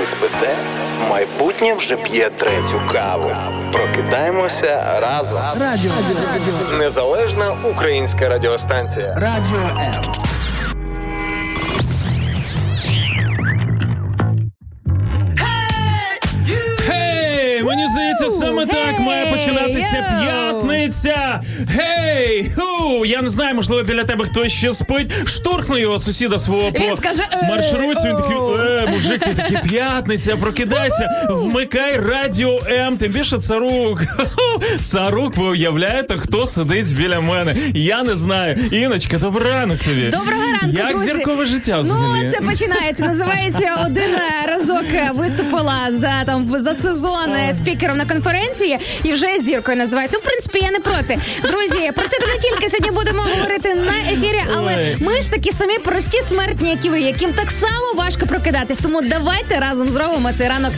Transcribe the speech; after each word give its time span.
Ви 0.00 0.06
спите, 0.06 0.54
майбутнє 1.10 1.74
вже 1.74 1.96
п'є 1.96 2.30
третю 2.30 2.80
каву. 2.92 3.30
Прокидаємося 3.72 5.00
разом. 5.02 5.38
Радіо. 5.60 5.90
Радіо. 6.32 6.78
Незалежна 6.78 7.56
українська 7.70 8.28
радіостанція. 8.28 9.14
Радіо 9.14 9.58
М. 9.78 10.02
Гей! 16.88 17.62
Мені 17.62 17.88
здається, 17.88 18.28
саме 18.28 18.66
так 18.66 19.00
має 19.00 19.32
починатися 19.32 20.20
п'ятниця. 20.22 21.40
Гей! 21.68 22.52
Я 23.06 23.22
не 23.22 23.28
знаю, 23.28 23.54
можливо, 23.54 23.82
біля 23.82 24.04
тебе 24.04 24.24
хтось 24.24 24.52
ще 24.52 24.72
спить. 24.72 25.28
Штурхну 25.28 25.78
його 25.78 25.98
сусіда 26.00 26.38
свого 26.38 26.70
Він 26.70 26.90
по 26.90 26.96
скаже, 26.96 27.22
«Е, 27.32 27.48
маршрутці. 27.48 28.08
Він 28.08 28.16
такий, 28.16 28.36
оу». 28.36 28.56
е, 28.58 28.86
мужик, 28.92 29.24
ти 29.24 29.34
такий 29.34 29.58
п'ятниця, 29.68 30.36
прокидайся, 30.36 31.08
вмикай 31.30 32.00
радіо 32.00 32.60
М. 32.68 32.96
Тим 32.96 33.12
більше 33.12 33.38
царук. 33.38 34.02
Царук, 34.82 35.36
ви 35.36 35.48
уявляєте, 35.48 36.16
хто 36.16 36.46
сидить 36.46 36.96
біля 36.96 37.20
мене? 37.20 37.54
Я 37.74 38.02
не 38.02 38.14
знаю. 38.16 38.56
Іночка, 38.70 39.18
добрий 39.18 39.52
ранок 39.52 39.78
тобі. 39.78 40.02
Доброго 40.10 40.42
ранку, 40.62 40.76
Як 40.76 40.88
друзі. 40.88 41.04
зіркове 41.04 41.46
життя 41.46 41.78
взагалі? 41.80 42.24
Ну, 42.24 42.30
це 42.30 42.40
починається. 42.40 43.04
Називається 43.04 43.76
один 43.86 44.14
е, 44.14 44.46
разок 44.46 44.84
е, 44.94 45.10
виступила 45.14 45.88
за 45.92 46.24
там 46.26 46.54
за 46.60 46.74
сезон 46.74 47.30
е, 47.34 47.54
спікером 47.54 47.98
на 47.98 48.04
конференції 48.06 48.78
і 49.04 49.12
вже 49.12 49.26
зіркою 49.40 49.76
називають. 49.76 50.10
Ну, 50.14 50.18
в 50.18 50.22
принципі, 50.22 50.58
я 50.62 50.70
не 50.70 50.80
проти. 50.80 51.18
Друзі, 51.42 51.90
про 51.94 52.04
це 52.08 52.16
не 52.26 52.38
тільки 52.42 52.68
сьогодні 52.76 52.98
будемо 52.98 53.22
говорити 53.22 53.74
на 53.74 54.12
ефірі, 54.12 54.42
але 54.56 54.96
ми 55.00 55.22
ж 55.22 55.30
такі 55.30 55.52
самі 55.52 55.78
прості 55.78 56.22
смертні, 56.22 56.70
як 56.70 56.84
і 56.84 56.88
ви, 56.88 57.00
яким 57.00 57.32
так 57.32 57.50
само 57.50 57.94
важко 57.96 58.26
прокидатись. 58.26 58.78
Тому 58.78 59.02
давайте 59.02 59.60
разом 59.60 59.88
зробимо 59.88 60.32
цей 60.32 60.48
ранок 60.48 60.72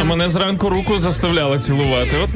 А 0.00 0.04
мене 0.04 0.28
зранку 0.28 0.68
руку 0.68 0.98
заставляли 0.98 1.58
цілувати. 1.58 2.10
От 2.24 2.30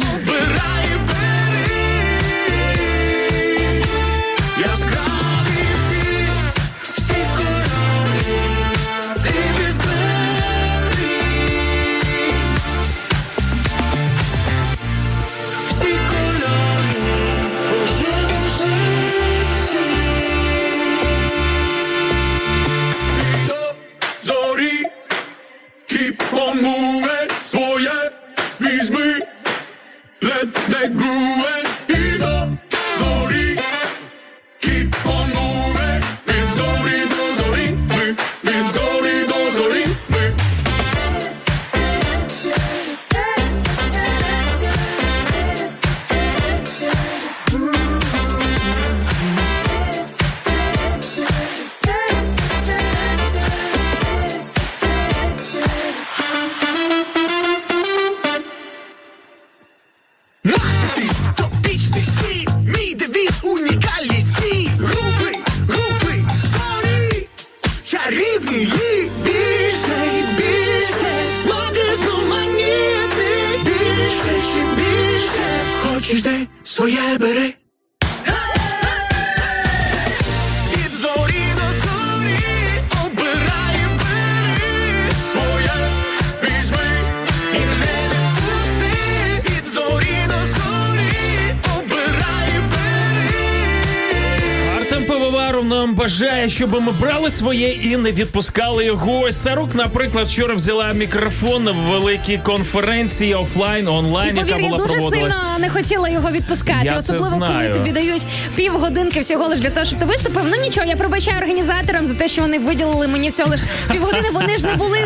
щоб 96.75 96.87
ми 96.87 96.93
брали 96.93 97.31
своє 97.31 97.69
і 97.69 97.97
не 97.97 98.12
відпускали 98.12 98.85
його. 98.85 99.21
Ось 99.21 99.43
Сарук, 99.43 99.75
наприклад, 99.75 100.27
вчора 100.27 100.55
взяла 100.55 100.93
мікрофон 100.93 101.69
в 101.69 101.75
великій 101.75 102.39
конференції 102.39 103.35
офлайн, 103.35 103.85
І 103.85 103.89
онлайн, 103.89 104.35
повір, 104.35 104.49
яка 104.49 104.61
я 104.61 104.69
була 104.69 104.79
дуже 104.79 104.95
проводилась. 104.95 105.35
сильно 105.35 105.59
не 105.59 105.71
хотіла 105.71 106.09
його 106.09 106.31
відпускати. 106.31 106.87
Я 106.87 107.03
це 107.03 107.19
знаю. 107.19 107.69
коли 107.69 107.79
тобі 107.79 107.91
дають 107.91 108.23
півгодинки 108.57 109.21
всього 109.21 109.49
лиш 109.49 109.59
для 109.59 109.71
того, 109.71 109.87
щоб 109.87 109.99
ти 109.99 110.05
виступив. 110.05 110.43
Ну 110.51 110.62
нічого, 110.62 110.87
я 110.87 110.97
пробачаю 110.97 111.39
організаторам 111.39 112.07
за 112.07 112.15
те, 112.15 112.29
що 112.29 112.43
вони 112.43 112.59
виділили 112.59 113.09
мені 113.09 113.29
всього 113.29 113.51
лиш 113.51 113.61
півгодини. 113.93 114.29
Вони 114.33 114.59
ж 114.59 114.67
не 114.67 114.75
були 114.75 114.99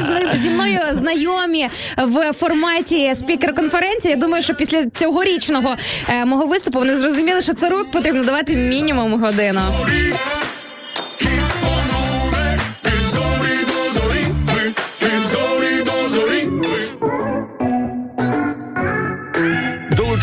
зі 0.43 0.51
мною 0.51 0.81
знайомі 0.93 1.69
в 1.99 2.33
форматі 2.33 3.15
спікер-конференції. 3.15 4.11
Я 4.11 4.17
думаю, 4.17 4.43
що 4.43 4.55
після 4.55 4.85
цьогорічного 4.95 5.77
е, 6.09 6.25
мого 6.25 6.47
виступу 6.47 6.79
вони 6.79 6.97
зрозуміли, 6.97 7.43
що 7.43 7.55
це 7.55 7.69
рук 7.69 7.91
потрібно 7.91 8.25
давати 8.25 8.57
мінімум 8.57 9.23
годину. 9.23 9.61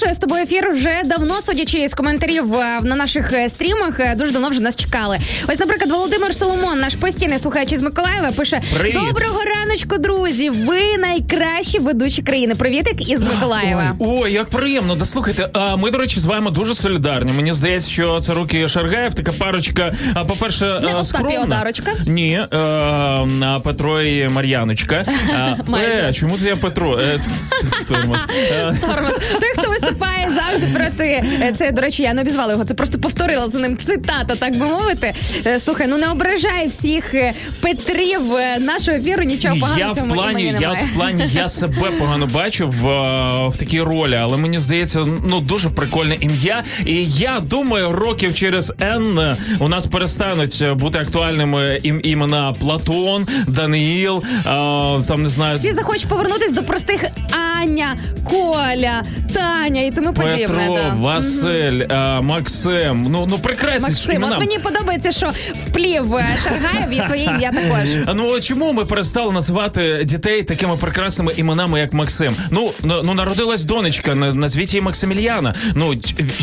Наш 0.00 0.14
з 0.14 0.18
тобою 0.18 0.42
ефір 0.42 0.70
вже 0.72 1.02
давно, 1.04 1.40
судячи 1.40 1.88
з 1.88 1.94
коментарів 1.94 2.54
е, 2.54 2.80
на 2.82 2.96
наших 2.96 3.32
е, 3.32 3.48
стрімах, 3.48 4.00
е, 4.00 4.14
дуже 4.18 4.32
давно 4.32 4.48
вже 4.48 4.60
нас 4.60 4.76
чекали. 4.76 5.18
Ось, 5.48 5.60
наприклад, 5.60 5.90
Володимир 5.90 6.34
Соломон, 6.34 6.78
наш 6.78 6.94
постійний 6.94 7.38
слухач 7.38 7.72
із 7.72 7.82
Миколаєва, 7.82 8.32
пише: 8.32 8.62
Привіт. 8.78 8.94
Доброго 8.94 9.40
раночку, 9.44 9.98
друзі! 9.98 10.50
Ви 10.50 10.80
найкращі 10.98 11.78
ведучі 11.78 12.22
країни. 12.22 12.54
Привітик 12.54 13.08
із 13.10 13.24
Миколаєва. 13.24 13.96
Ой, 13.98 14.32
як 14.32 14.48
приємно. 14.48 14.94
Да 14.94 15.04
слухайте, 15.04 15.48
а 15.52 15.76
ми, 15.76 15.90
до 15.90 15.98
речі, 15.98 16.20
з 16.20 16.26
вами 16.26 16.50
дуже 16.50 16.74
солідарні. 16.74 17.32
Мені 17.32 17.52
здається, 17.52 17.90
що 17.90 18.20
це 18.20 18.34
руки 18.34 18.68
Шаргаєв, 18.68 19.14
така 19.14 19.32
парочка. 19.32 19.92
А 20.14 20.24
по-перше, 20.24 20.80
Не 20.82 21.04
скромна. 21.04 21.40
Одарочка? 21.42 21.90
Ні, 22.06 22.40
а 22.52 23.60
Петро 23.64 24.02
і 24.02 24.28
Мар'яночка. 24.28 25.02
Е, 25.82 26.12
чому 26.12 26.38
це 26.38 26.46
я 26.46 26.56
Петро? 26.56 27.00
Тормоз. 27.88 28.18
Тормоз. 28.80 29.12
Той, 29.40 29.50
хто 29.56 29.72
виступає 29.86 30.30
завжди 30.34 30.66
проти. 30.78 31.04
е, 31.42 31.52
Це, 31.56 31.70
до 31.72 31.80
речі, 31.82 32.02
я 32.02 32.14
не 32.14 32.22
обізвала 32.22 32.52
його. 32.52 32.64
Це 32.64 32.74
просто 32.74 32.98
повторила 32.98 33.48
за 33.48 33.58
ним 33.58 33.76
цитата, 33.76 34.36
так 34.38 34.58
би 34.58 34.66
мовити. 34.66 35.14
Е, 35.46 35.58
Слухай, 35.58 35.86
ну 35.86 35.98
не 35.98 36.10
ображай 36.10 36.66
всіх 36.68 37.14
е, 37.14 37.32
Петрів 37.60 38.20
нашого 38.58 38.96
ефіру, 38.96 39.22
нічого. 39.22 39.54
В 39.54 39.60
погано 39.60 39.78
я 39.80 39.88
в 39.88 39.92
в 39.92 39.94
цьому 39.96 40.14
плані, 40.14 40.42
імені 40.42 40.58
я 40.60 40.68
немає. 40.68 40.88
в 40.92 40.94
плані, 40.96 41.24
я 41.32 41.48
себе 41.48 41.90
погано 41.98 42.26
бачу 42.26 42.66
в, 42.66 42.82
в 43.48 43.56
такій 43.56 43.80
ролі, 43.80 44.14
але 44.14 44.36
мені 44.36 44.58
здається, 44.58 45.04
ну 45.28 45.40
дуже 45.40 45.70
прикольне 45.70 46.16
ім'я. 46.20 46.62
І 46.86 47.04
я 47.04 47.40
думаю, 47.40 47.92
років 47.92 48.34
через 48.34 48.72
е, 48.80 49.00
у 49.58 49.68
нас 49.68 49.86
перестануть 49.86 50.64
бути 50.74 50.98
актуальними 50.98 51.78
ім, 51.82 52.00
імена 52.04 52.52
Платон, 52.60 53.26
Даниїл, 53.46 54.22
там 55.08 55.22
не 55.22 55.28
знаю. 55.28 55.56
Всі 55.56 55.72
захочуть 55.72 56.06
повернутись 56.08 56.52
до 56.52 56.62
простих 56.62 57.04
Аня, 57.62 57.96
Коля, 58.30 59.02
Таня 59.34 59.71
і 59.80 59.90
тому 59.90 60.12
подібне. 60.14 60.46
Петро, 60.46 60.74
да. 60.76 60.94
Василь, 60.98 61.80
е, 61.90 62.20
Максим. 62.20 63.06
Ну 63.10 63.26
ну 63.30 63.38
прекрасні 63.38 63.88
Максим, 63.88 64.12
імена. 64.16 64.32
от 64.32 64.38
мені 64.40 64.58
подобається, 64.58 65.12
що 65.12 65.30
вплів 65.66 66.14
е, 66.14 66.26
Шаргаєв 66.44 66.90
і 66.90 67.02
своє 67.06 67.24
ім'я 67.24 67.50
також. 67.52 67.88
Ну 68.14 68.40
чому 68.40 68.72
ми 68.72 68.84
перестали 68.84 69.32
називати 69.32 70.04
дітей 70.04 70.42
такими 70.42 70.76
прекрасними 70.76 71.32
іменами, 71.36 71.80
як 71.80 71.92
Максим? 71.92 72.34
Ну 72.50 72.70
ну, 72.82 73.14
народилась 73.14 73.64
донечка, 73.64 74.14
на- 74.14 74.34
назвіть 74.34 74.74
її 74.74 74.82
Максимільяна. 74.82 75.54
Ну 75.74 75.90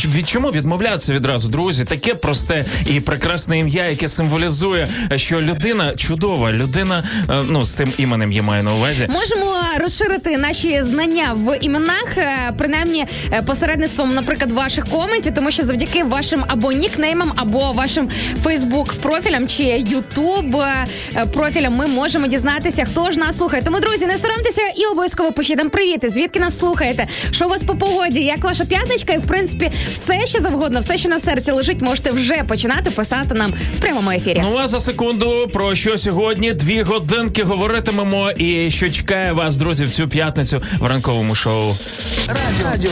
від 0.05 0.27
чому 0.29 0.51
відмовлятися 0.51 1.13
відразу, 1.13 1.49
друзі? 1.49 1.85
Таке 1.85 2.15
просте 2.15 2.63
і 2.95 2.99
прекрасне 2.99 3.59
ім'я, 3.59 3.87
яке 3.89 4.07
символізує, 4.07 4.87
що 5.15 5.41
людина 5.41 5.93
чудова, 5.95 6.51
людина 6.51 7.03
е, 7.29 7.37
ну 7.49 7.63
з 7.63 7.73
тим 7.73 7.91
іменем 7.97 8.31
я 8.31 8.43
маю 8.43 8.63
на 8.63 8.73
увазі. 8.73 9.07
Можемо 9.13 9.55
розширити 9.79 10.37
наші 10.37 10.83
знання 10.83 11.33
в 11.33 11.57
іменах, 11.61 12.17
принаймні 12.57 13.05
посередництвом, 13.45 14.09
наприклад, 14.09 14.51
ваших 14.51 14.85
коментів, 14.85 15.33
тому 15.35 15.51
що 15.51 15.63
завдяки 15.63 16.03
вашим 16.03 16.43
або 16.47 16.71
нікнеймам, 16.71 17.33
або 17.35 17.71
вашим 17.73 18.09
Фейсбук 18.43 18.93
профілям 18.93 19.47
чи 19.47 19.63
Ютуб 19.63 20.55
профілям 21.33 21.75
ми 21.75 21.87
можемо 21.87 22.27
дізнатися, 22.27 22.85
хто 22.91 23.11
ж 23.11 23.19
нас 23.19 23.37
слухає. 23.37 23.63
Тому, 23.63 23.79
друзі, 23.79 24.05
не 24.05 24.17
соромтеся 24.17 24.61
і 24.75 24.85
обов'язково 24.85 25.31
пишіть 25.31 25.57
нам 25.57 25.69
привіти. 25.69 26.09
Звідки 26.09 26.39
нас 26.39 26.59
слухаєте? 26.59 27.07
Що 27.31 27.45
у 27.45 27.49
вас 27.49 27.63
по 27.63 27.75
погоді? 27.75 28.23
Як 28.23 28.43
ваша 28.43 28.65
п'ятничка? 28.65 29.13
І 29.13 29.17
в 29.17 29.27
принципі, 29.27 29.71
все, 29.91 30.25
що 30.25 30.39
завгодно, 30.39 30.79
все, 30.79 30.97
що 30.97 31.09
на 31.09 31.19
серці 31.19 31.51
лежить, 31.51 31.81
можете 31.81 32.11
вже 32.11 32.43
починати 32.47 32.91
писати 32.91 33.35
нам 33.35 33.53
в 33.77 33.79
прямому 33.79 34.11
ефірі. 34.11 34.39
Ну 34.43 34.57
а 34.57 34.67
за 34.67 34.79
секунду 34.79 35.47
про 35.53 35.75
що 35.75 35.97
сьогодні 35.97 36.53
дві 36.53 36.81
годинки 36.81 37.43
говоритимемо, 37.43 38.31
і 38.31 38.71
що 38.71 38.89
чекає 38.89 39.31
вас, 39.31 39.57
друзі, 39.57 39.85
в 39.85 39.91
цю 39.91 40.07
п'ятницю 40.07 40.61
в 40.79 40.85
ранковому 40.85 41.35
шоу. 41.35 41.75
Радіо, 42.65 42.91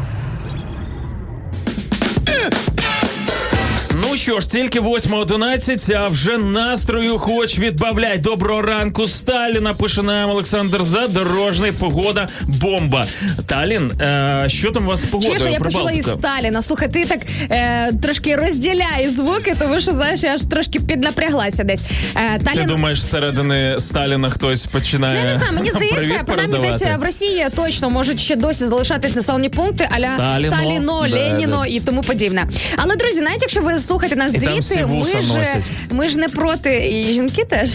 що 4.21 4.39
ж, 4.39 4.49
тільки 4.49 4.79
8.11, 4.79 5.97
а 6.03 6.07
вже 6.07 6.37
настрою 6.37 7.19
хоч 7.19 7.59
відбавляй. 7.59 8.17
Доброго 8.17 8.61
ранку, 8.61 9.07
Сталіна. 9.07 9.73
Пише 9.73 10.03
нам 10.03 10.29
Олександр 10.29 10.83
Задорожний. 10.83 11.71
Погода 11.71 12.27
бомба. 12.43 13.05
Талін, 13.45 13.91
е, 14.01 14.45
що 14.47 14.71
там 14.71 14.83
у 14.83 14.87
вас 14.87 14.99
з 14.99 15.05
погодою? 15.05 15.39
Чуєш, 15.39 15.53
я 15.53 15.59
почула 15.59 15.91
із 15.91 16.05
Сталіна. 16.05 16.61
Слухай, 16.61 16.89
ти 16.89 17.05
так 17.05 17.19
е, 17.51 17.91
трошки 18.01 18.35
розділяй 18.35 19.09
звуки, 19.15 19.55
тому 19.59 19.79
що 19.79 19.91
знаєш, 19.91 20.23
я 20.23 20.33
аж 20.33 20.41
трошки 20.41 20.79
піднапряглася 20.79 21.63
десь. 21.63 21.83
Е, 22.15 22.39
Ти 22.53 22.61
думаєш, 22.61 23.01
зсередини 23.01 23.75
Сталіна 23.79 24.29
хтось 24.29 24.65
починає 24.65 25.13
Ну, 25.13 25.27
я 25.27 25.33
не 25.33 25.37
знаю, 25.39 25.53
мені 25.53 25.69
здається, 25.69 26.23
принаймні 26.25 26.57
десь 26.67 26.81
в 26.81 27.03
Росії 27.03 27.47
точно 27.55 27.89
можуть 27.89 28.19
ще 28.19 28.35
досі 28.35 28.65
залишатись 28.65 29.15
населені 29.15 29.49
пункти, 29.49 29.89
аля 29.91 30.15
Сталіно, 30.15 30.55
Сталіно, 30.55 31.05
да, 31.09 31.15
Леніно 31.15 31.59
да. 31.59 31.65
і 31.65 31.79
тому 31.79 32.01
подібне. 32.01 32.47
Але 32.77 32.95
друзі, 32.95 33.21
навіть 33.21 33.41
якщо 33.41 33.61
ви 33.61 33.79
слухаєте 33.79 34.10
нас 34.15 34.33
І 34.33 34.39
там 34.39 34.55
ми 34.55 35.05
ж 35.05 35.15
носять. 35.15 35.69
ми 35.89 36.07
ж 36.07 36.19
не 36.19 36.27
проти, 36.27 36.89
і 36.91 37.13
жінки 37.13 37.43
теж 37.45 37.69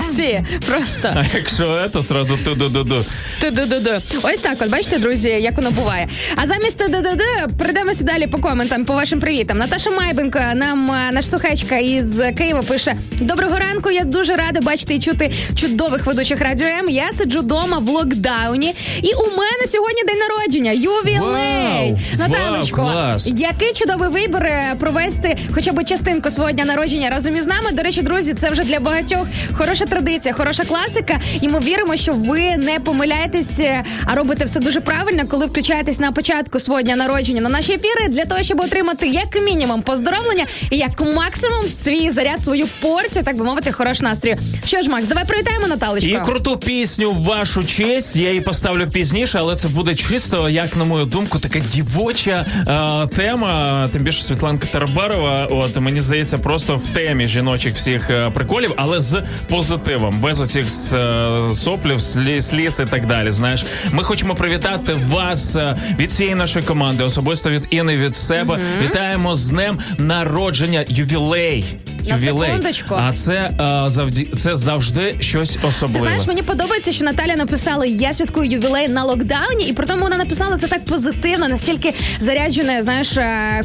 всі 0.00 0.40
просто. 0.68 1.12
А 1.16 1.24
якщо 1.34 1.88
це, 1.92 2.02
сразу 2.02 2.36
ту-ду-ду-ду. 2.44 3.04
Ту-ду-ду-ду. 3.40 3.90
Ось 4.22 4.38
так, 4.38 4.56
от 4.60 4.70
бачите, 4.70 4.98
друзі, 4.98 5.28
як 5.28 5.56
воно 5.56 5.70
буває. 5.70 6.08
А 6.36 6.46
замість 6.46 6.76
ту-ду-ду-ду 6.78 7.52
перейдемося 7.58 8.04
далі 8.04 8.26
по 8.26 8.38
коментам, 8.38 8.84
по 8.84 8.94
вашим 8.94 9.20
привітам. 9.20 9.58
Наташа 9.58 9.90
Майбенко, 9.90 10.40
нам 10.54 10.90
е, 10.90 11.12
наш 11.12 11.26
слухачка 11.30 11.76
із 11.78 12.22
Києва 12.38 12.62
пише: 12.62 12.96
Доброго 13.20 13.56
ранку. 13.58 13.90
Я 13.90 14.04
дуже 14.04 14.36
рада 14.36 14.60
бачити 14.60 14.94
і 14.94 15.00
чути 15.00 15.32
чудових 15.54 16.06
ведучих 16.06 16.40
радіо 16.40 16.66
М. 16.66 16.88
Я 16.88 17.10
сиджу 17.18 17.40
вдома 17.40 17.78
в 17.78 17.88
локдауні, 17.88 18.74
і 19.02 19.12
у 19.14 19.36
мене 19.36 19.66
сьогодні 19.66 20.02
день 20.06 20.18
народження. 20.18 20.72
Ювілей! 20.72 21.96
Вау! 22.18 22.28
Вау, 22.28 22.66
клас! 22.70 23.28
який 23.34 23.72
чудовий 23.72 24.08
вибір 24.08 24.42
е, 24.42 24.74
провести 24.80 25.36
хоча 25.60 25.72
б 25.72 25.84
частинку 25.84 26.30
свого 26.30 26.52
дня 26.52 26.64
народження 26.64 27.10
разом 27.10 27.36
із 27.36 27.46
нами. 27.46 27.72
До 27.72 27.82
речі, 27.82 28.02
друзі, 28.02 28.34
це 28.34 28.50
вже 28.50 28.62
для 28.62 28.80
багатьох 28.80 29.26
хороша 29.52 29.84
традиція, 29.84 30.34
хороша 30.34 30.64
класика. 30.64 31.20
І 31.40 31.48
ми 31.48 31.60
віримо, 31.60 31.96
що 31.96 32.12
ви 32.12 32.56
не 32.56 32.80
помиляєтесь, 32.80 33.58
е, 33.60 33.84
а 34.04 34.14
робите 34.14 34.44
все 34.44 34.60
дуже 34.60 34.80
правильно, 34.80 35.22
коли 35.28 35.46
включаєтесь 35.46 36.00
на 36.00 36.12
початку 36.12 36.60
свого 36.60 36.82
дня 36.82 36.96
народження 36.96 37.40
на 37.40 37.48
наші 37.48 37.72
ефіри 37.72 38.08
для 38.08 38.24
того, 38.24 38.42
щоб 38.42 38.60
отримати 38.60 39.08
як 39.08 39.42
мінімум 39.44 39.82
поздоровлення 39.82 40.46
і 40.70 40.76
як 40.76 41.00
максимум 41.00 41.70
свій 41.82 42.10
заряд, 42.10 42.44
свою 42.44 42.66
порцію, 42.80 43.24
так 43.24 43.38
би 43.38 43.44
мовити, 43.44 43.72
хорош 43.72 44.00
настрою. 44.00 44.36
Що 44.64 44.82
ж, 44.82 44.88
Макс, 44.88 45.06
давай 45.06 45.24
привітаємо 45.24 45.66
Наталочку. 45.66 46.10
І 46.10 46.20
круту 46.24 46.56
пісню 46.56 47.10
в 47.10 47.22
вашу 47.22 47.64
честь. 47.64 48.16
Я 48.16 48.28
її 48.28 48.40
поставлю 48.40 48.86
пізніше, 48.86 49.38
але 49.38 49.56
це 49.56 49.68
буде 49.68 49.94
чисто, 49.94 50.48
як 50.48 50.76
на 50.76 50.84
мою 50.84 51.04
думку, 51.04 51.38
така 51.38 51.58
дівоча 51.58 52.46
е, 52.68 53.16
тема. 53.16 53.88
Тим 53.92 54.02
більше 54.02 54.22
Світланка 54.22 54.66
Тарабарова. 54.72 55.49
От 55.50 55.76
мені 55.80 56.00
здається, 56.00 56.38
просто 56.38 56.76
в 56.76 56.86
темі 56.86 57.28
жіночих 57.28 57.74
всіх 57.74 58.10
е, 58.10 58.30
приколів, 58.30 58.74
але 58.76 59.00
з 59.00 59.22
позитивом, 59.48 60.20
без 60.20 60.40
оцих 60.40 60.66
е, 60.94 61.28
соплів, 61.54 62.00
сліз, 62.00 62.80
і 62.80 62.84
так 62.84 63.06
далі. 63.06 63.30
Знаєш, 63.30 63.64
ми 63.92 64.04
хочемо 64.04 64.34
привітати 64.34 64.94
вас 65.08 65.56
е, 65.56 65.76
від 65.98 66.10
всієї 66.10 66.34
нашої 66.34 66.64
команди, 66.64 67.04
особисто 67.04 67.50
від 67.50 67.66
Інни, 67.70 67.96
від 67.96 68.16
себе. 68.16 68.60
Вітаємо 68.84 69.34
з 69.34 69.48
днем 69.48 69.78
народження, 69.98 70.84
ювілей. 70.88 71.64
На 72.08 72.18
секундочку. 72.18 72.94
А 72.98 73.12
це 73.12 73.34
е, 73.34 73.84
завді 73.86 74.28
це 74.36 74.56
завжди 74.56 75.16
щось 75.20 75.50
Ти 75.56 75.66
особливе. 75.66 76.00
знаєш, 76.06 76.26
мені 76.26 76.42
подобається, 76.42 76.92
що 76.92 77.04
Наталя 77.04 77.34
написала 77.36 77.86
Я 77.86 78.12
святкую 78.12 78.50
ювілей 78.50 78.88
на 78.88 79.04
локдауні, 79.04 79.64
і 79.68 79.72
при 79.72 79.86
тому 79.86 80.02
вона 80.02 80.16
написала 80.16 80.58
це 80.58 80.68
так 80.68 80.84
позитивно, 80.84 81.48
настільки 81.48 81.94
заряджене, 82.20 82.82
знаєш, 82.82 83.08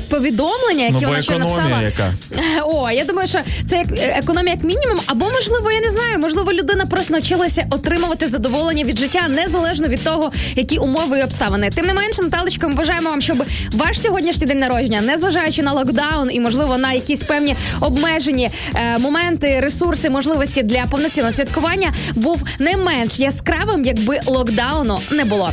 повідомлення, 0.10 0.84
які 0.84 0.92
Ну, 0.92 1.00
бо 1.00 1.08
вона 1.08 1.22
ще 1.22 1.38
економія 1.75 1.91
яка. 1.98 2.65
О, 2.65 2.91
я 2.91 3.05
думаю, 3.05 3.27
що 3.27 3.39
це 3.67 3.77
як 3.77 3.88
е, 3.91 4.20
економія 4.24 4.53
як 4.53 4.63
мінімум, 4.63 5.00
або 5.05 5.25
можливо, 5.29 5.72
я 5.72 5.82
не 5.82 5.89
знаю, 5.89 6.20
можливо, 6.20 6.53
людина 6.53 6.86
просто 6.86 7.13
навчилася 7.13 7.65
отримувати 7.70 8.27
задоволення 8.27 8.84
від 8.84 9.00
життя 9.00 9.27
незалежно 9.29 9.88
від 9.88 10.03
того, 10.03 10.32
які 10.55 10.77
умови 10.77 11.20
і 11.20 11.24
обставини. 11.24 11.70
Тим 11.70 11.86
не 11.86 11.94
менше, 11.94 12.22
Наталечко, 12.24 12.70
ми 12.70 12.75
бажаємо 12.75 13.10
вам, 13.10 13.22
щоб 13.22 13.46
ваш 13.72 14.01
сьогоднішній 14.01 14.48
день 14.48 14.58
народження, 14.58 15.01
незважаючи 15.01 15.63
на 15.63 15.72
локдаун 15.72 16.32
і 16.32 16.39
можливо 16.39 16.77
на 16.77 16.94
якісь 16.94 17.24
певні 17.24 17.55
обмежені 17.82 18.50
е, 18.75 18.98
моменти, 18.98 19.60
ресурси, 19.60 20.10
можливості 20.10 20.63
для 20.63 20.86
повноцінного 20.86 21.34
святкування, 21.34 21.94
був 22.15 22.41
не 22.60 22.77
менш 22.77 23.20
яскравим, 23.20 23.86
якби 23.86 24.20
локдауну 24.25 25.00
не 25.12 25.25
було. 25.25 25.51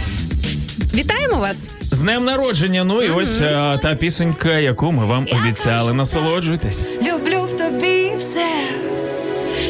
Вітаємо 0.94 1.36
вас! 1.36 1.68
З 1.82 2.00
днем 2.00 2.24
народження. 2.24 2.84
Ну 2.84 3.02
і 3.02 3.10
ось 3.10 3.40
а, 3.40 3.78
та 3.82 3.94
пісенька, 3.94 4.58
яку 4.58 4.92
ми 4.92 5.06
вам 5.06 5.26
обіцяли. 5.42 5.92
Насолоджуйтесь. 5.92 6.86
Люблю 7.02 7.42
в 7.44 7.56
тобі 7.56 8.12
все. 8.18 8.46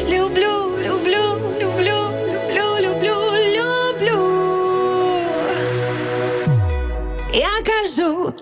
Люблю, 0.08 0.78
люблю, 0.86 1.36
люблю, 1.62 1.98
люблю, 2.50 2.88
люблю, 2.88 3.14
люблю. 3.56 4.18
Я 7.34 7.50
кажу 7.64 8.32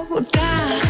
утра 0.00 0.81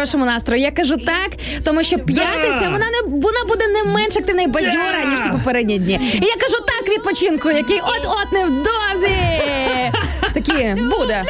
хорошому 0.00 0.24
настрою. 0.24 0.62
Я 0.62 0.70
кажу 0.70 0.96
так, 0.96 1.30
тому 1.64 1.84
що 1.84 1.98
п'ятниця 1.98 2.68
вона 2.70 2.86
не 2.90 3.02
вона 3.06 3.44
буде 3.48 3.66
не 3.68 3.84
менш 3.84 4.16
активна 4.16 4.42
і 4.42 4.46
бадьора, 4.46 5.04
ніж 5.10 5.20
всі 5.20 5.30
попередні 5.30 5.78
дні. 5.78 6.00
І 6.14 6.24
я 6.24 6.36
кажу 6.36 6.56
так 6.66 6.88
відпочинку, 6.88 7.50
який 7.50 7.80
от-от 7.80 8.32
невдовзі. 8.32 9.16
Такі 10.34 10.76
буде. 10.98 11.24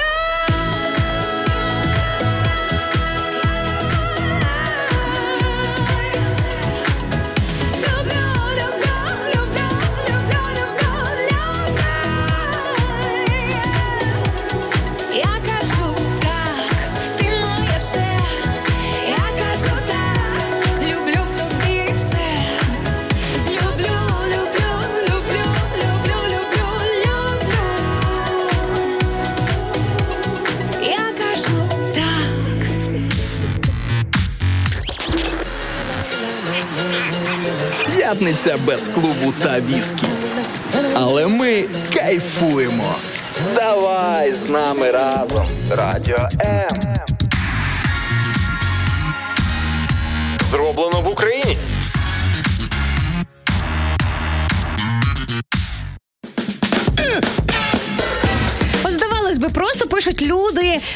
П'ятниця 38.30 38.56
без 38.66 38.88
клубу 38.88 39.32
та 39.42 39.60
віскі. 39.60 40.06
Але 40.94 41.26
ми 41.26 41.64
кайфуємо. 41.94 42.94
Давай 43.54 44.32
з 44.32 44.48
нами 44.48 44.90
разом. 44.90 45.46
Радіо 45.70 46.16
М. 46.44 46.68
Зроблено 50.50 51.00
в 51.00 51.08
Україні. 51.08 51.39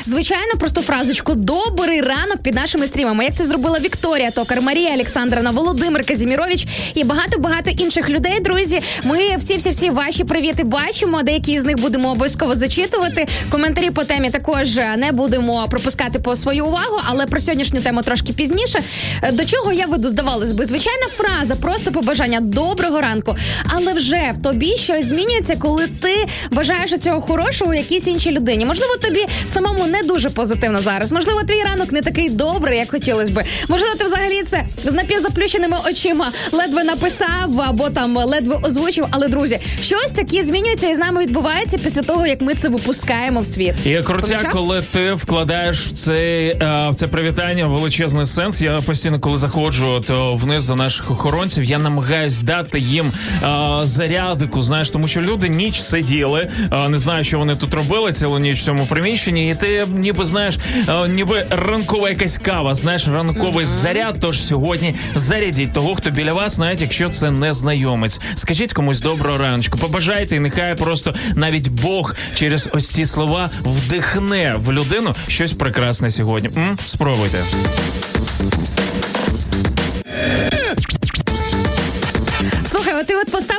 Звичайно 0.07 0.53
просту 0.59 0.83
фразочку 0.83 1.35
Добрий 1.35 2.01
ранок 2.01 2.43
під 2.43 2.55
нашими 2.55 2.87
стрімами. 2.87 3.25
Як 3.25 3.35
це 3.35 3.47
зробила 3.47 3.79
Вікторія 3.79 4.31
Токар, 4.31 4.63
Марія 4.63 4.95
Олександровна, 4.95 5.51
Володимир 5.51 6.07
Казімірович 6.07 6.67
і 6.95 7.05
багато 7.05 7.39
багато 7.39 7.71
інших 7.71 8.11
людей. 8.11 8.41
Друзі, 8.41 8.81
ми 9.05 9.37
всі 9.37 9.57
всі 9.57 9.71
всі 9.71 9.91
ваші 9.91 10.25
привіти 10.25 10.65
бачимо. 10.65 11.23
Деякі 11.23 11.61
з 11.61 11.65
них 11.65 11.81
будемо 11.81 12.11
обов'язково 12.11 12.55
зачитувати. 12.55 13.27
Коментарі 13.51 13.91
по 13.91 14.05
темі 14.05 14.31
також 14.31 14.77
не 14.77 15.13
будемо 15.13 15.69
пропускати 15.69 16.19
по 16.19 16.37
свою 16.37 16.67
увагу, 16.67 17.01
але 17.05 17.27
про 17.27 17.41
сьогоднішню 17.41 17.81
тему 17.81 18.03
трошки 18.03 18.33
пізніше. 18.33 18.79
Е, 19.25 19.33
До 19.33 19.45
чого 19.45 19.73
я 19.73 19.87
веду? 19.87 20.09
Здавалось 20.09 20.53
би, 20.53 20.65
звичайна 20.67 21.07
фраза, 21.17 21.55
просто 21.55 21.93
побажання 21.93 22.41
доброго 22.41 23.01
ранку. 23.01 23.37
Але 23.77 23.93
вже 23.93 24.33
в 24.39 24.43
тобі 24.43 24.77
щось 24.77 25.07
змінюється, 25.07 25.57
коли 25.59 25.87
ти 25.87 26.27
бажаєш 26.51 26.91
цього 26.99 27.21
хорошого 27.21 27.75
якійсь 27.75 28.07
іншій 28.07 28.31
людині. 28.31 28.67
Можливо, 28.67 28.97
тобі 28.97 29.27
самому 29.53 29.87
не 29.87 30.03
дуже 30.03 30.31
позитивно 30.31 30.81
зараз. 30.81 31.13
Можливо, 31.13 31.43
твій 31.43 31.63
ранок 31.65 31.93
не 31.93 32.01
такий 32.01 32.29
добрий, 32.29 32.79
як 32.79 32.91
хотілося 32.91 33.33
би. 33.33 33.45
Можливо, 33.69 33.95
ти 33.99 34.05
взагалі 34.05 34.43
це 34.43 34.65
з 34.85 34.93
напівзаплющеними 34.93 35.77
очима 35.91 36.33
ледве 36.53 36.85
написав 36.85 37.61
або 37.61 37.91
там 37.91 38.17
ледве 38.17 38.59
озвучив. 38.63 39.07
Але 39.11 39.29
друзі, 39.29 39.59
щось 39.81 40.13
таке 40.15 40.45
змінюється 40.45 40.89
і 40.89 40.95
з 40.95 40.99
нами 40.99 41.21
відбувається 41.21 41.79
після 41.79 42.03
того, 42.03 42.27
як 42.27 42.41
ми 42.41 42.55
це 42.55 42.69
випускаємо 42.69 43.41
в 43.41 43.47
світ. 43.47 43.75
І 43.87 44.01
Помічав? 44.41 44.53
коли 44.53 44.83
ти 44.91 45.13
вкладаєш 45.13 45.87
в 45.87 45.93
цей 45.93 46.49
е, 46.49 46.89
в 46.91 46.95
це 46.95 47.07
привітання 47.07 47.67
величезний 47.67 48.25
сенс. 48.27 48.61
Я 48.61 48.79
постійно, 48.79 49.14
коли 49.21 49.39
заходжу 49.39 50.01
то 50.07 50.37
вниз 50.37 50.67
до 50.67 50.75
наших 50.75 51.11
охоронців, 51.11 51.65
я 51.65 51.79
намагаюсь 51.79 52.41
дати 52.41 52.79
їм 52.79 53.07
е, 53.07 53.51
зарядику. 53.83 54.63
Знаєш, 54.63 54.91
тому 54.91 55.09
що 55.09 55.21
люди 55.21 55.49
ніч 55.49 55.81
сиділи, 55.81 56.51
е, 56.73 56.89
не 56.89 56.99
знаю, 56.99 57.25
що 57.25 57.39
вони 57.39 57.55
тут 57.55 57.75
робили 57.75 58.13
цілу 58.13 58.39
ніч 58.39 58.61
в 58.61 58.65
цьому 58.65 58.87
приміщенні, 58.87 59.51
і 59.51 59.55
ти 59.55 59.87
ніби 59.95 60.25
знаєш, 60.25 60.59
е, 60.89 61.09
ніби 61.09 61.47
ранкова 61.51 62.09
якась 62.09 62.39
кава, 62.39 62.75
знаєш, 62.75 63.09
ранковий 63.09 63.67
заряд. 63.67 64.17
Тож 64.21 64.43
сьогодні 64.43 64.95
зарядіть 65.15 65.73
того, 65.73 65.95
хто 65.95 66.11
біля 66.11 66.33
вас, 66.33 66.59
навіть 66.59 66.81
якщо 66.81 67.11
це 67.11 67.31
незнайомець. 67.31 68.21
Скажіть 68.35 68.73
комусь 68.73 69.01
доброго 69.01 69.39
раночку, 69.39 69.79
побажайте, 69.79 70.37
і 70.37 70.41
нехай 70.41 70.75
просто 70.75 71.15
навіть 71.37 71.69
Бог 71.69 72.15
через 72.35 72.69
ось 72.73 72.89
ці 72.89 73.05
слова 73.05 73.51
вдихне 73.65 74.55
в 74.59 74.73
людину 74.73 75.15
щось 75.29 75.53
прекрасне 75.53 76.11
сьогодні. 76.11 76.51
М? 76.57 76.79
Спробуйте. 76.87 77.39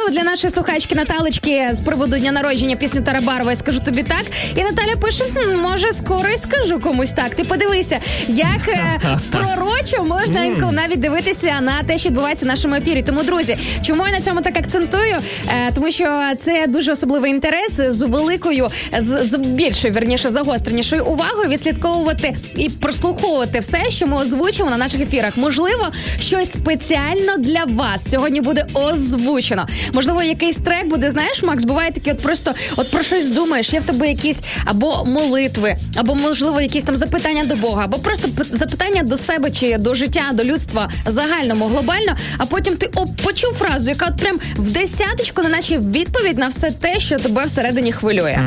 Поставив 0.05 0.23
для 0.23 0.31
нашої 0.31 0.53
слухачки 0.53 0.95
Наталочки 0.95 1.69
з 1.73 1.81
приводу 1.81 2.17
дня 2.17 2.31
народження 2.31 2.75
пісню 2.75 3.01
Тарабарова. 3.01 3.49
Я 3.49 3.55
скажу 3.55 3.79
тобі 3.79 4.03
так. 4.03 4.25
І 4.55 4.63
Наталя 4.63 4.95
пише: 5.01 5.23
хм, 5.23 5.61
може, 5.61 5.93
скоро 5.93 6.29
і 6.29 6.37
скажу 6.37 6.79
комусь 6.79 7.11
так. 7.11 7.35
Ти 7.35 7.43
подивися, 7.43 7.99
як 8.27 8.67
е, 8.67 8.99
пророчо 9.31 10.03
можна 10.03 10.43
інколи 10.43 10.71
навіть 10.71 10.99
дивитися 10.99 11.61
на 11.61 11.83
те, 11.83 11.97
що 11.97 12.09
відбувається 12.09 12.45
в 12.45 12.47
нашому 12.47 12.75
ефірі. 12.75 13.03
Тому, 13.03 13.23
друзі, 13.23 13.57
чому 13.81 14.07
я 14.07 14.11
на 14.11 14.21
цьому 14.21 14.41
так 14.41 14.57
акцентую? 14.57 15.15
Е, 15.47 15.71
тому 15.75 15.91
що 15.91 16.23
це 16.39 16.65
дуже 16.67 16.91
особливий 16.91 17.31
інтерес 17.31 17.81
з 17.89 18.01
великою, 18.01 18.67
з, 18.99 19.29
з 19.29 19.37
більшою, 19.37 19.93
верніше, 19.93 20.29
загостренішою 20.29 21.05
увагою 21.05 21.49
відслідковувати 21.49 22.37
і 22.55 22.69
прослуховувати 22.69 23.59
все, 23.59 23.89
що 23.89 24.07
ми 24.07 24.17
озвучимо 24.17 24.69
на 24.69 24.77
наших 24.77 25.01
ефірах. 25.01 25.37
Можливо, 25.37 25.87
щось 26.19 26.51
спеціально 26.51 27.37
для 27.37 27.63
вас 27.63 28.11
сьогодні 28.11 28.41
буде 28.41 28.65
озвучено. 28.73 29.67
Можливо, 29.95 30.23
якийсь 30.23 30.57
трек 30.57 30.87
буде. 30.87 31.11
Знаєш, 31.11 31.43
Макс, 31.43 31.63
буває 31.63 31.91
таке, 31.91 32.11
от 32.11 32.19
просто 32.19 32.53
от 32.75 32.91
про 32.91 33.03
щось 33.03 33.29
думаєш. 33.29 33.73
Є 33.73 33.79
в 33.79 33.83
тебе 33.83 34.07
якісь 34.07 34.41
або 34.65 35.05
молитви, 35.05 35.75
або 35.95 36.15
можливо 36.15 36.61
якісь 36.61 36.83
там 36.83 36.95
запитання 36.95 37.45
до 37.45 37.55
Бога, 37.55 37.85
або 37.85 37.97
просто 37.97 38.29
запитання 38.51 39.03
до 39.03 39.17
себе 39.17 39.51
чи 39.51 39.77
до 39.77 39.93
життя, 39.93 40.21
до 40.33 40.43
людства 40.43 40.89
загальному, 41.05 41.67
глобально. 41.67 42.15
А 42.37 42.45
потім 42.45 42.75
ти 42.75 42.85
оп, 42.85 43.21
почув 43.23 43.53
фразу, 43.53 43.89
яка 43.89 44.05
от 44.05 44.17
прям 44.17 44.39
в 44.55 44.71
десяточку, 44.71 45.41
на 45.41 45.49
наче 45.49 45.77
відповідь 45.77 46.37
на 46.37 46.47
все 46.47 46.71
те, 46.71 46.99
що 46.99 47.17
тебе 47.17 47.45
всередині 47.45 47.91
хвилює. 47.91 48.39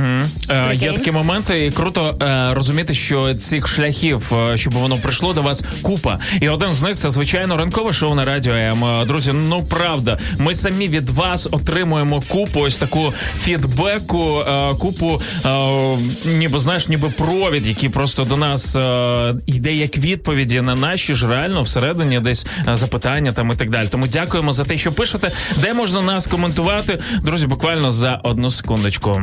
Е, 0.50 0.74
Є 0.74 0.92
такі 0.92 1.12
моменти, 1.12 1.66
і 1.66 1.70
круто 1.70 2.18
е, 2.22 2.54
розуміти, 2.54 2.94
що 2.94 3.34
цих 3.34 3.68
шляхів, 3.68 4.32
е, 4.52 4.56
щоб 4.56 4.74
воно 4.74 4.96
прийшло 4.96 5.32
до 5.32 5.42
вас, 5.42 5.62
купа. 5.82 6.18
І 6.40 6.48
один 6.48 6.72
з 6.72 6.82
них 6.82 6.96
це 6.96 7.10
звичайно 7.10 7.56
ранкове 7.56 7.92
шоу 7.92 8.14
на 8.14 8.24
радіо 8.24 8.54
М. 8.54 9.06
Друзі, 9.06 9.32
ну 9.32 9.64
правда, 9.64 10.18
ми 10.38 10.54
самі 10.54 10.88
від 10.88 11.10
вас 11.10 11.37
нас 11.38 11.48
отримуємо 11.52 12.22
купу 12.28 12.60
ось 12.60 12.78
таку 12.78 13.12
фідбеку, 13.40 14.44
е, 14.48 14.74
купу, 14.74 15.22
е, 15.44 15.50
ніби 16.24 16.58
знаєш, 16.58 16.88
ніби 16.88 17.10
провід, 17.10 17.66
який 17.66 17.88
просто 17.88 18.24
до 18.24 18.36
нас 18.36 18.76
е, 18.76 19.34
йде 19.46 19.74
як 19.74 19.98
відповіді 19.98 20.60
на 20.60 20.74
наші 20.74 21.14
ж 21.14 21.26
реально 21.26 21.62
всередині 21.62 22.20
десь 22.20 22.46
запитання 22.72 23.32
там 23.32 23.50
і 23.50 23.54
так 23.54 23.70
далі. 23.70 23.88
Тому 23.88 24.06
дякуємо 24.06 24.52
за 24.52 24.64
те, 24.64 24.78
що 24.78 24.92
пишете. 24.92 25.30
Де 25.56 25.72
можна 25.72 26.02
нас 26.02 26.26
коментувати? 26.26 26.98
Друзі, 27.22 27.46
буквально 27.46 27.92
за 27.92 28.20
одну 28.22 28.50
секундочку. 28.50 29.22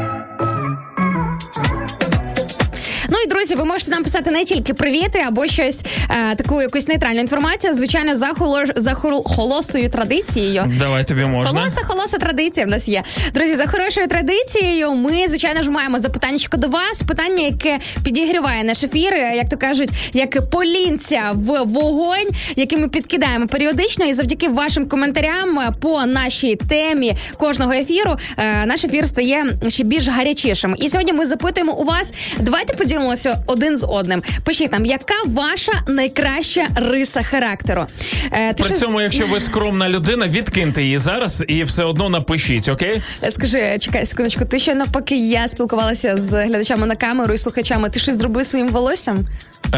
Ну 3.11 3.17
і 3.25 3.27
друзі, 3.27 3.55
ви 3.55 3.65
можете 3.65 3.91
нам 3.91 4.03
писати 4.03 4.31
не 4.31 4.45
тільки 4.45 4.73
привіти 4.73 5.23
або 5.27 5.47
щось 5.47 5.83
е, 6.09 6.35
таку 6.35 6.61
якусь 6.61 6.87
нейтральну 6.87 7.19
інформацію. 7.19 7.73
Звичайно, 7.73 8.15
за 8.15 8.27
холо, 8.27 8.61
за 8.75 8.91
хол- 8.91 9.35
холосою 9.35 9.89
традицією. 9.89 10.73
Давай 10.79 11.03
тобі 11.03 11.25
можна. 11.25 11.59
Холоса, 11.59 11.81
холоса 11.83 12.17
традиція 12.17 12.65
в 12.65 12.69
нас 12.69 12.87
є. 12.87 13.03
Друзі, 13.33 13.55
за 13.55 13.67
хорошою 13.67 14.07
традицією, 14.07 14.91
ми, 14.91 15.27
звичайно 15.27 15.63
ж, 15.63 15.71
маємо 15.71 15.99
запитання 15.99 16.37
до 16.53 16.67
вас. 16.67 17.03
Питання, 17.03 17.43
яке 17.43 17.79
підігріває 18.03 18.63
наш 18.63 18.83
ефір, 18.83 19.13
е, 19.13 19.35
як 19.35 19.49
то 19.49 19.57
кажуть, 19.57 19.89
як 20.13 20.49
полінця 20.49 21.31
в 21.33 21.63
вогонь, 21.65 22.27
який 22.55 22.77
ми 22.77 22.87
підкидаємо 22.87 23.47
періодично. 23.47 24.05
І 24.05 24.13
завдяки 24.13 24.49
вашим 24.49 24.89
коментарям 24.89 25.59
е, 25.59 25.71
по 25.81 26.05
нашій 26.05 26.55
темі 26.55 27.17
кожного 27.37 27.73
ефіру, 27.73 28.15
е, 28.37 28.65
наш 28.65 28.83
ефір 28.83 29.07
стає 29.07 29.45
ще 29.67 29.83
більш 29.83 30.07
гарячішим. 30.07 30.75
І 30.77 30.89
сьогодні 30.89 31.13
ми 31.13 31.25
запитуємо 31.25 31.73
у 31.73 31.83
вас. 31.83 32.13
Давайте 32.39 32.73
поділимося 33.01 33.43
один 33.47 33.77
з 33.77 33.85
одним. 33.89 34.23
Пишіть 34.43 34.71
нам, 34.71 34.85
яка 34.85 35.13
ваша 35.25 35.71
найкраща 35.87 36.67
риса 36.75 37.23
характеру? 37.23 37.85
Е, 38.31 38.53
ти 38.53 38.63
При 38.63 38.65
щось- 38.65 38.79
цьому, 38.79 39.01
якщо 39.01 39.27
ви 39.27 39.39
скромна 39.39 39.89
людина, 39.89 40.27
відкиньте 40.27 40.83
її 40.83 40.97
зараз 40.97 41.43
і 41.47 41.63
все 41.63 41.83
одно 41.83 42.09
напишіть, 42.09 42.69
окей? 42.69 43.01
Скажи, 43.29 43.77
чекай 43.79 44.05
секундочку, 44.05 44.45
ти 44.45 44.59
ще 44.59 44.75
навпаки 44.75 45.17
я 45.17 45.47
спілкувалася 45.47 46.17
з 46.17 46.33
глядачами 46.45 46.87
на 46.87 46.95
камеру 46.95 47.33
і 47.33 47.37
слухачами. 47.37 47.89
Ти 47.89 47.99
щось 47.99 48.17
зробив 48.17 48.45
своїм 48.45 48.67
волоссям? 48.67 49.27
Е, 49.73 49.77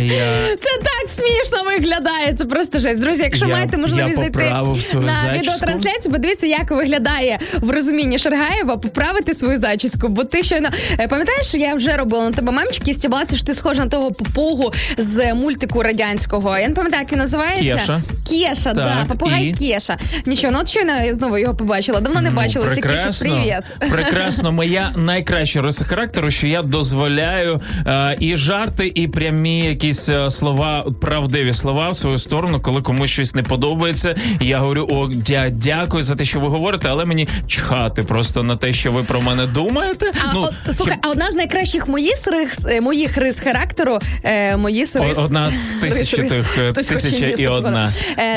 я... 0.00 0.56
Це 0.60 0.70
так 0.82 1.08
смішно 1.08 1.64
виглядає. 1.70 2.34
Це 2.38 2.44
просто 2.44 2.78
жесть. 2.78 3.00
Друзі, 3.00 3.22
якщо 3.22 3.46
Я- 3.46 3.52
маєте 3.54 3.76
можливість 3.78 4.10
я 4.16 4.16
зайти 4.16 4.38
поправив 4.38 4.82
свою 4.82 5.06
на 5.06 5.12
зачіску. 5.14 5.54
відеотрансляцію, 5.54 6.12
подивіться, 6.12 6.46
як 6.46 6.70
виглядає 6.70 7.38
в 7.60 7.70
розумінні 7.70 8.18
Шаргаєва, 8.18 8.76
поправити 8.76 9.34
свою 9.34 9.58
зачіску. 9.60 10.08
Бо 10.08 10.24
ти 10.24 10.42
щойно 10.42 10.68
е, 11.00 11.08
пам'ятаєш, 11.08 11.54
я 11.54 11.74
вже 11.74 11.96
робила 11.96 12.15
на 12.22 12.30
тебе 12.30 12.52
мемчики 12.52 12.90
і 12.90 12.94
стібалася, 12.94 13.36
що 13.36 13.46
ти 13.46 13.54
схожа 13.54 13.84
на 13.84 13.90
того 13.90 14.12
попугу 14.12 14.72
з 14.98 15.34
мультику 15.34 15.82
радянського. 15.82 16.58
Я 16.58 16.68
не 16.68 16.74
пам'ятаю, 16.74 17.02
як 17.02 17.12
він 17.12 17.18
називається. 17.18 17.76
Кеша. 17.76 18.02
Кеша, 18.30 18.72
да, 18.72 19.04
попугай 19.08 19.44
і? 19.44 19.52
Кеша. 19.54 19.96
Нічого, 20.26 20.52
ну 20.52 20.58
от 20.60 20.68
щойно 20.68 20.92
я 21.04 21.14
знову 21.14 21.38
його 21.38 21.54
побачила. 21.54 22.00
Давно 22.00 22.20
не 22.20 22.30
Ну, 22.30 22.36
бачилася. 22.36 22.80
Кеша, 22.80 23.10
привіт. 23.20 23.92
Прекрасно. 23.92 24.52
Моя 24.52 24.92
найкраща 24.96 25.62
риса 25.62 25.84
характеру, 25.84 26.30
що 26.30 26.46
я 26.46 26.62
дозволяю 26.62 27.60
е, 27.86 28.16
і 28.20 28.36
жарти, 28.36 28.92
і 28.94 29.08
прямі 29.08 29.60
якісь 29.60 30.08
е, 30.08 30.30
слова, 30.30 30.84
правдиві 31.00 31.52
слова 31.52 31.88
в 31.88 31.96
свою 31.96 32.18
сторону, 32.18 32.60
коли 32.60 32.82
комусь 32.82 33.10
щось 33.10 33.34
не 33.34 33.42
подобається. 33.42 34.14
Я 34.40 34.58
говорю: 34.58 34.86
о, 34.90 35.08
дя, 35.14 35.50
дякую 35.50 36.02
за 36.02 36.14
те, 36.16 36.24
що 36.24 36.40
ви 36.40 36.48
говорите, 36.48 36.88
але 36.90 37.04
мені 37.04 37.28
чхати 37.46 38.02
просто 38.02 38.42
на 38.42 38.56
те, 38.56 38.72
що 38.72 38.92
ви 38.92 39.02
про 39.02 39.20
мене 39.20 39.46
думаєте. 39.46 40.12
А, 40.28 40.32
ну, 40.34 40.40
от, 40.68 40.76
слухай, 40.76 40.96
а 41.02 41.08
одна 41.08 41.30
з 41.30 41.34
найкращих 41.34 41.88
моїх 41.88 42.05
рис, 42.26 42.66
е, 42.68 42.80
моїх 42.80 43.16
рис 43.16 43.38
характеру, 43.38 43.98
е, 44.24 44.56
мої 44.56 44.80
рис, 44.94 44.96
одна 45.18 45.50
з 45.50 45.72
тисячі 45.80 46.22
рис, 46.22 46.32
тих, 46.32 46.58
е, 46.58 46.72
тисяча 46.72 47.26
і 47.26 47.46
одна. 47.46 47.92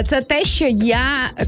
Це 0.07 0.21
те, 0.21 0.45
що 0.45 0.65
я 0.67 1.01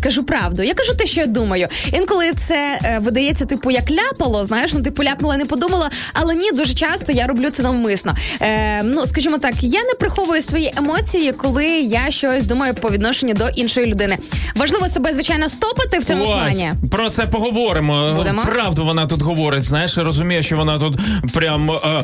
кажу 0.04 0.24
правду. 0.24 0.64
Я 0.64 0.74
кажу 0.74 0.94
те, 0.94 1.06
що 1.06 1.22
я 1.22 1.28
думаю. 1.28 1.68
Інколи 1.94 2.34
це 2.34 2.80
видається, 3.02 3.46
типу, 3.46 3.72
як 3.72 3.92
ляпало, 3.92 4.46
знаєш, 4.46 4.74
ну 4.74 4.82
типу 4.82 5.04
ляпнула, 5.04 5.38
не 5.38 5.46
подумала. 5.46 5.90
Але 6.14 6.36
ні, 6.36 6.52
дуже 6.52 6.74
часто 6.74 7.12
я 7.12 7.28
роблю 7.28 7.50
це 7.50 7.64
навмисно. 7.64 8.16
Е, 8.42 8.84
ну, 8.84 9.08
скажімо 9.08 9.38
так, 9.38 9.54
я 9.64 9.84
не 9.84 9.94
приховую 10.00 10.42
свої 10.42 10.74
емоції, 10.78 11.32
коли 11.32 11.68
я 11.68 12.12
щось 12.12 12.44
думаю 12.44 12.74
по 12.74 12.90
відношенню 12.90 13.34
до 13.34 13.48
іншої 13.50 13.86
людини. 13.86 14.18
Важливо 14.56 14.88
себе, 14.88 15.14
звичайно, 15.14 15.50
стопати 15.50 16.00
в 16.00 16.04
цьому 16.04 16.24
Ось, 16.24 16.30
плані. 16.30 16.72
про 16.92 17.10
це 17.10 17.26
поговоримо. 17.26 18.14
Будемо? 18.16 18.42
Правду 18.42 18.86
вона 18.86 19.06
тут 19.08 19.22
говорить. 19.22 19.64
Знаєш, 19.64 19.98
я 19.98 20.04
розумію, 20.04 20.44
що 20.44 20.58
вона 20.58 20.80
тут 20.80 20.96
прям 21.34 21.72
е, 21.72 22.01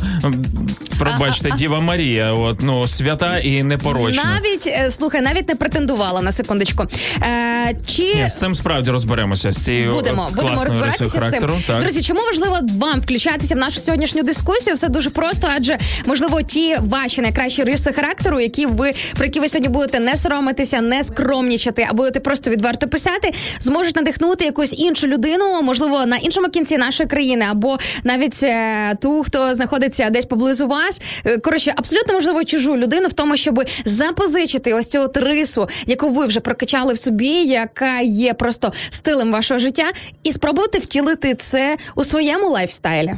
пробачте, 1.00 1.52
Діва 1.58 1.80
Марія. 1.80 2.34
От 2.34 2.62
ну 2.62 2.88
свята 2.88 3.40
і 3.40 3.64
непорочна. 3.64 4.24
Навіть 4.24 4.68
е, 4.68 4.92
слухай, 4.92 5.22
навіть 5.22 5.48
не 5.50 5.56
претендувала 5.56 6.22
на 6.22 6.32
секундочку. 6.32 6.86
Е, 7.22 7.76
чи 7.86 8.04
Ні, 8.04 8.30
з 8.30 8.36
цим 8.40 8.56
справді 8.56 8.92
розберемося 8.92 9.52
з 9.52 9.66
цією 9.66 9.94
Будемо, 9.94 10.28
е, 10.30 10.36
будемо 10.36 10.48
класною 10.48 10.66
розбиратися 10.66 11.08
з 11.08 11.32
цим. 11.32 11.50
Так. 11.68 11.82
Друзі, 11.82 12.02
чому 12.02 12.20
важливо 12.20 12.60
вам 12.78 13.00
включатися 13.00 13.56
в 13.56 13.58
нашу 13.58 13.80
сьогоднішню 13.80 14.24
дискусію? 14.24 14.76
Все 14.76 14.90
дуже 14.90 15.10
просто, 15.10 15.48
адже 15.56 15.78
можливо 16.06 16.42
ті 16.42 16.78
ваші 16.82 17.22
найкращі 17.22 17.64
риси 17.64 17.94
характеру, 17.94 18.40
які 18.40 18.66
ви 18.66 18.92
про 19.16 19.26
які 19.26 19.40
ви 19.40 19.50
сьогодні 19.50 19.70
будете 19.70 20.00
не 20.00 20.18
соромитися, 20.18 20.82
не 20.82 21.04
скромнічати, 21.04 21.88
а 21.90 21.94
будете 21.94 22.20
просто 22.20 22.52
відверто 22.52 22.88
писати, 22.88 23.34
зможуть 23.60 23.96
надихнути 23.96 24.46
якусь 24.46 24.80
іншу 24.80 25.08
людину, 25.08 25.62
можливо, 25.62 26.06
на 26.06 26.18
іншому 26.18 26.48
кінці 26.48 26.78
нашої 26.78 27.10
країни, 27.10 27.46
або 27.50 27.78
навіть 28.04 28.44
е, 28.44 28.96
ту, 29.02 29.24
хто 29.24 29.56
знаходиться 29.56 29.87
десь 30.10 30.26
поблизу 30.26 30.68
вас. 30.68 31.02
Е, 31.26 31.38
Коротше, 31.38 31.74
абсолютно 31.76 32.14
можливо 32.14 32.44
чужу 32.44 32.78
людину 32.78 33.08
в 33.08 33.14
тому, 33.14 33.38
щоб 33.38 33.64
запозичити 33.86 34.74
ось 34.74 34.88
цю 34.88 35.02
от 35.02 35.18
рису, 35.18 35.70
яку 35.86 36.10
ви 36.10 36.26
вже 36.26 36.40
прокачали 36.40 36.94
в 36.94 36.98
собі, 36.98 37.28
яка 37.46 38.00
є 38.00 38.34
просто 38.34 38.74
стилем 38.90 39.32
вашого 39.32 39.60
життя, 39.60 39.92
і 40.24 40.32
спробувати 40.32 40.80
втілити 40.80 41.36
це 41.36 41.78
у 41.96 42.04
своєму 42.04 42.50
лайфстайлі. 42.50 43.14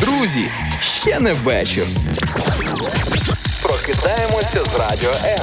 Друзі, 0.00 0.50
ще 0.80 1.20
не 1.20 1.32
вечір. 1.32 1.84
Прокидаємося 3.62 4.64
з 4.64 4.74
радіо 4.74 5.12
М. 5.24 5.42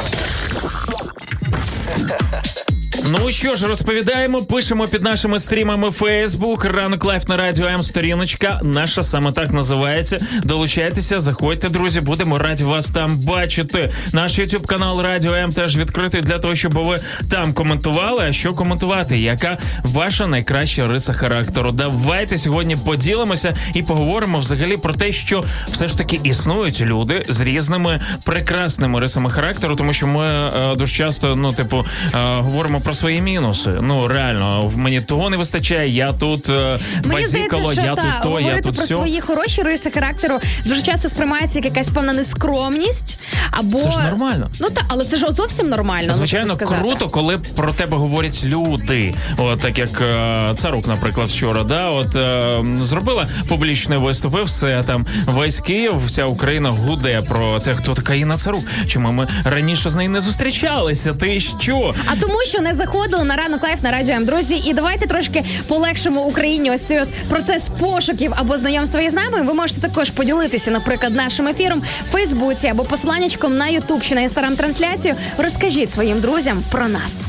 Ну 3.07 3.31
що 3.31 3.55
ж, 3.55 3.67
розповідаємо, 3.67 4.43
пишемо 4.43 4.87
під 4.87 5.03
нашими 5.03 5.39
стрімами 5.39 5.87
Facebook, 5.87 6.67
ранок 6.71 7.05
Life 7.05 7.27
на 7.27 7.37
радіо 7.37 7.67
М 7.67 7.83
сторіночка. 7.83 8.59
Наша 8.63 9.03
саме 9.03 9.31
так 9.31 9.53
називається. 9.53 10.17
Долучайтеся, 10.43 11.19
заходьте, 11.19 11.69
друзі. 11.69 12.01
Будемо 12.01 12.37
раді 12.37 12.63
вас 12.63 12.91
там 12.91 13.17
бачити. 13.17 13.91
Наш 14.13 14.39
YouTube 14.39 14.65
канал 14.65 15.01
Радіо 15.01 15.33
М 15.33 15.51
теж 15.51 15.77
відкритий 15.77 16.21
для 16.21 16.39
того, 16.39 16.55
щоб 16.55 16.73
ви 16.73 16.99
там 17.29 17.53
коментували. 17.53 18.25
А 18.29 18.31
що 18.31 18.53
коментувати? 18.53 19.19
Яка 19.19 19.57
ваша 19.83 20.27
найкраща 20.27 20.87
риса 20.87 21.13
характеру? 21.13 21.71
Давайте 21.71 22.37
сьогодні 22.37 22.75
поділимося 22.75 23.55
і 23.73 23.83
поговоримо 23.83 24.39
взагалі 24.39 24.77
про 24.77 24.93
те, 24.93 25.11
що 25.11 25.43
все 25.71 25.87
ж 25.87 25.97
таки 25.97 26.19
існують 26.23 26.81
люди 26.81 27.25
з 27.29 27.41
різними 27.41 28.01
прекрасними 28.23 28.99
рисами 28.99 29.29
характеру, 29.29 29.75
тому 29.75 29.93
що 29.93 30.07
ми 30.07 30.25
е, 30.25 30.75
дуже 30.75 30.95
часто, 30.95 31.35
ну, 31.35 31.53
типу, 31.53 31.85
е, 32.13 32.17
говоримо 32.41 32.81
про 32.81 32.94
свої 32.95 33.21
мінуси. 33.21 33.69
Ну 33.81 34.07
реально, 34.07 34.61
в 34.61 34.77
мені 34.77 35.01
того 35.01 35.29
не 35.29 35.37
вистачає. 35.37 35.89
Я 35.89 36.13
тут 36.13 36.49
е, 36.49 36.79
базікало, 37.05 37.73
я 37.73 37.95
та, 37.95 38.01
тут 38.01 38.31
то, 38.31 38.39
я 38.39 38.61
тут 38.61 38.75
про 38.77 38.85
сьо. 38.85 38.93
свої 38.93 39.21
хороші 39.21 39.61
риси 39.61 39.91
характеру 39.91 40.39
дуже 40.65 40.81
часто 40.81 41.09
сприймається 41.09 41.59
як 41.59 41.65
якась 41.65 41.89
певна 41.89 42.13
нескромність, 42.13 43.19
або 43.51 43.79
Це 43.79 43.91
ж 43.91 43.99
нормально. 43.99 44.49
Ну 44.59 44.69
так, 44.69 44.85
але 44.87 45.05
це 45.05 45.17
ж 45.17 45.25
зовсім 45.31 45.69
нормально. 45.69 46.07
ну, 46.07 46.13
Звичайно, 46.13 46.55
круто, 46.55 47.09
коли 47.09 47.37
про 47.37 47.73
тебе 47.73 47.97
говорять 47.97 48.45
люди. 48.45 49.13
От 49.37 49.59
так 49.59 49.77
як 49.77 50.01
е, 50.01 50.53
царук, 50.57 50.87
наприклад, 50.87 51.29
вчора, 51.29 51.63
да, 51.63 51.89
от 51.89 52.15
е, 52.15 52.63
зробила 52.81 53.27
публічний 53.47 53.97
виступ, 53.97 54.37
і 54.39 54.43
все 54.43 54.83
там 54.83 55.05
весь 55.25 55.59
Київ, 55.59 56.05
вся 56.05 56.25
Україна 56.25 56.69
гуде 56.69 57.21
про 57.21 57.59
те, 57.59 57.73
хто 57.73 57.93
така 57.93 58.13
Інна 58.13 58.37
Царук. 58.37 58.63
Чому 58.87 59.11
ми 59.11 59.27
раніше 59.43 59.89
з 59.89 59.95
нею 59.95 60.09
не 60.09 60.21
зустрічалися? 60.21 61.13
Ти 61.13 61.39
що? 61.39 61.93
А 62.05 62.15
тому, 62.15 62.37
що 62.45 62.61
не 62.61 62.75
заходили 62.85 63.23
на 63.23 63.35
ранок 63.35 63.63
Life 63.63 63.83
на 63.83 63.91
радіо 63.91 64.15
М. 64.15 64.25
Друзі, 64.25 64.55
і 64.65 64.73
давайте 64.73 65.07
трошки 65.07 65.43
полегшимо 65.67 66.21
Україні 66.21 66.71
ось 66.71 66.81
цей 66.81 66.99
от 66.99 67.07
процес 67.29 67.69
пошуків 67.79 68.33
або 68.35 68.57
знайомства 68.57 69.01
із 69.01 69.13
нами. 69.13 69.41
Ви 69.41 69.53
можете 69.53 69.81
також 69.81 70.09
поділитися, 70.09 70.71
наприклад, 70.71 71.15
нашим 71.15 71.47
ефіром 71.47 71.79
в 71.79 72.11
Фейсбуці 72.11 72.67
або 72.67 72.83
посиланнячком 72.83 73.57
на 73.57 73.67
Ютуб 73.67 74.01
чи 74.01 74.15
на 74.15 74.21
інстаграм 74.21 74.55
трансляцію. 74.55 75.15
Розкажіть 75.37 75.91
своїм 75.91 76.19
друзям 76.19 76.63
про 76.71 76.87
нас. 76.87 77.23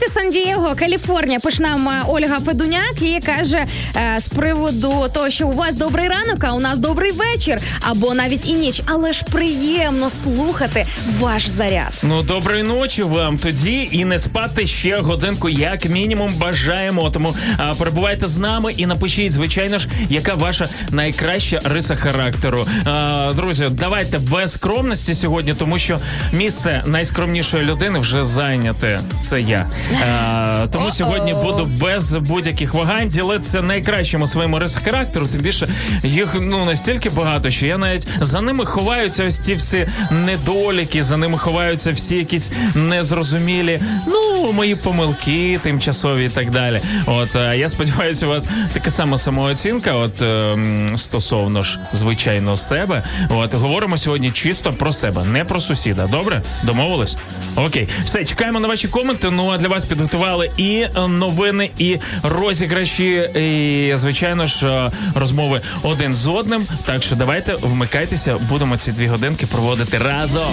Привіт 0.00 0.14
Сан-Дієго, 0.14 0.74
Каліфорнія. 0.78 1.40
Пише 1.40 1.62
нам 1.62 1.88
е, 1.88 2.02
Ольга 2.08 2.40
Федуняк 2.46 3.02
і 3.02 3.20
каже 3.26 3.66
е, 3.96 4.20
з 4.20 4.28
приводу 4.28 5.06
того, 5.14 5.30
що 5.30 5.48
у 5.48 5.52
вас 5.52 5.74
добрий 5.74 6.08
ранок, 6.08 6.44
а 6.44 6.52
у 6.52 6.60
нас 6.60 6.78
добрий 6.78 7.12
вечір, 7.12 7.58
або 7.80 8.14
навіть 8.14 8.48
і 8.48 8.52
ніч. 8.52 8.82
Але 8.86 9.12
ж 9.12 9.24
приємно 9.32 10.10
слухати 10.10 10.86
ваш 11.18 11.46
заряд. 11.46 12.00
Ну, 12.02 12.22
доброї 12.22 12.62
ночі 12.62 13.02
вам 13.02 13.38
тоді 13.38 13.88
і 13.92 14.04
не 14.04 14.18
спати 14.18 14.66
ще 14.66 15.00
годинку, 15.00 15.48
як 15.48 15.84
мінімум, 15.84 16.34
бажаємо. 16.34 17.10
Тому 17.10 17.34
а, 17.56 17.74
перебувайте 17.74 18.26
з 18.26 18.38
нами 18.38 18.72
і 18.76 18.86
напишіть, 18.86 19.32
звичайно 19.32 19.78
ж, 19.78 19.88
яка 20.10 20.34
ваша 20.34 20.68
найкраща 20.90 21.60
риса 21.64 21.96
характеру. 21.96 22.66
А, 22.84 23.32
друзі, 23.36 23.66
давайте 23.70 24.18
без 24.18 24.52
скромності 24.52 25.14
сьогодні, 25.14 25.54
тому 25.54 25.78
що 25.78 25.98
місце 26.32 26.82
найскромнішої 26.86 27.64
людини 27.64 27.98
вже 27.98 28.24
зайняте. 28.24 29.00
Це 29.22 29.40
я. 29.40 29.70
А, 30.10 30.66
тому 30.72 30.90
сьогодні 30.90 31.34
буду 31.34 31.70
без 31.80 32.14
будь-яких 32.14 32.74
вагань 32.74 33.08
ділитися 33.08 33.62
найкращими 33.62 34.26
своїми 34.26 34.58
риси 34.58 34.80
характеру. 34.84 35.26
Тим 35.26 35.40
більше 35.40 35.68
їх 36.02 36.36
ну 36.40 36.64
настільки 36.64 37.10
багато, 37.10 37.50
що 37.50 37.66
я 37.66 37.78
навіть 37.78 38.06
за 38.20 38.40
ними 38.40 38.66
ховаються 38.66 39.24
ось 39.26 39.38
ці 39.38 39.54
всі 39.54 39.88
недоліки, 40.10 41.02
за 41.02 41.16
ними 41.16 41.38
ховаються 41.38 41.92
всі 41.92 42.16
якісь 42.16 42.50
незрозумілі, 42.74 43.80
ну 44.06 44.52
мої 44.52 44.74
помилки 44.74 45.60
тимчасові 45.62 46.24
і 46.24 46.28
так 46.28 46.50
далі. 46.50 46.80
От 47.06 47.36
е, 47.36 47.58
я 47.58 47.68
сподіваюся, 47.68 48.26
у 48.26 48.28
вас 48.28 48.48
така 48.72 48.90
сама 48.90 49.18
самооцінка, 49.18 49.92
от 49.92 50.22
е, 50.22 50.56
стосовно 50.96 51.62
ж 51.62 51.78
звичайно 51.92 52.56
себе. 52.56 53.04
От 53.28 53.54
говоримо 53.54 53.96
сьогодні 53.96 54.30
чисто 54.30 54.72
про 54.72 54.92
себе, 54.92 55.24
не 55.24 55.44
про 55.44 55.60
сусіда. 55.60 56.06
Добре, 56.06 56.42
домовились? 56.62 57.16
Окей, 57.56 57.88
все, 58.04 58.24
чекаємо 58.24 58.60
на 58.60 58.68
ваші 58.68 58.88
коменти. 58.88 59.30
Ну 59.30 59.50
а 59.50 59.58
для 59.58 59.68
вас 59.68 59.79
підготували 59.84 60.50
і 60.56 60.86
е, 60.96 61.08
новини, 61.08 61.70
і 61.78 61.98
розіграші, 62.22 63.10
і 63.16 63.92
звичайно 63.96 64.46
ж 64.46 64.66
е, 64.66 64.90
розмови 65.14 65.60
один 65.82 66.14
з 66.14 66.26
одним. 66.26 66.66
Так 66.84 67.02
що 67.02 67.16
давайте 67.16 67.54
вмикайтеся, 67.54 68.36
будемо 68.48 68.76
ці 68.76 68.92
дві 68.92 69.06
годинки 69.06 69.46
проводити 69.46 69.98
разом. 69.98 70.52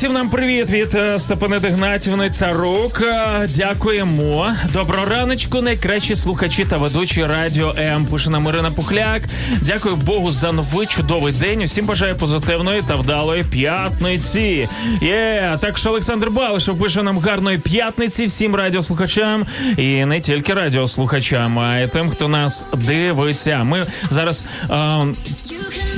Так, 0.00 0.10
нам 0.12 0.30
привіт 0.30 0.70
від 0.70 0.94
е, 0.94 1.18
Степани 1.18 1.58
Гнатівни 1.58 2.30
Царук. 2.30 3.02
Е, 3.02 3.46
Дякуємо. 3.56 4.46
Доброго 4.72 5.04
раночку, 5.04 5.62
найкращі 5.62 6.14
слухачі 6.14 6.64
та 6.64 6.76
ведучі 6.76 7.24
радіо 7.26 7.74
М. 7.78 8.06
Пише 8.06 8.30
нам 8.30 8.46
Ірина 8.46 8.70
Пухляк. 8.70 9.22
Дякую 9.60 9.96
Богу 9.96 10.32
за 10.32 10.52
новий 10.52 10.86
чудовий 10.86 11.32
день. 11.32 11.62
Усім 11.62 11.86
бажаю 11.86 12.16
позитивної 12.16 12.82
та 12.82 12.96
вдалої 12.96 13.44
п'ятниці. 13.44 14.68
Є, 15.02 15.50
а 15.52 15.56
також 15.56 15.86
Олександр 15.86 16.30
Балишев 16.30 16.78
пише 16.78 17.02
нам 17.02 17.18
гарної 17.18 17.58
п'ятниці 17.58 18.26
всім 18.26 18.54
радіослухачам 18.54 19.46
і 19.76 20.04
не 20.04 20.20
тільки 20.20 20.54
радіослухачам, 20.54 21.58
а 21.58 21.78
й 21.78 21.88
тим, 21.88 22.10
хто 22.10 22.28
нас 22.28 22.66
дивиться. 22.74 23.64
Ми 23.64 23.86
зараз. 24.10 24.44
е, 24.70 25.06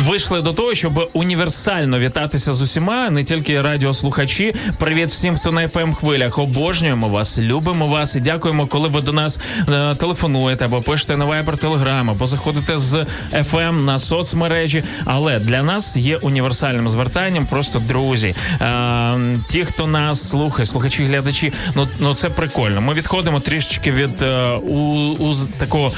вийшли 0.01 0.43
до 0.43 0.53
того, 0.53 0.75
щоб 0.75 1.11
універсально 1.13 1.99
вітатися 1.99 2.53
з 2.53 2.63
усіма, 2.63 3.11
не 3.11 3.25
тільки 3.25 3.63
радіослухачі. 3.91 4.55
Привіт 4.79 5.09
всім, 5.09 5.37
хто 5.37 5.53
на 5.53 5.61
fm 5.67 5.95
хвилях. 5.95 6.39
Обожнюємо 6.39 7.09
вас, 7.09 7.39
любимо 7.39 7.87
вас 7.87 8.17
і 8.17 8.21
дякуємо, 8.21 8.67
коли 8.67 8.89
ви 8.89 9.01
до 9.01 9.13
нас 9.13 9.41
е, 9.69 9.95
телефонуєте 9.95 10.65
або 10.65 10.83
пишете 10.83 11.17
на 11.17 11.27
Viber 11.27 11.65
Telegram, 11.65 12.11
або 12.11 12.27
заходите 12.27 12.79
з 12.79 13.07
FM 13.33 13.85
на 13.85 13.99
соцмережі. 13.99 14.85
Але 15.05 15.39
для 15.39 15.63
нас 15.63 15.97
є 15.97 16.17
універсальним 16.17 16.91
звертанням 16.91 17.47
просто 17.47 17.79
друзі. 17.79 18.35
Е, 18.61 19.15
ті, 19.49 19.65
хто 19.65 19.87
нас 19.87 20.31
слухає, 20.31 20.67
слухачі, 20.67 21.05
глядачі, 21.05 21.53
ну, 21.75 21.89
ну 22.01 22.15
це 22.15 22.31
прикольно. 22.31 22.81
Ми 22.81 22.95
відходимо 22.95 23.41
трішечки 23.41 23.93
від 23.93 24.23
е, 24.23 24.51
у, 24.51 24.79
у, 25.19 25.35
такого 25.59 25.91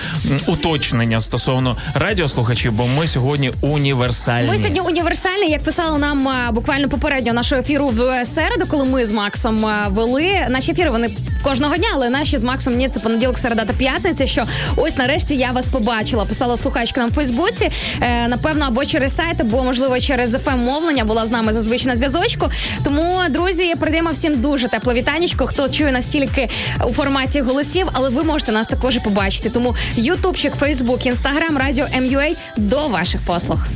уточнення 0.47 1.21
стосовно 1.21 1.77
радіослухачів, 1.95 2.73
бо 2.73 2.87
ми 2.87 3.07
сьогодні 3.07 3.53
універсальні. 3.61 4.49
Ми 4.49 4.59
сьогодні 4.59 4.81
універсальні, 4.81 5.51
як 5.51 5.63
писали 5.63 5.99
нам 5.99 6.29
буквально 6.53 6.89
попередньо 6.89 7.33
нашого 7.33 7.61
ефіру 7.61 7.82
в 7.87 8.25
середу, 8.25 8.67
коли 8.69 8.85
ми 8.85 9.05
з 9.05 9.13
Максом 9.13 9.67
вели 9.89 10.47
наші 10.49 10.71
ефіри. 10.71 10.91
Вони 10.91 11.11
кожного 11.43 11.77
дня, 11.77 11.89
але 11.95 12.11
наші 12.11 12.39
з 12.39 12.45
Максом 12.45 12.77
ні, 12.77 12.89
це 12.89 13.01
понеділок, 13.01 13.39
середа 13.39 13.65
та 13.65 13.73
п'ятниця. 13.73 14.27
Що 14.27 14.45
ось 14.77 14.97
нарешті 14.97 15.37
я 15.37 15.51
вас 15.51 15.69
побачила. 15.69 16.25
Писала 16.25 16.57
слухачка 16.57 17.01
нам 17.01 17.11
в 17.11 17.13
Фейсбуці. 17.13 17.71
Е, 18.01 18.29
напевно, 18.29 18.65
або 18.69 18.85
через 18.85 19.17
сайт, 19.17 19.41
або 19.41 19.65
можливо 19.65 20.01
через 20.01 20.35
fm 20.35 20.57
мовлення 20.57 21.05
була 21.05 21.27
з 21.27 21.31
нами 21.31 21.53
зазвичай 21.53 21.89
на 21.89 21.97
зв'язочку. 21.97 22.51
Тому, 22.85 23.23
друзі, 23.31 23.75
передаємо 23.81 24.11
всім 24.11 24.41
дуже 24.41 24.69
тепле 24.69 24.95
вітанечко. 24.95 25.47
Хто 25.47 25.69
чує 25.69 25.93
нас 25.93 26.07
тільки 26.07 26.49
у 26.89 26.93
форматі 26.93 27.41
голосів, 27.41 27.89
але 27.93 28.09
ви 28.09 28.23
можете 28.23 28.53
нас 28.53 28.67
також 28.67 28.99
побачити. 28.99 29.51
Тому 29.51 29.75
Ютубчик, 29.97 30.55
Фейсбук, 30.55 31.07
Інстаграм, 31.07 31.59
Радіо 31.59 31.87
МЮА 32.01 32.33
до 32.57 32.89
ваших 32.89 33.21
послуг. 33.21 33.67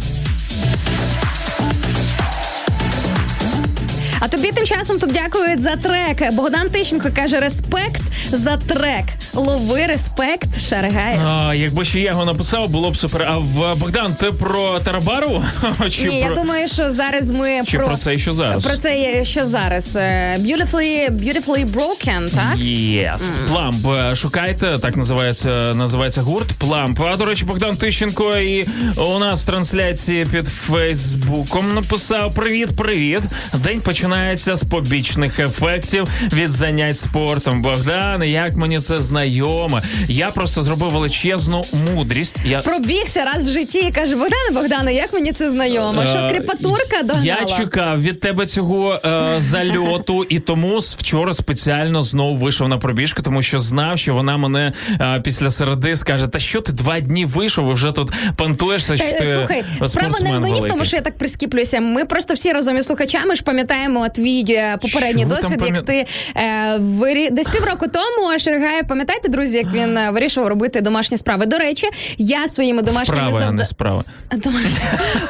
А 4.21 4.29
тобі 4.29 4.53
тим 4.53 4.67
часом 4.67 4.99
тут 4.99 5.13
дякують 5.13 5.63
за 5.63 5.77
трек. 5.77 6.33
Богдан 6.33 6.71
Тищенко 6.71 7.09
каже: 7.17 7.41
респект 7.41 8.03
за 8.33 8.57
трек. 8.57 9.05
Лови 9.35 9.87
респект, 9.87 10.61
Шаргає. 10.69 11.21
А, 11.27 11.55
якби 11.55 11.85
ще 11.85 12.01
я 12.01 12.11
його 12.11 12.25
написав, 12.25 12.69
було 12.69 12.91
б 12.91 12.97
супер. 12.97 13.23
А 13.29 13.39
в 13.39 13.75
Богдан, 13.77 14.15
ти 14.15 14.27
про 14.27 14.81
Тарабару? 14.81 15.45
Чи 15.91 16.05
Ні, 16.09 16.21
я 16.21 16.31
думаю, 16.31 16.69
що 16.69 16.93
зараз 16.93 17.31
ми 17.31 17.63
чи 17.67 17.79
про 17.79 17.97
це 17.97 18.19
що 18.19 18.35
зараз? 18.35 18.65
Про 18.67 18.77
це 18.77 19.25
що 19.25 19.47
зараз. 19.47 19.97
Е, 19.97 20.37
Beautifully, 20.41 21.11
beautifully 21.11 21.71
broken, 21.71 22.31
так? 22.35 22.57
Yes. 22.59 23.23
Пламп. 23.49 23.87
Е, 23.87 24.17
Шукайте, 24.17 24.79
так 24.79 24.97
називається 24.97 25.51
називається 25.75 26.23
гурт 26.23 26.53
Пламп. 26.53 27.01
А 27.01 27.17
до 27.17 27.25
речі, 27.25 27.45
Богдан 27.45 27.77
Тищенко 27.77 28.37
і 28.37 28.67
у 28.97 29.19
нас 29.19 29.45
трансляції 29.45 30.25
під 30.25 30.47
Фейсбуком 30.47 31.75
написав: 31.75 32.35
Привіт, 32.35 32.77
привіт. 32.77 33.21
День 33.55 33.81
починається 34.07 34.57
з 34.57 34.65
побічних 34.65 35.41
ефектів 35.41 36.09
від 36.33 36.51
занять 36.51 36.99
спортом. 36.99 37.63
Богдан, 37.63 38.23
як 38.23 38.57
мені 38.57 38.79
це 38.81 39.01
знайомо. 39.01 39.81
Я 40.09 40.31
просто 40.31 40.63
зробив 40.63 40.91
величезну 40.91 41.63
мудрість. 41.95 42.41
Я 42.45 42.59
Пробігся 42.59 43.25
раз 43.25 43.45
в 43.45 43.49
житті 43.49 43.79
і 43.79 43.91
каже: 43.91 44.17
Богдане, 44.17 44.51
Богдане, 44.53 44.95
як 44.95 45.13
мені 45.13 45.33
це 45.33 45.51
знайомо? 45.51 46.07
Що 46.07 46.19
Е, 46.19 46.31
кріпатурка 46.31 47.03
догнала? 47.03 47.25
Я 47.25 47.45
чекав 47.45 48.03
від 48.03 48.21
тебе 48.21 48.47
цього 48.47 49.01
е, 49.05 49.35
зальоту, 49.39 50.25
і 50.29 50.39
тому 50.39 50.79
вчора 50.79 51.33
спеціально 51.33 52.03
знову 52.03 52.37
вийшов 52.37 52.69
на 52.69 52.79
пробіжку, 52.79 53.23
тому 53.23 53.43
що 53.43 53.59
знав, 53.59 53.99
що 53.99 54.15
вона 54.15 54.37
мене 54.37 54.73
е, 55.01 55.21
після 55.25 55.51
середи 55.51 55.97
скаже: 55.97 56.27
Та 56.27 56.39
що 56.39 56.61
ти 56.61 56.73
два 56.73 57.01
дні 57.01 57.25
вийшов 57.25 57.71
і 57.71 57.75
вже 57.75 57.93
тут 57.93 58.13
пантуєшся, 58.37 58.97
що 58.97 59.19
ти 59.19 59.35
Слухай, 59.37 59.65
справа 59.87 60.19
не 60.23 60.39
в 60.39 60.41
мені 60.41 60.61
в 60.61 60.65
тому, 60.65 60.85
що 60.85 60.97
я 60.97 61.03
так 61.03 61.19
прискіплююся. 61.19 61.81
Ми 61.81 62.05
просто 62.05 62.35
всі 62.35 62.53
разом 62.53 62.79
із 62.79 62.87
слухачами 62.87 63.37
ж 63.37 63.43
пам'ятаємо 63.43 63.96
твій 64.09 64.45
е, 64.49 64.79
попередній 64.83 65.27
Що 65.27 65.37
досвід, 65.37 65.61
як 65.61 65.61
пам'ят- 65.61 65.85
ти 65.85 66.07
е, 66.37 66.77
вирі... 66.81 67.31
десь 67.31 67.49
півроку 67.49 67.87
тому 67.89 68.39
Шергає, 68.39 68.83
пам'ятаєте, 68.83 69.29
друзі, 69.29 69.59
як 69.59 69.73
він 69.73 69.99
е, 69.99 70.11
вирішив 70.11 70.47
робити 70.47 70.81
домашні 70.81 71.19
справи. 71.19 71.47
До 71.47 71.59
речі, 71.59 71.87
я 72.19 72.49
своїми 72.49 72.83
домашніми 72.83 73.29
Справа, 73.29 73.47
а 73.49 73.53
не 73.53 73.65
справа. 73.65 74.05
Домашні. 74.33 74.79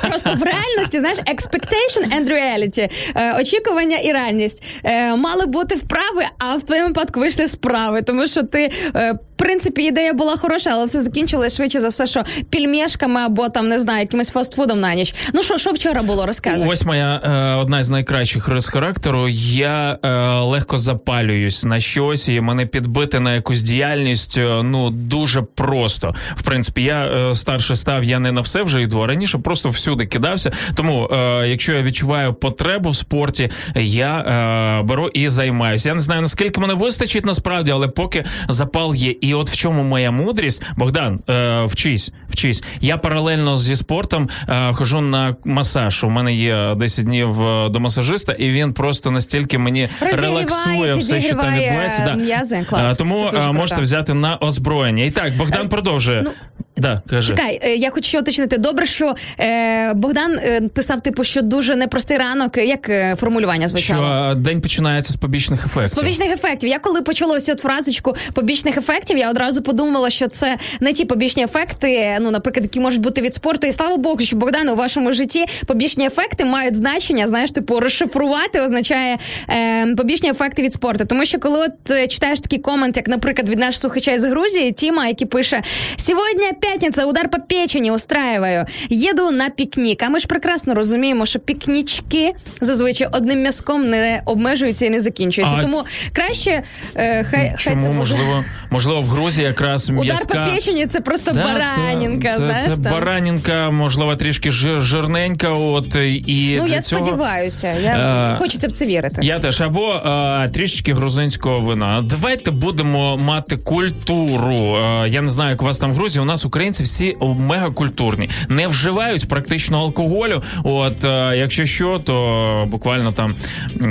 Просто 0.08 0.34
в 0.34 0.42
реальності, 0.42 0.98
знаєш, 0.98 1.18
expectation 1.18 2.18
and 2.18 2.28
reality. 2.28 2.90
Е, 3.14 3.40
очікування 3.40 3.96
і 3.96 4.12
реальність. 4.12 4.62
Е, 4.84 5.16
мали 5.16 5.46
бути 5.46 5.74
вправи, 5.74 6.24
а 6.38 6.56
в 6.56 6.62
твоєму 6.62 6.88
випадку 6.88 7.20
вийшли 7.20 7.48
справи. 7.48 8.02
Тому 8.02 8.26
що 8.26 8.42
ти, 8.42 8.70
е, 8.96 9.14
принципі, 9.36 9.82
ідея 9.82 10.12
була 10.12 10.36
хороша, 10.36 10.70
але 10.72 10.84
все 10.84 11.02
закінчилось 11.02 11.56
швидше 11.56 11.80
за 11.80 11.88
все, 11.88 12.06
що 12.06 12.22
пільмешками 12.50 13.20
або 13.20 13.48
там 13.48 13.68
не 13.68 13.78
знаю, 13.78 14.00
якимось 14.00 14.30
фастфудом 14.30 14.80
на 14.80 14.94
ніч. 14.94 15.14
Ну 15.34 15.42
що, 15.42 15.58
що 15.58 15.70
вчора 15.70 16.02
було? 16.02 16.26
Розказуй. 16.26 16.68
Ось 16.68 16.84
моя 16.84 17.20
е, 17.24 17.54
одна 17.54 17.82
з 17.82 17.90
найкращих 17.90 18.48
рис 18.48 18.68
характеру. 18.68 19.28
Я 19.38 19.98
е, 20.02 20.08
легко 20.40 20.78
запалююсь 20.78 21.64
на 21.64 21.80
щось, 21.80 22.28
і 22.28 22.40
мене 22.40 22.66
підбити 22.66 23.20
на 23.20 23.34
якусь 23.34 23.62
діяльність 23.62 24.38
е, 24.38 24.62
ну 24.62 24.90
дуже 24.90 25.42
просто. 25.42 26.14
В 26.34 26.42
принципі, 26.42 26.82
я 26.82 27.04
е, 27.04 27.34
старше 27.34 27.76
став, 27.76 28.04
я 28.04 28.18
не 28.18 28.32
на 28.32 28.40
все 28.40 28.62
вже 28.62 28.82
йду. 28.82 29.00
а 29.00 29.06
Раніше 29.06 29.38
просто 29.38 29.68
всюди 29.68 30.06
кидався. 30.06 30.52
Тому, 30.74 31.10
е, 31.12 31.48
якщо 31.48 31.72
я 31.72 31.82
відчуваю 31.82 32.34
потребу 32.34 32.90
в 32.90 32.96
спорті, 32.96 33.50
я 33.74 34.18
е, 34.18 34.82
беру 34.82 35.08
і 35.08 35.28
займаюся. 35.28 35.88
Я 35.88 35.94
не 35.94 36.00
знаю 36.00 36.22
наскільки 36.22 36.60
мене 36.60 36.74
вистачить 36.74 37.26
насправді, 37.26 37.70
але 37.70 37.88
поки 37.88 38.24
запал 38.48 38.94
є. 38.94 39.14
І 39.26 39.34
от 39.34 39.50
в 39.50 39.56
чому 39.56 39.82
моя 39.82 40.10
мудрість, 40.10 40.62
Богдан, 40.76 41.20
е, 41.30 41.64
вчись, 41.64 42.12
вчись. 42.28 42.62
Я 42.80 42.96
паралельно 42.96 43.56
зі 43.56 43.76
спортом 43.76 44.28
е, 44.48 44.72
хожу 44.72 45.00
на 45.00 45.36
масаж. 45.44 46.04
У 46.04 46.10
мене 46.10 46.34
є 46.34 46.74
10 46.76 47.04
днів 47.04 47.42
е, 47.42 47.68
до 47.68 47.80
масажиста, 47.80 48.32
і 48.32 48.50
він 48.50 48.72
просто 48.72 49.10
настільки 49.10 49.58
мені 49.58 49.88
Розігріває, 50.00 50.28
релаксує 50.28 50.94
все, 50.94 51.20
що 51.20 51.34
там 51.34 51.54
відбувається. 51.54 52.14
м'язи. 52.14 52.66
Клас. 52.68 52.92
Е, 52.92 52.96
Тому 52.96 53.26
е, 53.26 53.30
круто. 53.30 53.52
можете 53.52 53.80
взяти 53.80 54.14
на 54.14 54.36
озброєння. 54.36 55.04
І 55.04 55.10
так, 55.10 55.36
Богдан 55.36 55.68
продовжує. 55.68 56.22
ну, 56.24 56.30
да, 56.76 57.02
каже. 57.10 57.28
Чекай, 57.28 57.60
е, 57.62 57.76
я 57.76 57.90
хочу 57.90 58.18
уточнити. 58.18 58.58
Добре, 58.58 58.86
що 58.86 59.14
е, 59.40 59.94
Богдан 59.94 60.32
е, 60.32 60.60
писав, 60.74 61.00
типу, 61.00 61.24
що 61.24 61.42
дуже 61.42 61.76
непростий 61.76 62.18
ранок. 62.18 62.56
Як 62.56 62.88
е, 62.88 63.16
формулювання 63.20 63.68
звучало? 63.68 64.06
Що 64.06 64.34
день 64.34 64.60
починається 64.60 65.12
з 65.12 65.16
побічних 65.16 65.66
ефектів. 65.66 65.98
З 65.98 66.00
побічних 66.00 66.32
ефектів. 66.32 66.70
Я 66.70 66.78
коли 66.78 67.02
почула 67.02 67.36
ось 67.36 67.48
от 67.48 67.60
фразочку 67.60 68.16
побічних 68.34 68.76
ефектів, 68.76 69.18
я 69.18 69.30
одразу 69.30 69.62
подумала, 69.62 70.10
що 70.10 70.28
це 70.28 70.58
не 70.80 70.92
ті 70.92 71.04
побічні 71.04 71.44
ефекти, 71.44 72.18
ну, 72.20 72.30
наприклад, 72.30 72.64
які 72.64 72.80
можуть 72.80 73.00
бути 73.00 73.22
від 73.22 73.34
спорту. 73.34 73.66
І 73.66 73.72
слава 73.72 73.96
Богу, 73.96 74.20
що 74.20 74.36
Богдан 74.36 74.68
у 74.68 74.76
вашому 74.76 75.12
житті 75.12 75.46
побічні 75.66 76.06
ефекти 76.06 76.44
мають 76.44 76.74
значення. 76.74 77.28
Знаєш, 77.28 77.50
типу 77.50 77.80
розшифрувати 77.80 78.60
означає 78.60 79.18
е, 79.48 79.94
побічні 79.94 80.30
ефекти 80.30 80.62
від 80.62 80.72
спорту. 80.72 81.04
Тому 81.04 81.24
що 81.24 81.38
коли 81.38 81.66
от 81.66 82.10
читаєш 82.10 82.40
такий 82.40 82.58
комент, 82.58 82.96
як, 82.96 83.08
наприклад, 83.08 83.48
від 83.48 83.58
нашого 83.58 83.80
слухача 83.80 84.18
з 84.18 84.24
Грузії, 84.24 84.72
Тіма, 84.72 85.06
який 85.06 85.26
пише: 85.26 85.62
Сьогодні 85.96 86.52
п'ятниця, 86.70 87.06
удар 87.06 87.28
по 87.30 87.38
печені 87.38 87.90
устраиваю. 87.90 88.64
Їду 88.90 89.30
на 89.30 89.50
пікнік. 89.50 90.02
А 90.02 90.08
ми 90.08 90.18
ж 90.20 90.26
прекрасно 90.26 90.74
розуміємо, 90.74 91.26
що 91.26 91.38
пікнічки 91.38 92.32
зазвичай 92.60 93.08
одним 93.12 93.40
м'язком 93.42 93.90
не 93.90 94.22
обмежуються 94.24 94.86
і 94.86 94.90
не 94.90 95.00
закінчуються. 95.00 95.56
А- 95.58 95.62
Тому 95.62 95.84
краще 96.12 96.62
е, 96.96 97.24
хай, 97.24 97.54
хай 97.58 97.58
це 97.58 97.74
буде. 97.74 97.88
можливо, 97.90 98.44
можливо, 98.70 99.00
в 99.00 99.04
Грузії 99.04 99.46
якраз 99.46 99.90
Удар 99.90 100.16
по 100.28 100.34
печені 100.50 100.86
це 100.86 101.00
просто 101.00 101.32
Да, 101.32 101.44
баранінка. 101.44 102.28
це, 102.28 102.36
знаєш 102.36 102.62
це, 102.62 102.70
це 102.70 102.82
там. 102.82 102.92
баранінка, 102.92 103.70
можливо, 103.70 104.16
трішки 104.16 104.50
жир, 104.50 104.80
жирненька. 104.80 105.48
От 105.48 105.96
і 105.96 106.56
Ну 106.58 106.66
я 106.66 106.80
цього... 106.80 107.04
сподіваюся. 107.04 107.74
Я 107.84 108.32
Е, 108.34 108.38
хочеться 108.38 108.66
в 108.68 108.72
це 108.72 108.86
вірити. 108.86 109.20
Я 109.24 109.38
теж 109.38 109.60
або 109.60 109.92
е, 109.94 110.48
трішечки 110.48 110.94
грузинського 110.94 111.60
вина. 111.60 112.02
Давайте 112.10 112.50
будемо 112.50 113.16
мати 113.16 113.56
культуру. 113.56 114.76
Е, 114.76 115.08
я 115.08 115.20
не 115.22 115.28
знаю, 115.28 115.50
як 115.50 115.62
у 115.62 115.64
вас 115.64 115.78
там 115.78 115.92
в 115.92 115.94
Грузії. 115.94 116.22
У 116.22 116.24
нас 116.24 116.44
українці 116.56 116.84
всі 116.84 117.16
мега 117.22 117.70
культурні, 117.70 118.30
не 118.48 118.68
вживають 118.68 119.28
практично 119.28 119.78
алкоголю. 119.78 120.42
От 120.64 121.04
е, 121.04 121.36
якщо 121.36 121.66
що, 121.66 121.98
то 121.98 122.68
буквально 122.70 123.12
там 123.12 123.34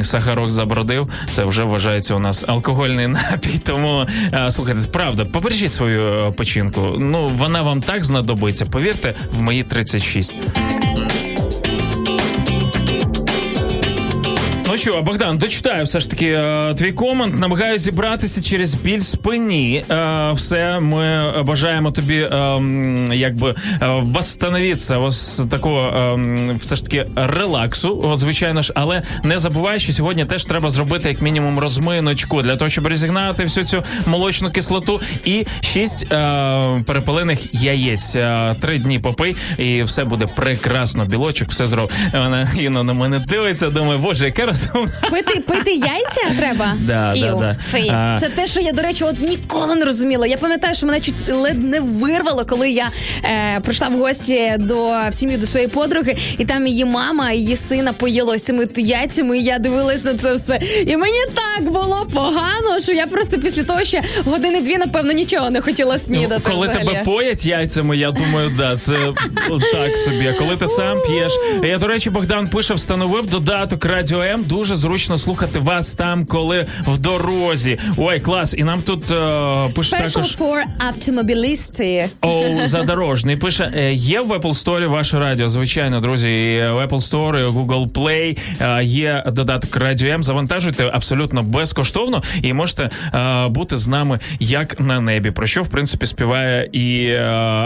сахарок 0.04 0.51
забродив. 0.51 1.10
Це 1.32 1.43
вже 1.43 1.63
вважається 1.63 2.15
у 2.15 2.19
нас 2.19 2.45
алкогольний 2.47 3.08
напій. 3.08 3.60
Тому 3.63 4.06
е, 4.34 4.51
слухайте, 4.51 4.89
правда, 4.91 5.25
побережіть 5.25 5.73
свою 5.73 6.08
е, 6.08 6.32
печінку. 6.32 6.95
Ну 6.99 7.32
вона 7.38 7.62
вам 7.62 7.82
так 7.82 8.04
знадобиться. 8.04 8.65
Повірте, 8.65 9.15
в 9.32 9.41
мої 9.41 9.63
36. 9.63 10.36
Ну 14.75 14.79
що, 14.79 15.01
Богдан, 15.01 15.38
дочитаю 15.38 15.85
все 15.85 15.99
ж 15.99 16.09
таки 16.09 16.27
е, 16.27 16.73
твій 16.77 16.91
комент. 16.91 17.39
Намагаюся 17.39 17.83
зібратися 17.83 18.41
через 18.41 18.75
біль 18.75 18.99
спині. 18.99 19.85
Е, 19.89 20.31
все, 20.33 20.79
ми 20.79 21.33
бажаємо 21.43 21.91
тобі 21.91 22.15
е, 22.15 22.61
якби 23.11 23.55
восстановитися, 23.81 24.97
ось 24.97 25.41
такого 25.51 26.19
все 26.59 26.75
ж 26.75 26.83
таки 26.85 27.07
релаксу. 27.15 28.01
От 28.03 28.19
звичайно 28.19 28.61
ж, 28.61 28.73
але 28.75 29.01
не 29.23 29.38
забувай, 29.38 29.79
що 29.79 29.93
сьогодні 29.93 30.25
теж 30.25 30.45
треба 30.45 30.69
зробити 30.69 31.09
як 31.09 31.21
мінімум 31.21 31.59
розминочку 31.59 32.41
для 32.41 32.55
того, 32.55 32.69
щоб 32.69 32.88
розігнати 32.88 33.43
всю 33.43 33.65
цю 33.65 33.83
молочну 34.05 34.51
кислоту 34.51 35.01
і 35.25 35.45
шість 35.61 36.09
перепелених 36.85 37.53
яєць. 37.63 38.17
Три 38.61 38.79
дні 38.79 38.99
попий, 38.99 39.35
і 39.57 39.83
все 39.83 40.05
буде 40.05 40.25
прекрасно. 40.25 41.05
Білочок, 41.05 41.49
все 41.49 41.65
зроб. 41.65 41.91
Вона 42.13 42.49
Іно 42.57 42.83
на 42.83 42.93
мене 42.93 43.19
дивиться, 43.19 43.69
думає, 43.69 43.99
боже, 43.99 44.25
яка 44.25 44.45
Пити, 45.10 45.39
пити 45.39 45.71
яйця 45.71 46.39
треба? 46.39 46.73
Да, 46.82 47.13
да, 47.15 47.15
Іу, 47.15 47.38
да. 47.39 48.17
Це 48.19 48.30
те, 48.30 48.47
що 48.47 48.62
я, 48.62 48.71
до 48.71 48.82
речі, 48.82 49.04
от 49.04 49.19
ніколи 49.30 49.75
не 49.75 49.86
розуміла. 49.86 50.28
Я 50.28 50.38
пам'ятаю, 50.38 50.75
що 50.75 50.86
мене 50.86 50.99
чуть 50.99 51.15
ледь 51.30 51.63
не 51.63 51.80
вирвало, 51.80 52.45
коли 52.45 52.71
я 52.71 52.89
е, 53.23 53.60
прийшла 53.60 53.88
в 53.88 53.93
гості 53.93 54.56
до 54.60 54.88
в 55.10 55.13
сім'ю 55.13 55.38
до 55.38 55.45
своєї 55.45 55.69
подруги, 55.69 56.15
і 56.38 56.45
там 56.45 56.67
її 56.67 56.86
мама, 56.86 57.32
і 57.32 57.38
її 57.38 57.56
сина 57.56 57.93
поїло 57.93 58.38
цими 58.38 58.67
яйцями, 58.75 59.39
і 59.39 59.43
я 59.43 59.60
дивилась 59.60 60.04
на 60.04 60.13
це 60.13 60.34
все. 60.34 60.60
І 60.86 60.97
мені 60.97 61.19
так 61.34 61.71
було 61.71 62.08
погано, 62.13 62.80
що 62.84 62.91
я 62.91 63.08
просто 63.08 63.38
після 63.38 63.63
того 63.63 63.84
ще 63.84 64.04
години-дві, 64.25 64.78
напевно, 64.78 65.12
нічого 65.12 65.49
не 65.49 65.62
хотіла 65.62 65.99
снідати. 65.99 66.41
Ну, 66.45 66.51
коли 66.54 66.67
взагалі. 66.67 66.88
тебе 66.88 67.04
поять 67.04 67.45
яйцями, 67.45 67.97
я 67.97 68.12
думаю, 68.12 68.51
да, 68.58 68.78
це 68.78 68.93
так 69.73 69.97
собі. 69.97 70.28
А 70.28 70.39
коли 70.39 70.58
ти 70.58 70.67
сам 70.67 71.01
п'єш. 71.08 71.34
Я, 71.63 71.78
до 71.78 71.88
речі, 71.88 72.10
Богдан 72.10 72.47
пише, 72.47 72.73
встановив 72.73 73.28
додаток 73.28 73.86
Радіо 73.86 74.21
М. 74.21 74.43
Дуже 74.55 74.75
зручно 74.75 75.17
слухати 75.17 75.59
вас 75.59 75.95
там, 75.95 76.25
коли 76.25 76.65
в 76.87 76.97
дорозі. 76.99 77.79
Ой, 77.97 78.19
клас. 78.19 78.53
І 78.57 78.63
нам 78.63 78.81
тут 78.81 79.11
е, 79.11 79.69
пише 79.75 79.95
Special 79.97 80.13
також. 80.13 80.37
for 80.37 80.63
автомобілісти. 80.77 82.09
Оу, 82.21 82.65
задорожний 82.65 83.35
пише: 83.37 83.71
е, 83.77 83.93
є 83.93 84.21
в 84.21 84.31
Apple 84.31 84.41
Store 84.65 84.87
ваше 84.87 85.19
радіо. 85.19 85.49
Звичайно, 85.49 85.99
друзі, 85.99 86.29
і 86.29 86.59
в 86.59 86.85
Apple 86.85 86.89
Store, 86.89 87.39
і 87.39 87.45
Google 87.45 87.89
Play 87.91 88.37
е, 88.61 88.83
є 88.83 89.23
додаток 89.27 89.75
Радіо 89.75 90.09
М. 90.13 90.23
Завантажуйте 90.23 90.89
абсолютно 90.93 91.43
безкоштовно 91.43 92.23
і 92.41 92.53
можете 92.53 92.89
е, 93.13 93.47
бути 93.47 93.77
з 93.77 93.87
нами 93.87 94.19
як 94.39 94.79
на 94.79 94.99
небі. 94.99 95.31
Про 95.31 95.47
що 95.47 95.63
в 95.63 95.67
принципі 95.67 96.05
співає 96.05 96.69
і 96.71 97.05
е, 97.07 97.21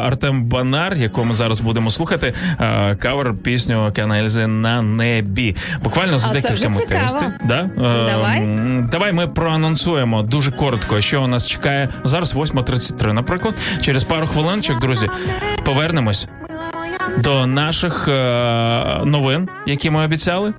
Артем 0.06 0.44
Банар, 0.44 0.94
якого 0.98 1.26
ми 1.26 1.34
зараз 1.34 1.62
будемо 1.62 1.92
слухати. 1.92 2.34
е, 2.60 2.96
Кавер 2.96 3.34
пісню 3.44 3.92
Канальзи 3.96 4.48
на 4.48 4.82
небі. 4.82 5.56
Буквально 5.84 6.18
за 6.18 6.30
А 6.32 6.42
це 6.42 6.54
вже 6.54 6.64
декількома 6.64 6.79
цікаво. 6.80 7.02
текстів. 7.02 7.32
Да? 7.46 7.70
Е, 7.78 8.06
Давай. 8.12 8.48
Давай 8.92 9.14
ми 9.14 9.28
проанонсуємо 9.28 10.22
дуже 10.22 10.52
коротко, 10.52 11.02
що 11.02 11.24
у 11.24 11.28
нас 11.28 11.48
чекає 11.48 11.90
зараз 12.04 12.36
8.33, 12.36 13.14
наприклад. 13.14 13.56
Через 13.82 14.04
пару 14.04 14.28
хвилиночок, 14.28 14.80
друзі, 14.80 15.08
повернемось 15.66 16.28
до 17.18 17.48
наших 17.48 18.08
е, 18.08 19.02
новин, 19.06 19.50
які 19.66 19.90
ми 19.90 20.06
обіцяли. 20.06 20.54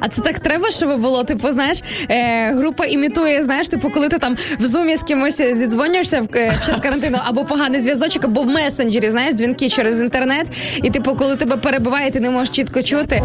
А 0.00 0.08
це 0.08 0.22
так 0.22 0.38
треба, 0.38 0.70
щоб 0.70 1.00
було. 1.00 1.24
Типу, 1.24 1.50
знаєш, 1.52 1.82
е, 2.10 2.52
група 2.54 2.84
імітує, 2.84 3.44
знаєш, 3.44 3.68
типу, 3.68 3.90
коли 3.90 4.08
ти 4.08 4.18
там 4.18 4.36
в 4.60 4.66
зумі 4.66 4.96
з 4.96 5.02
кимось 5.02 5.36
зідзвонюєшся 5.36 6.20
в 6.20 6.28
е, 6.34 6.54
час 6.66 6.80
карантину, 6.80 7.18
або 7.24 7.44
поганий 7.44 7.80
зв'язочок, 7.80 8.24
або 8.24 8.42
в 8.42 8.46
месенджері, 8.46 9.10
знаєш, 9.10 9.34
дзвінки 9.34 9.68
через 9.68 10.00
інтернет. 10.00 10.46
І 10.82 10.90
типу, 10.90 11.16
коли 11.16 11.36
тебе 11.36 11.56
перебиває, 11.56 12.10
ти 12.10 12.20
не 12.20 12.30
можеш 12.30 12.48
чітко 12.50 12.82
чути. 12.82 13.22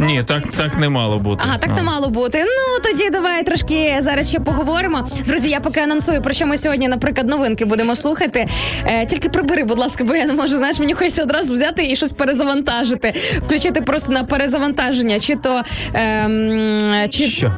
Ні, 0.00 0.22
так, 0.22 0.42
так 0.50 0.78
не 0.78 0.88
мало 0.88 1.18
бути. 1.18 1.44
Ага, 1.46 1.58
так 1.58 1.76
не 1.76 1.82
мало 1.82 2.08
бути. 2.08 2.44
Ну 2.44 2.90
тоді 2.90 3.10
давай 3.10 3.44
трошки 3.44 3.96
зараз 4.00 4.28
ще 4.28 4.40
поговоримо. 4.40 5.08
Друзі, 5.26 5.48
я 5.50 5.60
поки 5.60 5.80
анонсую, 5.80 6.22
про 6.22 6.32
що 6.32 6.46
ми 6.46 6.56
сьогодні, 6.56 6.88
наприклад, 6.88 7.28
новинки 7.28 7.64
будемо 7.64 7.96
слухати. 7.96 8.46
Е, 8.86 9.06
тільки 9.06 9.28
прибери, 9.28 9.64
будь 9.64 9.78
ласка, 9.78 10.04
бо 10.04 10.14
я 10.14 10.24
не 10.26 10.32
можу. 10.32 10.56
Знаєш, 10.56 10.78
мені 10.78 10.94
хочеться 10.94 11.22
одразу 11.22 11.54
взяти 11.54 11.86
і 11.86 11.96
щось 11.96 12.12
перезавантажити, 12.12 13.14
включити 13.46 13.80
просто 13.80 14.12
на 14.12 14.24
перезавантаження, 14.24 15.20
чи 15.20 15.36
то 15.36 15.62
ем, 15.94 17.08
чи 17.10 17.24
Що? 17.24 17.52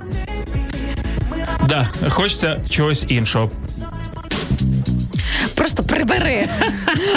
Да, 1.68 1.88
хочеться 2.08 2.60
чогось 2.70 3.04
іншого. 3.08 3.50
Просто 5.76 5.94
прибери. 5.94 6.48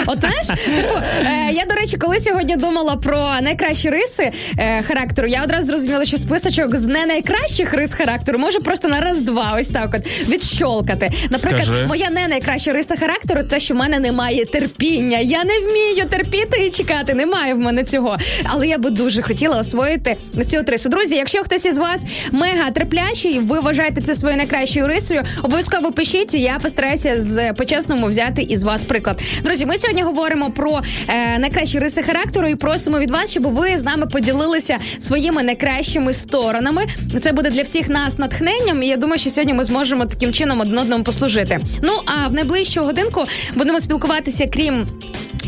От 0.06 0.20
знаєш, 0.20 0.48
типу, 0.48 0.94
е, 0.96 1.52
я, 1.52 1.66
до 1.66 1.76
речі, 1.76 1.98
коли 1.98 2.20
сьогодні 2.20 2.56
думала 2.56 2.96
про 2.96 3.36
найкращі 3.42 3.90
риси 3.90 4.32
е, 4.58 4.84
характеру, 4.88 5.28
я 5.28 5.44
одразу 5.44 5.66
зрозуміла, 5.68 6.06
що 6.06 6.18
списочок 6.18 6.78
з 6.78 6.88
не 6.88 7.06
найкращих 7.06 7.74
рис 7.74 7.94
характеру 7.94 8.40
може 8.40 8.60
просто 8.60 8.88
на 8.88 9.00
раз-два 9.02 9.56
ось 9.60 9.68
так 9.68 9.96
от 9.96 10.28
відщолкати. 10.30 11.10
Наприклад, 11.30 11.64
Скажи. 11.64 11.86
моя 11.88 12.10
не 12.10 12.28
найкраща 12.28 12.74
риса 12.74 12.96
характеру 12.96 13.42
це, 13.50 13.60
що 13.60 13.74
в 13.74 13.78
мене 13.78 14.00
немає 14.00 14.46
терпіння. 14.46 15.18
Я 15.18 15.44
не 15.44 15.60
вмію 15.60 16.06
терпіти 16.10 16.66
і 16.68 16.70
чекати. 16.70 17.14
Немає 17.14 17.54
в 17.54 17.60
мене 17.60 17.84
цього. 17.84 18.18
Але 18.44 18.68
я 18.68 18.78
би 18.78 18.90
дуже 18.90 19.22
хотіла 19.22 19.60
освоїти 19.60 20.18
цю 20.48 20.64
рису. 20.68 20.90
Друзі, 20.90 21.16
якщо 21.16 21.44
хтось 21.44 21.66
із 21.66 21.78
вас 21.78 22.06
мега 22.32 22.72
терплячий, 22.72 23.40
ви 23.40 23.60
вважаєте 23.60 24.02
це 24.02 24.16
своєю 24.16 24.38
найкращою 24.38 24.88
рисою, 24.88 25.24
обов'язково 25.44 25.92
пишіть. 25.92 26.34
Я 26.34 26.60
постараюся 26.62 27.22
з 27.22 27.54
по-чесному 27.54 28.08
взяти 28.08 28.46
із 28.50 28.64
вас 28.64 28.84
приклад. 28.84 29.22
Друзі, 29.44 29.66
ми 29.66 29.78
сьогодні 29.78 30.04
говоримо 30.04 30.52
про 30.52 30.82
е, 31.08 31.40
найкращі 31.40 31.80
риси 31.80 32.04
характеру 32.04 32.48
і 32.48 32.56
просимо 32.56 33.00
від 33.00 33.12
вас, 33.12 33.32
щоб 33.32 33.44
ви 33.44 33.78
з 33.78 33.84
нами 33.84 34.06
поділилися 34.06 34.78
своїми 35.00 35.44
найкращими 35.44 36.14
сторонами. 36.14 36.86
Це 37.22 37.32
буде 37.32 37.50
для 37.50 37.62
всіх 37.62 37.90
нас 37.90 38.18
натхненням. 38.18 38.84
І 38.84 38.88
я 38.88 38.98
думаю, 38.98 39.20
що 39.20 39.30
сьогодні 39.30 39.54
ми 39.54 39.64
зможемо 39.64 40.06
таким 40.06 40.34
чином 40.34 40.60
один 40.60 40.78
одному 40.80 41.04
послужити. 41.04 41.60
Ну 41.82 41.92
а 42.06 42.28
в 42.28 42.34
найближчу 42.34 42.84
годинку 42.84 43.24
будемо 43.56 43.80
спілкуватися, 43.80 44.48
крім. 44.54 44.86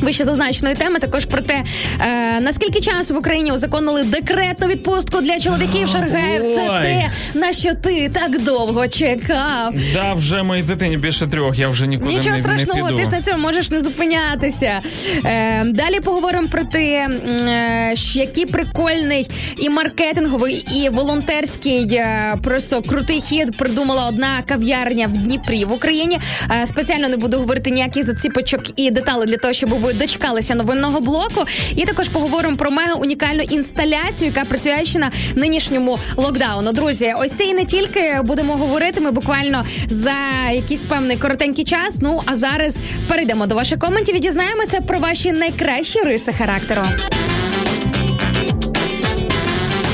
Вище 0.02 0.24
зазначеної 0.24 0.76
теми 0.76 1.00
також 1.00 1.26
про 1.26 1.42
те, 1.42 1.64
е, 2.00 2.42
наскільки 2.42 2.82
часу 2.82 3.14
в 3.14 3.18
Україні 3.18 3.52
узаконили 3.52 4.04
декретну 4.04 4.68
відпустку 4.68 5.22
для 5.22 5.40
чоловіків 5.40 5.90
Шаргаїв. 5.90 6.42
Це 6.42 6.70
Ой. 6.70 6.82
те, 6.82 7.10
на 7.34 7.54
що 7.54 7.74
ти 7.76 8.10
так 8.14 8.44
довго 8.44 8.88
чекав. 8.88 9.74
Да, 9.94 10.14
вже 10.14 10.44
моїй 10.44 10.64
дитині 10.64 10.98
більше 10.98 11.28
трьох, 11.28 11.60
я 11.60 11.70
вже 11.70 11.88
нікуди 11.88 12.14
Нічого 12.14 12.36
не, 12.36 12.44
страшного, 12.44 12.80
не 12.80 12.86
піду. 12.86 12.91
Ти 12.98 13.06
ж 13.06 13.12
на 13.12 13.22
цьому 13.22 13.38
можеш 13.38 13.72
не 13.72 13.82
зупинятися. 13.82 14.82
Е, 15.26 15.64
далі 15.66 16.00
поговоримо 16.00 16.48
про 16.48 16.64
те, 16.64 16.82
е, 16.82 17.94
який 18.14 18.46
прикольний 18.46 19.28
і 19.58 19.70
маркетинговий, 19.70 20.54
і 20.54 20.90
волонтерський 20.90 21.96
е, 21.96 22.36
просто 22.44 22.82
крутий 22.82 23.22
хід 23.22 23.58
придумала 23.58 24.08
одна 24.08 24.44
кав'ярня 24.48 25.08
в 25.08 25.12
Дніпрі 25.12 25.66
в 25.66 25.72
Україні. 25.72 26.20
Е, 26.52 26.68
спеціально 26.68 27.10
не 27.10 27.18
буду 27.18 27.38
говорити 27.38 27.70
ніяких 27.72 28.04
заціпочок 28.04 28.62
і 28.76 28.92
деталей 28.92 29.28
для 29.28 29.38
того, 29.38 29.54
щоб 29.54 29.70
ви 29.70 29.94
дочекалися 29.94 30.56
новинного 30.56 31.00
блоку. 31.00 31.46
І 31.76 31.86
також 31.86 32.10
поговоримо 32.10 32.58
про 32.58 32.72
мега 32.72 32.94
унікальну 32.94 33.42
інсталяцію, 33.42 34.32
яка 34.36 34.46
присвячена 34.46 35.12
нинішньому 35.36 36.00
локдауну. 36.18 36.72
Друзі, 36.72 37.14
ось 37.18 37.32
це 37.32 37.44
і 37.44 37.54
не 37.54 37.66
тільки 37.66 38.22
будемо 38.24 38.56
говорити. 38.56 39.02
Ми 39.02 39.12
буквально 39.12 39.66
за 39.90 40.16
якийсь 40.54 40.84
певний 40.84 41.18
коротенький 41.18 41.66
час. 41.66 42.02
Ну 42.02 42.22
а 42.26 42.36
зараз 42.36 42.80
перейдемо 43.08 43.46
до 43.46 43.56
ваших 43.56 43.80
коментів 43.80 44.16
і 44.16 44.20
дізнаємося 44.20 44.82
про 44.82 45.00
ваші 45.00 45.32
найкращі 45.32 46.00
риси 46.00 46.34
характеру. 46.34 46.84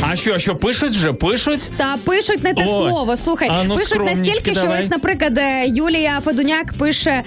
А 0.09 0.15
що, 0.15 0.33
а 0.33 0.39
що 0.39 0.55
пишуть 0.55 0.91
вже? 0.91 1.13
Пишуть? 1.13 1.69
Та 1.77 1.97
пишуть 2.03 2.43
не 2.43 2.53
те 2.53 2.63
О, 2.63 2.67
слово. 2.67 3.17
Слухай, 3.17 3.49
а 3.51 3.63
ну, 3.63 3.75
пишуть 3.75 4.05
настільки, 4.05 4.51
що 4.51 4.61
давай. 4.61 4.79
ось, 4.79 4.89
наприклад, 4.89 5.37
е, 5.37 5.65
Юлія 5.67 6.21
Федуняк 6.25 6.73
пише: 6.73 7.23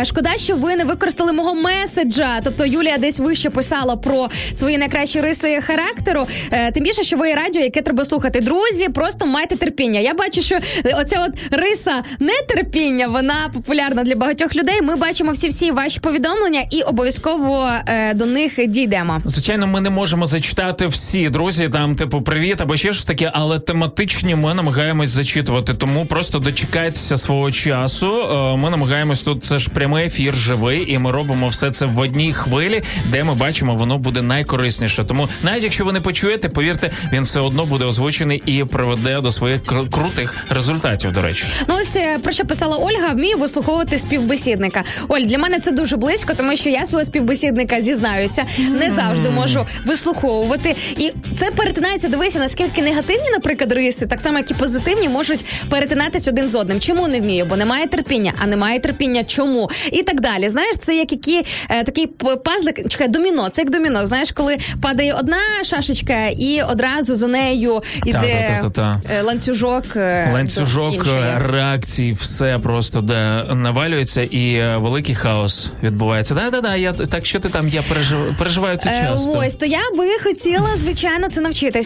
е, 0.00 0.04
шкода, 0.04 0.36
що 0.36 0.56
ви 0.56 0.76
не 0.76 0.84
використали 0.84 1.32
мого 1.32 1.54
меседжа. 1.54 2.40
Тобто 2.44 2.66
Юлія 2.66 2.98
десь 2.98 3.20
вище 3.20 3.50
писала 3.50 3.96
про 3.96 4.28
свої 4.52 4.78
найкращі 4.78 5.20
риси 5.20 5.60
характеру. 5.66 6.26
Е, 6.52 6.72
тим 6.72 6.84
більше, 6.84 7.02
що 7.02 7.16
ви 7.16 7.34
радіо, 7.34 7.62
яке 7.62 7.82
треба 7.82 8.04
слухати. 8.04 8.40
Друзі, 8.40 8.88
просто 8.88 9.26
майте 9.26 9.56
терпіння. 9.56 10.00
Я 10.00 10.14
бачу, 10.14 10.42
що 10.42 10.58
оця 10.84 11.26
от 11.28 11.60
риса 11.60 12.02
нетерпіння, 12.20 13.08
вона 13.08 13.50
популярна 13.54 14.02
для 14.02 14.14
багатьох 14.14 14.56
людей. 14.56 14.82
Ми 14.82 14.96
бачимо 14.96 15.32
всі 15.32 15.48
всі 15.48 15.70
ваші 15.70 16.00
повідомлення 16.00 16.62
і 16.70 16.82
обов'язково 16.82 17.70
до 18.14 18.26
них 18.26 18.66
дійдемо. 18.68 19.20
Звичайно, 19.24 19.66
ми 19.66 19.80
не 19.80 19.90
можемо 19.90 20.26
зачитати 20.26 20.86
всі 20.86 21.28
друзі, 21.28 21.68
там, 21.68 21.96
типу, 22.12 22.22
привіт 22.24 22.60
або 22.60 22.76
ще 22.76 22.92
щось 22.92 23.04
таке, 23.04 23.30
але 23.34 23.58
тематичні 23.58 24.34
ми 24.34 24.54
намагаємось 24.54 25.08
зачитувати. 25.08 25.74
Тому 25.74 26.06
просто 26.06 26.38
дочекайтеся 26.38 27.16
свого 27.16 27.50
часу. 27.50 28.06
Е, 28.22 28.56
Ми 28.56 28.70
намагаємось 28.70 29.22
тут. 29.22 29.44
Це 29.44 29.58
ж 29.58 29.70
прямий 29.70 30.06
ефір 30.06 30.34
живий, 30.34 30.92
і 30.92 30.98
ми 30.98 31.10
робимо 31.10 31.48
все 31.48 31.70
це 31.70 31.86
в 31.86 31.98
одній 31.98 32.32
хвилі, 32.32 32.82
де 33.10 33.24
ми 33.24 33.34
бачимо, 33.34 33.74
воно 33.74 33.98
буде 33.98 34.22
найкорисніше. 34.22 35.04
Тому 35.04 35.28
навіть 35.42 35.62
якщо 35.62 35.84
ви 35.84 35.92
не 35.92 36.00
почуєте, 36.00 36.48
повірте, 36.48 36.90
він 37.12 37.22
все 37.22 37.40
одно 37.40 37.66
буде 37.66 37.84
озвучений 37.84 38.42
і 38.46 38.64
приведе 38.64 39.20
до 39.20 39.30
своїх 39.30 39.62
кру- 39.62 39.90
крутих 39.90 40.36
результатів. 40.50 41.12
До 41.12 41.22
речі, 41.22 41.44
Ну 41.68 41.74
ось 41.80 41.96
е, 41.96 42.18
про 42.18 42.32
що 42.32 42.44
писала 42.44 42.76
Ольга, 42.76 43.08
вмію 43.08 43.38
вислуховувати 43.38 43.98
співбесідника. 43.98 44.82
Оль, 45.08 45.20
для 45.20 45.38
мене 45.38 45.58
це 45.60 45.70
дуже 45.72 45.96
близько, 45.96 46.34
тому 46.34 46.56
що 46.56 46.68
я 46.70 46.86
свого 46.86 47.04
співбесідника 47.04 47.80
зізнаюся, 47.82 48.44
не 48.58 48.90
завжди 48.90 49.30
можу 49.30 49.66
вислуховувати. 49.86 50.76
І 50.98 51.12
це 51.36 51.50
перетинається. 51.50 52.01
Дивися, 52.08 52.38
наскільки 52.38 52.82
негативні, 52.82 53.30
наприклад, 53.30 53.72
риси, 53.72 54.06
так 54.06 54.20
само 54.20 54.38
як 54.38 54.50
і 54.50 54.54
позитивні, 54.54 55.08
можуть 55.08 55.44
перетинатись 55.70 56.28
один 56.28 56.48
з 56.48 56.54
одним. 56.54 56.80
Чому 56.80 57.08
не 57.08 57.20
вмію? 57.20 57.44
Бо 57.50 57.56
немає 57.56 57.86
терпіння, 57.88 58.32
а 58.42 58.46
немає 58.46 58.80
терпіння, 58.80 59.24
чому? 59.24 59.70
І 59.92 60.02
так 60.02 60.20
далі. 60.20 60.48
Знаєш, 60.48 60.76
це 60.78 60.96
як 60.96 61.12
які 61.12 61.42
е, 61.68 61.84
такий 61.84 62.06
пазлик, 62.44 62.88
чекай, 62.88 63.08
доміно. 63.08 63.48
Це 63.48 63.62
як 63.62 63.70
доміно. 63.70 64.06
Знаєш, 64.06 64.32
коли 64.32 64.58
падає 64.82 65.14
одна 65.14 65.36
шашечка, 65.64 66.26
і 66.28 66.62
одразу 66.62 67.14
за 67.14 67.26
нею 67.26 67.82
Та-та-та-та-та. 68.06 69.00
е, 69.18 69.22
ланцюжок. 69.22 69.84
е, 69.96 70.30
ланцюжок 70.34 71.06
е, 71.06 71.42
реакцій, 71.50 72.12
все 72.20 72.58
просто 72.58 73.00
де 73.00 73.44
навалюється, 73.54 74.22
і 74.22 74.54
е, 74.54 74.76
великий 74.76 75.14
хаос 75.14 75.70
відбувається. 75.82 76.34
Да, 76.34 76.50
да, 76.50 76.60
да. 76.60 76.76
Я 76.76 76.92
так 76.92 77.26
що 77.26 77.40
ти 77.40 77.48
там? 77.48 77.68
Я 77.68 77.82
пережив, 77.82 78.34
переживаю 78.38 78.76
це 78.76 78.90
Е, 78.90 79.02
часто. 79.02 79.32
Ось 79.38 79.56
то 79.56 79.66
я 79.66 79.78
би 79.98 80.18
хотіла 80.24 80.68
звичайно 80.76 81.28
це 81.28 81.40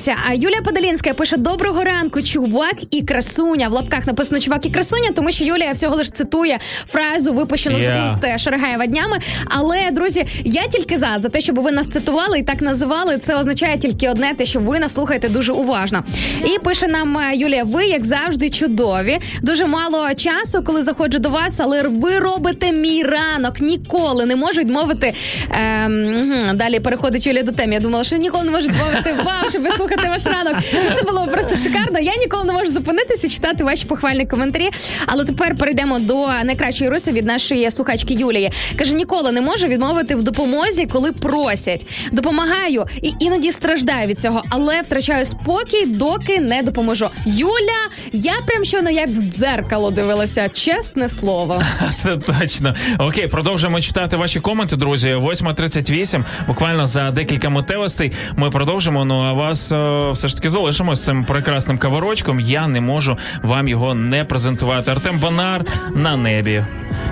навчитися. 0.07 0.16
А 0.29 0.35
Юлія 0.35 0.62
Подолінська 0.62 1.14
пише: 1.14 1.37
Доброго 1.37 1.85
ранку, 1.85 2.23
чувак 2.23 2.75
і 2.90 3.03
красуня. 3.03 3.69
В 3.69 3.73
лапках 3.73 4.07
написано 4.07 4.40
чувак 4.40 4.66
і 4.66 4.71
красуня, 4.71 5.11
тому 5.14 5.33
що 5.33 5.45
Юлія 5.45 5.73
всього 5.73 5.97
лиш 5.97 6.11
цитує 6.11 6.59
фразу, 6.88 7.33
випущену 7.35 7.81
з 7.81 7.87
Yeah. 7.87 8.05
вуст 8.05 8.25
е, 8.25 8.38
Шарагаєва 8.38 8.87
днями. 8.87 9.19
Але 9.45 9.90
друзі, 9.92 10.27
я 10.45 10.66
тільки 10.69 10.99
за 10.99 11.19
за 11.19 11.29
те, 11.29 11.40
щоб 11.40 11.61
ви 11.61 11.73
нас 11.73 11.87
цитували 11.87 12.38
і 12.38 12.42
так 12.42 12.61
називали. 12.62 13.19
Це 13.19 13.37
означає 13.38 13.79
тільки 13.79 14.11
одне, 14.11 14.35
те, 14.35 14.45
що 14.45 14.61
ви 14.61 14.79
нас 14.79 14.95
слухаєте 14.95 15.29
дуже 15.29 15.53
уважно. 15.53 16.05
І 16.45 16.59
пише 16.59 16.88
нам 16.88 17.19
е, 17.19 17.37
Юлія: 17.37 17.64
ви 17.64 17.85
як 17.85 18.05
завжди 18.05 18.51
чудові. 18.51 19.19
Дуже 19.42 19.66
мало 19.66 20.14
часу, 20.14 20.62
коли 20.62 20.83
заходжу 20.83 21.19
до 21.19 21.31
вас, 21.31 21.61
але 21.61 21.83
ви 21.83 22.19
робите 22.19 22.73
мій 22.73 23.03
ранок. 23.03 23.61
Ніколи 23.61 24.27
не 24.27 24.37
можу 24.37 24.61
відмовити. 24.61 25.14
Ем, 25.51 26.35
далі 26.55 26.81
переходить 26.81 27.27
Юлія 27.27 27.42
до 27.42 27.53
теми. 27.53 27.75
Я 27.75 27.81
думала, 27.81 28.05
що 28.05 28.16
ніколи 28.16 28.45
не 28.45 28.51
можу 28.51 28.69
відмовити 28.69 29.12
вам, 29.25 29.51
щоб 29.51 29.62
ви 29.62 29.71
слухати 29.96 30.09
ваш 30.09 30.26
ранок. 30.26 30.62
Ну, 30.74 30.96
Це 30.96 31.02
було 31.02 31.26
просто 31.26 31.56
шикарно. 31.56 31.98
Я 31.98 32.16
ніколи 32.16 32.44
не 32.44 32.52
можу 32.52 32.70
зупинитися 32.70 33.28
читати 33.28 33.64
ваші 33.64 33.87
похвальні 33.87 34.26
коментарі. 34.26 34.70
Але 35.06 35.24
тепер 35.24 35.56
перейдемо 35.56 35.98
до 35.98 36.26
найкращої 36.44 36.90
риси 36.90 37.12
від 37.12 37.26
нашої 37.26 37.70
слухачки 37.70 38.14
Юлії. 38.14 38.52
Каже: 38.78 38.94
ніколи 38.94 39.32
не 39.32 39.40
можу 39.40 39.66
відмовити 39.66 40.16
в 40.16 40.22
допомозі, 40.22 40.87
коли 40.87 41.12
просять. 41.12 41.87
Допомагаю 42.12 42.87
і 43.02 43.12
іноді 43.20 43.52
страждаю 43.52 44.09
від 44.09 44.20
цього, 44.20 44.42
але 44.50 44.80
втрачаю 44.80 45.24
спокій, 45.24 45.87
доки 45.87 46.40
не 46.40 46.62
допоможу. 46.62 47.09
Юля, 47.26 47.90
я 48.12 48.32
прям 48.46 48.64
щойно 48.64 48.90
як 48.90 49.09
в 49.09 49.22
дзеркало 49.37 49.90
дивилася, 49.90 50.48
чесне 50.48 51.09
слово. 51.09 51.62
Це 51.94 52.16
точно. 52.16 52.74
Окей, 52.98 53.26
продовжуємо 53.28 53.80
читати 53.80 54.16
ваші 54.16 54.40
коменти, 54.40 54.76
друзі. 54.76 55.09
8.38. 55.14 56.24
Буквально 56.46 56.87
за 56.87 57.11
декілька 57.11 57.48
митевостей 57.48 58.12
ми 58.37 58.50
продовжимо. 58.50 59.04
Ну 59.04 59.22
а 59.22 59.32
вас 59.32 59.72
е, 59.72 59.76
все 60.12 60.29
ж 60.29 60.37
таки 60.37 60.51
залишимо 60.51 60.94
з 60.94 61.05
цим 61.05 61.25
прекрасним 61.25 61.79
каворочком. 61.79 62.40
Я 62.40 62.68
не 62.68 62.81
можу 62.81 63.18
вам 63.42 63.68
його 63.68 63.94
не 63.94 64.25
презентувати. 64.25 64.90
Артем 64.90 65.18
Бонар 65.18 65.64
на 65.94 66.16
небі. 66.16 66.64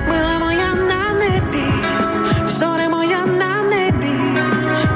Мила 0.08 0.38
моя 0.40 0.74
на 0.74 1.12
небі, 1.14 1.64
зоре 2.46 2.88
моя 2.88 3.26
на 3.26 3.62
небі, 3.62 4.40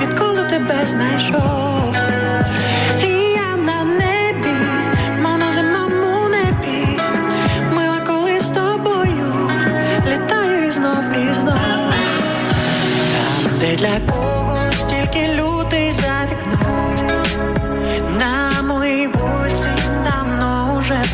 відколи 0.00 0.44
тебе 0.44 0.86
знайшов. 0.86 1.94
І 3.02 3.12
я 3.32 3.56
на 3.56 3.84
небі, 3.84 4.56
мов 5.22 5.38
на 5.38 5.52
земному 5.52 6.28
небі, 6.28 7.00
мила, 7.74 8.00
коли 8.06 8.40
з 8.40 8.48
тобою 8.48 9.50
літаю 10.06 10.72
знов 10.72 11.04
і 11.30 11.34
знов. 11.34 11.58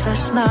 Давно 0.05 0.15
сна. 0.15 0.47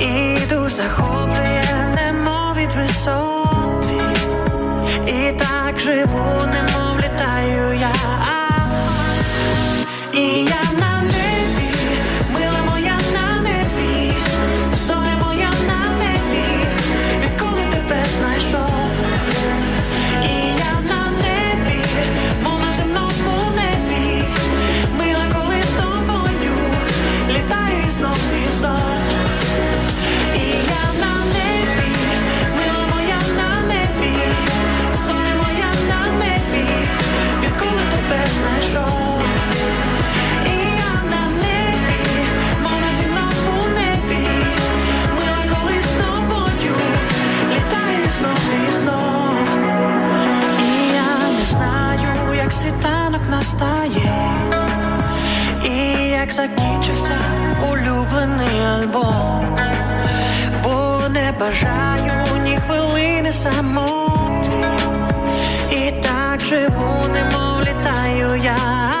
Іду 0.00 0.68
захоплює, 0.68 1.64
немов 1.96 2.54
від 2.56 2.72
висоти, 2.72 4.02
і 5.06 5.32
так 5.32 5.80
живу, 5.80 6.46
немов 6.46 7.00
літаю 7.00 7.78
я. 7.80 8.27
Улюблений 57.88 58.66
альбом, 58.66 59.58
бо 60.62 61.08
не 61.08 61.32
бажаю 61.32 62.42
ні 62.44 62.58
хвилини 62.66 63.32
самоти, 63.32 64.52
і 65.70 65.90
так 66.02 66.40
живу, 66.44 67.04
немов 67.12 67.60
літаю 67.60 68.40
я. 68.44 68.97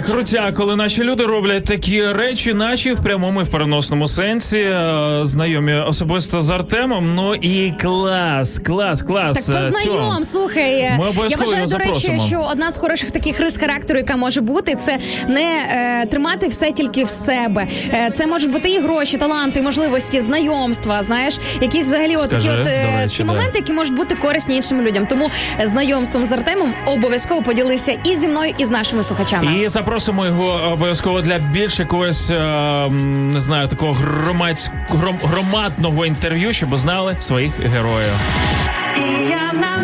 Крутя, 0.00 0.52
коли 0.56 0.76
наші 0.76 1.02
люди 1.04 1.24
роблять 1.26 1.64
такі 1.64 2.12
речі, 2.12 2.54
наче 2.54 2.94
в 2.94 3.02
прямому 3.02 3.40
і 3.40 3.44
в 3.44 3.48
переносному 3.48 4.08
сенсі, 4.08 4.58
е, 4.58 5.20
знайомі 5.22 5.74
особисто 5.74 6.40
з 6.42 6.50
Артемом. 6.50 7.14
Ну 7.14 7.34
і 7.34 7.72
клас, 7.82 8.58
клас, 8.58 9.02
клас. 9.02 9.46
Так 9.46 9.56
Е, 9.64 9.70
познайом, 9.70 10.24
слухай. 10.24 10.72
е, 10.74 10.96
Ми 10.98 11.04
я 11.30 11.36
вважаю, 11.36 11.66
до 11.66 11.78
речі, 11.78 12.18
що 12.26 12.48
одна 12.52 12.70
з 12.70 12.78
хороших 12.78 13.10
таких 13.10 13.40
рис 13.40 13.56
характеру, 13.56 13.98
яка 13.98 14.16
може 14.16 14.40
бути, 14.40 14.74
це 14.74 14.98
не 15.28 15.42
е, 16.02 16.06
тримати 16.06 16.46
все 16.48 16.72
тільки 16.72 17.04
в 17.04 17.08
себе. 17.08 17.66
Е, 17.92 18.10
це 18.14 18.26
можуть 18.26 18.50
бути 18.52 18.70
і 18.70 18.80
гроші, 18.80 19.16
таланти, 19.18 19.62
можливості, 19.62 20.20
знайомства. 20.20 21.02
Знаєш, 21.02 21.38
якісь 21.60 21.86
взагалі 21.86 22.16
от 22.16 22.28
такі 22.30 22.48
от 22.48 22.66
е, 22.66 22.88
речі, 23.02 23.16
ті 23.16 23.22
да. 23.22 23.32
моменти, 23.32 23.58
які 23.58 23.72
можуть 23.72 23.94
бути 23.94 24.14
корисні 24.14 24.56
іншим 24.56 24.82
людям. 24.82 25.06
Тому 25.06 25.30
е, 25.60 25.66
знайомством 25.66 26.24
з 26.26 26.32
Артемом 26.32 26.74
обов'язково 26.86 27.42
поділися 27.42 27.98
і 28.04 28.16
зі 28.16 28.28
мною, 28.28 28.54
і 28.58 28.64
з 28.64 28.70
нашими 28.70 29.02
слухачами. 29.02 29.58
І 29.58 29.68
запросимо 29.84 30.26
його 30.26 30.72
обов'язково 30.72 31.20
для 31.20 31.38
більш 31.38 31.78
якогось 31.80 32.30
е, 32.30 32.88
не 33.32 33.40
знаю 33.40 33.68
такого 33.68 33.92
громадського 33.92 34.98
гром... 34.98 35.18
громадного 35.22 36.06
інтерв'ю, 36.06 36.52
щоб 36.52 36.76
знали 36.76 37.16
своїх 37.20 37.60
героїв. 37.60 38.14
І 38.96 39.30
я 39.30 39.52
на 39.52 39.74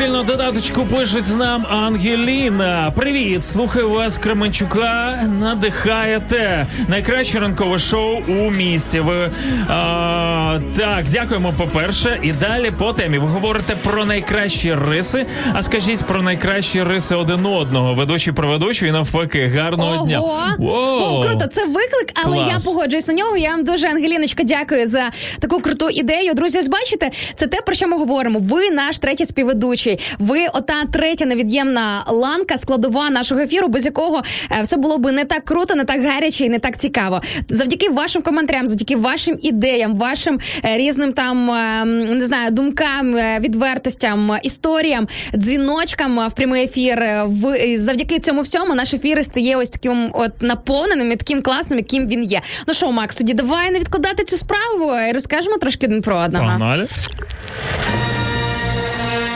мобільного 0.00 0.24
додаточку 0.24 0.86
пишуть 0.86 1.36
нам 1.38 1.66
Ангеліна. 1.70 2.92
Привіт, 2.96 3.44
слухаю 3.44 3.90
вас, 3.90 4.18
Кременчука. 4.18 5.18
Надихаєте. 5.40 6.66
Найкраще 6.88 7.40
ранкове 7.40 7.78
шоу 7.78 8.20
у 8.28 8.50
місті. 8.50 9.00
Ви 9.00 9.30
а, 9.68 10.58
так, 10.76 11.04
дякуємо. 11.08 11.54
По-перше, 11.58 12.18
і 12.22 12.32
далі 12.32 12.70
по 12.78 12.92
темі. 12.92 13.18
Ви 13.18 13.26
говорите 13.26 13.76
про 13.82 14.04
найкращі 14.04 14.74
риси. 14.74 15.26
А 15.52 15.62
скажіть 15.62 16.04
про 16.04 16.22
найкращі 16.22 16.82
риси 16.82 17.14
один 17.14 17.46
одного. 17.46 17.94
Ведучий 17.94 18.32
про 18.32 18.48
ведучу 18.48 18.86
і 18.86 18.90
навпаки. 18.92 19.52
Гарного 19.56 20.06
дня. 20.06 20.20
Ого! 20.20 20.40
Воу! 20.58 21.18
О, 21.18 21.22
круто, 21.22 21.46
це 21.46 21.64
виклик, 21.64 22.12
але 22.14 22.36
Клас. 22.36 22.66
я 22.66 22.72
погоджуюсь 22.72 23.08
на 23.08 23.14
нього. 23.14 23.36
Я 23.36 23.50
вам 23.50 23.64
дуже, 23.64 23.88
Ангеліночка, 23.88 24.42
дякую 24.44 24.86
за 24.86 25.10
таку 25.40 25.60
круту 25.60 25.90
ідею. 25.90 26.34
Друзі, 26.34 26.58
ось 26.58 26.68
бачите, 26.68 27.10
це 27.36 27.46
те, 27.46 27.60
про 27.60 27.74
що 27.74 27.88
ми 27.88 27.98
говоримо. 27.98 28.38
Ви 28.38 28.70
наш 28.70 28.98
третій 28.98 29.26
співведучий. 29.26 29.89
Ви 30.18 30.46
ота 30.52 30.84
третя 30.92 31.26
невід'ємна 31.26 32.04
ланка, 32.08 32.56
складова 32.56 33.10
нашого 33.10 33.40
ефіру, 33.40 33.68
без 33.68 33.84
якого 33.84 34.22
е, 34.58 34.62
все 34.62 34.76
було 34.76 34.98
би 34.98 35.12
не 35.12 35.24
так 35.24 35.44
круто, 35.44 35.74
не 35.74 35.84
так 35.84 36.04
гаряче 36.04 36.44
і 36.44 36.48
не 36.48 36.58
так 36.58 36.78
цікаво. 36.78 37.20
Завдяки 37.48 37.88
вашим 37.88 38.22
коментарям, 38.22 38.66
завдяки 38.66 38.96
вашим 38.96 39.38
ідеям, 39.42 39.96
вашим 39.96 40.38
е, 40.64 40.76
різним 40.78 41.12
там 41.12 41.50
е, 41.50 41.84
не 42.14 42.26
знаю, 42.26 42.50
думкам, 42.50 43.16
е, 43.16 43.40
відвертостям, 43.40 44.32
історіям, 44.42 45.08
дзвіночкам 45.34 46.28
в 46.28 46.34
прямий 46.34 46.64
ефір. 46.64 47.04
В 47.26 47.78
завдяки 47.78 48.18
цьому 48.18 48.42
всьому 48.42 48.74
наш 48.74 48.94
ефір 48.94 49.24
стає 49.24 49.56
ось 49.56 49.70
таким 49.70 50.10
от 50.12 50.42
наповненим 50.42 51.12
і 51.12 51.16
таким 51.16 51.42
класним, 51.42 51.78
яким 51.78 52.08
він 52.08 52.22
є. 52.22 52.40
Ну 52.68 52.74
що, 52.74 52.92
Макс, 52.92 53.16
тоді 53.16 53.34
давай 53.34 53.70
не 53.70 53.78
відкладати 53.78 54.24
цю 54.24 54.36
справу 54.36 54.92
і 55.10 55.12
розкажемо 55.12 55.56
трошки 55.56 55.86
один 55.86 56.02
про 56.02 56.16
одного. 56.16 56.44
Погнали. 56.44 56.88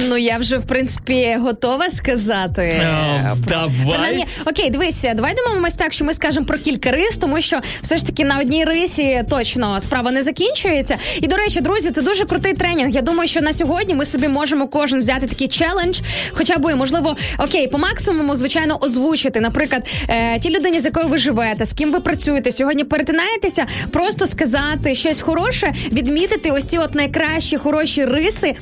Ну 0.00 0.16
я 0.16 0.38
вже 0.38 0.58
в 0.58 0.62
принципі 0.66 1.36
готова 1.40 1.90
сказати. 1.90 2.62
Е, 2.62 3.36
Давай. 3.48 3.70
Принаймні, 3.88 4.26
окей, 4.46 4.70
дивись, 4.70 5.06
давай 5.14 5.34
домовимось 5.34 5.74
так, 5.74 5.92
що 5.92 6.04
ми 6.04 6.14
скажемо 6.14 6.46
про 6.46 6.58
кілька 6.58 6.90
рис, 6.90 7.16
тому 7.16 7.40
що 7.40 7.60
все 7.82 7.98
ж 7.98 8.06
таки 8.06 8.24
на 8.24 8.38
одній 8.38 8.64
рисі 8.64 9.22
точно 9.30 9.80
справа 9.80 10.12
не 10.12 10.22
закінчується. 10.22 10.96
І 11.20 11.26
до 11.26 11.36
речі, 11.36 11.60
друзі, 11.60 11.90
це 11.90 12.02
дуже 12.02 12.24
крутий 12.24 12.52
тренінг. 12.52 12.90
Я 12.90 13.02
думаю, 13.02 13.28
що 13.28 13.40
на 13.40 13.52
сьогодні 13.52 13.94
ми 13.94 14.04
собі 14.04 14.28
можемо 14.28 14.68
кожен 14.68 14.98
взяти 14.98 15.26
такий 15.26 15.48
челендж, 15.48 16.00
хоча 16.32 16.58
б 16.58 16.74
можливо, 16.74 17.16
окей, 17.38 17.68
по 17.68 17.78
максимуму, 17.78 18.34
звичайно, 18.34 18.78
озвучити. 18.80 19.40
Наприклад, 19.40 19.82
е, 20.08 20.38
ті 20.38 20.50
людині, 20.50 20.80
з 20.80 20.84
якою 20.84 21.08
ви 21.08 21.18
живете, 21.18 21.64
з 21.64 21.72
ким 21.72 21.92
ви 21.92 22.00
працюєте, 22.00 22.52
сьогодні 22.52 22.84
перетинаєтеся, 22.84 23.66
просто 23.90 24.26
сказати 24.26 24.94
щось 24.94 25.20
хороше, 25.20 25.72
відмітити 25.92 26.50
ось 26.50 26.64
ці 26.64 26.78
от 26.78 26.94
найкращі 26.94 27.56
хороші 27.56 28.04
риси 28.04 28.54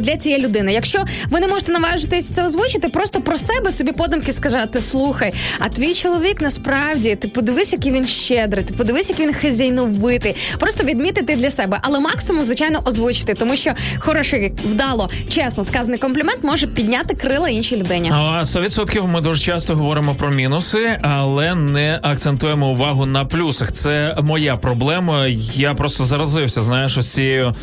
для 0.00 0.16
цієї 0.16 0.42
людини. 0.42 0.72
Якщо 0.80 1.04
ви 1.30 1.40
не 1.40 1.48
можете 1.48 1.72
наважитись 1.72 2.32
це 2.32 2.44
озвучити, 2.44 2.88
просто 2.88 3.20
про 3.20 3.36
себе 3.36 3.70
собі 3.72 3.92
подумки 3.92 4.32
сказати: 4.32 4.80
слухай, 4.80 5.32
а 5.58 5.68
твій 5.68 5.94
чоловік 5.94 6.40
насправді 6.40 7.16
ти 7.16 7.28
подивись, 7.28 7.72
який 7.72 7.92
він 7.92 8.06
щедрий, 8.06 8.64
ти 8.64 8.74
подивись, 8.74 9.10
який 9.10 9.26
він 9.26 9.34
хазяйновитий. 9.34 10.36
Просто 10.58 10.84
відмітити 10.84 11.36
для 11.36 11.50
себе, 11.50 11.78
але 11.82 12.00
максимум, 12.00 12.44
звичайно, 12.44 12.82
озвучити, 12.84 13.34
тому 13.34 13.56
що 13.56 13.72
хороший, 13.98 14.52
вдало, 14.64 15.10
чесно 15.28 15.64
сказаний 15.64 15.98
комплімент 15.98 16.44
може 16.44 16.66
підняти 16.66 17.14
крила 17.14 17.48
іншій 17.48 17.76
людині. 17.76 18.10
А 18.14 18.42
100% 18.42 19.06
ми 19.06 19.20
дуже 19.20 19.44
часто 19.44 19.76
говоримо 19.76 20.14
про 20.14 20.30
мінуси, 20.30 20.98
але 21.02 21.54
не 21.54 21.98
акцентуємо 22.02 22.70
увагу 22.70 23.06
на 23.06 23.24
плюсах. 23.24 23.72
Це 23.72 24.16
моя 24.22 24.56
проблема. 24.56 25.26
Я 25.54 25.74
просто 25.74 26.04
заразився, 26.04 26.62
знаєш, 26.62 26.98
ось 26.98 27.12
цією. 27.14 27.54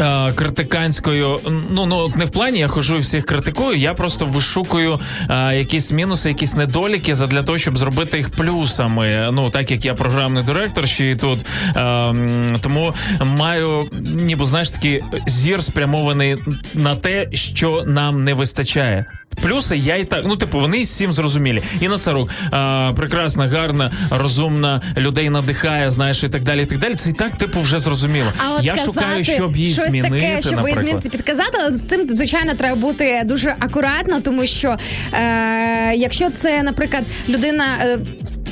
Е, 0.00 0.32
Критиканською, 0.32 1.40
ну 1.70 1.86
ну 1.86 2.12
не 2.16 2.24
в 2.24 2.30
плані, 2.30 2.58
я 2.58 2.68
хожу 2.68 2.96
і 2.96 3.00
всіх 3.00 3.26
критикую. 3.26 3.78
Я 3.78 3.94
просто 3.94 4.26
вишукую 4.26 5.00
а, 5.28 5.52
якісь 5.52 5.92
мінуси, 5.92 6.28
якісь 6.28 6.54
недоліки 6.54 7.14
задля 7.14 7.42
того, 7.42 7.58
щоб 7.58 7.78
зробити 7.78 8.16
їх 8.18 8.30
плюсами. 8.30 9.28
Ну 9.32 9.50
так 9.50 9.70
як 9.70 9.84
я 9.84 9.94
програмний 9.94 10.44
директор, 10.44 10.88
ще 10.88 11.04
й 11.04 11.16
тут 11.16 11.46
а, 11.74 12.14
тому 12.60 12.94
маю, 13.20 13.88
ніби 14.00 14.46
знаєш, 14.46 14.70
такий 14.70 15.02
зір 15.26 15.64
спрямований 15.64 16.36
на 16.74 16.96
те, 16.96 17.28
що 17.32 17.84
нам 17.86 18.24
не 18.24 18.34
вистачає. 18.34 19.06
Плюси 19.42 19.76
я 19.76 19.96
і 19.96 20.04
так, 20.04 20.22
ну 20.24 20.36
типу, 20.36 20.60
вони 20.60 20.82
всім 20.82 21.12
зрозумілі. 21.12 21.62
Інна 21.80 21.98
Царук, 21.98 22.30
а, 22.50 22.92
прекрасна, 22.96 23.46
гарна, 23.46 23.92
розумна, 24.10 24.82
людей 24.96 25.30
надихає, 25.30 25.90
знаєш, 25.90 26.24
і 26.24 26.28
так 26.28 26.42
далі. 26.42 26.62
І 26.62 26.66
так 26.66 26.78
далі. 26.78 26.94
Це 26.94 27.10
і 27.10 27.12
так, 27.12 27.36
типу, 27.36 27.60
вже 27.60 27.78
зрозуміло. 27.78 28.32
А 28.38 28.56
от 28.56 28.64
я 28.64 28.76
сказати 28.76 29.00
шукаю, 29.00 29.24
щоб 29.24 29.56
її 29.56 29.72
щось 29.72 29.90
змінити, 29.90 30.26
таке, 30.26 30.42
щоб 30.42 30.68
її 30.68 30.80
змінити, 30.80 31.08
підказати, 31.08 31.58
але 31.60 31.72
з 31.72 31.80
цим 31.80 32.08
звичайно 32.08 32.54
треба 32.54 32.76
бути 32.76 33.22
дуже 33.24 33.54
акуратно, 33.58 34.20
тому 34.20 34.46
що 34.46 34.76
е, 35.12 35.94
якщо 35.94 36.30
це, 36.30 36.62
наприклад, 36.62 37.04
людина. 37.28 37.64
Е, 37.80 37.98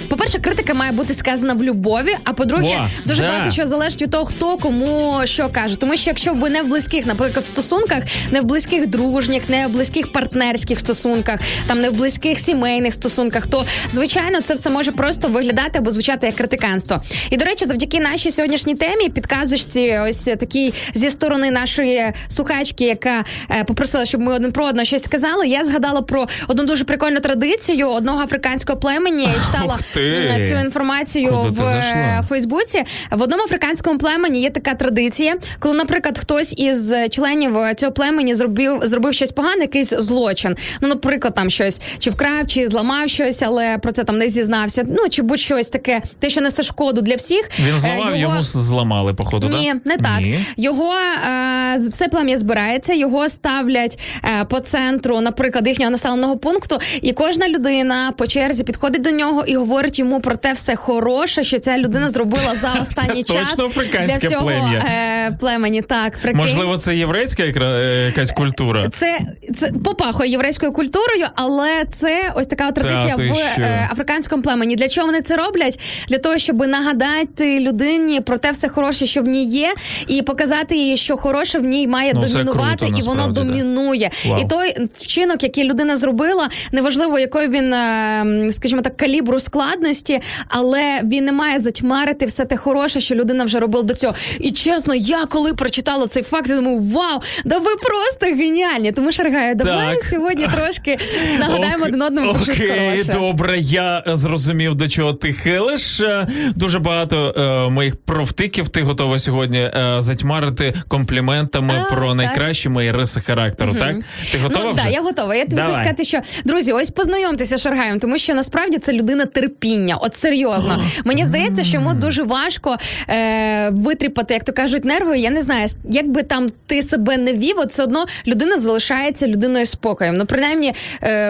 по-перше, 0.09 0.39
критика 0.39 0.75
має 0.75 0.93
бути 0.93 1.15
сказана 1.15 1.55
в 1.55 1.63
любові. 1.63 2.17
А 2.25 2.33
по-друге, 2.33 2.77
Во, 2.79 2.87
дуже 3.07 3.23
да. 3.23 3.29
багато 3.29 3.51
що 3.51 3.67
залежить 3.67 4.03
від 4.03 4.11
того, 4.11 4.25
хто 4.25 4.57
кому 4.57 5.21
що 5.25 5.49
каже. 5.49 5.79
Тому 5.79 5.97
що 5.97 6.11
якщо 6.11 6.35
ви 6.35 6.51
не 6.51 6.63
в 6.63 6.67
близьких, 6.67 7.07
наприклад, 7.07 7.47
стосунках, 7.47 8.03
не 8.31 8.41
в 8.41 8.45
близьких 8.45 8.87
дружніх, 8.87 9.49
не 9.49 9.67
в 9.67 9.71
близьких 9.71 10.13
партнерських 10.13 10.70
стосунках, 10.79 11.41
там 11.67 11.81
не 11.81 11.91
в 11.91 11.93
близьких 11.93 12.41
сімейних 12.41 12.95
стосунках, 12.95 13.47
то 13.47 13.67
звичайно 13.91 14.41
це 14.41 14.55
все 14.55 14.71
може 14.71 14.93
просто 14.93 15.29
виглядати 15.29 15.79
або 15.79 15.91
звучати 15.91 16.27
як 16.27 16.37
критиканство. 16.37 17.03
І 17.31 17.37
до 17.37 17.45
речі, 17.45 17.65
завдяки 17.65 18.01
нашій 18.01 18.31
сьогоднішній 18.31 18.75
темі, 18.75 19.09
підказочці, 19.09 19.99
ось 20.09 20.25
такій 20.25 20.75
зі 20.95 21.11
сторони 21.11 21.51
нашої 21.51 22.13
слухачки, 22.29 22.85
яка 22.85 23.25
е, 23.51 23.65
попросила, 23.65 24.05
щоб 24.05 24.21
ми 24.21 24.35
один 24.35 24.53
про 24.53 24.67
одного 24.67 24.85
щось 24.85 25.03
сказали. 25.03 25.49
Я 25.49 25.65
згадала 25.65 26.03
про 26.03 26.27
одну 26.49 26.65
дуже 26.65 26.85
прикольну 26.85 27.21
традицію 27.21 27.89
одного 27.89 28.23
африканського 28.23 28.79
племені. 28.79 29.23
Я 29.23 29.45
читала 29.47 29.79
е, 29.97 30.45
цю 30.49 30.55
інформацію 30.55 31.29
Куди 31.29 31.49
в 31.49 31.63
е, 31.63 32.23
Фейсбуці. 32.29 32.85
В 33.11 33.23
одному 33.23 33.43
африканському 33.43 33.99
племені 33.99 34.41
є 34.41 34.51
така 34.51 34.75
традиція, 34.75 35.37
коли, 35.59 35.75
наприклад, 35.75 36.19
хтось 36.19 36.55
із 36.57 36.95
членів 37.11 37.57
цього 37.77 37.93
племені 37.93 38.35
зробив 38.35 38.81
зробив 38.83 39.15
щось 39.15 39.33
погане, 39.33 39.61
якийсь 39.61 39.91
злочин. 39.91 40.57
Ну, 40.81 40.89
наприклад, 40.89 41.35
там 41.35 41.51
щось 41.51 41.81
чи 41.99 42.11
вкрав, 42.11 42.47
чи 42.47 42.69
зламав 42.69 43.09
щось, 43.09 43.43
але 43.43 43.79
про 43.79 43.93
це 43.93 44.05
там 44.05 44.19
не 44.19 44.29
зізнався. 44.29 44.85
Ну 44.89 45.09
чи 45.11 45.23
будь-щось 45.23 45.69
таке, 45.71 46.03
те, 46.19 46.31
що 46.31 46.41
несе 46.41 46.63
шкоду 46.63 47.01
для 47.01 47.15
всіх. 47.15 47.51
Він 47.67 47.75
Е, 47.75 47.79
зламав, 47.79 48.17
йому 48.17 48.43
зламали, 48.43 49.15
походу, 49.15 49.49
ні, 49.49 49.73
так? 49.73 49.87
не 49.87 49.97
так. 49.97 50.21
Ні. 50.21 50.39
Його 50.57 50.93
е, 50.95 51.77
все 51.91 52.09
плем'я 52.09 52.39
збирається, 52.39 52.93
його 52.95 53.29
ставлять 53.29 53.99
е, 54.41 54.45
по 54.45 54.61
центру, 54.61 55.21
наприклад, 55.21 55.67
їхнього 55.69 55.91
населеного 55.91 56.37
пункту, 56.37 56.79
і 57.03 57.13
кожна 57.13 57.49
людина 57.49 58.13
по 58.19 58.27
черзі 58.27 58.65
підходить 58.65 59.03
до 59.03 59.11
нього 59.11 59.45
і 59.47 59.57
говорить 59.57 59.99
йому 59.99 60.21
про 60.21 60.37
те 60.37 60.53
все 60.53 60.77
хороше, 60.77 61.45
що 61.45 61.59
ця 61.59 61.79
людина 61.79 62.09
зробила 62.09 62.55
за 62.61 62.71
останній 62.83 63.23
Це 63.23 63.35
час 63.35 63.49
точно 63.51 63.65
африканське 63.67 64.19
для 64.19 64.29
всього 64.29 64.45
плем'я? 64.47 64.79
е, 64.79 65.37
племені. 65.41 65.83
Так, 65.83 66.19
прикинь. 66.19 66.41
Можливо, 66.41 66.77
це 66.77 66.97
єврейська 66.97 67.43
е, 67.43 68.05
якась 68.07 68.31
культура. 68.31 68.89
Це, 68.93 69.21
це 69.57 69.73
попахує 69.85 70.31
єврейською 70.51 70.73
культурою, 70.73 71.27
але 71.35 71.85
це 71.85 72.33
ось 72.37 72.47
така 72.47 72.73
традиція 72.73 73.17
ти 73.17 73.31
в 73.31 73.35
що? 73.37 73.63
е, 73.63 73.89
африканському 73.93 74.43
племені. 74.43 74.77
Для 74.77 74.89
чого 74.89 75.07
вони 75.07 75.23
це 75.23 75.37
роблять? 75.37 75.81
Для 76.09 76.19
того, 76.19 76.39
щоб 76.39 76.67
нагадати 76.67 77.61
людині 77.61 78.21
про 78.21 78.39
те 78.39 78.51
все 78.51 78.69
хороше, 78.69 79.07
що 79.07 79.23
в 79.23 79.27
ній 79.27 79.45
є, 79.45 79.75
і 80.09 80.23
показати 80.23 80.77
їй, 80.77 80.97
що 80.97 81.17
хороше 81.17 81.59
в 81.59 81.65
ній 81.65 81.87
має 81.87 82.13
Ну, 82.15 82.21
домінувати, 82.21 82.77
круто, 82.77 82.95
і 82.99 83.03
воно 83.03 83.27
насправді, 83.27 83.41
да. 83.41 83.47
домінує. 83.47 84.11
І 84.41 84.45
той 84.49 84.89
вчинок, 84.95 85.43
який 85.43 85.65
людина 85.65 85.97
зробила, 85.97 86.49
неважливо, 86.73 87.19
якої 87.19 87.49
він, 87.49 87.73
е, 87.73 88.49
скажімо 88.51 88.83
так, 88.83 88.97
калібру 88.97 89.39
складності, 89.39 90.21
але 90.49 91.01
він 91.05 91.25
не 91.25 91.33
має 91.33 91.59
затьмарити 91.59 92.27
все 92.27 92.45
те 92.45 92.57
хороше, 92.57 93.01
що 93.01 93.15
людина 93.15 93.45
вже 93.45 93.59
робила 93.59 93.85
до 93.85 93.95
цього. 93.95 94.15
І 94.41 94.51
чесно, 94.51 94.95
я 94.95 95.27
коли 95.27 95.55
прочитала 95.55 96.07
цей 96.07 96.23
факт, 96.23 96.49
я 96.49 96.57
думаю, 96.57 96.79
вау, 96.79 97.21
да 97.45 97.59
ви 97.59 97.71
просто 97.77 98.27
геніальні. 98.27 98.93
Тому 98.93 99.13
Шаргаю, 99.13 99.55
давай 99.55 99.95
Так. 99.95 100.05
Сьогодні 100.31 100.57
трошки 100.57 100.99
нагадаємо 101.39 101.85
один 101.85 102.03
одному 102.03 102.33
про 102.33 102.43
щось 102.43 102.57
Окей, 102.57 103.05
добре, 103.05 103.59
я 103.59 104.03
зрозумів, 104.07 104.75
до 104.75 104.89
чого 104.89 105.13
ти 105.13 105.33
хилиш. 105.33 106.01
Е, 106.01 106.29
Дуже 106.55 106.79
багато 106.79 107.35
е, 107.37 107.71
моїх 107.71 107.97
провтиків 107.97 108.69
ти 108.69 108.83
готова 108.83 109.19
сьогодні 109.19 109.59
е, 109.59 109.95
затьмарити 109.99 110.75
компліментами 110.89 111.75
А, 111.87 111.95
про 111.95 112.07
так. 112.07 112.17
найкращі 112.17 112.69
мої 112.69 112.93
риси 112.93 113.21
характеру, 113.21 113.75
так? 113.75 113.97
Ти 114.33 114.39
готова 114.39 114.65
ну, 114.65 114.73
вже? 114.73 114.85
Так, 114.85 114.93
я 114.93 115.03
готова. 115.03 115.35
Я 115.35 115.45
тобі 115.45 115.63
хочу 115.63 115.75
сказати, 115.75 116.05
що 116.05 116.21
друзі, 116.45 116.73
ось 116.73 116.91
познайомтеся 116.91 117.57
з 117.57 117.63
Шаргаєм, 117.63 117.99
тому 117.99 118.19
що 118.19 118.35
насправді 118.35 118.79
це 118.79 118.93
людина 118.93 119.27
терпіння. 119.27 119.97
От 119.97 120.17
серйозно. 120.17 120.83
Мені 121.05 121.25
здається, 121.25 121.65
що 121.65 121.77
йому 121.77 121.95
дуже 121.95 122.23
важко 122.23 122.77
е, 123.09 123.71
витріпати, 123.71 124.35
як 124.35 124.45
то 124.45 124.53
кажуть, 124.53 124.85
нерви. 124.85 125.19
Я 125.19 125.31
не 125.31 125.43
знаю, 125.43 125.67
як 125.91 126.09
би 126.09 126.23
там 126.23 126.49
ти 126.67 126.83
себе 126.83 127.17
не 127.17 127.33
вів, 127.33 127.55
от 127.59 127.71
все 127.71 127.83
одно 127.83 128.07
людина 128.27 128.59
залишається 128.59 129.27
людиною 129.27 129.67
спокоєм. 129.67 130.17
Ну, 130.21 130.27
принаймні, 130.27 130.75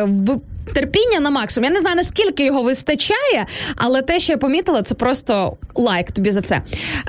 ви 0.06 0.34
в. 0.34 0.40
Терпіння 0.74 1.20
на 1.20 1.30
максимум. 1.30 1.64
Я 1.70 1.74
не 1.74 1.80
знаю 1.80 1.96
наскільки 1.96 2.44
його 2.44 2.62
вистачає, 2.62 3.46
але 3.76 4.02
те, 4.02 4.20
що 4.20 4.32
я 4.32 4.36
помітила, 4.38 4.82
це 4.82 4.94
просто 4.94 5.56
лайк 5.74 6.12
тобі 6.12 6.30
за 6.30 6.42
це. 6.42 6.62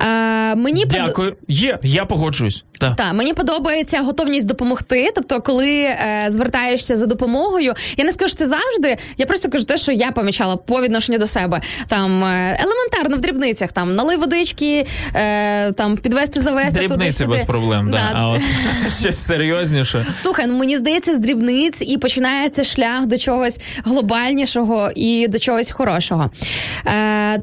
Е, 0.07 0.55
мені 0.55 0.85
под- 0.85 0.91
Дякую. 0.91 1.35
Є, 1.47 1.79
я 1.83 2.05
погоджуюсь. 2.05 2.63
Так. 2.79 2.95
так, 2.95 3.13
мені 3.13 3.33
подобається 3.33 4.01
готовність 4.01 4.45
допомогти. 4.47 5.11
Тобто, 5.15 5.41
коли 5.41 5.69
е, 5.69 6.25
звертаєшся 6.27 6.95
за 6.95 7.05
допомогою, 7.05 7.73
я 7.97 8.05
не 8.05 8.11
скажу, 8.11 8.29
що 8.29 8.37
це 8.37 8.47
завжди. 8.47 8.97
Я 9.17 9.25
просто 9.25 9.49
кажу 9.49 9.63
те, 9.65 9.77
що 9.77 9.91
я 9.91 10.11
помічала 10.11 10.55
по 10.57 10.81
відношенню 10.81 11.17
до 11.19 11.27
себе. 11.27 11.61
Там 11.87 12.23
е, 12.23 12.57
елементарно 12.59 13.17
в 13.17 13.21
дрібницях, 13.21 13.71
там 13.71 13.95
налий 13.95 14.17
водички, 14.17 14.87
е, 15.15 15.71
там 15.71 15.97
підвести 15.97 16.41
завести 16.41 16.71
Дрібниці 16.79 16.97
туди-сюди. 16.99 17.31
без 17.31 17.43
проблем, 17.43 17.91
да. 17.91 17.97
Да. 17.97 18.11
а 18.15 18.27
от 18.29 18.41
щось 19.01 19.17
серйозніше. 19.17 20.05
Слухай, 20.15 20.47
ну 20.47 20.57
мені 20.57 20.77
здається, 20.77 21.15
з 21.15 21.19
дрібниць 21.19 21.81
і 21.81 21.97
починається 21.97 22.63
шлях 22.63 23.05
до 23.05 23.17
чогось 23.17 23.50
глобальнішого 23.85 24.91
і 24.95 25.27
до 25.27 25.39
чогось 25.39 25.71
хорошого. 25.71 26.29
Е, 26.87 27.41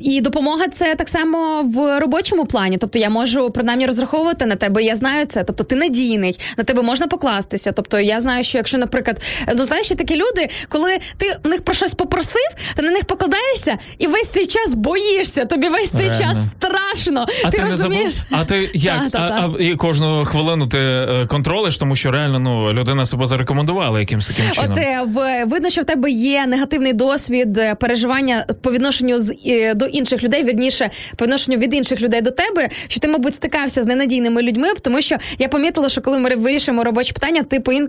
і 0.00 0.20
допомога 0.20 0.68
це 0.68 0.94
так 0.94 1.08
само 1.08 1.62
в 1.62 2.00
робочому 2.00 2.46
плані. 2.46 2.78
Тобто 2.78 2.98
я 2.98 3.10
можу 3.10 3.50
принаймні 3.50 3.86
розраховувати 3.86 4.46
на 4.46 4.56
тебе. 4.56 4.82
Я 4.82 4.96
знаю 4.96 5.26
це. 5.26 5.44
Тобто 5.44 5.64
ти 5.64 5.76
надійний, 5.76 6.40
на 6.56 6.64
тебе 6.64 6.82
можна 6.82 7.06
покластися. 7.06 7.72
Тобто 7.72 8.00
я 8.00 8.20
знаю, 8.20 8.44
що 8.44 8.58
якщо, 8.58 8.78
наприклад, 8.78 9.22
ну 9.56 9.64
знаєш, 9.64 9.88
такі 9.88 10.16
люди, 10.16 10.48
коли 10.68 10.98
ти 11.16 11.38
в 11.44 11.48
них 11.48 11.62
про 11.62 11.74
щось 11.74 11.94
попросив, 11.94 12.50
ти 12.76 12.82
на 12.82 12.90
них 12.90 13.04
покладаєшся, 13.04 13.78
і 13.98 14.06
весь 14.06 14.28
цей 14.28 14.46
час 14.46 14.74
боїшся. 14.74 15.44
Тобі 15.44 15.68
весь 15.68 15.90
цей 15.90 16.08
Реально. 16.08 16.24
час 16.24 16.38
страшно. 16.58 17.26
А 17.44 17.50
ти, 17.50 17.58
не 17.62 17.70
розумієш? 17.70 18.12
забув? 18.14 18.40
А 18.40 18.44
ти 18.44 18.70
як? 18.74 19.02
Та, 19.02 19.10
та, 19.10 19.28
та. 19.28 19.50
а, 19.58 19.62
і 19.62 19.76
кожну 19.76 20.24
хвилину 20.24 20.66
ти 20.66 20.78
е, 20.78 21.26
контролиш, 21.26 21.78
тому 21.78 21.96
що 21.96 22.10
реально 22.10 22.38
ну 22.38 22.72
людина 22.72 23.04
себе 23.04 23.26
зарекомендувала 23.26 24.00
якимось 24.00 24.28
таким 24.28 24.50
чином. 24.50 24.72
От 24.72 24.78
е, 24.78 25.02
в 25.06 25.44
видно, 25.44 25.70
що 25.70 25.80
в 25.80 25.84
тебе 25.84 26.10
є 26.10 26.46
негативний 26.46 26.92
досвід 26.92 27.58
е, 27.58 27.74
переживання 27.74 28.46
по 28.62 28.72
відношенню 28.72 29.18
з 29.18 29.34
до 29.74 29.86
інших 29.92 30.22
людей, 30.22 30.44
вірніше 30.44 30.90
по 31.16 31.24
відношенню 31.24 31.58
від 31.58 31.74
інших 31.74 32.00
людей 32.00 32.20
до 32.20 32.30
тебе, 32.30 32.68
що 32.88 33.00
ти, 33.00 33.08
мабуть, 33.08 33.34
стикався 33.34 33.82
з 33.82 33.86
ненадійними 33.86 34.42
людьми, 34.42 34.68
тому 34.82 35.02
що 35.02 35.16
я 35.38 35.48
помітила, 35.48 35.88
що 35.88 36.00
коли 36.00 36.18
ми 36.18 36.36
вирішуємо 36.36 36.84
робочі 36.84 37.12
питання, 37.12 37.42
ти 37.42 37.60
по 37.60 37.72
ін- 37.72 37.88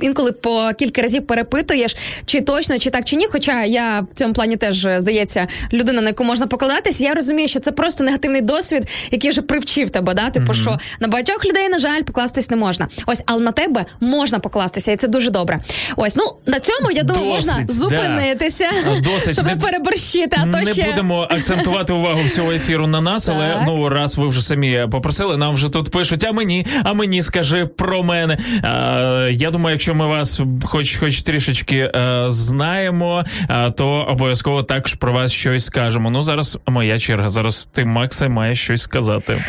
інколи 0.00 0.32
по 0.32 0.70
кілька 0.78 1.02
разів 1.02 1.26
перепитуєш, 1.26 1.96
чи 2.26 2.40
точно, 2.40 2.78
чи 2.78 2.90
так, 2.90 3.04
чи 3.04 3.16
ні. 3.16 3.26
Хоча 3.30 3.64
я 3.64 4.00
в 4.10 4.14
цьому 4.14 4.34
плані 4.34 4.56
теж 4.56 4.86
здається 4.96 5.46
людина, 5.72 6.02
на 6.02 6.08
яку 6.08 6.24
можна 6.24 6.46
покладатися. 6.46 7.04
Я 7.04 7.14
розумію, 7.14 7.48
що 7.48 7.60
це 7.60 7.72
просто 7.72 8.04
негативний 8.04 8.40
досвід, 8.40 8.82
який 9.10 9.30
вже 9.30 9.42
привчив 9.42 9.90
тебе. 9.90 10.14
Да? 10.14 10.30
Типу, 10.30 10.54
що 10.54 10.78
на 11.00 11.08
багатьох 11.08 11.44
людей, 11.44 11.68
на 11.68 11.78
жаль, 11.78 12.02
покластись 12.02 12.50
не 12.50 12.56
можна. 12.56 12.88
Ось, 13.06 13.22
але 13.26 13.40
на 13.40 13.52
тебе 13.52 13.84
можна 14.00 14.38
покластися, 14.38 14.92
і 14.92 14.96
це 14.96 15.08
дуже 15.08 15.30
добре. 15.30 15.58
Ось, 15.96 16.16
ну 16.16 16.24
на 16.46 16.60
цьому 16.60 16.90
я 16.90 17.02
думаю, 17.02 17.26
можна 17.26 17.52
Досить, 17.52 17.66
да. 17.66 17.72
зупинитися, 17.72 18.70
Досить. 19.04 19.32
щоб 19.32 19.46
не 19.46 19.54
Не- 19.54 19.60
переборщити. 19.60 20.36
А 20.40 20.40
то 20.40 20.46
не 20.58 20.66
ще 20.66 20.84
будемо 20.84 21.28
акцентувати 21.32 21.92
увагу 21.92 22.24
всього 22.24 22.52
ефіру 22.52 22.86
на 22.86 23.00
нас, 23.00 23.28
але 23.28 23.48
Так. 23.48 23.62
ну 23.66 23.88
раз 23.88 24.18
ви 24.18 24.28
вже 24.28 24.42
самі 24.42 24.86
попросили, 24.90 25.36
нам 25.36 25.54
вже 25.54 25.68
тут 25.68 25.90
пишуть, 25.90 26.24
а 26.24 26.32
мені, 26.32 26.66
а 26.84 26.92
мені 26.92 27.22
скажи 27.22 27.66
про 27.66 28.02
мене. 28.02 28.38
А, 28.62 29.28
я 29.30 29.50
думаю, 29.50 29.74
якщо 29.74 29.94
ми 29.94 30.06
вас 30.06 30.40
хоч 30.64 30.96
хоч 30.96 31.22
трішечки 31.22 31.90
е, 31.94 32.24
знаємо, 32.28 33.24
а, 33.48 33.70
то 33.70 33.88
обов'язково 33.88 34.62
також 34.62 34.94
про 34.94 35.12
вас 35.12 35.32
щось 35.32 35.64
скажемо. 35.64 36.10
Ну 36.10 36.22
зараз 36.22 36.58
моя 36.68 36.98
черга. 36.98 37.28
Зараз 37.28 37.68
ти, 37.72 37.84
Макса, 37.84 38.28
маєш 38.28 38.60
щось 38.60 38.82
сказати. 38.82 39.44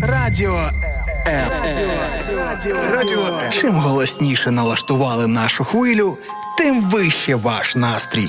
Радіо 0.00 0.70
М. 1.28 1.50
Радіо 2.92 3.40
Чим 3.52 3.74
голосніше 3.74 4.50
налаштували 4.50 5.26
нашу 5.26 5.64
хвилю, 5.64 6.18
тим 6.58 6.82
вище 6.90 7.34
ваш 7.34 7.76
настрій. 7.76 8.28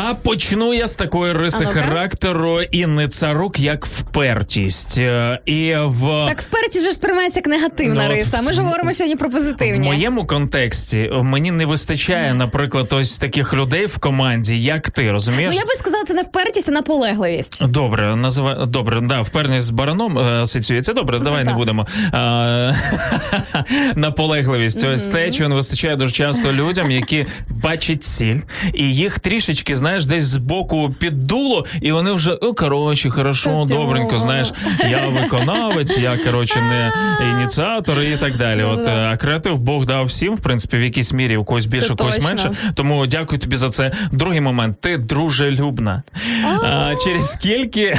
А 0.00 0.14
почну 0.14 0.74
я 0.74 0.86
з 0.86 0.94
такої 0.94 1.32
риси 1.32 1.64
А 1.64 1.68
ну-ка. 1.68 1.82
характеру 1.82 2.60
Інни 2.62 3.08
Царук, 3.08 3.60
як 3.60 3.86
впертість. 3.86 4.98
Е, 4.98 5.40
І 5.46 5.74
в 5.78 6.26
Так 6.28 6.42
вперті 6.42 6.80
же 6.80 6.92
сприймається 6.92 7.38
як 7.38 7.46
негативна 7.46 8.04
Ну, 8.08 8.14
риса. 8.14 8.40
Ми 8.42 8.52
ж 8.52 8.62
говоримо 8.62 8.92
сьогодні 8.92 9.16
про 9.16 9.28
В 9.28 9.32
позитивні. 9.32 9.86
моєму 9.88 10.26
контексті 10.26 11.10
мені 11.22 11.50
не 11.50 11.66
вистачає, 11.66 12.34
наприклад, 12.34 12.92
ось 12.92 13.18
таких 13.18 13.54
людей 13.54 13.86
в 13.86 13.98
команді, 13.98 14.62
як 14.62 14.90
ти, 14.90 15.12
розумієш? 15.12 15.54
Ну 15.54 15.60
я 15.60 15.66
би 15.66 15.72
сказала, 15.72 16.04
це 16.04 16.14
не 16.14 16.22
впертість, 16.22 16.68
а 16.68 16.72
наполегливість. 16.72 17.66
Добре, 17.66 18.16
називай 18.16 18.56
добре, 18.66 19.00
да, 19.00 19.20
впевненість 19.20 19.66
з 19.66 19.70
бараном 19.70 20.18
е, 20.18 20.22
асоціюється. 20.22 20.92
Добре, 20.92 21.18
давай 21.18 21.44
не 21.44 21.54
будемо. 21.54 21.86
А, 22.12 22.72
наполегливість. 23.96 24.84
Ось 24.84 25.06
те, 25.06 25.30
чого 25.30 25.48
не 25.48 25.54
вистачає 25.54 25.96
дуже 25.96 26.12
часто 26.12 26.52
людям, 26.52 26.90
які 26.90 27.26
бачать 27.48 28.04
ціль, 28.04 28.36
і 28.74 28.94
їх 28.94 29.18
трішечки, 29.18 29.76
знаєш, 29.88 30.06
десь 30.06 30.24
збоку 30.24 30.94
піддуло, 30.98 31.66
і 31.80 31.92
вони 31.92 32.12
вже 32.12 32.32
о, 32.32 32.54
коротше, 32.54 33.10
хорошо, 33.10 33.64
добренько, 33.68 34.18
знаєш, 34.18 34.52
я 34.90 35.06
виконавець, 35.06 35.98
я 35.98 36.18
коротше 36.24 36.60
не 36.60 36.92
ініціатор 37.30 38.00
і 38.00 38.16
так 38.16 38.36
далі. 38.36 38.62
От 38.62 38.86
е, 38.86 39.08
а 39.12 39.16
креатив 39.16 39.58
Бог 39.58 39.86
дав 39.86 40.04
всім, 40.04 40.34
в 40.34 40.40
принципі, 40.40 40.76
в 40.78 40.82
якійсь 40.82 41.12
мірі 41.12 41.36
у 41.36 41.44
когось 41.44 41.66
більше, 41.66 41.92
у 41.92 41.96
когось 41.96 42.22
менше. 42.22 42.52
Тому 42.74 43.06
дякую 43.06 43.38
тобі 43.38 43.56
за 43.56 43.68
це. 43.68 43.92
Другий 44.12 44.40
момент, 44.40 44.80
ти 44.80 44.96
дружелюбна. 44.96 46.02
А, 46.64 46.94
через 47.04 47.32
скільки 47.32 47.98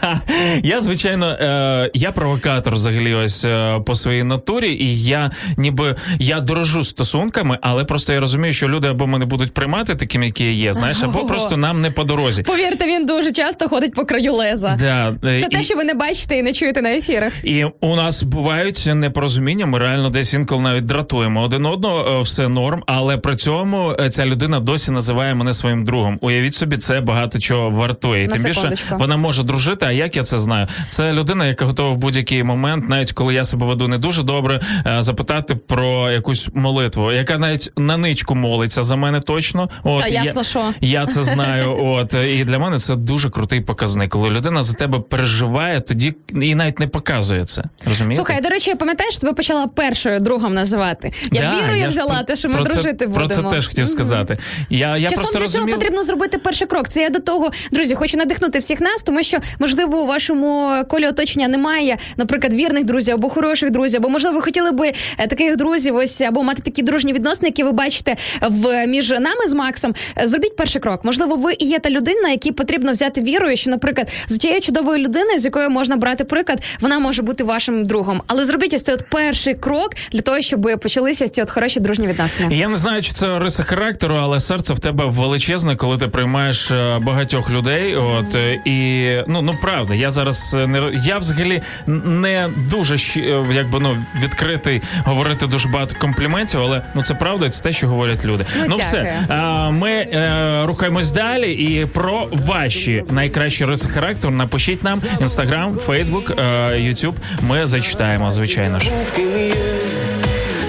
я, 0.62 0.80
звичайно, 0.80 1.26
е, 1.26 1.90
я 1.94 2.12
провокатор 2.12 2.74
взагалі 2.74 3.14
ось 3.14 3.44
е, 3.44 3.80
по 3.86 3.94
своїй 3.94 4.24
натурі, 4.24 4.72
і 4.72 5.04
я 5.04 5.30
ніби 5.56 5.96
я 6.18 6.40
дорожу 6.40 6.84
стосунками, 6.84 7.58
але 7.60 7.84
просто 7.84 8.12
я 8.12 8.20
розумію, 8.20 8.52
що 8.52 8.68
люди 8.68 8.88
або 8.88 9.06
мене 9.06 9.24
будуть 9.24 9.54
приймати 9.54 9.94
такими, 9.94 10.26
які 10.26 10.44
я 10.44 10.52
є, 10.52 10.74
знаєш, 10.74 11.02
або 11.02 11.17
Просто 11.26 11.56
нам 11.56 11.80
не 11.80 11.90
по 11.90 12.04
дорозі. 12.04 12.42
Повірте, 12.42 12.86
він 12.86 13.06
дуже 13.06 13.32
часто 13.32 13.68
ходить 13.68 13.94
по 13.94 14.04
краю 14.04 14.32
леза. 14.34 14.76
Да, 14.78 15.16
е, 15.28 15.40
Це 15.40 15.46
і- 15.46 15.50
те, 15.50 15.62
що 15.62 15.74
ви 15.76 15.84
не 15.84 15.94
бачите 15.94 16.38
і 16.38 16.42
не 16.42 16.52
чуєте 16.52 16.82
на 16.82 16.90
ефірах. 16.90 17.32
І 17.44 17.64
у 17.80 17.96
нас 17.96 18.22
бувають 18.22 18.90
непорозуміння. 18.94 19.66
Ми 19.66 19.78
реально 19.78 20.10
десь 20.10 20.34
інколи 20.34 20.62
навіть 20.62 20.86
дратуємо 20.86 21.42
один 21.42 21.66
одного, 21.66 22.18
е, 22.18 22.22
все 22.22 22.48
норм, 22.48 22.82
але 22.86 23.16
при 23.16 23.36
цьому 23.36 23.94
е, 24.00 24.10
ця 24.10 24.26
людина 24.26 24.60
досі 24.60 24.92
називає 24.92 25.34
мене 25.34 25.52
своїм 25.52 25.84
другом. 25.84 26.18
Уявіть 26.20 26.54
собі, 26.54 26.76
це 26.76 27.00
багато 27.00 27.38
чого 27.38 27.70
вартує. 27.70 28.24
І 28.24 28.28
тим 28.28 28.42
більше 28.44 28.72
вона 28.90 29.16
може 29.16 29.42
дружити. 29.42 29.86
А 29.86 29.92
як 29.92 30.16
я 30.16 30.22
це 30.22 30.38
знаю? 30.38 30.66
Це 30.88 31.12
людина, 31.12 31.46
яка 31.46 31.64
готова 31.64 31.90
в 31.90 31.96
будь-який 31.96 32.42
момент, 32.42 32.88
навіть 32.88 33.12
коли 33.12 33.34
я 33.34 33.44
себе 33.44 33.66
веду 33.66 33.88
не 33.88 33.98
дуже 33.98 34.22
добре, 34.22 34.60
запитати 34.98 35.54
про 35.54 36.10
якусь 36.10 36.48
молитву, 36.54 37.12
яка 37.12 37.38
навіть 37.38 37.70
на 37.76 37.96
ничку 37.96 38.34
молиться 38.34 38.82
за 38.82 38.96
мене 38.96 39.20
точно. 39.20 39.70
От 39.84 40.02
Та 40.02 40.08
ясно, 40.08 40.32
я, 40.40 40.44
що. 40.44 40.64
я 40.80 41.06
це 41.08 41.24
знаю. 41.24 41.76
От 41.84 42.14
і 42.14 42.44
для 42.44 42.58
мене 42.58 42.78
це 42.78 42.96
дуже 42.96 43.30
крутий 43.30 43.60
показник. 43.60 44.10
Коли 44.10 44.30
людина 44.30 44.62
за 44.62 44.74
тебе 44.74 45.00
переживає, 45.00 45.80
тоді 45.80 46.14
і 46.42 46.54
навіть 46.54 46.78
не 46.78 46.88
показує 46.88 47.44
це. 47.44 47.64
Розумієте? 47.86 48.16
Слухай, 48.16 48.40
до 48.42 48.48
речі, 48.48 48.74
пам'ятаєш, 48.74 49.18
тебе 49.18 49.32
почала 49.32 49.66
першою 49.66 50.20
другом 50.20 50.54
називати. 50.54 51.12
Я 51.32 51.40
Да, 51.40 51.62
вірою 51.64 51.82
ж 51.82 51.88
взяла 51.88 52.14
про- 52.14 52.24
те, 52.24 52.36
що 52.36 52.48
ми 52.48 52.54
про 52.54 52.64
це- 52.64 52.72
дружити 52.74 53.06
будемо. 53.06 53.26
Про 53.26 53.34
це 53.36 53.42
теж 53.42 53.66
хотів 53.68 53.88
сказати. 53.88 54.38
Я, 54.70 54.96
я 54.96 55.08
Часом 55.08 55.16
просто 55.24 55.38
для 55.38 55.44
розумів. 55.44 55.66
цього 55.68 55.78
потрібно 55.78 56.02
зробити 56.04 56.38
перший 56.38 56.66
крок. 56.66 56.88
Це 56.88 57.02
я 57.02 57.10
до 57.10 57.18
того, 57.18 57.50
друзі, 57.72 57.94
хочу 57.94 58.16
надихнути 58.16 58.58
всіх 58.58 58.80
нас, 58.80 59.02
тому 59.02 59.22
що 59.22 59.38
можливо 59.58 60.00
у 60.02 60.06
вашому 60.06 60.70
колі 60.88 61.06
оточення 61.06 61.48
немає, 61.48 61.98
наприклад, 62.16 62.54
вірних 62.54 62.84
друзів 62.84 63.14
або 63.14 63.28
хороших 63.28 63.70
друзів, 63.70 64.00
або 64.00 64.08
можливо 64.08 64.36
ви 64.36 64.42
хотіли 64.42 64.70
би 64.70 64.92
е, 65.18 65.26
таких 65.26 65.56
друзів, 65.56 65.94
ось 65.94 66.20
або 66.20 66.42
мати 66.42 66.62
такі 66.62 66.82
дружні 66.82 67.12
відносини, 67.12 67.48
які 67.48 67.64
ви 67.64 67.72
бачите 67.72 68.16
в 68.48 68.86
між 68.86 69.10
нами 69.10 69.46
з 69.46 69.54
Максом. 69.54 69.94
Е, 70.18 70.26
Зробіть 70.26 70.56
перший 70.56 70.80
крок. 70.80 70.97
Можливо, 71.02 71.36
ви 71.36 71.52
і 71.58 71.64
є 71.64 71.78
та 71.78 71.90
людина, 71.90 72.28
якій 72.28 72.52
потрібно 72.52 72.92
взяти 72.92 73.20
вірою, 73.20 73.56
що, 73.56 73.70
наприклад, 73.70 74.08
з 74.28 74.38
тією 74.38 74.60
чудовою 74.60 74.98
людиною, 74.98 75.38
з 75.38 75.44
якою 75.44 75.70
можна 75.70 75.96
брати 75.96 76.24
приклад, 76.24 76.62
вона 76.80 76.98
може 76.98 77.22
бути 77.22 77.44
вашим 77.44 77.86
другом. 77.86 78.22
Але 78.26 78.44
зробіть 78.44 78.74
ось 78.74 78.82
цей 78.82 78.94
от 78.94 79.04
перший 79.10 79.54
крок 79.54 79.94
для 80.12 80.20
того, 80.20 80.40
щоб 80.40 80.68
почалися 80.82 81.24
ось 81.24 81.30
ці 81.30 81.42
от 81.42 81.50
хороші 81.50 81.80
дружні 81.80 82.06
відносини. 82.06 82.56
Я 82.56 82.68
не 82.68 82.76
знаю, 82.76 83.02
чи 83.02 83.12
це 83.12 83.38
риса 83.38 83.62
характеру, 83.62 84.16
але 84.20 84.40
серце 84.40 84.74
в 84.74 84.78
тебе 84.78 85.04
величезне, 85.04 85.76
коли 85.76 85.98
ти 85.98 86.08
приймаєш 86.08 86.70
е, 86.70 86.98
багатьох 86.98 87.50
людей. 87.50 87.96
От 87.96 88.34
е, 88.34 88.62
і 88.64 89.08
ну 89.26 89.42
ну 89.42 89.54
правда, 89.62 89.94
я 89.94 90.10
зараз 90.10 90.56
не 90.66 90.92
я 91.04 91.18
взагалі 91.18 91.62
не 91.86 92.48
дуже 92.70 92.96
е, 93.16 93.44
якби 93.52 93.80
ну 93.80 93.96
відкритий 94.22 94.82
говорити 95.04 95.46
дуже 95.46 95.68
багато 95.68 95.94
компліментів, 95.98 96.60
але 96.60 96.82
ну 96.94 97.02
це 97.02 97.14
правда, 97.14 97.50
це 97.50 97.62
те, 97.62 97.72
що 97.72 97.88
говорять 97.88 98.24
люди. 98.24 98.44
Ну, 98.68 98.76
все 98.76 99.26
а, 99.28 99.70
ми 99.70 99.90
е, 99.90 100.64
рухаємось 100.78 101.10
далі. 101.10 101.52
І 101.52 101.86
про 101.86 102.28
ваші 102.32 103.04
найкращі 103.10 103.64
риси 103.64 103.88
характеру 103.88 104.34
напишіть 104.34 104.84
нам 104.84 105.02
інстаграм, 105.20 105.78
фейсбук, 105.86 106.32
ютуб. 106.76 107.14
Ми 107.42 107.66
зачитаємо, 107.66 108.32
звичайно 108.32 108.80
ж. 108.80 108.90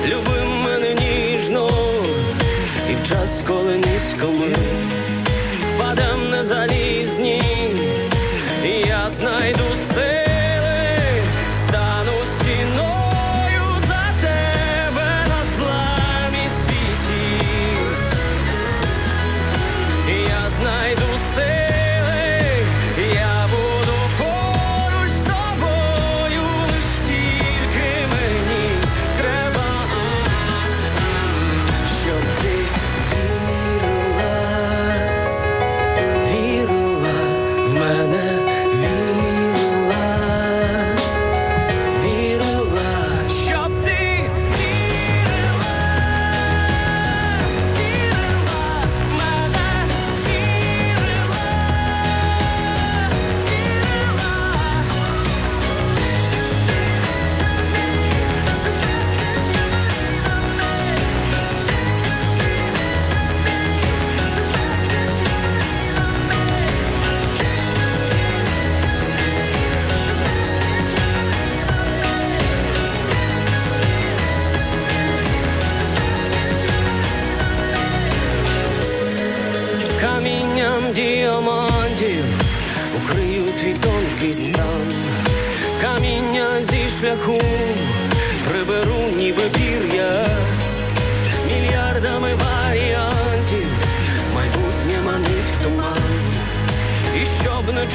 любив 0.05 0.45
мене 0.65 0.95
ніжно, 0.95 1.69
і 2.91 2.95
в 2.95 3.09
час, 3.09 3.43
коли 3.47 3.77
низько 3.77 4.27
ми 4.39 4.55
впадем 5.75 6.29
на 6.31 6.43
залізні, 6.43 7.41
і 8.65 8.87
я 8.87 9.09
знайду 9.09 9.68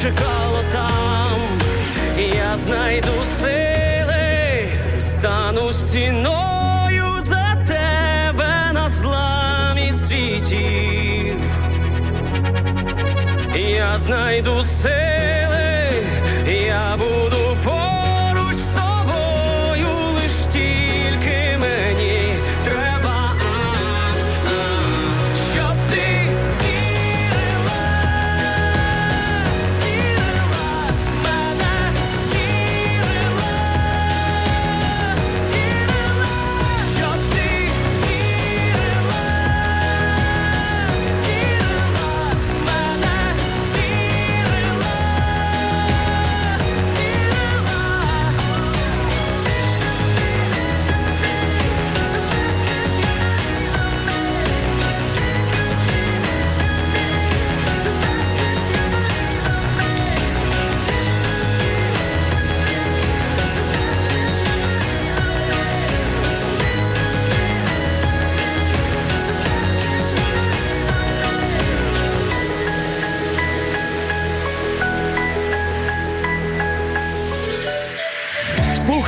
чекало 0.01 0.63
там, 0.71 1.27
я 2.17 2.57
знайду 2.57 3.11
сили, 3.39 4.69
стану 4.97 5.71
стіною 5.71 7.19
за 7.19 7.55
тебе 7.67 8.71
на 8.73 8.89
зламі 8.89 9.93
світів. 9.93 11.37
Я 13.55 13.97
знайду 13.97 14.63
сили, 14.63 16.03
я 16.67 16.95
буду 16.97 17.04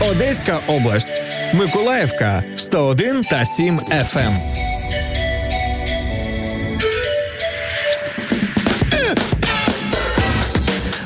Одеська 0.00 0.58
область. 0.66 1.22
Миколаївка 1.54 2.44
101 2.56 3.22
та 3.22 3.44
7 3.44 3.78
FM. 3.78 4.32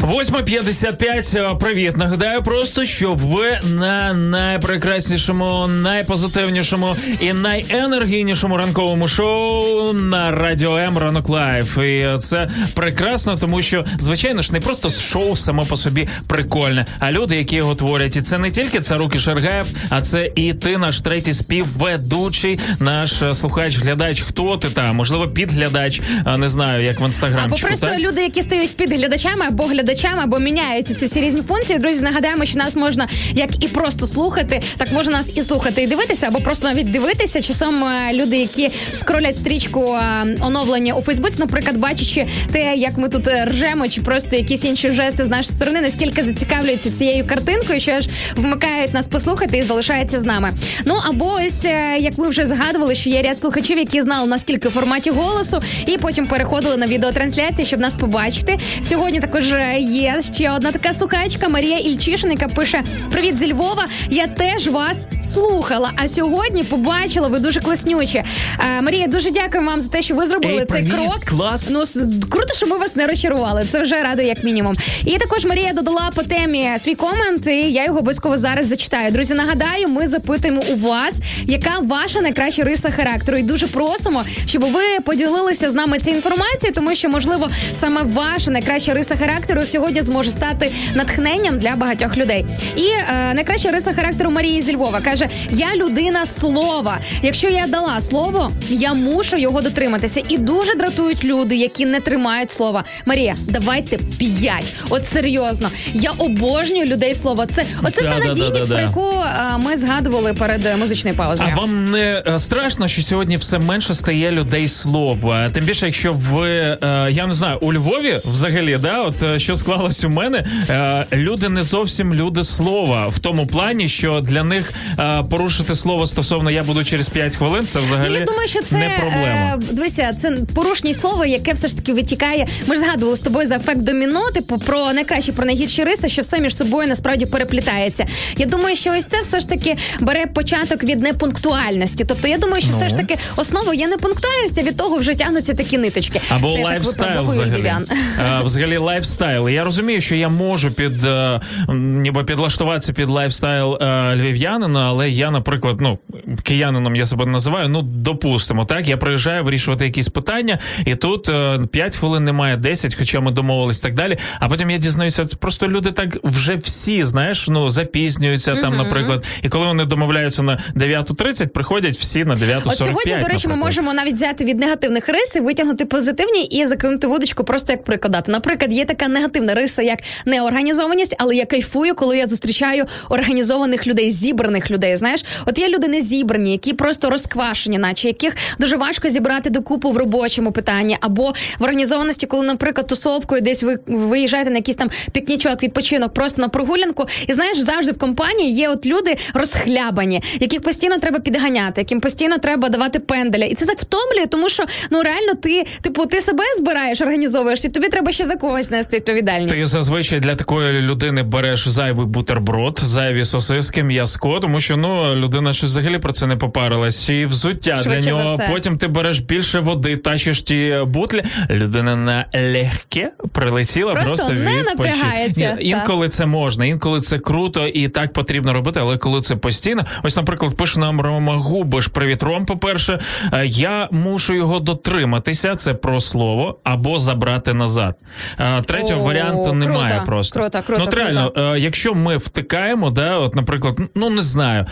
Восьма 0.04 0.42
55. 0.42 1.32
Е, 1.34 1.54
Привіт. 1.60 1.96
Нагадаю 1.96 2.42
просто, 2.42 2.84
що 2.84 3.12
ви 3.12 3.60
на 3.62 4.12
найпрекраснішому, 4.12 5.66
найпозитивнішому 5.66 6.96
і 7.20 7.32
найенергійнішому 7.32 8.56
ранковому 8.56 9.08
шоу 9.08 9.92
на 9.92 10.30
радіо 10.30 10.76
М 10.76 10.98
Ранок 10.98 11.28
Life. 11.28 11.78
І 11.78 12.06
це 12.18 12.50
прекрасно, 12.74 13.36
тому 13.36 13.62
що, 13.62 13.84
звичайно 14.00 14.42
ж, 14.42 14.52
не 14.52 14.60
просто 14.60 14.90
шоу 14.90 15.36
само 15.36 15.64
по 15.64 15.76
собі 15.76 16.08
прикольне, 16.26 16.86
а 16.98 17.12
люди, 17.12 17.36
які 17.36 17.56
його 17.56 17.74
творять. 17.74 18.16
І 18.16 18.22
це 18.22 18.38
не 18.38 18.50
тільки 18.50 18.80
Царук 18.80 19.16
і 19.16 19.18
Шергаєв, 19.18 19.66
а 19.88 20.00
це 20.00 20.30
і 20.34 20.54
ти, 20.54 20.78
наш 20.78 21.00
третій 21.00 21.32
співведучий, 21.32 22.58
наш 22.80 23.22
е, 23.22 23.34
слухач, 23.34 23.78
глядач. 23.78 24.22
Хто 24.22 24.56
ти 24.56 24.68
там? 24.70 24.96
Можливо, 24.96 25.28
підглядач, 25.28 26.00
а, 26.24 26.36
не 26.36 26.48
знаю, 26.48 26.84
як 26.84 27.00
в 27.00 27.04
Або 27.44 27.56
просто 27.56 27.86
так? 27.86 27.98
люди, 27.98 28.22
які 28.22 28.42
стають 28.42 28.76
під 28.76 28.92
глядачами 28.92 29.46
або 29.46 29.64
глядачами, 29.64 29.93
або 30.02 30.38
міняють 30.38 30.98
ці 30.98 31.06
всі 31.06 31.20
різні 31.20 31.42
функції. 31.42 31.78
Друзі, 31.78 32.02
нагадаємо, 32.02 32.44
що 32.44 32.58
нас 32.58 32.76
можна 32.76 33.08
як 33.34 33.64
і 33.64 33.68
просто 33.68 34.06
слухати, 34.06 34.62
так 34.76 34.92
можна 34.92 35.12
нас 35.12 35.32
і 35.34 35.42
слухати, 35.42 35.82
і 35.82 35.86
дивитися, 35.86 36.26
або 36.26 36.40
просто 36.40 36.68
навіть 36.68 36.90
дивитися. 36.90 37.42
Часом 37.42 37.84
е, 37.84 38.12
люди, 38.12 38.36
які 38.36 38.70
скролять 38.92 39.36
стрічку 39.36 39.94
е, 39.94 40.26
оновлення 40.40 40.94
у 40.94 41.02
Фейсбуці, 41.02 41.36
наприклад, 41.38 41.76
бачачи 41.76 42.26
те, 42.52 42.74
як 42.76 42.98
ми 42.98 43.08
тут 43.08 43.28
е, 43.28 43.44
ржемо, 43.44 43.88
чи 43.88 44.00
просто 44.00 44.36
якісь 44.36 44.64
інші 44.64 44.88
жести 44.88 45.24
з 45.24 45.28
нашої 45.28 45.56
сторони, 45.56 45.80
настільки 45.80 46.22
зацікавлюються 46.22 46.90
цією 46.90 47.26
картинкою, 47.26 47.80
що 47.80 47.92
аж 47.92 48.08
вмикають 48.36 48.94
нас 48.94 49.08
послухати 49.08 49.58
і 49.58 49.62
залишаються 49.62 50.20
з 50.20 50.24
нами. 50.24 50.52
Ну 50.86 50.94
або 51.08 51.36
ось 51.46 51.64
як 51.98 52.18
ви 52.18 52.28
вже 52.28 52.46
згадували, 52.46 52.94
що 52.94 53.10
є 53.10 53.22
ряд 53.22 53.38
слухачів, 53.38 53.78
які 53.78 54.02
знали 54.02 54.28
нас 54.28 54.42
тільки 54.42 54.68
в 54.68 54.72
форматі 54.72 55.10
голосу, 55.10 55.62
і 55.86 55.98
потім 55.98 56.26
переходили 56.26 56.76
на 56.76 56.86
відеотрансляції, 56.86 57.66
щоб 57.66 57.80
нас 57.80 57.96
побачити. 57.96 58.58
Сьогодні 58.88 59.20
також 59.20 59.54
є 59.84 60.20
ще 60.32 60.50
одна 60.50 60.72
така 60.72 60.94
слухачка 60.94 61.48
Марія 61.48 61.78
Ільчишин, 61.78 62.30
яка 62.30 62.48
пише: 62.48 62.84
Привіт 63.10 63.38
зі 63.38 63.52
Львова. 63.52 63.86
Я 64.10 64.26
теж 64.26 64.68
вас 64.68 65.06
слухала. 65.22 65.90
А 65.96 66.08
сьогодні 66.08 66.64
побачила 66.64 67.28
ви 67.28 67.38
дуже 67.38 67.60
класнючі. 67.60 68.18
Е, 68.18 68.82
Марія, 68.82 69.06
дуже 69.06 69.30
дякую 69.30 69.66
вам 69.66 69.80
за 69.80 69.88
те, 69.88 70.02
що 70.02 70.14
ви 70.14 70.26
зробили 70.26 70.58
Ей, 70.60 70.66
цей 70.66 70.82
привіт, 70.84 71.10
крок. 71.10 71.24
клас. 71.24 71.70
Ну 71.70 71.82
круто, 72.30 72.54
що 72.54 72.66
ми 72.66 72.78
вас 72.78 72.96
не 72.96 73.06
розчарували. 73.06 73.66
Це 73.70 73.82
вже 73.82 74.02
радує 74.02 74.28
як 74.28 74.44
мінімум. 74.44 74.74
І 75.04 75.18
також 75.18 75.44
Марія 75.44 75.72
додала 75.72 76.10
по 76.14 76.22
темі 76.22 76.70
свій 76.78 76.94
комент, 76.94 77.46
і 77.46 77.72
я 77.72 77.84
його 77.84 77.98
обов'язково 77.98 78.36
зараз 78.36 78.66
зачитаю. 78.66 79.10
Друзі, 79.12 79.34
нагадаю, 79.34 79.88
ми 79.88 80.06
запитуємо 80.08 80.62
у 80.72 80.76
вас, 80.76 81.20
яка 81.46 81.78
ваша 81.82 82.20
найкраща 82.20 82.62
риса 82.62 82.90
характеру, 82.90 83.38
і 83.38 83.42
дуже 83.42 83.66
просимо, 83.66 84.24
щоб 84.46 84.62
ви 84.62 84.82
поділилися 85.04 85.70
з 85.70 85.74
нами 85.74 85.98
цією 85.98 86.16
інформацією, 86.16 86.74
тому 86.74 86.94
що 86.94 87.08
можливо 87.08 87.48
саме 87.72 88.02
ваша 88.02 88.50
найкраща 88.50 88.94
риса 88.94 89.16
характеру 89.16 89.62
сьогодні 89.74 90.02
зможе 90.02 90.30
стати 90.30 90.72
натхненням 90.94 91.58
для 91.58 91.76
багатьох 91.76 92.16
людей. 92.16 92.44
І 92.76 92.86
е, 92.86 93.34
найкраща 93.34 93.70
риса 93.70 93.92
характеру 93.94 94.30
Марії 94.30 94.60
зі 94.62 94.76
Львова 94.76 95.00
каже: 95.00 95.28
Я 95.50 95.76
людина 95.76 96.26
слова. 96.26 96.98
Якщо 97.22 97.48
я 97.48 97.66
дала 97.66 98.00
слово, 98.00 98.52
я 98.68 98.94
мушу 98.94 99.36
його 99.36 99.60
дотриматися. 99.60 100.22
І 100.28 100.38
дуже 100.38 100.74
дратують 100.74 101.24
люди, 101.24 101.56
які 101.56 101.86
не 101.86 102.00
тримають 102.00 102.50
слова. 102.50 102.84
Марія, 103.06 103.34
давайте 103.48 103.98
п'ять. 104.18 104.74
От 104.90 105.08
серйозно, 105.08 105.70
я 105.94 106.10
обожнюю 106.18 106.86
людей 106.86 107.14
слова. 107.14 107.46
Це 107.46 107.64
оце 107.82 108.02
та 108.02 108.08
Да-да-да-да-да. 108.08 108.28
надійність, 108.28 108.68
про 108.68 108.80
яку 108.80 109.20
е, 109.20 109.58
ми 109.58 109.76
згадували 109.76 110.34
перед 110.34 110.66
е, 110.66 110.76
музичною 110.76 111.16
паузою. 111.16 111.50
А 111.52 111.60
вам 111.60 111.84
не 111.84 112.22
е, 112.26 112.38
страшно, 112.38 112.88
що 112.88 113.02
сьогодні 113.02 113.36
все 113.36 113.58
менше 113.58 113.94
стає 113.94 114.30
людей 114.30 114.68
слова? 114.68 115.50
Тим 115.50 115.64
більше, 115.64 115.86
якщо 115.86 116.12
ви 116.12 116.48
е, 116.48 116.78
я 117.10 117.26
не 117.26 117.34
знаю, 117.34 117.58
у 117.60 117.72
Львові 117.72 118.20
взагалі, 118.24 118.78
да, 118.82 119.02
от 119.02 119.22
е, 119.22 119.38
що 119.38 119.54
склалось 119.64 120.04
у 120.04 120.08
мене, 120.10 120.44
е, 120.70 121.06
люди 121.12 121.48
не 121.48 121.62
зовсім 121.62 122.14
люди 122.14 122.44
слова 122.44 123.06
в 123.08 123.18
тому 123.18 123.46
плані, 123.46 123.88
що 123.88 124.20
для 124.20 124.42
них 124.44 124.72
е, 125.00 125.22
порушити 125.30 125.74
слово 125.74 126.06
стосовно 126.06 126.50
я 126.50 126.62
буду 126.62 126.84
через 126.84 127.08
5 127.08 127.36
хвилин, 127.36 127.66
це 127.66 127.80
взагалі 127.80 128.08
Ну, 128.10 128.18
я 128.18 128.24
думаю, 128.24 128.48
що 128.48 128.62
це 128.62 128.76
не 128.76 128.88
проблема. 128.88 129.54
е, 129.54 129.58
дивися, 129.74 130.12
це 130.20 130.38
порушність 130.54 131.00
слова, 131.00 131.26
яке 131.26 131.52
все 131.52 131.68
ж 131.68 131.76
таки 131.76 131.92
витікає. 131.92 132.48
Ми 132.66 132.74
ж 132.74 132.80
згадували 132.80 133.16
з 133.16 133.20
тобою 133.20 133.48
за 133.48 133.56
ефект 133.56 133.80
доміно, 133.80 134.30
типу 134.30 134.58
про 134.58 134.92
найкращі, 134.92 135.32
про 135.32 135.46
найгірші 135.46 135.84
риси, 135.84 136.08
що 136.08 136.22
все 136.22 136.40
між 136.40 136.56
собою 136.56 136.88
насправді 136.88 137.26
переплітається. 137.26 138.06
Я 138.36 138.46
думаю, 138.46 138.76
що 138.76 138.90
ось 138.98 139.04
це 139.04 139.20
все 139.20 139.40
ж 139.40 139.48
таки 139.48 139.76
бере 140.00 140.26
початок 140.26 140.84
від 140.84 141.00
непунктуальності. 141.00 142.04
Тобто, 142.08 142.28
я 142.28 142.38
думаю, 142.38 142.60
що 142.62 142.70
Ну. 142.70 142.76
все 142.78 142.88
ж 142.88 142.96
таки 142.96 143.16
основою 143.36 143.78
є 143.78 143.88
непунктуальність, 143.88 144.58
а 144.58 144.62
від 144.62 144.76
того 144.76 144.96
вже 144.98 145.14
тягнуться 145.14 145.54
такі 145.54 145.78
ниточки. 145.78 146.20
Або 146.30 146.50
це 146.52 146.56
так 146.56 146.64
lifestyle 146.66 147.08
виправдовую 147.24 147.62
взагалі. 147.62 147.86
Е, 148.18 148.40
взагалі 148.44 148.76
lifestyle. 148.76 149.48
Я 149.54 149.64
розумію, 149.64 150.00
що 150.00 150.14
я 150.14 150.28
можу 150.28 150.70
під 150.70 151.04
е, 151.04 151.40
ніби 151.68 152.24
підлаштуватися 152.24 152.92
під 152.92 153.08
lifestyle 153.08 153.78
е, 153.80 154.16
львів'янина, 154.16 154.88
але 154.88 155.10
я, 155.10 155.30
наприклад, 155.30 155.76
ну 155.80 155.98
киянином 156.42 156.96
я 156.96 157.06
себе 157.06 157.26
називаю. 157.26 157.68
Ну 157.68 157.82
допустимо, 157.82 158.64
так 158.64 158.88
я 158.88 158.96
приїжджаю 158.96 159.44
вирішувати 159.44 159.84
якісь 159.84 160.08
питання, 160.08 160.58
і 160.86 160.94
тут 160.94 161.28
е, 161.28 161.60
5 161.72 161.96
хвилин 161.96 162.24
немає 162.24 162.56
10, 162.56 162.94
хоча 162.94 163.20
ми 163.20 163.30
домовились 163.30 163.80
так 163.80 163.94
далі. 163.94 164.18
А 164.40 164.48
потім 164.48 164.70
я 164.70 164.78
дізнаюся, 164.78 165.24
просто 165.24 165.68
люди 165.68 165.90
так 165.90 166.18
вже 166.24 166.56
всі, 166.56 167.04
знаєш, 167.04 167.48
ну 167.48 167.68
запізнюються 167.68 168.56
там, 168.56 168.76
наприклад. 168.76 169.24
І 169.42 169.48
коли 169.48 169.66
вони 169.66 169.84
домовляються 169.84 170.42
на 170.42 170.58
9.30, 170.76 171.48
приходять 171.48 171.96
всі 171.96 172.24
на 172.24 172.34
9.45. 172.34 172.62
От 172.66 172.78
сьогодні, 172.78 173.16
до 173.22 173.28
речі, 173.28 173.48
ми 173.48 173.56
можемо 173.56 173.94
навіть 173.94 174.14
взяти 174.14 174.44
від 174.44 174.58
негативних 174.58 175.08
рис 175.08 175.36
і 175.36 175.40
витягнути 175.40 175.84
позитивні 175.84 176.44
і 176.44 176.66
закинути 176.66 177.06
вудочку 177.06 177.44
просто 177.44 177.72
як 177.72 177.84
прикладати. 177.84 178.32
Наприклад, 178.32 178.72
є 178.72 178.84
така 178.84 179.08
негативна 179.08 179.33
риса, 179.40 179.82
як 179.82 179.98
неорганізованість, 180.24 181.16
але 181.18 181.36
я 181.36 181.46
кайфую, 181.46 181.94
коли 181.94 182.18
я 182.18 182.26
зустрічаю 182.26 182.84
організованих 183.08 183.86
людей, 183.86 184.10
зібраних 184.10 184.70
людей. 184.70 184.96
Знаєш, 184.96 185.24
от 185.46 185.58
є 185.58 185.68
люди 185.68 185.88
незібрані, 185.88 186.52
які 186.52 186.72
просто 186.72 187.10
розквашені, 187.10 187.78
наче 187.78 188.08
яких 188.08 188.36
дуже 188.58 188.76
важко 188.76 189.08
зібрати 189.08 189.50
докупу 189.50 189.90
в 189.90 189.96
робочому 189.96 190.52
питанні, 190.52 190.96
або 191.00 191.32
в 191.58 191.62
організованості, 191.62 192.26
коли, 192.26 192.46
наприклад, 192.46 192.86
тусовкою 192.86 193.40
десь 193.40 193.62
ви 193.62 193.78
виїжджаєте 193.86 194.50
на 194.50 194.56
якийсь 194.56 194.76
там 194.76 194.90
пікнічок, 195.12 195.62
відпочинок, 195.62 196.14
просто 196.14 196.42
на 196.42 196.48
прогулянку, 196.48 197.06
і 197.26 197.32
знаєш, 197.32 197.58
завжди 197.58 197.92
в 197.92 197.98
компанії 197.98 198.54
є 198.54 198.68
от 198.68 198.86
люди 198.86 199.16
розхлябані, 199.34 200.22
яких 200.40 200.60
постійно 200.60 200.98
треба 200.98 201.18
підганяти, 201.18 201.80
яким 201.80 202.00
постійно 202.00 202.38
треба 202.38 202.68
давати 202.68 202.98
пенделя. 202.98 203.44
І 203.44 203.54
це 203.54 203.66
так 203.66 203.78
втомлює, 203.78 204.26
тому 204.26 204.48
що 204.48 204.64
ну 204.90 205.02
реально 205.02 205.34
ти, 205.34 205.64
типу, 205.82 206.06
ти 206.06 206.20
себе 206.20 206.44
збираєш, 206.58 207.00
організовуєш, 207.00 207.64
і 207.64 207.68
тобі 207.68 207.88
треба 207.88 208.12
ще 208.12 208.24
за 208.24 208.36
когось 208.36 208.70
нести 208.70 208.96
відповідальність. 208.96 209.23
Ти 209.48 209.66
зазвичай 209.66 210.20
для 210.20 210.34
такої 210.34 210.72
людини 210.72 211.22
береш 211.22 211.68
зайвий 211.68 212.06
бутерброд, 212.06 212.80
зайві 212.82 213.24
сосиски, 213.24 213.82
м'язко, 213.82 214.40
тому 214.40 214.60
що 214.60 214.76
ну 214.76 215.14
людина 215.14 215.52
ж 215.52 215.66
взагалі 215.66 215.98
про 215.98 216.12
це 216.12 216.26
не 216.26 216.36
попарилась. 216.36 217.08
І 217.08 217.26
взуття 217.26 217.76
Швидше 217.76 218.00
для 218.00 218.10
нього. 218.10 218.38
Потім 218.50 218.78
ти 218.78 218.88
береш 218.88 219.18
більше 219.18 219.60
води, 219.60 219.96
тащиш 219.96 220.42
ті 220.42 220.76
бутлі. 220.86 221.22
Людина 221.50 221.96
на 221.96 222.26
легке 222.34 223.12
прилетіла, 223.32 223.92
Просто 223.92 224.08
просто, 224.08 224.32
не 224.32 224.50
відпочи- 224.50 224.64
напрягається, 224.64 225.56
Ні, 225.60 225.68
інколи 225.68 226.08
це 226.08 226.26
можна, 226.26 226.66
інколи 226.66 227.00
це 227.00 227.18
круто 227.18 227.66
і 227.66 227.88
так 227.88 228.12
потрібно 228.12 228.52
робити, 228.52 228.80
але 228.82 228.96
коли 228.96 229.20
це 229.20 229.36
постійно, 229.36 229.84
ось, 230.02 230.16
наприклад, 230.16 230.56
пише 230.56 230.80
нам 230.80 231.00
Рома 231.00 231.36
Губиш, 231.36 231.86
привіт, 231.86 232.22
Ром. 232.22 232.46
По-перше, 232.46 232.98
Е, 233.32 233.46
я 233.46 233.88
мушу 233.90 234.34
його 234.34 234.60
дотриматися. 234.60 235.56
Це 235.56 235.74
про 235.74 236.00
слово 236.00 236.58
або 236.64 236.98
забрати 236.98 237.54
назад. 237.54 237.96
Е, 238.40 238.62
Третього 238.62 239.00
О, 239.00 239.04
варіанту 239.14 239.52
немає 239.52 239.88
круто, 239.88 240.06
просто. 240.06 240.40
круто, 240.40 240.62
круто, 240.66 240.82
ну, 240.82 240.88
от 240.88 240.94
реально, 240.94 241.32
е, 241.36 241.58
якщо 241.58 241.94
ми 241.94 242.16
втикаємо, 242.16 242.90
да, 242.90 243.16
от, 243.16 243.34
наприклад, 243.34 243.78
ну 243.94 244.10
не 244.10 244.22
знаю, 244.22 244.66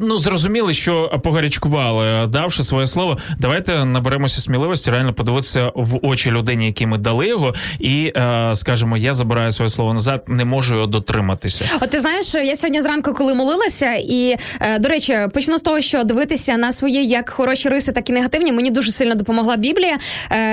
ну 0.00 0.18
зрозуміли, 0.18 0.72
що 0.74 1.20
погарячкували, 1.24 2.26
давши 2.26 2.62
своє 2.62 2.86
слово. 2.86 3.18
Давайте 3.38 3.84
наберемося 3.84 4.40
сміливості, 4.40 4.90
реально 4.90 5.14
подивитися 5.14 5.72
в 5.74 6.06
очі 6.06 6.30
людині, 6.30 6.66
які 6.66 6.86
ми 6.86 6.98
дали 6.98 7.28
його, 7.28 7.54
і 7.78 8.12
е, 8.16 8.50
скажемо, 8.54 8.96
я 8.96 9.14
забираю 9.14 9.52
своє 9.52 9.68
слово 9.68 9.94
назад, 9.94 10.24
не 10.26 10.44
можу 10.44 10.74
його 10.74 10.86
дотриматися. 10.86 11.64
От 11.80 11.90
ти 11.90 12.00
знаєш, 12.00 12.34
я 12.34 12.56
сьогодні 12.56 12.82
зранку, 12.82 13.14
коли 13.14 13.34
молилася, 13.34 13.94
і 13.94 14.36
е, 14.60 14.78
до 14.78 14.88
речі, 14.88 15.18
почну 15.34 15.58
з 15.58 15.62
того, 15.62 15.80
що 15.80 16.04
дивитися 16.04 16.56
на 16.56 16.72
свої 16.72 17.08
як 17.08 17.30
хороші 17.30 17.68
риси, 17.68 17.92
так 17.92 18.10
і 18.10 18.12
негативні. 18.12 18.52
Мені 18.52 18.70
дуже 18.70 18.92
сильно 18.92 19.14
допомогла 19.14 19.56
Біблія, 19.56 19.98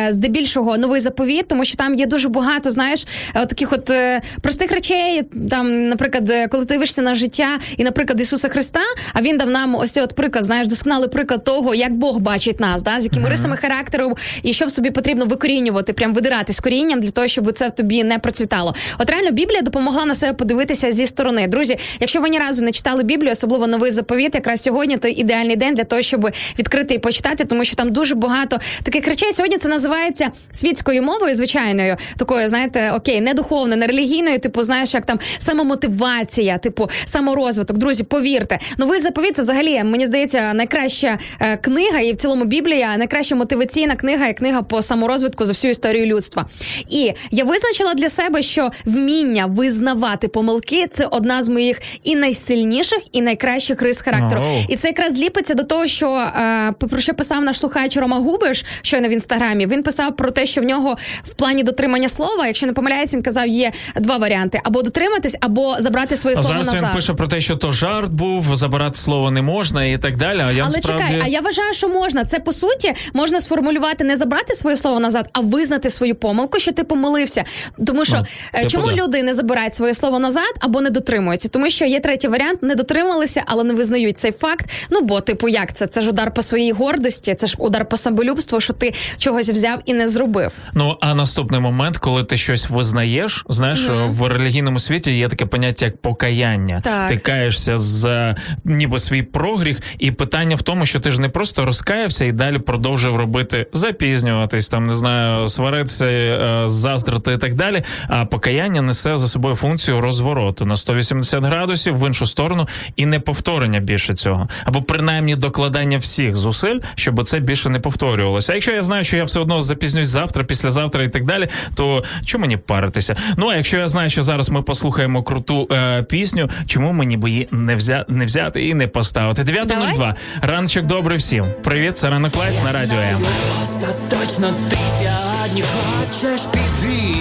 здебільшого 0.10 0.78
новий 0.78 1.02
заповіт, 1.02 1.48
тому 1.48 1.66
що 1.66 1.78
там 1.78 1.96
є 1.96 2.06
дуже 2.06 2.30
багато, 2.30 2.72
знаєш, 2.72 3.08
от 3.36 3.50
таких 3.50 3.74
от 3.74 3.90
е, 3.90 4.22
простих 4.42 4.72
речей. 4.72 5.24
Там, 5.50 5.88
наприклад, 5.88 6.30
е, 6.30 6.48
коли 6.48 6.66
ти 6.66 6.74
дивишся 6.74 7.02
на 7.02 7.16
життя 7.16 7.60
і, 7.78 7.84
наприклад, 7.84 8.22
Ісуса 8.22 8.50
Христа, 8.50 8.80
а 9.14 9.22
він 9.22 9.38
дав 9.38 9.50
нам 9.50 9.76
ось 9.76 9.92
цей 9.92 10.04
от 10.04 10.16
приклад, 10.16 10.46
знаєш, 10.46 10.68
досконалий 10.68 11.10
приклад 11.10 11.44
того, 11.44 11.76
як 11.76 11.94
Бог 11.94 12.20
бачить 12.20 12.60
нас, 12.60 12.82
да, 12.82 13.00
з 13.00 13.04
якими 13.04 13.22
Мгм. 13.22 13.32
рисами 13.32 13.58
характеру 13.58 14.18
і 14.44 14.54
що 14.54 14.66
в 14.66 14.72
собі 14.72 14.92
потрібно 14.92 15.26
викорінювати, 15.26 15.94
прям 15.94 16.14
видирати 16.14 16.54
з 16.54 16.60
корінням 16.60 17.00
для 17.00 17.12
того, 17.12 17.28
щоб 17.28 17.52
це 17.54 17.68
в 17.68 17.72
тобі 17.72 18.04
не 18.04 18.20
процвітало. 18.20 18.76
От 19.00 19.10
реально 19.10 19.32
Біблія 19.32 19.62
допомогла 19.62 20.06
на 20.06 20.16
себе 20.16 20.34
подивитися 20.34 20.92
зі 20.92 21.08
сторони. 21.08 21.48
Друзі, 21.48 21.78
якщо 22.00 22.22
ви 22.22 22.30
ні 22.30 22.40
разу 22.40 22.66
не 22.66 22.72
читали 22.72 23.04
Біблію, 23.04 23.32
особливо 23.32 23.68
новий 23.68 23.92
заповіт, 23.92 24.36
якраз 24.36 24.62
сьогодні 24.62 24.98
то 24.98 25.08
ідеальний 25.08 25.56
день 25.56 25.74
для 25.74 25.84
того, 25.84 26.02
щоб 26.02 26.30
відкрити 26.60 26.94
і 26.94 27.00
почитати, 27.00 27.46
тому 27.46 27.66
що 27.66 27.76
там 27.76 27.92
дуже 27.92 28.16
багато 28.16 28.60
таких 28.84 29.08
речей. 29.08 29.34
Сьогодні 29.34 29.58
це 29.58 29.70
називається 29.70 30.32
світською 30.52 31.04
мовою, 31.04 31.36
звичайною, 31.36 31.98
такою, 32.18 32.50
знаєте, 32.50 32.92
окей, 33.00 33.22
не 33.22 33.34
духовною, 33.34 33.80
не 33.80 33.88
релігійною, 33.88 34.40
типу, 34.40 34.64
знаєш, 34.64 34.94
як 34.94 35.06
там 35.06 35.20
самомотивація, 35.38 36.58
типу 36.58 36.90
саморозвиток. 37.06 37.78
Друзі, 37.78 38.04
повірте, 38.04 38.60
новий 38.78 39.00
заповіт 39.00 39.36
це 39.36 39.42
взагалі 39.42 39.84
мені 39.84 40.06
здається 40.06 40.54
найкраща 40.54 41.18
е, 41.40 41.58
книга, 41.58 42.00
і 42.00 42.12
в 42.12 42.16
цілому 42.16 42.46
Біблія 42.46 42.98
найкраща 42.98 43.36
мотиваційна 43.36 43.96
книга 43.96 44.28
і 44.28 44.34
книга 44.34 44.62
по 44.62 44.82
саморозвитку 44.82 45.46
за 45.46 45.52
всю 45.52 45.72
історію 45.72 46.06
людства. 46.06 46.46
І 46.90 47.14
я 47.32 47.44
визначила 47.44 47.94
для 47.94 48.10
себе, 48.10 48.42
що 48.42 48.70
вміння 48.86 49.46
визнавати 49.46 50.28
помилки 50.28 50.88
це 50.92 51.06
одна 51.06 51.44
з 51.44 51.50
моїх 51.50 51.82
і 52.04 52.16
найсильніших, 52.16 53.00
і 53.12 53.22
найкращих 53.22 53.82
рис 53.82 54.02
характеру. 54.02 54.42
Оу. 54.42 54.66
І 54.70 54.76
це 54.76 54.88
якраз 54.88 55.14
ліпиться 55.14 55.54
до 55.54 55.64
того, 55.64 55.88
що 55.88 56.12
е, 56.12 56.74
про 56.90 57.00
що 57.00 57.14
писав 57.14 57.44
наш 57.44 57.60
слухач 57.60 57.98
Рома 57.98 58.18
Губиш, 58.18 58.66
щойно 58.82 59.08
в 59.08 59.12
інстаграмі. 59.12 59.68
Він 59.68 59.84
писав 59.84 60.16
про 60.16 60.32
те, 60.32 60.46
що 60.46 60.62
в 60.62 60.64
нього 60.64 60.98
в 61.24 61.34
плані 61.34 61.64
дотримання 61.64 62.10
слова, 62.10 62.48
якщо 62.48 62.68
не 62.68 62.74
помиляюсь, 62.90 63.14
він 63.14 63.24
казав, 63.24 63.48
є 63.48 63.72
два 63.96 64.18
варіанти: 64.18 64.62
або 64.64 64.82
дотриматись, 64.82 65.38
або 65.42 65.76
забрати 65.80 66.16
своє 66.18 66.36
А 66.36 66.40
слово 66.44 66.50
зараз 66.50 66.68
назад. 66.74 66.90
він 66.90 66.96
пише 66.96 67.14
про 67.14 67.28
те, 67.28 67.42
що 67.42 67.56
то 67.56 67.72
жарт 67.72 68.12
був, 68.12 68.56
забирати 68.56 68.98
слово 69.00 69.32
не 69.32 69.42
можна 69.42 69.86
і 69.86 69.98
так 69.98 70.18
далі. 70.18 70.40
А 70.48 70.52
я 70.52 70.64
Але 70.64 70.76
насправді... 70.76 71.04
чекай, 71.08 71.22
а 71.24 71.28
я 71.28 71.42
вважаю, 71.42 71.74
що 71.74 71.88
можна. 71.90 72.26
Це 72.26 72.40
по 72.40 72.54
суті 72.54 72.94
можна 73.14 73.42
сформулювати 73.42 74.04
не 74.04 74.16
забрати 74.16 74.54
своє 74.56 74.78
слово 74.78 75.00
назад, 75.00 75.30
а 75.34 75.40
визнати 75.40 75.90
свою 75.90 76.16
помилку, 76.16 76.60
що 76.60 76.72
ти 76.72 76.84
помилився. 76.84 77.44
Тому 77.88 78.06
що 78.06 78.18
Ну, 78.18 78.26
е, 78.62 78.66
чому 78.66 78.88
да. 78.88 78.94
люди 78.94 79.24
не 79.24 79.34
забирають 79.34 79.74
своє 79.74 79.94
слово 79.94 80.20
назад 80.20 80.54
або 80.60 80.82
не 80.82 80.90
дотримуються? 80.90 81.50
Тому 81.50 81.70
що 81.70 81.86
є 81.86 82.00
третій 82.00 82.28
варіант: 82.28 82.64
не 82.64 82.76
дотрималися, 82.76 83.44
але 83.46 83.64
не 83.64 83.74
визнають 83.74 84.18
цей 84.18 84.32
факт. 84.32 84.70
Ну 84.90 85.02
бо, 85.02 85.22
типу, 85.22 85.48
як 85.50 85.74
це? 85.74 85.88
Це 85.88 86.02
ж 86.02 86.10
удар 86.10 86.34
по 86.34 86.42
своїй 86.42 86.72
гордості, 86.72 87.36
це 87.36 87.48
ж 87.48 87.56
удар 87.60 87.86
по 87.90 87.98
самолюбству, 87.98 88.60
що 88.62 88.74
ти 88.74 88.94
чогось 89.18 89.50
взяв 89.50 89.80
і 89.86 89.94
не 89.94 90.08
зробив. 90.08 90.52
Ну 90.74 90.98
а 91.02 91.14
наступний 91.16 91.60
момент, 91.60 91.98
коли 91.98 92.24
ти 92.24 92.38
щось 92.38 92.70
визнаєш, 92.80 93.46
знаєш, 93.50 93.90
Мгм. 93.90 94.12
в 94.12 94.28
релігійному 94.28 94.80
світі 94.80 95.18
є 95.18 95.28
таке 95.28 95.46
поняття 95.46 95.86
як 95.86 96.02
покаяння. 96.02 96.82
Так. 96.84 97.10
Ти 97.10 97.18
каєшся 97.18 97.78
за 97.78 98.36
ніби 98.66 99.00
свій 99.00 99.22
прогріх, 99.24 99.80
і 100.00 100.12
питання 100.12 100.56
в 100.56 100.62
тому, 100.62 100.86
що 100.86 101.00
ти 101.00 101.12
ж 101.12 101.22
не 101.22 101.30
просто 101.30 101.66
розкаявся 101.66 102.26
і 102.26 102.32
далі 102.32 102.60
продовжив 102.60 103.16
робити 103.16 103.68
запізнюватись, 103.74 104.70
там 104.70 104.88
не 104.88 104.96
знаю, 104.96 105.50
сваритися, 105.50 106.06
е, 106.06 106.64
заздрити 106.66 107.34
і 107.34 107.38
так 107.38 107.54
далі. 107.56 107.84
А 108.08 108.26
покаяння 108.26 108.82
несе 108.82 109.18
за 109.18 109.28
собою 109.28 109.56
функцію 109.56 110.02
розвороту 110.02 110.66
на 110.66 110.78
180 110.78 111.44
градусів 111.44 111.98
в 112.00 112.08
іншу 112.08 112.26
сторону 112.26 112.68
і 112.96 113.06
не 113.06 113.20
повторення 113.20 113.80
більше 113.80 114.14
цього, 114.16 114.48
або 114.66 114.82
принаймні 114.82 115.36
докладання 115.36 115.98
всіх 115.98 116.36
зусиль, 116.36 116.80
щоб 116.96 117.24
це 117.24 117.40
більше 117.40 117.70
не 117.70 117.80
повторювалося. 117.80 118.52
А 118.52 118.56
якщо 118.56 118.72
я 118.72 118.82
знаю, 118.82 119.04
що 119.04 119.18
я 119.18 119.24
все 119.24 119.40
одно 119.40 119.62
запізнюсь 119.62 120.08
завтра, 120.08 120.44
післязавтра 120.44 121.04
і 121.04 121.10
так 121.10 121.26
далі, 121.26 121.48
то 121.76 122.04
чому 122.26 122.42
мені 122.42 122.58
паритися? 122.70 123.16
Ну 123.38 123.48
а 123.50 123.56
якщо 123.56 123.78
я 123.78 123.88
знаю, 123.88 124.10
що 124.10 124.24
зараз 124.24 124.50
ми 124.50 124.62
послухаємо 124.62 125.24
круту 125.24 125.68
е, 125.72 126.04
пісню, 126.04 126.50
чому 126.66 126.92
мені 126.94 127.18
би 127.18 127.30
її 127.30 127.48
не 127.52 127.76
взя 127.76 128.06
не 128.08 128.26
взяти 128.26 128.68
і 128.68 128.74
не 128.74 128.88
поставити? 128.88 129.44
9.02. 129.44 130.14
Раночок 130.42 130.86
добрий 130.86 131.18
всім. 131.18 131.46
Привіт, 131.64 131.98
це 131.98 132.10
ранок 132.10 132.36
Life 132.36 132.64
на 132.64 132.72
радіо 132.72 132.98
М. 133.00 133.22
Остаточно 133.62 134.48
ти 134.70 134.78
сьогодні 135.00 135.64
хочеш 135.64 136.42
піти. 136.42 137.20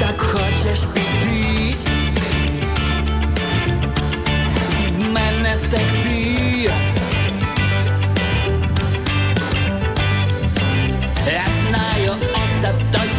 Так 0.00 0.20
хочеш 0.20 0.78
піти. 0.94 1.31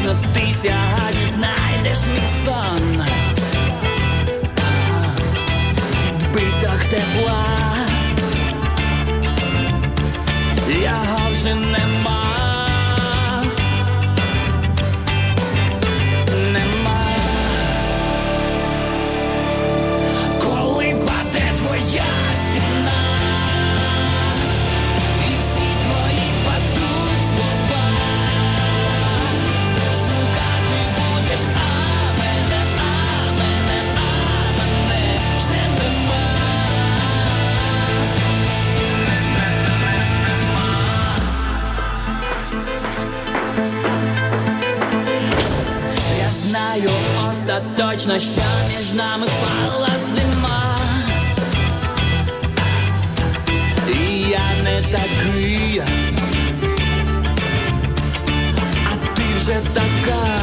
Остаточно 0.03 0.15
ти 0.33 0.53
сьогодні 0.53 1.27
знайдеш 1.35 1.99
мій 2.13 2.45
сон. 2.45 3.03
Відбиток 6.07 6.85
тепла. 6.89 7.45
Його 10.67 11.31
вже. 11.31 11.55
Нема. 11.55 12.22
Остаточно, 47.43 48.19
що 48.19 48.41
між 48.77 48.93
нами 48.93 49.27
пала 49.41 49.89
зима. 50.15 50.77
І 53.87 54.19
я 54.29 54.63
не 54.63 54.81
такий, 54.81 55.81
а 58.85 59.15
ти 59.15 59.23
вже 59.35 59.59
така. 59.73 60.42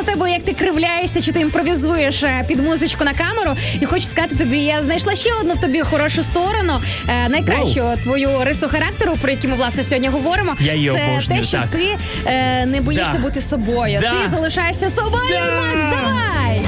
На 0.00 0.12
тебе, 0.12 0.30
як 0.30 0.44
ти 0.44 0.52
кривляєшся, 0.52 1.20
чи 1.20 1.32
ти 1.32 1.40
імпровізуєш 1.40 2.22
е, 2.22 2.44
під 2.48 2.60
музичку 2.60 3.04
на 3.04 3.12
камеру. 3.14 3.56
І 3.80 3.86
хочу 3.86 4.02
сказати 4.06 4.36
тобі, 4.36 4.58
я 4.58 4.82
знайшла 4.82 5.14
ще 5.14 5.30
одну 5.40 5.54
в 5.54 5.60
тобі 5.60 5.80
хорошу 5.80 6.22
сторону. 6.22 6.72
найкращу 7.28 7.80
wow. 7.80 8.02
твою 8.02 8.44
рису 8.44 8.68
характеру, 8.68 9.14
про 9.20 9.30
яку 9.30 9.48
ми 9.48 9.54
власне 9.54 9.82
сьогодні 9.82 10.08
говоримо. 10.08 10.56
Я 10.60 10.74
її 10.74 10.90
Це 10.90 11.10
обожнюю, 11.10 11.40
те, 11.40 11.46
що 11.46 11.58
так. 11.58 11.70
ти 11.70 11.96
е, 12.26 12.66
не 12.66 12.80
боїшся 12.80 13.12
Да. 13.12 13.18
бути 13.18 13.40
собою. 13.40 13.98
Да. 14.02 14.22
Ти 14.22 14.30
залишаєшся 14.30 14.90
собою. 14.90 15.28
Да. 15.28 15.60
Макс, 15.60 15.96
давай! 15.96 16.59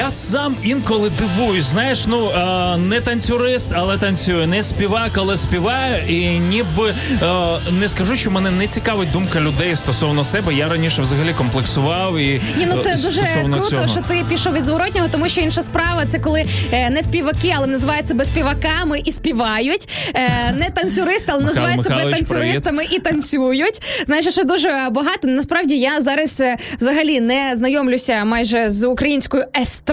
Я 0.00 0.10
сам 0.10 0.56
інколи 0.62 1.10
дивуюсь, 1.18 1.64
знаєш, 1.64 2.06
ну 2.06 2.30
е, 2.30 2.76
не 2.76 3.00
танцюрист, 3.00 3.70
але 3.74 3.98
танцюю, 3.98 4.46
не 4.46 4.62
співак, 4.62 5.10
але 5.14 5.36
співаю. 5.36 6.04
І 6.08 6.38
ніби 6.38 6.94
е, 7.22 7.26
не 7.80 7.88
скажу, 7.88 8.16
що 8.16 8.30
мене 8.30 8.50
не 8.50 8.66
цікавить 8.66 9.10
думка 9.10 9.40
людей 9.40 9.76
стосовно 9.76 10.24
себе. 10.24 10.54
Я 10.54 10.68
раніше 10.68 11.02
взагалі 11.02 11.34
комплексував 11.34 12.18
і 12.18 12.40
Ні, 12.56 12.66
ну 12.66 12.82
це 12.82 12.90
е, 12.90 12.96
дуже 12.96 13.22
круто, 13.44 13.68
цього. 13.68 13.88
що 13.88 14.00
ти 14.08 14.24
пішов 14.28 14.52
від 14.52 14.66
зворотнього, 14.66 15.08
тому 15.12 15.28
що 15.28 15.40
інша 15.40 15.62
справа 15.62 16.06
це 16.06 16.18
коли 16.18 16.44
не 16.90 17.02
співаки, 17.02 17.54
але 17.56 17.66
називають 17.66 18.08
себе 18.08 18.24
співаками 18.24 19.02
і 19.04 19.12
співають. 19.12 19.88
Не 20.54 20.70
танцюристи, 20.74 21.26
але 21.26 21.44
називають 21.44 21.82
себе 21.82 22.12
танцюристами 22.12 22.84
і 22.90 22.98
танцюють. 22.98 23.82
Знаєш, 24.06 24.28
ще 24.28 24.44
дуже 24.44 24.88
багато. 24.90 25.28
Насправді 25.28 25.76
я 25.78 26.00
зараз 26.00 26.42
взагалі 26.80 27.20
не 27.20 27.52
знайомлюся 27.56 28.24
майже 28.24 28.70
з 28.70 28.88
українською 28.88 29.44
естрадою. 29.60 29.89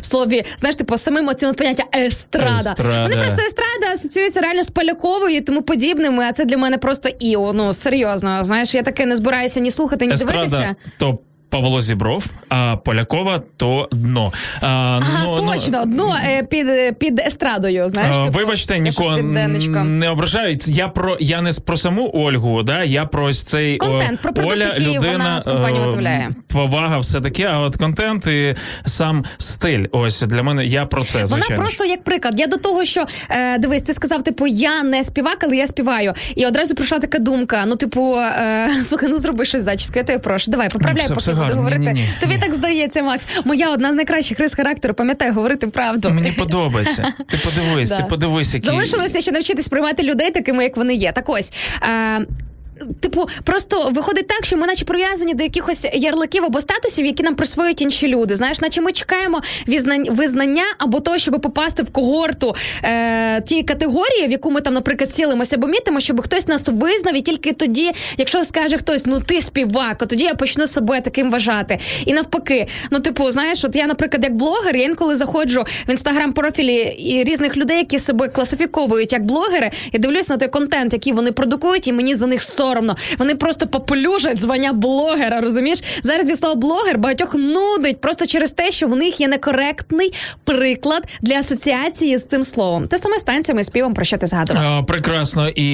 В 0.00 0.06
слові, 0.06 0.44
знаєш, 0.56 0.76
типу 0.76 0.98
самим 0.98 1.28
оцим 1.28 1.54
поняття 1.54 1.84
естрада. 1.96 2.56
Естрада. 2.56 3.02
Вони 3.02 3.16
просто 3.16 3.42
естрада 3.42 3.92
асоціюється 3.92 4.40
реально 4.40 4.62
з 4.62 4.70
Поляковою 4.70 5.36
і 5.36 5.40
тому 5.40 5.62
подібними. 5.62 6.24
А 6.24 6.32
це 6.32 6.44
для 6.44 6.56
мене 6.56 6.78
просто 6.78 7.08
іо. 7.20 7.52
Ну 7.52 7.72
серйозно. 7.72 8.44
Знаєш, 8.44 8.74
я 8.74 8.82
таке 8.82 9.06
не 9.06 9.16
збираюся 9.16 9.60
ні 9.60 9.70
слухати, 9.70 10.06
ні 10.06 10.12
дивитися. 10.12 10.44
Естрада 10.44 10.76
то 10.98 11.18
Павло 11.52 11.80
Зібров, 11.80 12.26
а 12.48 12.76
Полякова 12.76 13.42
то 13.56 13.88
дно. 13.92 14.32
А, 14.60 14.66
Ага, 14.66 15.24
ну, 15.24 15.36
ну, 15.40 15.52
точно, 15.52 15.84
дно 15.84 16.16
е, 16.24 16.42
під, 16.42 16.66
під 16.98 17.20
естрадою. 17.20 17.88
Знаєш, 17.88 18.16
А, 18.20 18.24
типу, 18.24 18.38
Вибачте, 18.38 18.74
те, 18.74 18.80
нікого 18.80 19.16
не 19.16 20.10
ображають. 20.10 20.68
Я 20.68 20.88
про 20.88 21.16
я 21.20 21.42
не 21.42 21.50
про 21.64 21.76
саму 21.76 22.10
Ольгу, 22.14 22.62
да 22.62 22.84
я 22.84 23.04
про 23.04 23.24
ось 23.24 23.42
цей 23.42 23.76
Контент, 23.76 24.18
о, 24.20 24.22
про 24.22 24.32
продукт, 24.32 24.56
Оля, 24.56 24.64
який 24.64 24.86
людина, 24.86 25.12
вона 25.12 25.40
з 25.40 25.46
е, 25.46 25.52
виготовляє. 25.52 26.30
Повага, 26.48 26.98
все 26.98 27.20
таке. 27.20 27.44
А 27.44 27.58
от 27.58 27.76
контент 27.76 28.26
і 28.26 28.54
сам 28.86 29.24
стиль. 29.38 29.84
Ось 29.92 30.22
для 30.22 30.42
мене 30.42 30.66
я 30.66 30.86
про 30.86 31.04
це 31.04 31.24
Вона 31.24 31.46
просто 31.46 31.84
як 31.84 32.04
приклад. 32.04 32.40
Я 32.40 32.46
до 32.46 32.56
того, 32.56 32.84
що 32.84 33.06
е, 33.30 33.58
дивись, 33.58 33.82
ти 33.82 33.94
сказав, 33.94 34.22
типу, 34.22 34.46
я 34.46 34.82
не 34.82 35.04
співак, 35.04 35.38
але 35.44 35.56
я 35.56 35.66
співаю. 35.66 36.14
І 36.36 36.46
одразу 36.46 36.74
прийшла 36.74 36.98
така 36.98 37.18
думка: 37.18 37.64
ну, 37.66 37.76
типу, 37.76 38.16
е, 38.16 38.68
слухай, 38.84 39.08
ну 39.08 39.18
зроби 39.18 39.44
щось 39.44 39.62
зачіску, 39.62 39.98
я 39.98 40.04
тебе 40.04 40.18
прошу. 40.18 40.50
Давай, 40.50 40.68
поправляй, 40.68 41.04
все- 41.04 41.14
поки 41.14 41.20
все 41.20 41.34
буду 41.42 41.56
говорити. 41.56 41.78
Ні-ні-ні. 41.80 42.08
Тобі 42.20 42.38
так 42.38 42.54
здається, 42.54 43.02
Макс. 43.02 43.26
Моя 43.44 43.70
одна 43.70 43.92
з 43.92 43.94
найкращих 43.94 44.38
рис 44.40 44.54
характеру, 44.54 44.94
пам'ятай, 44.94 45.30
говорити 45.30 45.66
правду. 45.66 46.10
Мені 46.10 46.32
подобається. 46.32 47.12
Ти 47.28 47.36
подивись, 47.36 47.88
Да. 47.88 47.96
ти 47.96 48.04
подивись, 48.04 48.54
які 48.54 48.66
Залишилося 48.66 49.20
ще 49.20 49.32
навчитись 49.32 49.68
приймати 49.68 50.02
людей 50.02 50.30
такими, 50.30 50.62
як 50.62 50.76
вони 50.76 50.94
є. 50.94 51.12
Так 51.12 51.28
ось. 51.28 51.52
Е, 52.18 52.26
Типу, 53.00 53.28
просто 53.44 53.90
виходить 53.90 54.26
так, 54.26 54.44
що 54.44 54.56
ми 54.56 54.66
наче 54.66 54.84
прив'язані 54.84 55.34
до 55.34 55.42
якихось 55.42 55.86
ярликів 55.92 56.44
або 56.44 56.60
статусів, 56.60 57.06
які 57.06 57.22
нам 57.22 57.34
присвоюють 57.34 57.82
інші 57.82 58.08
люди. 58.08 58.34
Знаєш, 58.34 58.60
наче 58.60 58.80
ми 58.80 58.92
чекаємо 58.92 59.42
визнання 60.10 60.64
або 60.78 61.00
того, 61.00 61.18
щоб 61.18 61.40
попасти 61.40 61.82
в 61.82 61.90
когорту 61.90 62.54
е, 62.84 63.40
тієї 63.40 63.64
категорії, 63.64 64.28
в 64.28 64.30
яку 64.30 64.50
ми 64.50 64.60
там, 64.60 64.74
наприклад, 64.74 65.14
цілимося 65.14 65.56
або 65.56 65.66
мітимо, 65.66 66.00
щоб 66.00 66.20
хтось 66.20 66.48
нас 66.48 66.68
визнав, 66.68 67.16
і 67.16 67.20
тільки 67.20 67.52
тоді, 67.52 67.92
якщо 68.18 68.44
скаже 68.44 68.78
хтось, 68.78 69.06
ну 69.06 69.20
ти 69.20 69.40
співак, 69.40 69.98
то 69.98 70.06
тоді 70.06 70.24
я 70.24 70.34
почну 70.34 70.66
себе 70.66 71.00
таким 71.00 71.30
вважати. 71.30 71.78
І 72.06 72.12
навпаки, 72.12 72.66
ну 72.90 73.00
типу, 73.00 73.30
знаєш, 73.30 73.64
от 73.64 73.76
я, 73.76 73.86
наприклад, 73.86 74.24
як 74.24 74.36
блогер, 74.36 74.76
я 74.76 74.84
інколи 74.84 75.14
заходжу 75.14 75.64
в 75.88 75.90
інстаграм 75.90 76.32
профілі 76.32 76.74
і 76.98 77.24
різних 77.24 77.56
людей, 77.56 77.78
які 77.78 77.98
себе 77.98 78.28
класифіковують 78.28 79.12
як 79.12 79.24
блогери, 79.24 79.70
і 79.92 79.98
дивлюсь 79.98 80.28
на 80.28 80.36
той 80.36 80.48
контент, 80.48 80.92
який 80.92 81.12
вони 81.12 81.32
продукують, 81.32 81.88
і 81.88 81.92
мені 81.92 82.14
за 82.14 82.26
них 82.26 82.42
соромно. 82.62 82.96
Вони 83.18 83.34
просто 83.34 83.66
поплюжать 83.66 84.40
звання 84.40 84.72
блогера. 84.72 85.40
Розумієш? 85.40 85.82
Зараз 86.02 86.28
від 86.28 86.38
слова 86.38 86.54
блогер 86.54 86.98
багатьох 86.98 87.34
нудить 87.34 88.00
просто 88.00 88.26
через 88.26 88.50
те, 88.50 88.70
що 88.70 88.86
в 88.86 88.96
них 88.96 89.20
є 89.20 89.28
некоректний 89.28 90.12
приклад 90.44 91.02
для 91.22 91.34
асоціації 91.34 92.18
з 92.18 92.26
цим 92.26 92.44
словом. 92.44 92.88
Те 92.88 92.98
саме 92.98 93.18
з 93.18 93.24
танцями 93.24 93.60
і 93.60 93.64
співом, 93.64 93.94
про 93.94 94.04
що 94.04 94.18
ти 94.18 94.26
згадував. 94.26 94.86
Прекрасно, 94.86 95.48
і 95.48 95.64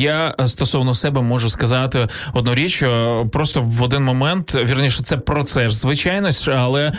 я 0.00 0.34
стосовно 0.46 0.94
себе 0.94 1.22
можу 1.22 1.48
сказати 1.50 2.08
одну 2.32 2.54
річ. 2.54 2.84
Просто 3.32 3.60
в 3.62 3.82
один 3.82 4.04
момент, 4.04 4.54
вірніше, 4.54 5.02
це 5.02 5.16
процес, 5.16 5.72
звичайно, 5.72 6.30
ж, 6.30 6.52
але 6.58 6.92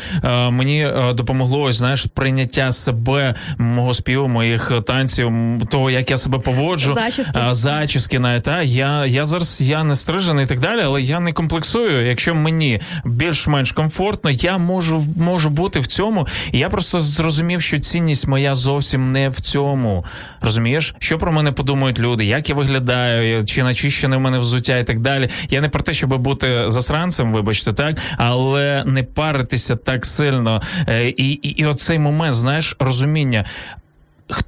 мені 0.52 0.88
допомогло 1.14 1.62
ось 1.62 1.76
знаєш 1.76 2.06
прийняття 2.14 2.72
себе, 2.72 3.36
мого 3.58 3.94
співу, 3.94 4.28
моїх 4.28 4.72
танців, 4.88 5.32
того, 5.72 5.90
як 5.92 6.12
я 6.12 6.18
себе 6.18 6.40
поводжу, 6.40 6.94
Зачіски. 6.94 7.40
а, 7.44 7.54
зачіски 7.54 8.20
навіть. 8.20 8.44
Та 8.44 8.62
я, 8.62 9.06
я 9.06 9.25
зараз 9.26 9.62
я 9.62 9.84
не 9.84 9.96
стрижений 9.96 10.46
і 10.46 10.48
так 10.48 10.60
далі, 10.60 10.82
але 10.84 11.02
я 11.02 11.20
не 11.20 11.34
комплексую. 11.34 12.08
Якщо 12.08 12.36
мені 12.36 12.82
більш-менш 13.06 13.72
комфортно, 13.72 14.32
я 14.32 14.58
можу 14.58 15.06
можу 15.18 15.50
бути 15.50 15.80
в 15.80 15.88
цьому. 15.88 16.28
І 16.52 16.60
я 16.60 16.70
просто 16.70 17.02
зрозумів, 17.02 17.62
що 17.62 17.80
цінність 17.80 18.28
моя 18.28 18.56
зовсім 18.56 19.12
не 19.12 19.30
в 19.30 19.40
цьому. 19.40 20.06
Розумієш, 20.42 20.96
що 21.00 21.18
про 21.18 21.32
мене 21.32 21.52
подумають 21.52 22.00
люди, 22.00 22.26
як 22.26 22.50
я 22.50 22.56
виглядаю, 22.56 23.46
чи 23.46 23.64
начищене 23.64 24.18
в 24.18 24.20
мене 24.20 24.40
взуття 24.40 24.78
і 24.78 24.84
так 24.84 25.00
далі. 25.00 25.30
Я 25.50 25.62
не 25.62 25.70
про 25.70 25.82
те, 25.82 25.94
щоб 25.94 26.18
бути 26.18 26.64
засранцем, 26.68 27.34
вибачте, 27.34 27.74
так, 27.74 27.98
але 28.18 28.84
не 28.86 29.04
паритися 29.04 29.76
так 29.76 30.06
сильно. 30.06 30.62
Е, 30.88 31.10
І, 31.10 31.32
і, 31.32 31.50
і 31.50 31.66
оцей 31.66 32.00
момент, 32.00 32.34
знаєш, 32.34 32.76
розуміння. 32.80 33.46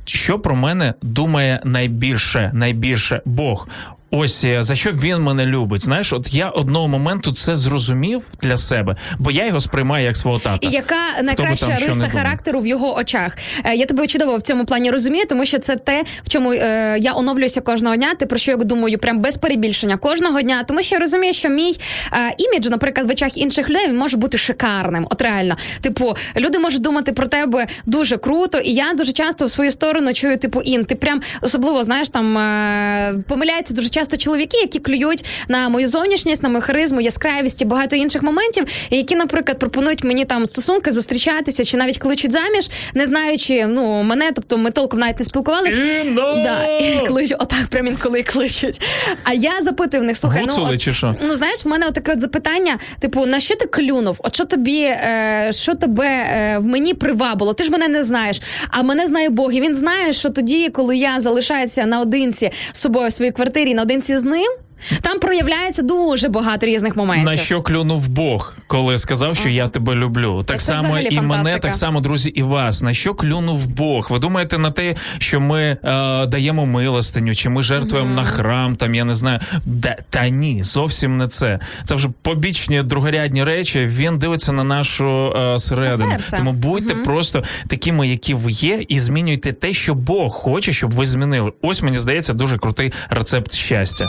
Що 0.06 0.40
про 0.40 0.56
мене 0.56 0.94
думає 1.02 1.62
найбільше, 1.64 2.52
найбільше 2.54 3.22
Бог. 3.26 3.68
Ось 4.12 4.44
е, 4.44 4.64
за 4.64 4.76
що 4.76 4.92
він 4.92 5.22
мене 5.22 5.46
любить. 5.46 5.84
Знаєш, 5.86 6.14
от 6.14 6.34
я 6.34 6.50
одного 6.50 6.88
моменту 6.88 7.32
це 7.32 7.56
зрозумів 7.56 8.24
для 8.42 8.58
себе, 8.58 8.96
бо 9.20 9.32
я 9.32 9.46
його 9.48 9.60
сприймаю 9.60 10.06
як 10.06 10.18
свого 10.18 10.40
тата. 10.40 10.68
І 10.68 10.72
яка 10.72 11.22
найкраща 11.24 11.68
там 11.68 11.88
риса 11.88 12.10
характеру 12.10 12.60
в 12.60 12.68
його 12.68 12.96
очах? 12.96 13.38
Е, 13.66 13.76
Я 13.76 13.86
тебе 13.86 14.08
чудово 14.08 14.38
в 14.38 14.42
цьому 14.42 14.66
плані 14.66 14.92
розумію, 14.92 15.26
тому 15.30 15.46
що 15.46 15.60
це 15.60 15.76
те, 15.76 16.04
в 16.24 16.30
чому 16.30 16.54
е, 16.54 16.98
я 17.02 17.14
оновлююся 17.14 17.62
кожного 17.62 17.96
дня. 17.96 18.16
Ти 18.16 18.26
про 18.26 18.38
що 18.38 18.52
я 18.52 18.58
думаю, 18.58 18.98
прям 18.98 19.20
без 19.20 19.38
перебільшення 19.38 19.98
кожного 19.98 20.42
дня. 20.42 20.64
Тому 20.68 20.82
що 20.82 20.96
я 20.96 21.00
розумію, 21.00 21.34
що 21.34 21.50
мій 21.50 21.76
е, 22.14 22.36
імідж, 22.38 22.70
наприклад, 22.70 23.08
в 23.08 23.12
очах 23.12 23.38
інших 23.38 23.70
людей 23.70 23.88
він 23.88 23.98
може 23.98 24.18
бути 24.18 24.38
шикарним. 24.38 25.08
От 25.10 25.22
реально, 25.22 25.56
типу, 25.82 26.16
люди 26.38 26.60
можуть 26.60 26.82
думати 26.82 27.14
про 27.14 27.28
тебе 27.28 27.68
дуже 27.86 28.18
круто, 28.18 28.58
і 28.58 28.74
я 28.74 28.94
дуже 28.94 29.12
часто 29.12 29.46
в 29.46 29.50
свою 29.50 29.72
сторону 29.72 30.14
чую, 30.14 30.38
типу, 30.38 30.62
ін, 30.62 30.86
ти 30.86 30.96
прям 30.96 31.22
особливо 31.42 31.84
знаєш, 31.84 32.10
там 32.10 32.38
е, 32.38 33.24
помиляються 33.28 33.74
дуже 33.74 33.90
часто 33.98 34.18
чоловіки, 34.18 34.58
які 34.58 34.80
клюють 34.80 35.26
на 35.48 35.70
мою 35.70 35.88
зовнішність, 35.88 36.44
на 36.44 36.50
мою 36.50 36.62
харизму, 36.62 37.02
яскравість 37.02 37.62
і 37.62 37.66
багато 37.66 37.96
інших 37.96 38.22
моментів, 38.22 38.66
які, 38.90 39.16
наприклад, 39.16 39.60
пропонують 39.60 40.04
мені 40.04 40.26
там 40.26 40.46
стосунки, 40.46 40.92
зустрічатися 40.92 41.64
чи 41.64 41.78
навіть 41.78 41.98
кличуть 41.98 42.32
заміж, 42.32 42.70
не 42.94 43.06
знаючи 43.06 43.66
ну 43.66 44.04
мене, 44.04 44.32
тобто 44.36 44.58
ми 44.58 44.72
толком 44.72 45.00
навіть 45.00 45.20
не 45.20 45.26
спілкувалися. 45.26 45.80
Інно! 45.82 46.22
Да, 46.36 46.78
і 46.78 47.08
кличуть, 47.08 47.38
отак 47.40 47.68
прям 47.68 47.88
інколи 47.88 48.24
кличуть. 48.24 48.82
А 49.24 49.34
я 49.34 49.52
запитую 49.62 50.04
в 50.04 50.06
них, 50.06 50.18
слухай, 50.18 50.46
ну 50.48 50.68
от, 50.74 50.82
чи 50.82 50.94
що? 50.94 51.16
ну 51.28 51.36
знаєш, 51.36 51.66
в 51.66 51.68
мене 51.68 51.92
таке 51.92 52.14
от 52.14 52.20
запитання: 52.20 52.78
типу, 53.00 53.26
на 53.26 53.40
що 53.40 53.56
ти 53.56 53.66
клюнув? 53.66 54.20
От 54.24 54.36
що 54.36 54.46
тобі, 54.46 54.82
е, 54.82 55.50
що 55.54 55.76
тебе 55.76 56.06
е, 56.08 56.58
в 56.60 56.66
мені 56.66 56.94
привабило? 56.94 57.54
Ти 57.54 57.64
ж 57.64 57.72
мене 57.72 57.88
не 57.88 58.04
знаєш, 58.04 58.42
а 58.70 58.84
мене 58.84 59.08
знає 59.08 59.30
Бог. 59.30 59.54
І 59.54 59.62
він 59.62 59.76
знає, 59.76 60.14
що 60.14 60.30
тоді, 60.30 60.70
коли 60.70 60.98
я 60.98 61.20
залишаюся 61.20 61.86
наодинці 61.86 62.52
з 62.72 62.82
собою 62.82 63.08
в 63.08 63.12
своїй 63.12 63.32
квартирі, 63.32 63.74
наодинці 63.88 64.18
з 64.18 64.24
ним. 64.24 64.67
Там 65.02 65.20
проявляється 65.20 65.82
дуже 65.82 66.30
багато 66.30 66.66
різних 66.66 66.96
моментів. 66.96 67.26
На 67.26 67.38
що 67.38 67.62
клюнув 67.62 68.08
Бог, 68.08 68.56
коли 68.68 68.98
сказав, 68.98 69.36
що 69.36 69.50
я 69.50 69.68
тебе 69.68 69.96
люблю. 69.96 70.44
Так 70.44 70.60
це 70.60 70.66
само 70.66 71.00
і 71.00 71.22
мене, 71.22 71.60
так 71.60 71.76
само, 71.76 72.02
друзі, 72.02 72.30
і 72.30 72.44
вас. 72.44 72.82
На 72.82 72.94
що 72.94 73.14
клюнув 73.14 73.68
Бог? 73.68 74.08
Ви 74.12 74.20
думаєте 74.20 74.58
на 74.58 74.72
те, 74.72 74.96
що 75.18 75.40
ми 75.40 75.62
е, 75.62 75.78
даємо 76.26 76.66
милостиню, 76.66 77.36
чи 77.36 77.50
ми 77.50 77.64
жертвуємо 77.64 78.16
на 78.16 78.24
храм, 78.24 78.76
там 78.76 78.96
я 78.96 79.04
не 79.06 79.14
знаю. 79.14 79.40
Да, 79.66 79.96
та 80.10 80.30
ні, 80.30 80.64
зовсім 80.64 81.18
не 81.18 81.28
це. 81.28 81.60
Це 81.84 81.96
вже 81.96 82.10
побічні 82.22 82.84
другорядні 82.84 83.44
речі. 83.44 83.86
Він 83.86 84.20
дивиться 84.20 84.52
на 84.52 84.64
нашу 84.64 85.34
е, 85.38 85.60
середину. 85.60 86.10
серце. 86.10 86.38
Тому 86.38 86.52
будьте 86.52 86.96
просто 86.96 87.44
такими, 87.68 88.08
які 88.08 88.34
ви 88.34 88.52
є, 88.52 88.86
і 88.88 89.00
змінюйте 89.00 89.54
те, 89.54 89.74
що 89.74 89.96
Бог 89.96 90.34
хоче, 90.34 90.74
щоб 90.74 90.92
ви 90.92 91.06
змінили. 91.06 91.52
Ось 91.62 91.82
мені 91.82 91.98
здається, 91.98 92.34
дуже 92.34 92.58
крутий 92.58 92.94
рецепт 93.10 93.54
щастя. 93.54 94.08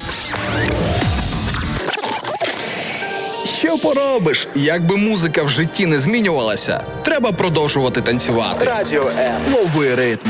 Що 3.58 3.78
поробиш? 3.78 4.48
Якби 4.54 4.96
музика 4.96 5.42
в 5.42 5.48
житті 5.48 5.86
не 5.86 5.98
змінювалася, 5.98 6.80
треба 7.04 7.32
продовжувати 7.32 8.02
танцювати. 8.02 8.64
Радіо 8.64 9.02
М. 9.18 9.34
новий 9.52 9.94
ритм. 9.94 10.28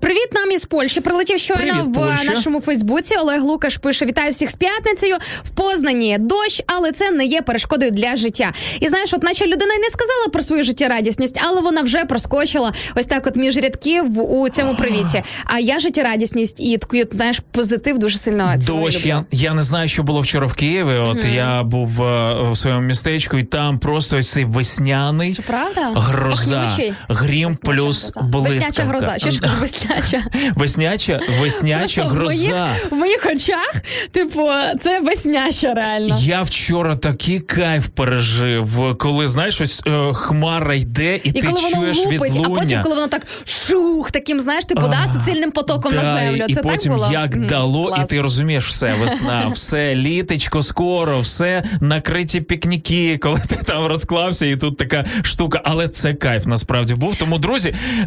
Привіт 0.00 0.28
нам 0.32 0.50
із 0.50 0.64
Польщі. 0.64 1.00
Прилетів 1.00 1.38
щойно 1.38 1.62
Привіт, 1.62 1.86
в 1.86 1.94
Польща. 1.94 2.32
нашому 2.32 2.60
Фейсбуці. 2.60 3.16
Олег 3.16 3.42
Лукаш 3.44 3.76
пише: 3.76 4.06
Вітаю 4.06 4.30
всіх 4.30 4.50
з 4.50 4.56
п'ятницею. 4.56 5.16
В 5.44 5.50
Познані 5.50 6.16
дощ, 6.20 6.62
але 6.66 6.92
це 6.92 7.10
не 7.10 7.24
є 7.26 7.42
перешкодою 7.42 7.90
для 7.90 8.16
життя. 8.16 8.52
І 8.80 8.88
знаєш, 8.88 9.14
от 9.14 9.22
наче 9.22 9.46
людина 9.46 9.74
й 9.74 9.78
не 9.78 9.90
сказала 9.90 10.28
про 10.32 10.42
свою 10.42 10.62
життєрадісність, 10.62 11.40
але 11.42 11.60
вона 11.60 11.82
вже 11.82 12.04
проскочила 12.04 12.72
ось 12.94 13.06
так, 13.06 13.26
от 13.26 13.36
між 13.36 13.56
рядків 13.56 14.20
у 14.32 14.48
цьому 14.48 14.74
привіті. 14.74 15.22
А 15.44 15.58
я 15.58 15.78
життєрадісність 15.78 16.60
і 16.60 16.78
такий, 16.78 17.04
знаєш, 17.12 17.40
позитив 17.50 17.98
дуже 17.98 18.18
сильно 18.18 18.54
Дощ, 18.66 19.06
я, 19.06 19.24
я 19.30 19.54
не 19.54 19.62
знаю, 19.62 19.88
що 19.88 20.02
було 20.02 20.20
вчора 20.20 20.46
в 20.46 20.54
Києві. 20.54 20.96
От 20.98 21.24
я 21.24 21.62
був 21.62 22.02
е, 22.02 22.34
в 22.50 22.56
своєму 22.56 22.80
містечку, 22.82 23.36
і 23.38 23.44
там 23.44 23.78
просто 23.78 24.18
ось 24.18 24.30
цей 24.30 24.44
весняний 24.44 25.32
Що 25.32 25.42
правда? 25.42 25.92
гроза, 25.94 26.60
Пахнючий? 26.60 26.94
грім 27.08 27.48
Весняча 27.48 27.70
плюс 27.72 28.12
блискавка. 28.22 28.38
Весняча 28.38 28.82
гроза. 28.84 29.18
Що 29.18 29.30
ж 29.30 29.40
весняча? 29.64 30.24
Весняча, 30.56 31.20
весняча 31.40 32.00
Просто 32.00 32.14
в 32.14 32.18
гроза. 32.18 32.48
моїх, 32.50 32.90
в 32.90 32.94
моїх 32.94 33.26
очах, 33.34 33.74
типу, 34.12 34.48
це 34.80 35.00
весняча 35.00 35.74
реально. 35.74 36.16
Я 36.20 36.42
вчора 36.42 36.96
такий 36.96 37.40
кайф 37.40 37.86
пережив, 37.86 38.96
коли 38.98 39.26
знаєш, 39.26 39.60
ось 39.60 39.82
е, 39.86 40.12
хмара 40.14 40.74
йде, 40.74 41.16
і, 41.16 41.28
І 41.28 41.32
ти 41.32 41.42
коли 41.42 41.60
воно 41.60 41.76
чуєш 41.76 41.98
лупить, 41.98 42.40
а 42.44 42.48
потім, 42.48 42.82
коли 42.82 42.94
воно 42.94 43.06
так 43.08 43.26
шух, 43.46 44.10
таким, 44.10 44.40
знаєш, 44.40 44.64
типу, 44.64 44.82
да, 44.88 45.06
суцільним 45.08 45.50
потоком 45.50 45.92
Да, 45.94 46.02
на 46.02 46.18
землю. 46.18 46.44
і 46.48 46.54
Це 46.54 46.60
потім 46.62 46.92
так 46.92 47.00
було? 47.00 47.08
як 47.12 47.36
Мгм, 47.36 47.46
дало, 47.46 47.86
клас. 47.86 48.00
і 48.04 48.14
ти 48.14 48.20
розумієш, 48.20 48.68
все, 48.68 48.94
весна, 49.00 49.48
все, 49.54 49.94
літечко 49.94 50.62
скоро, 50.62 51.20
все 51.20 51.64
накриті 51.80 52.40
пікніки, 52.40 53.18
коли 53.22 53.40
ти 53.48 53.56
там 53.56 53.86
розклався, 53.86 54.46
і 54.46 54.56
тут 54.56 54.76
така 54.76 55.04
штука. 55.22 55.60
Але 55.64 55.88
це 55.88 56.14
кайф 56.14 56.46
насправді 56.46 56.94
був. 56.94 57.16
Тому, 57.16 57.38
друзі, 57.38 57.68
е, 57.68 58.04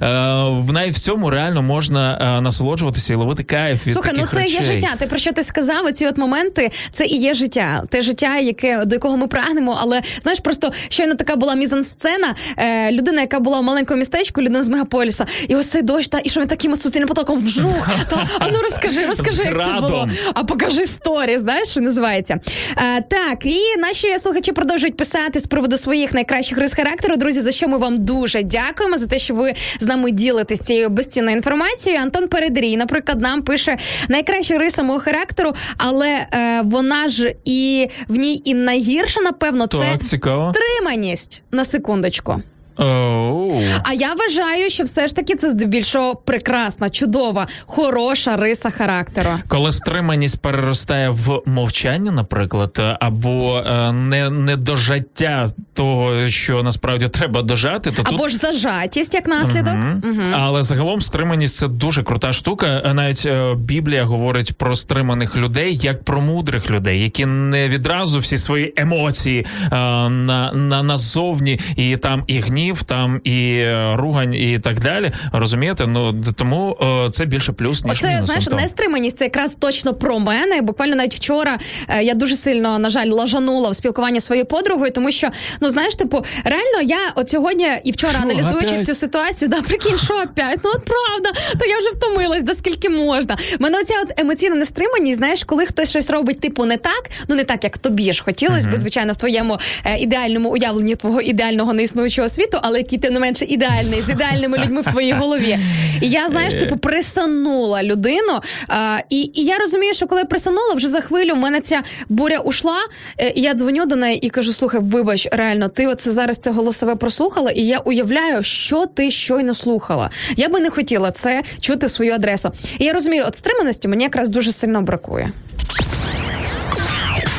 в 0.49 0.73
навіть 0.73 0.95
в 0.95 0.99
цьому 0.99 1.29
реально 1.29 1.46
можна 1.55 2.35
е, 2.37 2.41
насолоджуватися 2.41 3.13
і 3.13 3.15
ловити 3.15 3.43
кайф 3.43 3.87
від 3.87 3.93
Слухай, 3.93 4.13
ну 4.17 4.27
це 4.31 4.39
речей. 4.39 4.53
є 4.53 4.63
життя. 4.63 4.93
Ти 4.99 5.05
про 5.05 5.17
що 5.17 5.31
ти 5.31 5.43
сказав? 5.43 5.85
Оці 5.85 6.07
от 6.07 6.17
моменти, 6.17 6.71
це 6.91 7.05
і 7.05 7.17
є 7.17 7.33
життя. 7.33 7.83
Те 7.89 8.01
життя, 8.01 8.37
яке 8.37 8.85
до 8.85 8.95
якого 8.95 9.17
ми 9.17 9.27
прагнемо. 9.27 9.77
Але 9.81 10.01
знаєш, 10.21 10.39
просто 10.39 10.71
щойно 10.89 11.15
така 11.15 11.35
була 11.35 11.55
мізансцена. 11.55 12.35
Е, 12.57 12.91
людина, 12.91 13.21
яка 13.21 13.39
була 13.39 13.59
в 13.59 13.63
маленькому 13.63 13.99
містечку, 13.99 14.41
людина 14.41 14.63
з 14.63 14.69
мегаполіса, 14.69 15.25
і 15.47 15.55
ось 15.55 15.69
цей 15.69 15.81
дощ, 15.81 16.07
та 16.07 16.19
і 16.23 16.29
що 16.29 16.41
він 16.41 16.47
таким 16.47 16.75
суцільним 16.75 17.07
потоком 17.07 17.39
вжух. 17.39 17.89
Та 18.09 18.27
а 18.39 18.47
ну 18.47 18.59
розкажи, 18.61 19.05
розкажи, 19.05 19.43
як 19.43 19.57
це 19.57 19.81
було. 19.81 20.09
А 20.33 20.43
покажи 20.43 20.85
сторі, 20.85 21.37
знаєш, 21.37 21.67
що 21.67 21.81
називається. 21.81 22.39
Е, 22.77 23.01
так, 23.01 23.45
і 23.45 23.61
наші 23.77 24.19
слухачі 24.19 24.51
продовжують 24.51 24.97
писати 24.97 25.39
з 25.39 25.47
приводу 25.47 25.77
своїх 25.77 26.13
найкращих 26.13 26.57
рис 26.57 26.73
характеру. 26.73 27.17
Друзі, 27.17 27.41
за 27.41 27.51
що 27.51 27.67
ми 27.67 27.77
вам 27.77 28.05
дуже 28.05 28.43
дякуємо 28.43 28.97
за 28.97 29.07
те, 29.07 29.19
що 29.19 29.33
ви 29.33 29.53
з 29.79 29.85
нами 29.85 30.11
ділитесь 30.11 30.59
цією 30.59 30.89
безцінною 30.89 31.36
інформацією. 31.37 32.01
Антон 32.01 32.27
Передрій, 32.27 32.77
наприклад, 32.77 33.21
нам 33.21 33.41
пише 33.41 33.77
найкраща 34.09 34.57
риса 34.57 34.83
мого 34.83 34.99
характеру, 34.99 35.53
але 35.77 36.09
е, 36.33 36.61
вона 36.65 37.09
ж 37.09 37.35
і 37.45 37.87
в 38.07 38.15
ній 38.15 38.41
і 38.45 38.53
найгірша, 38.53 39.21
напевно, 39.21 39.67
це 39.67 39.77
Так, 39.77 40.03
цікаво. 40.03 40.53
стриманість 40.55 41.43
на 41.51 41.65
секундочку. 41.65 42.41
Оу. 42.77 43.61
А 43.83 43.93
я 43.93 44.13
вважаю, 44.13 44.69
що 44.69 44.83
все 44.83 45.07
ж 45.07 45.15
таки 45.15 45.35
це 45.35 45.51
здебільшого 45.51 46.15
прекрасна, 46.15 46.89
чудова, 46.89 47.47
хороша 47.65 48.37
риса 48.37 48.69
характеру. 48.69 49.29
Коли 49.47 49.71
стриманість 49.71 50.41
переростає 50.41 51.09
в 51.09 51.41
мовчання, 51.45 52.11
наприклад, 52.11 52.97
або 52.99 53.57
е, 53.57 53.91
не, 53.91 54.29
не 54.29 54.55
дожаття 54.55 55.47
того, 55.73 56.27
що 56.27 56.63
насправді 56.63 57.07
треба 57.07 57.41
дожати, 57.41 57.91
то 57.91 58.03
тут 58.03 58.13
Або 58.13 58.29
ж 58.29 58.37
зажатість 58.37 59.13
як 59.13 59.27
наслідок. 59.27 59.73
Мгм. 59.73 60.01
Мгм. 60.03 60.33
Але 60.33 60.61
загалом 60.61 61.01
стриманість 61.01 61.55
це 61.55 61.67
дуже 61.67 62.03
крута 62.03 62.33
штука. 62.33 62.91
Навіть 62.93 63.23
е, 63.25 63.55
Біблія 63.55 64.03
говорить 64.03 64.57
про 64.57 64.75
стриманих 64.75 65.37
людей 65.37 65.77
як 65.77 66.03
про 66.03 66.21
мудрих 66.21 66.71
людей, 66.71 67.01
які 67.01 67.25
не 67.25 67.69
відразу 67.69 68.19
всі 68.19 68.37
свої 68.37 68.73
емоції 68.77 69.45
е, 69.63 69.69
на, 70.09 70.51
на 70.53 70.83
назовні, 70.83 71.59
і 71.75 71.97
там 71.97 72.23
і 72.27 72.39
гнів, 72.39 72.66
там 72.83 73.21
і 73.23 73.53
е, 73.57 73.95
ругань, 73.95 74.33
і 74.33 74.59
так 74.59 74.79
далі. 74.79 75.11
Розумієте? 75.31 75.87
Ну 75.87 76.23
тому 76.35 76.77
е, 76.81 77.09
це 77.11 77.25
більше 77.25 77.51
плюс 77.53 77.83
ніж 77.83 77.93
Оце 77.93 78.09
мінус. 78.09 78.25
знаєш, 78.25 78.47
нестриманість 78.49 79.17
це 79.17 79.23
якраз 79.23 79.55
точно 79.55 79.93
про 79.93 80.19
мене. 80.19 80.61
Буквально 80.61 80.95
навіть 80.95 81.15
вчора 81.15 81.59
е, 81.87 82.03
я 82.03 82.13
дуже 82.13 82.35
сильно 82.35 82.79
на 82.79 82.89
жаль 82.89 83.07
лажанула 83.07 83.69
в 83.69 83.75
спілкуванні 83.75 84.19
своєю 84.19 84.45
подругою, 84.45 84.91
тому 84.91 85.11
що 85.11 85.29
ну 85.61 85.69
знаєш, 85.69 85.95
типу, 85.95 86.25
реально 86.43 86.81
я 86.81 86.97
от 87.15 87.29
сьогодні 87.29 87.67
і 87.83 87.91
вчора 87.91 88.13
Що, 88.13 88.21
аналізуючи 88.21 88.67
опять? 88.67 88.85
цю 88.85 88.95
ситуацію, 88.95 89.49
да 89.49 89.61
прикинь, 89.61 89.97
що 89.97 90.13
опять? 90.13 90.59
Ну 90.63 90.71
от 90.75 90.85
правда, 90.85 91.39
то 91.59 91.65
я 91.65 91.79
вже 91.79 91.89
втомилась, 91.89 92.43
да 92.43 92.53
скільки 92.53 92.89
можна. 92.89 93.37
Мене 93.59 93.79
оця 93.79 93.93
от 94.03 94.19
емоційна 94.19 94.55
нестриманість, 94.55 95.17
знаєш, 95.17 95.43
коли 95.43 95.65
хтось 95.65 95.89
щось 95.89 96.09
робить, 96.09 96.39
типу, 96.39 96.65
не 96.65 96.77
так, 96.77 97.09
ну 97.27 97.35
не 97.35 97.43
так, 97.43 97.63
як 97.63 97.77
тобі 97.77 98.13
ж 98.13 98.23
хотілося 98.23 98.69
би, 98.69 98.77
звичайно, 98.77 99.13
в 99.13 99.17
твоєму 99.17 99.59
е, 99.85 99.97
ідеальному 99.97 100.49
уявленні 100.49 100.95
твого 100.95 101.21
ідеального 101.21 101.73
неіснуючого 101.73 102.29
світу, 102.29 102.56
але 102.63 102.77
який 102.77 102.99
тим 102.99 103.13
не 103.13 103.19
менше 103.19 103.45
ідеальний 103.45 104.01
з 104.01 104.09
ідеальними 104.09 104.57
людьми 104.57 104.81
в 104.81 104.85
твоїй 104.85 105.11
голові. 105.13 105.59
І 106.01 106.09
я 106.09 106.29
знаєш, 106.29 106.53
типу, 106.53 106.77
присанула 106.77 107.83
людину. 107.83 108.39
А, 108.67 108.99
і, 109.09 109.31
і 109.33 109.45
я 109.45 109.57
розумію, 109.57 109.93
що 109.93 110.07
коли 110.07 110.25
присанула, 110.25 110.73
вже 110.73 110.87
за 110.87 111.01
хвилю 111.01 111.33
в 111.33 111.37
мене 111.37 111.61
ця 111.61 111.81
буря 112.09 112.37
ушла. 112.39 112.77
е, 113.19 113.33
І 113.35 113.41
я 113.41 113.53
дзвоню 113.53 113.85
до 113.85 113.95
неї 113.95 114.19
і 114.25 114.29
кажу: 114.29 114.53
слухай, 114.53 114.79
вибач, 114.83 115.27
реально, 115.31 115.69
ти 115.69 115.87
оце 115.87 116.11
зараз 116.11 116.37
це 116.37 116.51
голосове 116.51 116.95
прослухала, 116.95 117.51
і 117.51 117.61
я 117.61 117.79
уявляю, 117.79 118.43
що 118.43 118.85
ти 118.85 119.11
щойно 119.11 119.53
слухала. 119.53 120.09
Я 120.37 120.49
би 120.49 120.59
не 120.59 120.69
хотіла 120.69 121.11
це 121.11 121.43
чути 121.59 121.87
в 121.87 121.89
свою 121.89 122.13
адресу. 122.13 122.51
І 122.79 122.85
я 122.85 122.93
розумію, 122.93 123.23
от 123.27 123.35
стриманості 123.35 123.87
мені 123.87 124.03
якраз 124.03 124.29
дуже 124.29 124.51
сильно 124.51 124.81
бракує. 124.81 125.31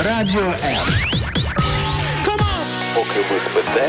Радіо 0.08 0.40
М. 0.40 0.76
Поки 2.94 3.20
ви 3.32 3.40
спите, 3.40 3.88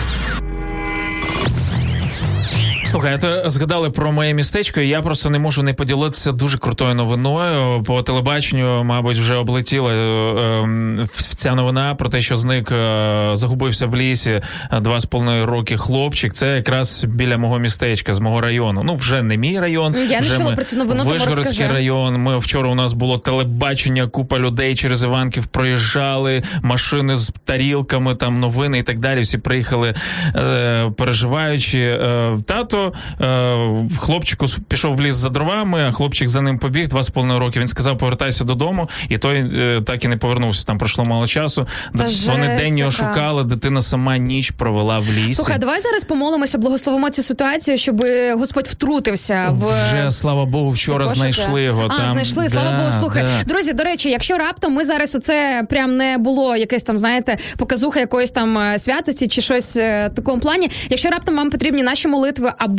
Слухайте, 2.91 3.43
згадали 3.45 3.89
про 3.89 4.11
моє 4.11 4.33
містечко. 4.33 4.79
і 4.79 4.87
Я 4.87 5.01
просто 5.01 5.29
не 5.29 5.39
можу 5.39 5.63
не 5.63 5.73
поділитися 5.73 6.31
дуже 6.31 6.57
крутою 6.57 6.95
новиною. 6.95 7.83
По 7.83 8.01
телебаченню, 8.01 8.83
мабуть, 8.83 9.17
вже 9.17 9.35
облетіла 9.35 9.93
е, 9.93 9.95
е, 9.95 11.07
ця 11.35 11.55
новина 11.55 11.95
про 11.95 12.09
те, 12.09 12.21
що 12.21 12.35
зник, 12.35 12.71
е, 12.71 13.29
загубився 13.33 13.87
в 13.87 13.95
лісі 13.95 14.41
е, 14.71 14.79
два 14.79 14.99
з 14.99 15.05
половиною 15.05 15.45
роки 15.45 15.77
хлопчик. 15.77 16.33
Це 16.33 16.55
якраз 16.55 17.03
біля 17.07 17.37
мого 17.37 17.59
містечка, 17.59 18.13
з 18.13 18.19
мого 18.19 18.41
району. 18.41 18.83
Ну, 18.83 18.93
вже 18.93 19.23
не 19.23 19.37
мій 19.37 19.59
район. 19.59 19.95
Я 20.09 20.19
не 20.21 20.27
вже 20.27 20.37
чула 20.37 20.49
ми- 20.49 20.55
про 20.55 20.65
цю 20.65 20.77
новину, 20.77 21.03
Вишгородський 21.03 21.67
район. 21.67 22.17
Ми 22.17 22.37
вчора 22.37 22.69
у 22.69 22.75
нас 22.75 22.93
було 22.93 23.17
телебачення, 23.17 24.07
купа 24.07 24.39
людей 24.39 24.75
через 24.75 25.03
Іванків 25.03 25.45
проїжджали, 25.45 26.43
машини 26.61 27.15
з 27.15 27.33
тарілками, 27.45 28.15
там 28.15 28.39
новини 28.39 28.79
і 28.79 28.83
так 28.83 28.99
далі. 28.99 29.21
Всі 29.21 29.37
приїхали, 29.37 29.93
е, 30.35 30.91
переживаючи. 30.97 31.79
Е, 31.79 32.37
тато 32.45 32.80
відео. 32.85 32.93
Е, 33.21 33.97
хлопчику 33.99 34.45
пішов 34.67 34.95
в 34.95 35.01
ліс 35.01 35.15
за 35.15 35.29
дровами, 35.29 35.85
а 35.87 35.91
хлопчик 35.91 36.29
за 36.29 36.41
ним 36.41 36.59
побіг 36.59 36.87
два 36.87 37.03
з 37.03 37.09
половиною 37.09 37.39
роки. 37.39 37.59
Він 37.59 37.67
сказав, 37.67 37.97
повертайся 37.97 38.43
додому, 38.43 38.89
і 39.09 39.17
той 39.17 39.37
е, 39.37 39.81
так 39.85 40.05
і 40.05 40.07
не 40.07 40.17
повернувся. 40.17 40.65
Там 40.65 40.77
пройшло 40.77 41.03
мало 41.07 41.27
часу. 41.27 41.67
Та 41.97 42.03
Вони 42.03 42.09
жесть 42.09 42.27
день 42.63 42.77
його 42.77 42.91
яка. 42.91 43.07
шукали, 43.13 43.43
дитина 43.43 43.81
сама 43.81 44.17
ніч 44.17 44.51
провела 44.51 44.99
в 44.99 45.05
лісі. 45.09 45.33
Слухай, 45.33 45.57
давай 45.57 45.81
зараз 45.81 46.03
помолимося, 46.03 46.57
благословимо 46.57 47.09
цю 47.09 47.23
ситуацію, 47.23 47.77
щоб 47.77 48.03
Господь 48.37 48.67
втрутився 48.67 49.47
в 49.51 49.91
Вже 49.93 50.11
слава 50.11 50.45
Богу, 50.45 50.71
вчора 50.71 51.07
Це 51.07 51.15
знайшли 51.15 51.63
його. 51.63 51.87
А, 51.89 51.97
там. 51.97 52.11
знайшли, 52.11 52.49
слава 52.49 52.77
Богу, 52.77 52.91
слухай. 52.91 53.23
да. 53.23 53.43
Друзі, 53.43 53.73
до 53.73 53.83
речі, 53.83 54.09
якщо 54.09 54.37
раптом 54.37 54.73
ми 54.73 54.85
зараз 54.85 55.15
оце 55.15 55.63
прям 55.69 55.97
не 55.97 56.17
було 56.17 56.55
якесь 56.55 56.83
там, 56.83 56.97
знаєте, 56.97 57.37
показуха 57.57 57.99
якоїсь 57.99 58.31
там 58.31 58.57
е, 58.57 58.79
святості 58.79 59.27
чи 59.27 59.41
щось 59.41 59.77
е, 59.77 60.09
в 60.13 60.15
такому 60.15 60.41
плані. 60.41 60.71
Якщо 60.89 61.09
раптом 61.09 61.35
вам 61.35 61.49
потрібні 61.49 61.83
наші 61.83 62.07
молитви, 62.07 62.53
або 62.57 62.70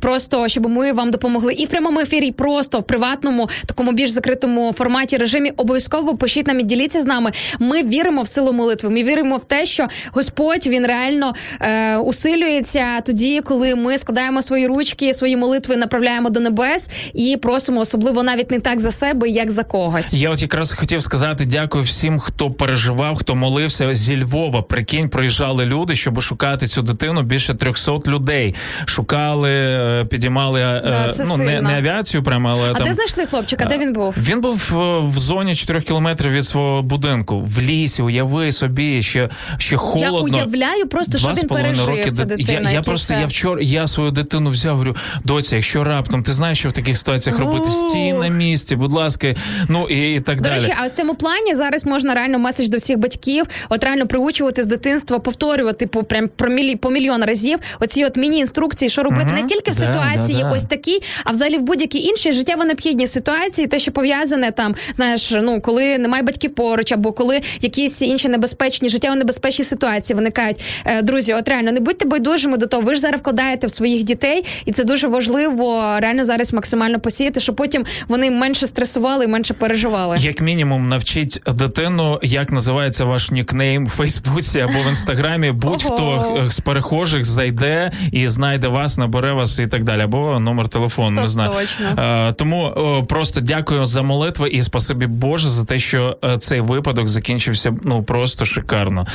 просто 0.00 0.48
щоб 0.48 0.68
ми 0.68 0.92
вам 0.92 1.10
допомогли 1.10 1.52
і 1.52 1.64
в 1.64 1.68
прямому 1.68 2.00
ефірі, 2.00 2.26
і 2.26 2.32
просто 2.32 2.78
в 2.78 2.82
приватному, 2.82 3.48
такому 3.66 3.92
більш 3.92 4.10
закритому 4.10 4.72
форматі 4.72 5.16
режимі, 5.16 5.50
обов'язково 5.50 6.16
пишіть 6.16 6.46
нам 6.46 6.60
і 6.60 6.62
діліться 6.62 7.00
з 7.00 7.06
нами. 7.06 7.32
Ми 7.58 7.82
віримо 7.82 8.22
в 8.22 8.28
силу 8.28 8.52
молитви. 8.52 8.90
Ми 8.90 9.02
віримо 9.02 9.36
в 9.36 9.44
те, 9.44 9.66
що 9.66 9.86
Господь 10.12 10.66
він 10.66 10.86
реально 10.86 11.34
е, 11.60 11.96
усилюється 11.96 13.00
тоді, 13.00 13.40
коли 13.40 13.74
ми 13.74 13.98
складаємо 13.98 14.42
свої 14.42 14.66
ручки, 14.66 15.14
свої 15.14 15.36
молитви 15.36 15.76
направляємо 15.76 16.30
до 16.30 16.40
небес 16.40 16.90
і 17.14 17.36
просимо, 17.36 17.80
особливо 17.80 18.22
навіть 18.22 18.50
не 18.50 18.60
так 18.60 18.80
за 18.80 18.90
себе, 18.90 19.28
як 19.28 19.50
за 19.50 19.64
когось. 19.64 20.14
Я 20.14 20.30
от 20.30 20.42
якраз 20.42 20.72
хотів 20.72 21.02
сказати 21.02 21.44
дякую 21.44 21.84
всім, 21.84 22.18
хто 22.18 22.50
переживав, 22.50 23.16
хто 23.16 23.34
молився 23.34 23.94
зі 23.94 24.22
Львова. 24.22 24.62
Прикинь, 24.62 25.08
приїжджали 25.08 25.64
люди, 25.64 25.96
щоб 25.96 26.20
шукати 26.20 26.66
цю 26.66 26.82
дитину. 26.82 27.22
Більше 27.22 27.54
300 27.54 27.92
людей 28.06 28.54
шукали, 28.86 29.33
е, 29.44 30.04
підіймали 30.04 30.60
е, 30.60 30.80
Да, 30.84 31.12
це 31.12 31.24
ну 31.26 31.36
не, 31.36 31.62
не 31.62 31.78
авіацію, 31.78 32.22
прямо 32.22 32.48
але 32.48 32.70
А 32.70 32.74
там. 32.74 32.86
де 32.86 32.94
знайшли 32.94 33.26
хлопчика? 33.26 33.64
Де 33.64 33.78
він 33.78 33.92
був? 33.92 34.14
Він 34.18 34.40
був 34.40 34.72
е, 34.74 34.98
в 35.06 35.18
зоні 35.18 35.54
4 35.54 35.80
кілометрів 35.80 36.32
від 36.32 36.44
свого 36.44 36.82
будинку, 36.82 37.40
в 37.40 37.60
лісі. 37.60 38.02
Уяви 38.02 38.52
собі, 38.52 39.02
ще, 39.02 39.28
ще 39.58 39.76
холодно. 39.76 40.36
Я 40.38 40.44
уявляю 40.44 40.86
просто, 40.88 41.18
що 41.18 41.28
він 41.28 41.48
пережив. 41.48 42.12
Ця 42.12 42.24
дитина, 42.24 42.70
я, 42.70 42.74
я 42.74 42.82
просто 42.82 43.14
це- 43.14 43.20
я 43.20 43.26
вчора 43.26 43.62
я 43.62 43.86
свою 43.86 44.10
дитину 44.10 44.50
взяв. 44.50 44.72
Говорю, 44.72 44.96
доця, 45.24 45.56
якщо 45.56 45.84
раптом 45.84 46.22
ти 46.22 46.32
знаєш, 46.32 46.58
що 46.58 46.68
в 46.68 46.72
таких 46.72 46.98
ситуаціях 46.98 47.38
робити, 47.38 47.70
стій 47.70 48.12
на 48.12 48.28
місці, 48.28 48.76
будь 48.76 48.92
ласка, 48.92 49.34
ну 49.68 49.88
і, 49.88 50.14
і 50.14 50.20
так 50.20 50.36
До 50.40 50.48
далі. 50.48 50.60
речі, 50.60 50.74
а 50.82 50.86
в 50.86 50.90
цьому 50.90 51.14
плані 51.14 51.54
зараз 51.54 51.86
можна 51.86 52.14
реально 52.14 52.38
меседж 52.38 52.68
до 52.68 52.76
всіх 52.76 52.98
батьків, 52.98 53.44
от 53.68 53.84
реально 53.84 54.06
приучувати 54.06 54.62
з 54.62 54.66
дитинства, 54.66 55.18
повторювати 55.18 55.86
по 55.86 56.04
прям 56.04 56.28
про 56.36 56.50
мілі 56.50 56.76
по 56.76 56.90
мільйон 56.90 57.24
разів. 57.24 57.58
Оці 57.80 58.04
от 58.04 58.16
міні-інструкції, 58.16 58.88
що 58.88 59.02
робити 59.02 59.23
Мгм. 59.26 59.34
не 59.34 59.42
тільки 59.42 59.70
в 59.70 59.74
ситуації 59.74 60.36
да, 60.36 60.42
да. 60.42 60.48
якось 60.48 60.64
такій, 60.64 61.02
а 61.24 61.30
взагалі 61.30 61.58
в 61.58 61.62
будь-якій 61.62 61.98
іншій 61.98 62.32
життєво 62.32 62.64
необхідній 62.64 63.06
ситуації, 63.06 63.66
те, 63.66 63.78
що 63.78 63.92
пов'язане 63.92 64.50
там, 64.50 64.74
знаєш, 64.94 65.30
ну 65.42 65.60
коли 65.60 65.98
немає 65.98 66.22
батьків 66.22 66.54
поруч, 66.54 66.92
або 66.92 67.12
коли 67.12 67.40
якісь 67.60 68.02
інші 68.02 68.28
небезпечні 68.28 68.88
життєво 68.88 69.16
небезпечні 69.16 69.64
ситуації 69.64 70.16
виникають. 70.16 70.64
Е, 70.84 71.02
друзі, 71.02 71.34
от 71.34 71.48
реально 71.48 71.72
не 71.72 71.80
будьте 71.80 72.04
байдужими 72.04 72.56
до 72.56 72.66
того. 72.66 72.82
Ви 72.82 72.94
ж 72.94 73.00
зараз 73.00 73.20
вкладаєте 73.20 73.66
в 73.66 73.70
своїх 73.70 74.02
дітей, 74.02 74.44
і 74.64 74.72
це 74.72 74.84
дуже 74.84 75.08
важливо 75.08 75.96
реально 75.98 76.24
зараз 76.24 76.52
максимально 76.52 77.00
посіяти, 77.00 77.40
щоб 77.40 77.56
потім 77.56 77.84
вони 78.08 78.30
менше 78.30 78.66
стресували 78.66 79.24
і 79.24 79.28
менше 79.28 79.54
переживали. 79.54 80.16
Як 80.20 80.40
мінімум, 80.40 80.88
навчіть 80.88 81.40
дитину, 81.46 82.20
як 82.22 82.52
називається 82.52 83.04
ваш 83.04 83.30
нікнейм 83.30 83.86
в 83.86 83.90
Фейсбуці 83.90 84.60
або 84.60 84.72
в 84.86 84.90
інстаграмі. 84.90 85.52
Будь-хто 85.64 86.46
з 86.50 86.60
перехожих 86.60 87.24
зайде 87.24 87.92
і 88.12 88.28
знайде 88.28 88.68
вас, 88.68 88.98
набере 89.04 89.32
вас 89.32 89.58
і 89.58 89.66
так 89.66 89.84
далі, 89.84 90.00
або 90.00 90.40
номер 90.40 90.68
телефону. 90.68 91.20
Не 91.20 91.28
знаю. 91.28 91.52
точно. 91.52 92.02
Е, 92.02 92.32
тому 92.32 92.74
просто 93.08 93.40
дякую 93.40 93.84
за 93.84 94.02
молитви 94.02 94.48
і 94.48 94.62
спасибі 94.62 95.06
Боже 95.06 95.48
за 95.48 95.64
те, 95.64 95.78
що 95.78 96.18
е, 96.24 96.38
цей 96.38 96.60
випадок 96.60 97.08
закінчився 97.08 97.74
ну 97.84 98.02
просто 98.02 98.44
шикарно. 98.44 99.06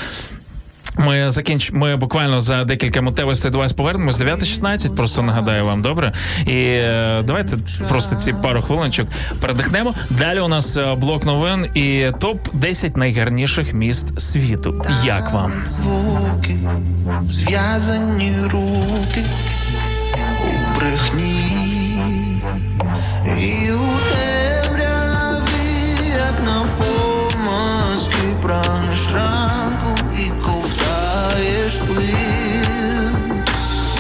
Ми 0.98 1.32
закінч... 1.32 1.72
Ми 1.72 1.96
буквально 1.96 2.42
за 2.42 2.64
декілька 2.64 3.02
мотивостей 3.02 3.52
до 3.52 3.58
вас 3.58 3.74
повернемось. 3.74 4.20
9.16, 4.20 4.96
просто 4.96 5.22
нагадаю 5.22 5.66
вам, 5.66 5.82
добре? 5.82 6.14
І 6.48 6.56
е, 6.56 7.24
давайте 7.24 7.58
просто 7.88 8.16
ці 8.16 8.34
пару 8.34 8.62
хвилиночок 8.62 9.08
передихнемо. 9.42 9.96
Далі 10.10 10.40
у 10.40 10.48
нас 10.48 10.78
блок 10.98 11.26
новин 11.26 11.68
і 11.74 12.12
топ 12.20 12.40
10 12.54 12.98
найгарніших 12.98 13.74
міст 13.74 14.20
світу. 14.20 14.86
Як 15.04 15.34
вам? 15.34 15.54
звуки, 15.68 16.60
зв'язані 17.28 18.34
руки 18.52 19.26
брехні, 20.80 22.02
і 23.38 23.72
у 23.72 23.90
темряві, 24.12 25.68
як 26.18 26.44
навпомазки, 26.46 28.18
прагнеш 28.44 29.08
ранку 29.14 30.02
і 30.20 30.30
ковтаєш 30.46 31.78
пил. 31.78 33.34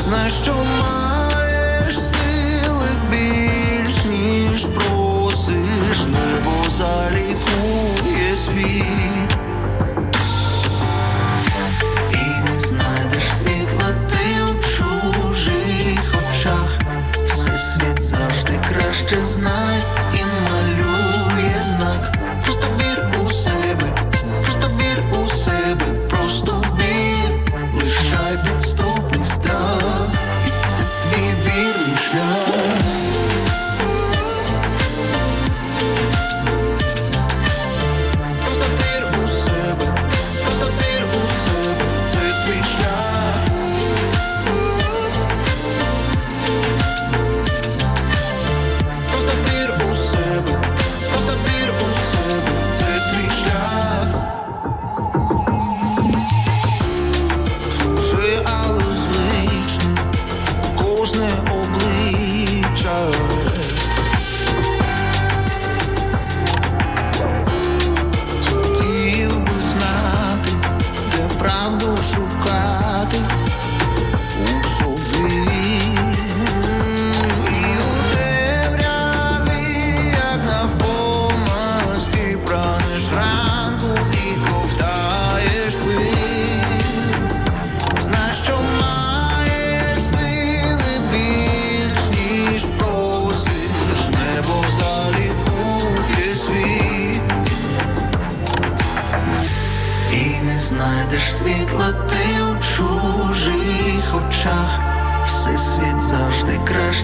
Знаєш, 0.01 0.33
що 0.33 0.55
маєш 0.81 1.99
сили 1.99 2.89
більш, 3.11 4.05
ніж 4.05 4.65
просиш, 4.65 6.05
небо 6.05 6.69
залікує 6.69 8.35
світ. 8.35 9.28
Завжди 19.09 19.41
краще 19.41 19.98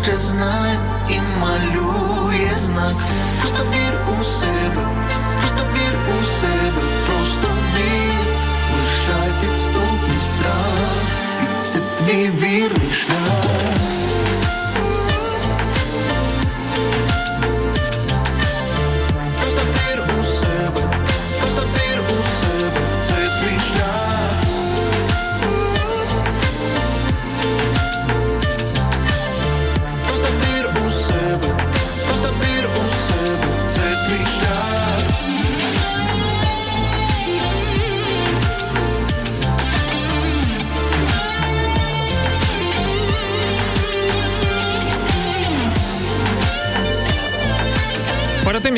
краще 0.05 0.21
знає 0.21 0.79
і 1.09 1.19
малює 1.41 2.51
знак. 2.57 2.95
Просто 3.41 3.63
вір 3.63 4.19
у 4.19 4.23
себе, 4.23 4.87
просто 5.39 5.63
вір 5.73 5.99
у 6.21 6.25
себе, 6.25 6.81
просто 7.05 7.47
вір, 7.75 8.27
лишай 8.75 9.31
підступний 9.41 10.21
страх, 10.21 11.01
і 11.43 11.67
це 11.67 11.79
твій 11.97 12.29
вірний 12.29 12.91
шлях. 12.91 13.24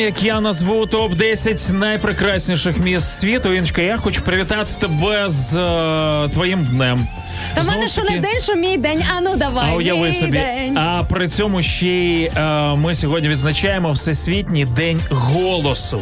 Як 0.08 0.22
я 0.22 0.40
назву 0.40 0.86
топ 0.86 1.14
10 1.14 1.70
найпрекрасніших 1.72 2.78
міст 2.78 3.18
світу, 3.18 3.52
Іншка 3.52 3.82
я 3.82 3.96
хочу 3.96 4.22
привітати 4.22 4.74
тебе 4.78 5.24
з 5.28 5.56
е, 5.56 6.28
твоїм 6.28 6.64
днем. 6.64 7.08
Та 7.54 7.60
в 7.60 7.66
мене 7.66 7.88
що 7.88 8.02
не 8.02 8.18
день, 8.18 8.40
що 8.40 8.54
мій 8.54 8.76
день. 8.76 9.04
А 9.16 9.20
ну 9.20 9.36
давай. 9.36 9.70
А 9.72 9.76
уяви 9.76 10.06
мій 10.06 10.12
собі. 10.12 10.32
день. 10.32 10.78
А 10.78 11.04
при 11.08 11.28
цьому 11.28 11.62
ще 11.62 11.88
й 11.88 12.24
е, 12.24 12.74
ми 12.76 12.94
сьогодні 12.94 13.28
відзначаємо 13.28 13.92
Всесвітній 13.92 14.64
день 14.64 15.00
голосу. 15.10 16.00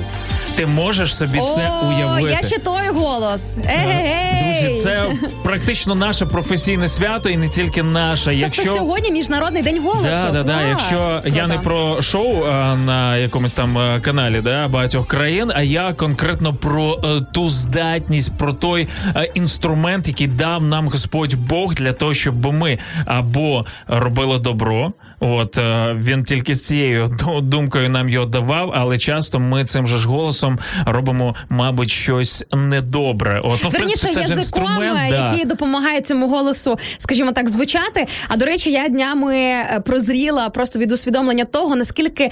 Ти 0.56 0.66
можеш 0.66 1.16
собі 1.16 1.40
це 1.56 1.70
уявити? 1.88 2.38
я 2.42 2.42
ще 2.42 2.58
той 2.58 2.88
голос. 2.88 3.56
Друзі, 3.56 4.76
це 4.82 5.12
практично 5.44 5.94
наше 5.94 6.26
професійне 6.26 6.88
свято 6.88 7.28
і 7.28 7.36
не 7.36 7.48
тільки 7.48 7.82
наше. 7.82 8.34
Якщо 8.34 8.62
Тобто 8.64 8.78
сьогодні 8.78 9.12
міжнародний 9.12 9.62
день 9.62 9.82
голосу. 9.82 10.02
Да, 10.02 10.30
да, 10.30 10.42
да. 10.42 10.62
Якщо 10.62 11.22
я 11.26 11.46
не 11.46 11.58
про 11.58 12.02
шоу 12.02 12.44
а, 12.44 12.76
на 12.76 13.16
якомусь 13.16 13.52
там 13.52 13.78
е, 13.78 14.00
каналі 14.00 14.40
да, 14.40 14.68
багатьох 14.68 15.06
країн, 15.06 15.52
а 15.54 15.62
я 15.62 15.92
конкретно 15.92 16.54
про 16.54 17.00
е, 17.04 17.26
ту 17.32 17.48
здатність, 17.48 18.32
про 18.38 18.52
той 18.52 18.88
е, 19.16 19.30
інструмент, 19.34 20.08
який 20.08 20.26
дав 20.26 20.64
нам 20.64 20.88
Господь 20.88 21.34
Бог 21.34 21.74
для 21.74 21.92
того, 21.92 22.14
щоб 22.14 22.52
ми 22.52 22.78
або 23.06 23.66
робили 23.86 24.38
добро. 24.38 24.92
От 25.20 25.58
е, 25.58 25.96
він 25.98 26.24
тільки 26.24 26.54
з 26.54 26.66
цією 26.66 27.08
думкою 27.42 27.90
нам 27.90 28.08
його 28.08 28.26
давав, 28.26 28.72
але 28.74 28.98
часто 28.98 29.40
ми 29.40 29.64
цим 29.64 29.86
же 29.86 29.98
ж 29.98 30.08
голосом 30.08 30.58
робимо, 30.86 31.34
мабуть, 31.48 31.90
щось 31.90 32.44
недобре. 32.52 33.40
От 33.44 33.60
ну, 33.64 33.70
в 33.70 33.72
Верніше 33.72 34.00
принципі, 34.00 34.26
це 34.28 34.34
язиком, 34.34 34.82
е, 34.82 35.08
да. 35.10 35.30
який 35.30 35.44
допомагає 35.44 36.00
цьому 36.00 36.28
голосу, 36.28 36.78
скажімо 36.98 37.32
так, 37.32 37.48
звучати. 37.48 38.06
А 38.28 38.36
до 38.36 38.46
речі, 38.46 38.72
я 38.72 38.88
днями 38.88 39.34
е, 39.34 39.82
прозріла 39.86 40.48
просто 40.48 40.78
від 40.78 40.92
усвідомлення 40.92 41.44
того, 41.44 41.76
наскільки 41.76 42.30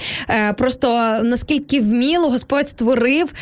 просто 0.57 1.19
наскільки 1.23 1.81
вміло 1.81 2.29
Господь 2.29 2.67
створив 2.67 3.33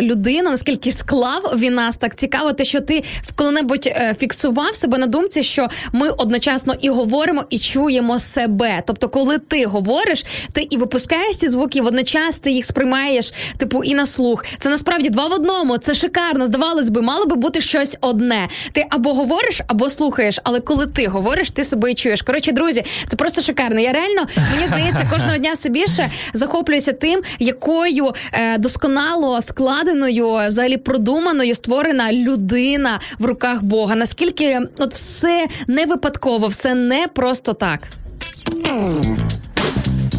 людину, 0.00 0.50
наскільки 0.50 0.92
склав 0.92 1.54
він 1.56 1.74
нас 1.74 1.96
так 1.96 2.16
цікаво, 2.16 2.52
те, 2.52 2.64
що 2.64 2.80
ти 2.80 3.04
коли-небудь 3.34 3.86
е, 3.86 4.16
фіксував 4.20 4.76
себе 4.76 4.98
на 4.98 5.06
думці, 5.06 5.42
що 5.42 5.68
ми 5.92 6.08
одночасно 6.08 6.74
і 6.80 6.88
говоримо, 6.88 7.44
і 7.50 7.58
чуємо 7.58 8.18
себе. 8.18 8.44
Тобто, 8.86 9.08
коли 9.08 9.38
ти 9.38 9.66
говориш, 9.66 10.24
ти 10.52 10.66
і 10.70 10.76
випускаєш 10.76 11.36
ці 11.36 11.48
звуки, 11.48 11.82
водночас 11.82 12.38
ти 12.38 12.50
їх 12.50 12.64
сприймаєш, 12.64 13.32
типу, 13.56 13.84
і 13.84 13.94
на 13.94 14.06
слух. 14.06 14.44
Це 14.58 14.68
насправді 14.68 15.10
два 15.10 15.26
в 15.26 15.32
одному. 15.32 15.78
Це 15.78 15.94
шикарно. 15.94 16.46
Здавалось 16.46 16.90
би, 16.90 17.02
мало 17.02 17.26
би 17.26 17.36
бути 17.36 17.60
щось 17.60 17.96
одне. 18.00 18.48
Ти 18.72 18.86
або 18.90 19.14
говориш, 19.14 19.60
або 19.66 19.90
слухаєш. 19.90 20.40
Але 20.44 20.60
коли 20.60 20.86
ти 20.86 21.06
говориш, 21.06 21.50
ти 21.50 21.64
себе 21.64 21.90
і 21.90 21.94
чуєш. 21.94 22.22
Коротше, 22.22 22.52
друзі, 22.52 22.84
це 23.06 23.16
просто 23.16 23.42
шикарно. 23.42 23.80
Я 23.80 23.92
реально 23.92 24.26
мені 24.54 24.66
здається, 24.66 25.08
кожного 25.12 25.36
дня 25.38 25.52
все 25.52 25.68
більше 25.68 26.10
захоплююся 26.34 26.92
тим, 26.92 27.22
якою 27.38 28.12
е, 28.32 28.58
досконало 28.58 29.40
складеною, 29.40 30.48
взагалі 30.48 30.76
продуманою 30.76 31.54
створена 31.54 32.12
людина 32.12 33.00
в 33.18 33.24
руках 33.24 33.62
Бога. 33.62 33.94
Наскільки 33.94 34.60
от 34.78 34.94
все 34.94 35.46
не 35.66 35.86
випадково, 35.86 36.46
все 36.48 36.74
не 36.74 37.08
просто 37.08 37.52
так. 37.52 37.88
Mm. 38.20 39.43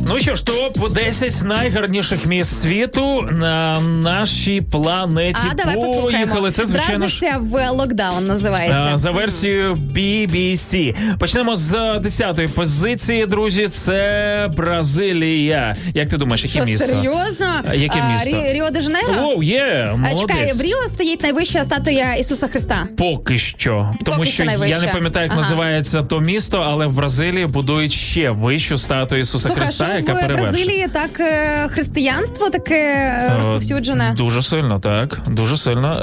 Ну 0.08 0.20
що 0.20 0.36
ж, 0.36 0.46
топ 0.46 0.92
10 0.94 1.44
найгарніших 1.46 2.26
міст 2.26 2.62
світу 2.62 3.22
на 3.32 3.80
нашій 3.82 4.62
планеті. 4.62 5.42
А 5.52 5.54
давай 5.54 5.76
послухаємо. 5.76 6.52
Це 6.52 6.66
звичайно 6.66 7.08
ж. 7.08 7.26
В 7.40 7.70
локдаун 7.72 8.28
називається. 8.28 8.92
За 8.98 9.12
версією 9.12 9.74
BBC. 9.76 10.96
Почнемо 11.18 11.56
з 11.56 11.74
10-ї 11.76 12.48
позиції, 12.50 13.26
друзі. 13.26 13.68
Це 13.68 14.50
Бразилія. 14.58 15.76
Як 15.94 16.10
ти 16.10 16.18
думаєш, 16.18 16.44
яке 16.44 16.54
Що 16.54 16.66
місто? 16.66 16.86
серйозно? 16.86 17.62
Яке 17.74 18.00
А, 18.06 18.14
місто? 18.14 18.30
Рі- 18.30 18.54
Ріо 18.54 18.70
де 18.70 18.82
Жанейро? 18.82 19.14
Оу, 19.36 19.44
є, 19.44 19.94
молодець. 19.98 20.22
чекай, 20.22 20.52
в 20.54 20.62
Ріо 20.62 20.78
стоїть 20.88 21.24
найвища 21.24 21.64
статуя 21.64 22.14
Ісуса 22.16 22.48
Христа. 22.48 22.88
Поки 22.98 23.40
що, 23.40 23.94
тому 24.06 24.18
Поки 24.18 24.30
що 24.30 24.44
що 24.44 24.66
я 24.66 24.80
не 24.80 24.88
пам'ятаю, 24.88 25.24
як 25.24 25.32
Ага. 25.32 25.42
називається 25.42 26.04
то 26.04 26.20
місто, 26.20 26.64
але 26.68 26.88
в 26.88 26.94
Бразилії 26.94 27.46
будують 27.46 27.92
ще 27.94 28.30
вищу 28.30 28.78
статую 28.78 29.22
Ісуса 29.22 29.48
Слухай, 29.48 29.64
Христа, 29.64 29.95
що 30.04 30.12
яка 30.12 30.28
в. 30.28 30.38
Бразилії 30.38 30.88
так 30.94 31.20
е, 31.20 31.68
християнство 31.72 32.50
таке 32.50 32.76
е, 32.76 33.34
розповсюджене. 33.38 34.14
Дуже 34.18 34.42
сильно, 34.42 34.80
так. 34.80 35.20
Дуже 35.28 35.58
сильно. 35.58 35.94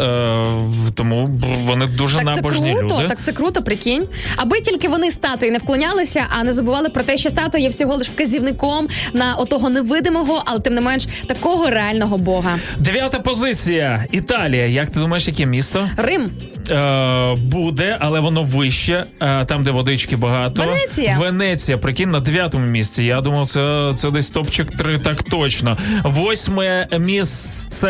Е, 0.88 0.92
тому 0.94 1.26
вони 1.64 1.86
дуже 1.86 2.18
Так 2.18 2.34
це 2.34 2.42
круто, 2.42 2.82
люди. 2.82 3.08
так 3.08 3.20
це 3.20 3.32
круто, 3.32 3.62
прикинь. 3.62 4.06
Аби 4.36 4.60
тільки 4.60 4.88
вони 4.88 5.10
статуї 5.10 5.52
не 5.52 5.58
вклонялися, 5.58 6.24
а 6.38 6.44
не 6.44 6.52
забували 6.52 6.88
про 6.88 7.02
те, 7.02 7.16
що 7.16 7.30
статуя 7.30 7.62
є 7.64 7.68
всього 7.68 7.96
лиш 7.96 8.08
вказівником 8.08 8.88
на 9.12 9.34
отого 9.34 9.70
невидимого, 9.70 10.42
але 10.46 10.60
тим 10.60 10.74
не 10.74 10.80
менш 10.80 11.06
такого 11.26 11.70
реального 11.70 12.18
Бога. 12.18 12.58
Дев'ята 12.78 13.18
позиція. 13.20 14.06
Італія. 14.12 14.66
Як 14.66 14.90
ти 14.90 15.00
думаєш, 15.00 15.28
яке 15.28 15.46
місто? 15.46 15.88
Рим. 15.96 16.30
Е, 16.70 17.34
буде, 17.34 17.96
але 18.00 18.20
воно 18.20 18.42
вище, 18.42 19.04
е, 19.20 19.44
там, 19.44 19.62
де 19.64 19.70
водички 19.70 20.16
багато. 20.16 20.62
Венеція. 20.62 21.16
Венеція, 21.20 21.78
прикинь, 21.78 22.10
на 22.10 22.20
дев'ятому 22.20 22.66
місці. 22.66 23.04
Я 23.04 23.20
думав, 23.20 23.46
це, 23.46 23.81
це 23.96 24.10
десь 24.10 24.30
топчик 24.30 24.76
3, 24.76 24.98
так 24.98 25.22
точно. 25.22 25.78
Восьме 26.04 26.88
місце 26.98 27.88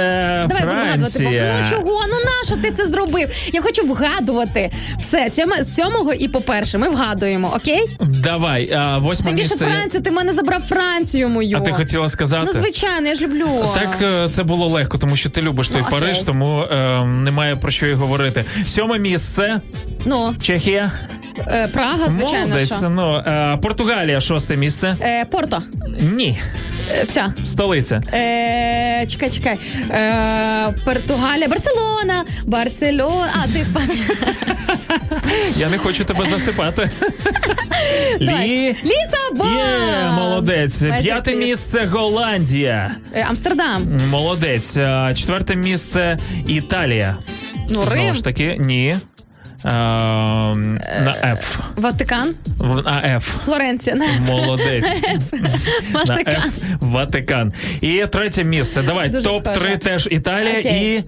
Давай. 0.49 0.63
Франція. 0.63 1.55
Ну 1.63 1.71
чого? 1.71 2.01
Ну 2.09 2.15
нащо 2.25 2.57
ти 2.63 2.71
це 2.77 2.89
зробив? 2.89 3.31
Я 3.53 3.63
хочу 3.63 3.87
вгадувати. 3.87 4.71
Все, 4.99 5.31
сьоме, 5.31 5.65
з 5.65 5.75
сьомого 5.75 6.13
і 6.13 6.29
по 6.29 6.41
перше. 6.41 6.79
Ми 6.79 6.89
вгадуємо, 6.89 7.53
окей? 7.57 7.97
Давай, 8.01 8.73
а, 8.73 8.99
восьме 8.99 9.27
Тим 9.27 9.37
більше 9.37 9.51
місце. 9.51 9.67
Францію, 9.67 10.03
ти 10.03 10.11
мене 10.11 10.33
забрав 10.33 10.63
Францію 10.63 11.29
мою. 11.29 11.57
А 11.57 11.61
ти 11.61 11.73
хотіла 11.73 12.09
сказати? 12.09 12.43
Ну, 12.47 12.59
звичайно, 12.59 13.09
я 13.09 13.15
ж 13.15 13.25
люблю. 13.25 13.65
Так 13.75 13.99
е, 14.03 14.29
це 14.29 14.43
було 14.43 14.67
легко, 14.67 14.99
тому 14.99 15.17
що 15.17 15.31
ти 15.31 15.43
любиш 15.43 15.69
той 15.69 15.81
Ну, 15.81 15.87
окей. 15.87 16.01
Париж, 16.01 16.19
тому 16.19 16.61
е, 16.63 17.05
немає 17.05 17.57
про 17.57 17.71
що 17.71 17.87
й 17.87 17.93
говорити. 17.95 18.45
Сьоме 18.67 18.99
місце 18.99 19.61
Ну, 20.05 20.35
Чехія. 20.41 20.91
Е, 21.49 21.69
Прага, 21.73 22.09
звичайно. 22.09 22.47
Молодець. 22.47 22.79
що. 22.79 22.89
Ну, 22.91 23.17
е, 23.17 23.59
Португалія, 23.63 24.21
шосте 24.21 24.57
місце. 24.57 24.97
Е, 25.01 25.25
Порто. 25.25 25.63
Ні, 26.01 26.39
Е, 26.95 27.05
вся. 27.05 27.35
столиця. 27.45 28.03
Е, 28.15 29.07
чекай, 29.09 29.31
чекай. 29.31 29.59
Е, 29.91 30.75
Португалія, 30.85 31.49
Барселона, 31.49 32.25
Барселона. 32.45 33.33
А, 33.45 33.49
це 33.49 33.59
Іспанія. 33.59 34.03
Я 35.57 35.69
не 35.69 35.79
хочу 35.79 36.05
тебе 36.05 36.27
засипати. 36.27 36.91
Лі. 38.21 38.77
Лісабон! 38.85 39.57
Є, 39.57 40.11
молодець. 40.15 40.83
Майже 40.83 41.03
П'яте 41.03 41.31
якийсь. 41.31 41.49
місце 41.51 41.85
Голландія. 41.93 42.91
Е, 43.15 43.27
Амстердам. 43.29 43.99
Молодець. 44.11 44.77
Е, 44.77 45.13
Четверте 45.17 45.57
місце 45.57 46.19
Італія. 46.47 47.17
Ну, 47.69 47.83
Знову 47.83 47.91
Рим. 48.07 48.15
ж 48.15 48.25
таки, 48.25 48.57
ні. 48.61 48.97
Е, 49.65 49.69
на 49.71 51.15
F. 51.25 51.59
Ватикан. 51.77 52.35
В- 52.59 52.83
На 52.83 53.03
F. 53.17 53.21
Флоренція. 53.21 53.97
На- 53.97 54.21
Молодець. 54.21 55.01
На 55.93 56.01
Ватикан. 56.05 56.35
F. 56.35 56.51
Ватикан. 56.81 57.53
І 57.81 58.07
третє 58.13 58.45
місце. 58.45 58.83
Давай, 58.83 59.11
топ-3 59.11 59.79
теж 59.79 60.09
Італія 60.11 60.59
і 60.59 61.05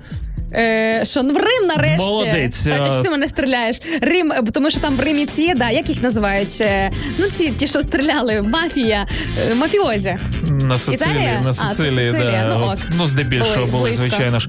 Е, 0.56 1.00
що 1.04 1.22
ну 1.22 1.34
в 1.34 1.36
Рим 1.36 1.66
нарешті. 1.68 1.98
Молодець. 1.98 2.66
А, 2.66 2.96
чи 2.96 3.02
ти 3.02 3.10
мене 3.10 3.28
стріляєш? 3.28 3.80
Рим, 4.00 4.32
е, 4.32 4.42
тому 4.52 4.70
що 4.70 4.80
там 4.80 4.96
в 4.96 5.00
Римі 5.00 5.26
ці, 5.26 5.54
да, 5.54 5.70
як 5.70 5.88
їх 5.88 6.02
називають? 6.02 6.58
Е, 6.60 6.90
Ну, 7.18 7.26
ці 7.26 7.50
ті, 7.50 7.66
що 7.66 7.80
стріляли, 7.82 8.42
мафія, 8.42 9.06
е, 9.50 9.54
мафіозі. 9.54 10.16
на 10.50 10.78
Сицилії. 10.78 11.14
Італія? 11.16 11.40
На 11.40 11.50
А, 11.50 11.52
Сицилія, 11.52 12.12
да. 12.12 12.56
ну, 12.58 12.66
От, 12.72 12.82
ну, 12.98 13.06
здебільшого 13.06 13.64
Ой, 13.64 13.70
були, 13.70 13.82
близько. 13.82 14.00
звичайно 14.08 14.38
ж. 14.38 14.48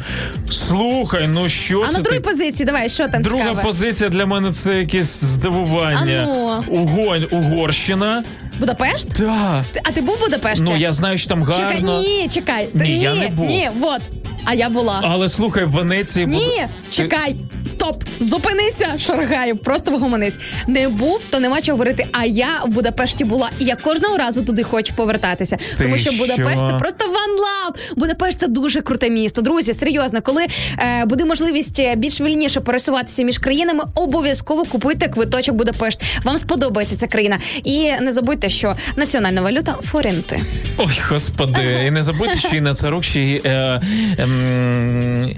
Слухай, 0.49 1.27
ну 1.27 1.49
що 1.49 1.81
А 1.81 1.87
це 1.87 1.97
на 1.97 2.03
другій 2.03 2.15
ти? 2.17 2.21
позиції, 2.21 2.65
давай, 2.65 2.89
що 2.89 3.07
там 3.07 3.21
Друга 3.21 3.43
цікаве? 3.43 3.61
позиція 3.63 4.09
для 4.09 4.25
мене 4.25 4.51
це 4.51 4.77
якесь 4.77 5.23
здивування. 5.23 6.27
А 6.27 6.27
ну. 6.27 6.63
Угонь, 6.67 7.27
Угорщина. 7.31 8.23
Будапешт? 8.59 9.09
Так. 9.17 9.63
Ти- 9.71 9.81
А 9.83 9.91
ти 9.91 10.01
був 10.01 10.15
в 10.17 10.19
Будапешті? 10.19 10.65
Ну 10.69 10.77
я 10.77 10.91
знаю, 10.91 11.17
що 11.17 11.29
там 11.29 11.43
гарно. 11.43 11.69
Чекай, 11.69 11.83
ні, 11.83 12.29
чекай. 12.33 12.67
Ні, 12.73 12.81
ні, 12.89 12.99
я 12.99 13.13
не 13.15 13.27
був. 13.27 13.45
Ні, 13.45 13.69
от. 13.81 14.01
А 14.45 14.53
я 14.53 14.69
була. 14.69 14.99
Але 15.03 15.29
слухай, 15.29 15.65
в 15.65 15.69
Венеції 15.71 16.27
Ні, 16.27 16.37
буду- 16.37 16.49
чекай, 16.89 17.35
стоп, 17.65 18.03
зупинися, 18.19 18.93
шаргаю, 18.97 19.57
просто 19.57 19.91
вгомонись. 19.91 20.39
Не 20.67 20.89
був, 20.89 21.21
то 21.29 21.39
нема 21.39 21.61
чого 21.61 21.73
говорити. 21.77 22.07
А 22.11 22.25
я 22.25 22.63
в 22.65 22.69
Будапешті 22.69 23.25
була, 23.25 23.49
і 23.59 23.65
я 23.65 23.75
кожного 23.75 24.17
разу 24.17 24.41
туди 24.41 24.63
хочу 24.63 24.93
повертатися. 24.93 25.57
Ти 25.77 25.83
тому 25.83 25.97
що 25.97 26.11
Будапешт 26.11 26.67
це 26.67 26.73
просто 26.73 27.05
love. 27.05 27.95
Будапешт 27.95 28.39
це 28.39 28.47
дуже 28.47 28.81
круте 28.81 29.09
місто. 29.09 29.41
Друзі, 29.41 29.73
серйозно, 29.73 30.21
коли 30.21 30.47
е, 30.79 31.05
буде 31.05 31.25
можливість 31.25 31.79
е, 31.79 31.95
більш 31.95 32.21
вільніше 32.21 32.59
пересуватися 32.61 33.23
між 33.23 33.37
країнами, 33.37 33.83
обов'язково 33.95 34.65
купуйте 34.65 35.07
квиточок 35.07 35.55
Будапешт. 35.55 36.03
Вам 36.23 36.37
сподобається 36.37 36.95
ця 36.95 37.07
країна. 37.07 37.37
І 37.63 37.91
не 38.01 38.11
забудьте, 38.11 38.44
що 38.49 38.73
національна 38.95 39.41
валюта 39.41 39.75
форінти. 39.83 40.41
Ой, 40.77 40.99
господи, 41.09 41.83
і 41.87 41.91
не 41.91 42.01
забудьте, 42.01 42.39
що 42.39 42.55
Інна 42.55 42.73
Царук 42.73 43.03
ще 43.03 43.19
й 43.19 43.41
е, 43.45 43.81
ем, 44.17 45.29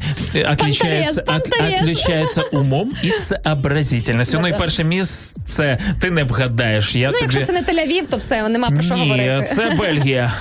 от- 0.51 1.25
понтарез. 1.25 2.39
умом 2.51 2.91
і 3.01 3.09
сообразительністю. 3.11 4.39
Ну 4.41 4.47
і 4.47 4.53
перше 4.53 4.83
місце 4.83 5.77
ти 6.01 6.11
не 6.11 6.23
вгадаєш. 6.23 6.95
Я 6.95 7.11
ну, 7.11 7.17
якщо 7.21 7.41
це 7.45 7.53
не 7.53 7.61
Тель-Авів, 7.61 8.05
то 8.09 8.17
все, 8.17 8.49
нема 8.49 8.69
про 8.69 8.81
що 8.81 8.93
Ні, 8.95 9.01
говорити. 9.01 9.43
це 9.43 9.69
Бельгія. 9.79 10.33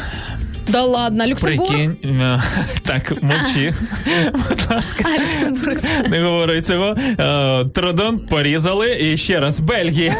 Да 0.69 0.83
ладно, 0.83 1.27
Люксембург? 1.27 1.69
Прикинь, 1.69 2.21
е, 2.21 2.43
так, 2.83 3.23
мовчи. 3.23 3.75
Будь 4.33 4.67
ласка. 4.71 5.05
А, 5.15 5.19
Люксембург. 5.21 5.79
Не 6.09 6.21
говори 6.23 6.63
цього. 6.63 6.97
Е, 7.21 7.65
Тродон 7.75 8.19
порізали. 8.19 8.99
І 9.01 9.17
ще 9.17 9.41
раз, 9.41 9.61
Бельгія. 9.61 10.17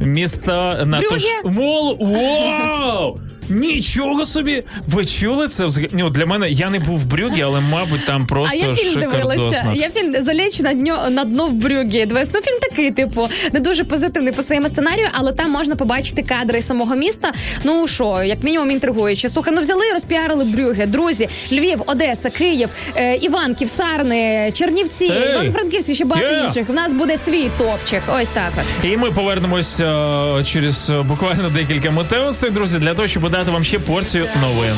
Місто 0.00 0.76
на 0.86 0.98
Брюгге? 0.98 1.08
то 1.08 1.18
ж... 1.18 1.26
Мол... 1.44 1.96
Вау! 2.00 3.18
Нічого 3.48 4.24
собі! 4.24 4.62
Ви 4.86 5.04
чули 5.04 5.48
це? 5.48 5.68
Ну, 5.92 6.10
для 6.10 6.26
мене 6.26 6.50
я 6.50 6.70
не 6.70 6.78
був 6.78 6.98
в 6.98 7.04
Брюгі, 7.04 7.42
але, 7.42 7.60
мабуть, 7.60 8.06
там 8.06 8.26
просто 8.26 8.58
а 8.62 8.66
я 8.66 8.74
фільм 8.74 9.00
дивилася. 9.00 9.72
Я 9.74 9.90
фільм 9.90 10.22
заліч 10.22 10.60
на 10.60 10.72
дньо 10.72 11.06
на 11.10 11.24
дно 11.24 11.46
в 11.48 11.52
Брюгі. 11.52 12.08
Ну 12.10 12.40
фільм 12.40 12.58
такий, 12.60 12.90
типу, 12.90 13.28
не 13.52 13.60
дуже 13.60 13.84
позитивний 13.84 14.32
по 14.32 14.42
своєму 14.42 14.68
сценарію, 14.68 15.08
але 15.12 15.32
там 15.32 15.50
можна 15.50 15.76
побачити 15.76 16.22
кадри 16.22 16.62
самого 16.62 16.96
міста. 16.96 17.32
Ну 17.64 17.86
що, 17.86 18.22
як 18.22 18.42
мінімум 18.42 18.70
інтригуюче. 18.70 19.28
Слухай, 19.28 19.54
ну 19.54 19.60
взяли 19.60 19.88
і 19.90 19.92
розпіарили 19.92 20.44
Брюге. 20.44 20.86
Друзі, 20.86 21.28
Львів, 21.52 21.82
Одеса, 21.86 22.30
Київ, 22.30 22.68
е, 22.96 23.16
Іванків, 23.16 23.68
Сарни, 23.68 24.52
Чернівці, 24.54 25.04
Ей! 25.04 25.30
Іван-Франківськ 25.30 25.88
і 25.88 25.94
ще 25.94 26.04
багато 26.04 26.28
Yeah! 26.28 26.44
інших. 26.44 26.70
У 26.70 26.72
нас 26.72 26.92
буде 26.92 27.18
свій 27.18 27.50
топчик. 27.58 28.02
Ось 28.20 28.28
так 28.28 28.52
от. 28.56 28.90
І 28.90 28.96
ми 28.96 29.10
повернемось 29.10 29.80
е, 29.80 30.44
через 30.44 30.90
е, 30.90 31.02
буквально 31.02 31.50
декілька 31.50 31.90
мотивацій, 31.90 32.50
друзі, 32.50 32.78
для 32.78 32.94
того, 32.94 33.08
щоб 33.08 33.24
дати 33.34 33.50
вам 33.50 33.64
ще 33.64 33.78
порцію 33.78 34.26
новин. 34.40 34.74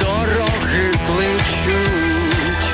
Дороги 0.00 0.92
кличуть. 1.06 2.64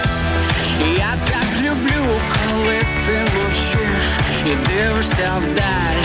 Я 0.96 1.14
так 1.26 1.46
люблю, 1.60 2.04
коли 2.34 2.78
ти 3.06 3.12
мовчиш 3.36 4.04
і 4.46 4.68
дивишся 4.68 5.32
вдаль, 5.38 6.03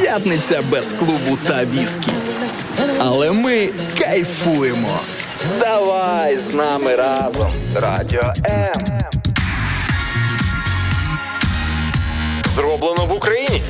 П'ятниця 0.00 0.62
без 0.70 0.92
клубу 0.92 1.38
та 1.46 1.64
віскі. 1.64 2.10
Але 2.98 3.32
ми 3.32 3.68
кайфуємо. 3.98 5.00
Давай 5.60 6.36
з 6.36 6.54
нами 6.54 6.96
разом. 6.96 7.52
Радіо 7.74 8.20
М. 8.50 8.72
Зроблено 12.54 13.06
в 13.06 13.12
Україні. 13.12 13.62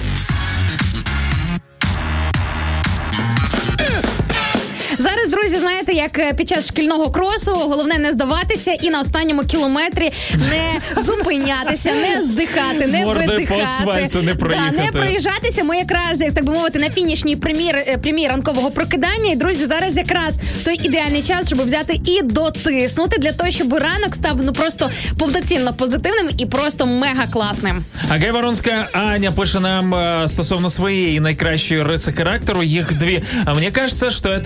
Зараз, 4.98 5.28
друзі, 5.28 5.58
знаєте, 5.58 5.92
як 5.92 6.18
е, 6.18 6.34
під 6.34 6.48
час 6.48 6.68
шкільного 6.68 7.10
кросу, 7.10 7.52
головне 7.54 7.98
не 7.98 8.12
здаватися 8.12 8.72
і 8.72 8.90
на 8.90 9.00
останньому 9.00 9.42
кілометрі 9.44 10.10
не 10.50 11.02
зупинятися, 11.02 11.90
не 11.94 12.22
здихати, 12.24 12.86
не 12.86 13.02
по 13.04 13.12
видихати. 13.12 13.62
асфальту 13.62 14.22
не 14.22 14.32
Да, 14.34 14.38
проїхати. 14.38 14.76
не 14.84 14.92
проїжджатися. 14.92 15.64
Ми 15.64 15.76
якраз, 15.76 16.20
як 16.20 16.34
так 16.34 16.44
би 16.44 16.52
мовити, 16.52 16.78
на 16.78 16.90
фінішній 16.90 17.36
прем'єр 17.36 17.76
е, 17.76 17.98
прем'єр 17.98 18.30
ранкового 18.30 18.70
прокидання. 18.70 19.32
І 19.32 19.36
друзі, 19.36 19.66
зараз 19.66 19.96
якраз 19.96 20.40
той 20.64 20.80
ідеальний 20.86 21.22
час, 21.22 21.46
щоб 21.46 21.64
взяти 21.64 22.00
і 22.04 22.22
дотиснути 22.22 23.16
для 23.18 23.32
того, 23.32 23.50
щоб 23.50 23.72
ранок 23.72 24.14
став 24.14 24.36
ну 24.42 24.52
просто 24.52 24.90
повноцінно 25.18 25.74
позитивним 25.74 26.30
і 26.38 26.46
просто 26.46 26.86
мега 26.86 27.26
класним. 27.32 27.84
А 28.10 28.18
Гайворонська 28.18 28.88
Аня 28.92 29.30
пише 29.30 29.60
нам 29.60 29.94
е, 29.94 30.28
стосовно 30.28 30.70
своєї 30.70 31.20
найкращої 31.20 31.82
риси 31.82 32.12
характеру. 32.12 32.62
Їх 32.62 32.92
дві. 32.98 33.22
А 33.44 33.54
мені 33.54 33.70
кажеться, 33.70 34.10
що 34.10 34.20
це 34.20 34.38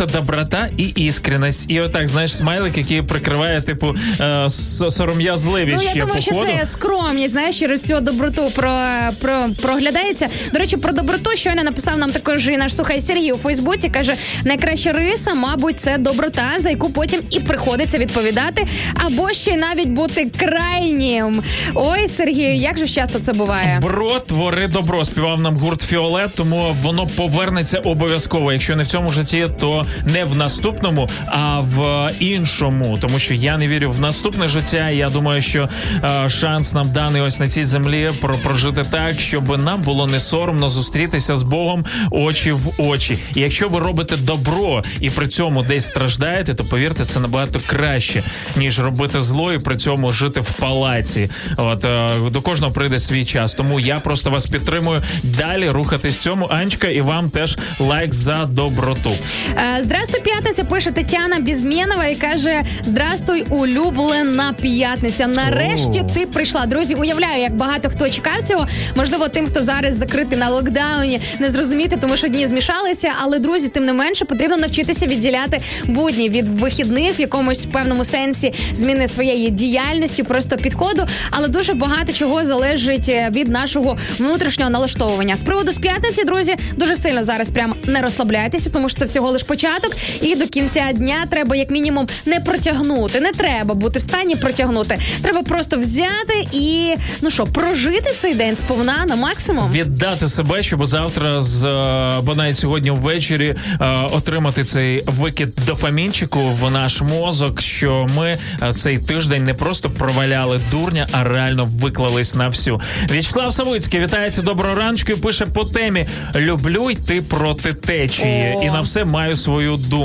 доброта 0.42 0.70
і 0.76 0.84
іскренність. 0.84 1.64
І 1.68 1.80
отак, 1.80 2.08
знаєш, 2.08 2.36
смайлик, 2.36 2.78
який 2.78 3.02
прикриває, 3.02 3.60
типу, 3.60 3.94
е, 4.20 4.50
сором'язливість 4.90 5.84
Ну, 5.84 5.90
я 5.94 6.04
думаю, 6.04 6.22
що 6.22 6.34
це 6.34 6.66
скромність, 6.66 7.32
знаєш, 7.32 7.58
через 7.58 7.82
цю 7.82 8.00
доброту 8.00 8.50
про, 8.54 8.72
про 9.20 9.46
проглядається. 9.62 10.28
До 10.52 10.58
речі, 10.58 10.76
про 10.76 10.92
доброту 10.92 11.30
щойно 11.34 11.62
написав 11.62 11.98
нам 11.98 12.10
також 12.10 12.48
і 12.48 12.56
наш 12.56 12.74
слухай 12.74 13.00
Сергій 13.00 13.32
у 13.32 13.36
Фейсбуці. 13.38 13.88
каже: 13.88 14.14
найкраща 14.44 14.92
риса, 14.92 15.34
мабуть, 15.34 15.80
це 15.80 15.98
доброта, 15.98 16.50
за 16.58 16.70
яку 16.70 16.90
потім 16.90 17.20
і 17.30 17.40
приходиться 17.40 17.98
відповідати, 17.98 18.66
або 18.94 19.32
ще 19.32 19.50
й 19.50 19.56
навіть 19.56 19.88
бути 19.88 20.30
крайнім. 20.38 21.42
Ой, 21.74 22.08
Сергію, 22.08 22.54
як 22.54 22.78
же 22.78 22.88
часто 22.88 23.18
це 23.18 23.32
буває? 23.32 23.78
Бро, 23.82 24.20
твори 24.20 24.68
добро, 24.68 25.04
співав 25.04 25.40
нам 25.40 25.56
гурт 25.56 25.80
Фіолет, 25.80 26.30
тому 26.36 26.76
воно 26.82 27.06
повернеться 27.06 27.78
обов'язково. 27.78 28.52
Якщо 28.52 28.76
не 28.76 28.82
в 28.82 28.86
цьому 28.86 29.08
житті, 29.12 29.48
то 29.60 29.86
не 30.06 30.24
в 30.24 30.31
наступному, 30.36 31.08
а 31.26 31.58
в 31.58 32.10
іншому. 32.20 32.98
Тому 33.00 33.18
що 33.18 33.34
я 33.34 33.56
не 33.56 33.68
вірю 33.68 33.90
в 33.90 34.00
наступне 34.00 34.48
життя. 34.48 34.90
Я 34.90 35.08
думаю, 35.08 35.42
що 35.42 35.68
е, 36.04 36.28
шанс 36.28 36.72
нам 36.72 36.92
даний 36.92 37.22
ось 37.22 37.40
на 37.40 37.48
цій 37.48 37.64
землі 37.64 38.10
прожити 38.42 38.82
так, 38.90 39.20
щоб 39.20 39.62
нам 39.62 39.82
було 39.82 40.06
не 40.06 40.20
соромно 40.20 40.68
зустрітися 40.70 41.36
з 41.36 41.42
Богом 41.42 41.84
очі 42.10 42.52
в 42.52 42.72
очі. 42.78 43.18
І 43.34 43.40
якщо 43.40 43.68
ви 43.68 43.78
робите 43.78 44.16
добро 44.16 44.82
і 45.00 45.10
при 45.10 45.28
цьому 45.28 45.62
десь 45.62 45.86
страждаєте, 45.86 46.54
то 46.54 46.64
повірте, 46.64 47.04
це 47.04 47.20
набагато 47.20 47.60
краще, 47.66 48.22
ніж 48.56 48.80
робити 48.80 49.20
зло 49.20 49.52
і 49.52 49.58
при 49.58 49.76
цьому 49.76 50.12
жити 50.12 50.40
в 50.40 50.50
палаці. 50.50 51.30
От 51.56 51.84
е, 51.84 52.10
до 52.30 52.40
кожного 52.40 52.72
прийде 52.72 52.98
свій 52.98 53.24
час. 53.24 53.52
Тому 53.52 53.80
я 53.80 54.00
просто 54.00 54.30
вас 54.30 54.46
підтримую 54.46 55.02
далі 55.22 55.70
рухатись 55.70 56.18
цьому. 56.18 56.46
Анечка, 56.46 56.88
і 56.88 57.00
вам 57.00 57.30
теж 57.30 57.58
лайк 57.78 58.14
за 58.14 58.44
доброту. 58.44 59.12
Е, 59.56 59.80
Здрастуй, 59.84 60.20
п'ятниця, 60.22 60.64
пише 60.64 60.90
Тетяна 60.90 61.38
Бізмєнова 61.38 62.06
і 62.06 62.14
каже: 62.14 62.62
Здрастуй, 62.82 63.44
улюблена 63.50 64.54
п'ятниця. 64.60 65.26
Нарешті 65.26 66.00
О. 66.00 66.14
ти 66.14 66.26
прийшла. 66.26 66.66
Друзі, 66.66 66.94
уявляю, 66.94 67.42
як 67.42 67.56
багато 67.56 67.90
хто 67.90 68.10
чекав 68.10 68.42
цього. 68.48 68.66
Можливо, 68.96 69.28
тим, 69.28 69.46
хто 69.46 69.60
зараз 69.60 69.94
закритий 69.94 70.38
на 70.38 70.48
локдауні, 70.48 71.20
не 71.38 71.50
зрозуміти, 71.50 71.96
тому 72.00 72.16
що 72.16 72.28
дні 72.28 72.46
змішалися. 72.46 73.12
Але 73.22 73.38
друзі, 73.38 73.68
тим 73.68 73.84
не 73.84 73.92
менше, 73.92 74.24
потрібно 74.24 74.56
навчитися 74.56 75.06
відділяти 75.06 75.58
будні 75.84 76.28
від 76.28 76.48
вихідних 76.48 77.18
в 77.18 77.20
якомусь 77.20 77.66
певному 77.66 78.04
сенсі 78.04 78.54
зміни 78.72 79.08
своєї 79.08 79.50
діяльності, 79.50 80.22
просто 80.22 80.56
підходу. 80.56 81.06
Але 81.30 81.48
дуже 81.48 81.74
багато 81.74 82.12
чого 82.12 82.44
залежить 82.44 83.08
е, 83.08 83.30
від 83.34 83.48
нашого 83.48 83.96
внутрішнього 84.18 84.70
налаштовування. 84.70 85.36
З 85.36 85.42
приводу 85.42 85.72
з 85.72 85.78
п'ятниці, 85.78 86.24
друзі, 86.24 86.56
дуже 86.76 86.96
сильно 86.96 87.24
зараз 87.24 87.50
прям 87.50 87.74
не 87.84 88.00
розслабляйтеся, 88.00 88.70
тому 88.70 88.88
що 88.88 88.98
це 88.98 89.04
всього 89.04 89.30
лиш 89.30 89.42
початок. 89.42 89.96
І 90.20 90.34
до 90.34 90.46
кінця 90.46 90.92
дня 90.92 91.26
треба, 91.30 91.56
як 91.56 91.70
мінімум, 91.70 92.08
не 92.26 92.40
протягнути. 92.40 93.20
Не 93.20 93.32
треба 93.32 93.74
бути 93.74 93.98
в 93.98 94.02
стані 94.02 94.36
протягнути. 94.36 94.98
Треба 95.22 95.42
просто 95.42 95.78
взяти 95.78 96.46
і 96.52 96.94
ну 97.22 97.30
що, 97.30 97.44
прожити 97.44 98.14
цей 98.20 98.34
день 98.34 98.56
сповна 98.56 99.04
на 99.08 99.16
максимум. 99.16 99.72
Віддати 99.72 100.28
себе, 100.28 100.62
щоб 100.62 100.84
завтра 100.84 101.40
з 101.40 101.64
е, 101.64 102.20
бо 102.22 102.34
навіть 102.34 102.58
сьогодні 102.58 102.90
ввечері 102.90 103.56
е, 103.80 103.86
отримати 104.12 104.64
цей 104.64 105.02
викид 105.06 105.48
дофамінчику 105.66 106.40
в 106.40 106.70
наш 106.70 107.00
мозок. 107.00 107.60
Що 107.62 108.06
ми 108.16 108.36
е, 108.62 108.72
цей 108.74 108.98
тиждень 108.98 109.44
не 109.44 109.54
просто 109.54 109.90
проваляли 109.90 110.60
дурня, 110.70 111.06
а 111.12 111.24
реально 111.24 111.68
виклались 111.72 112.34
на 112.34 112.48
всю. 112.48 112.80
В'ячеслав 113.10 113.52
Савицький 113.52 114.00
вітається 114.00 114.42
доброго 114.42 114.74
раночку 114.74 115.12
і 115.12 115.16
пише 115.16 115.46
по 115.46 115.64
темі: 115.64 116.06
люблю 116.36 116.90
йти 116.90 117.22
проти 117.22 117.72
течії, 117.72 118.54
О. 118.56 118.62
і 118.62 118.66
на 118.66 118.80
все 118.80 119.04
маю 119.04 119.36
свою 119.36 119.76
думку. 119.76 120.01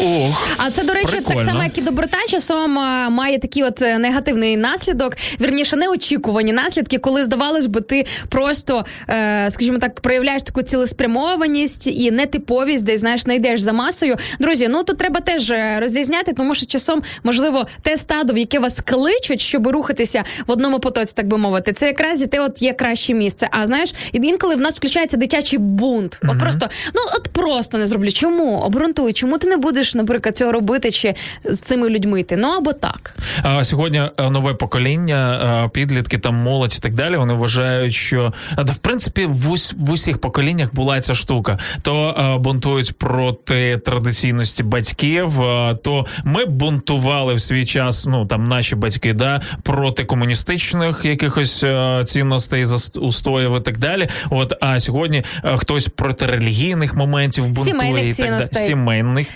Ох, 0.00 0.48
А 0.56 0.70
це, 0.70 0.84
до 0.84 0.92
речі, 0.92 1.06
Прикольно. 1.06 1.40
так 1.40 1.48
само, 1.48 1.62
як 1.62 1.78
і 1.78 1.80
доброта, 1.80 2.18
часом 2.28 2.78
а, 2.78 3.08
має 3.08 3.38
такий 3.38 3.62
от 3.62 3.82
е, 3.82 3.98
негативний 3.98 4.56
наслідок, 4.56 5.16
вірніше, 5.40 5.76
неочікувані 5.76 6.52
наслідки, 6.52 6.98
коли 6.98 7.24
здавалось 7.24 7.66
би, 7.66 7.80
ти 7.80 8.06
просто, 8.28 8.84
е, 9.08 9.50
скажімо 9.50 9.78
так, 9.78 10.00
проявляєш 10.00 10.42
таку 10.42 10.62
цілеспрямованість 10.62 11.86
і 11.86 12.10
нетиповість, 12.10 12.84
де 12.84 12.98
знаєш, 12.98 13.26
не 13.26 13.34
йдеш 13.34 13.60
за 13.60 13.72
масою. 13.72 14.16
Друзі, 14.40 14.68
ну 14.68 14.82
тут 14.84 14.98
треба 14.98 15.20
теж 15.20 15.50
е, 15.50 15.78
розрізняти, 15.80 16.32
тому 16.32 16.54
що 16.54 16.66
часом, 16.66 17.02
можливо, 17.22 17.66
те 17.82 17.96
стадо, 17.96 18.32
в 18.32 18.38
яке 18.38 18.58
вас 18.58 18.80
кличуть, 18.80 19.40
щоб 19.40 19.66
рухатися 19.66 20.24
в 20.46 20.50
одному 20.50 20.80
потоці, 20.80 21.14
так 21.16 21.26
би 21.26 21.38
мовити, 21.38 21.72
це 21.72 21.86
якраз 21.86 22.22
і 22.22 22.26
те 22.26 22.40
от 22.40 22.62
є 22.62 22.72
краще 22.72 23.14
місце. 23.14 23.48
А 23.50 23.66
знаєш, 23.66 23.94
і 24.12 24.18
інколи 24.22 24.54
в 24.54 24.60
нас 24.60 24.76
включається 24.76 25.16
дитячий 25.16 25.58
бунт. 25.58 26.20
От 26.28 26.38
просто, 26.38 26.68
ну 26.94 27.00
от 27.16 27.28
просто 27.28 27.78
не 27.78 27.86
зроблю. 27.86 28.10
Чому? 28.12 28.58
Обґрунтуй, 28.58 29.07
чому 29.12 29.38
ти 29.38 29.46
не 29.46 29.56
будеш, 29.56 29.94
наприклад, 29.94 30.36
цього 30.36 30.52
робити 30.52 30.90
чи 30.90 31.14
з 31.44 31.60
цими 31.60 31.88
людьми 31.88 32.20
йти? 32.20 32.36
Ну 32.36 32.48
або 32.48 32.72
так. 32.72 33.16
А 33.42 33.64
сьогодні 33.64 33.98
е, 34.18 34.30
нове 34.30 34.54
покоління, 34.54 35.40
е, 35.64 35.68
підлітки 35.68 36.18
там 36.18 36.34
молодь 36.34 36.74
і 36.78 36.78
так 36.78 36.94
далі. 36.94 37.16
Вони 37.16 37.34
вважають, 37.34 37.94
що 37.94 38.32
е, 38.58 38.64
да, 38.64 38.72
в 38.72 38.78
принципі 38.78 39.26
в, 39.26 39.50
ус, 39.50 39.74
в 39.78 39.90
усіх 39.92 40.18
поколіннях 40.18 40.74
була 40.74 41.00
ця 41.00 41.14
штука. 41.14 41.58
То 41.82 42.16
е, 42.18 42.38
бунтують 42.38 42.92
проти 42.98 43.78
традиційності 43.78 44.62
батьків, 44.62 45.42
е, 45.42 45.76
то 45.84 46.06
ми 46.24 46.44
бунтували 46.44 47.34
в 47.34 47.40
свій 47.40 47.66
час. 47.66 48.06
Ну 48.06 48.26
там 48.26 48.48
наші 48.48 48.74
батьки, 48.76 49.12
да, 49.12 49.40
проти 49.62 50.04
комуністичних 50.04 51.04
якихось 51.04 51.64
е, 51.64 52.02
цінностей, 52.06 52.64
устоїв 53.00 53.56
і 53.56 53.60
так 53.60 53.78
далі. 53.78 54.08
От 54.30 54.54
а 54.60 54.80
сьогодні 54.80 55.24
е, 55.44 55.56
хтось 55.56 55.88
проти 55.88 56.26
релігійних 56.26 56.94
моментів 56.94 57.44
бунтує 57.44 57.66
Сімейних 57.66 58.02
і 58.02 58.06
так 58.06 58.16
далі. 58.16 58.26
цінностей. 58.28 58.66
Сімейних 58.98 59.28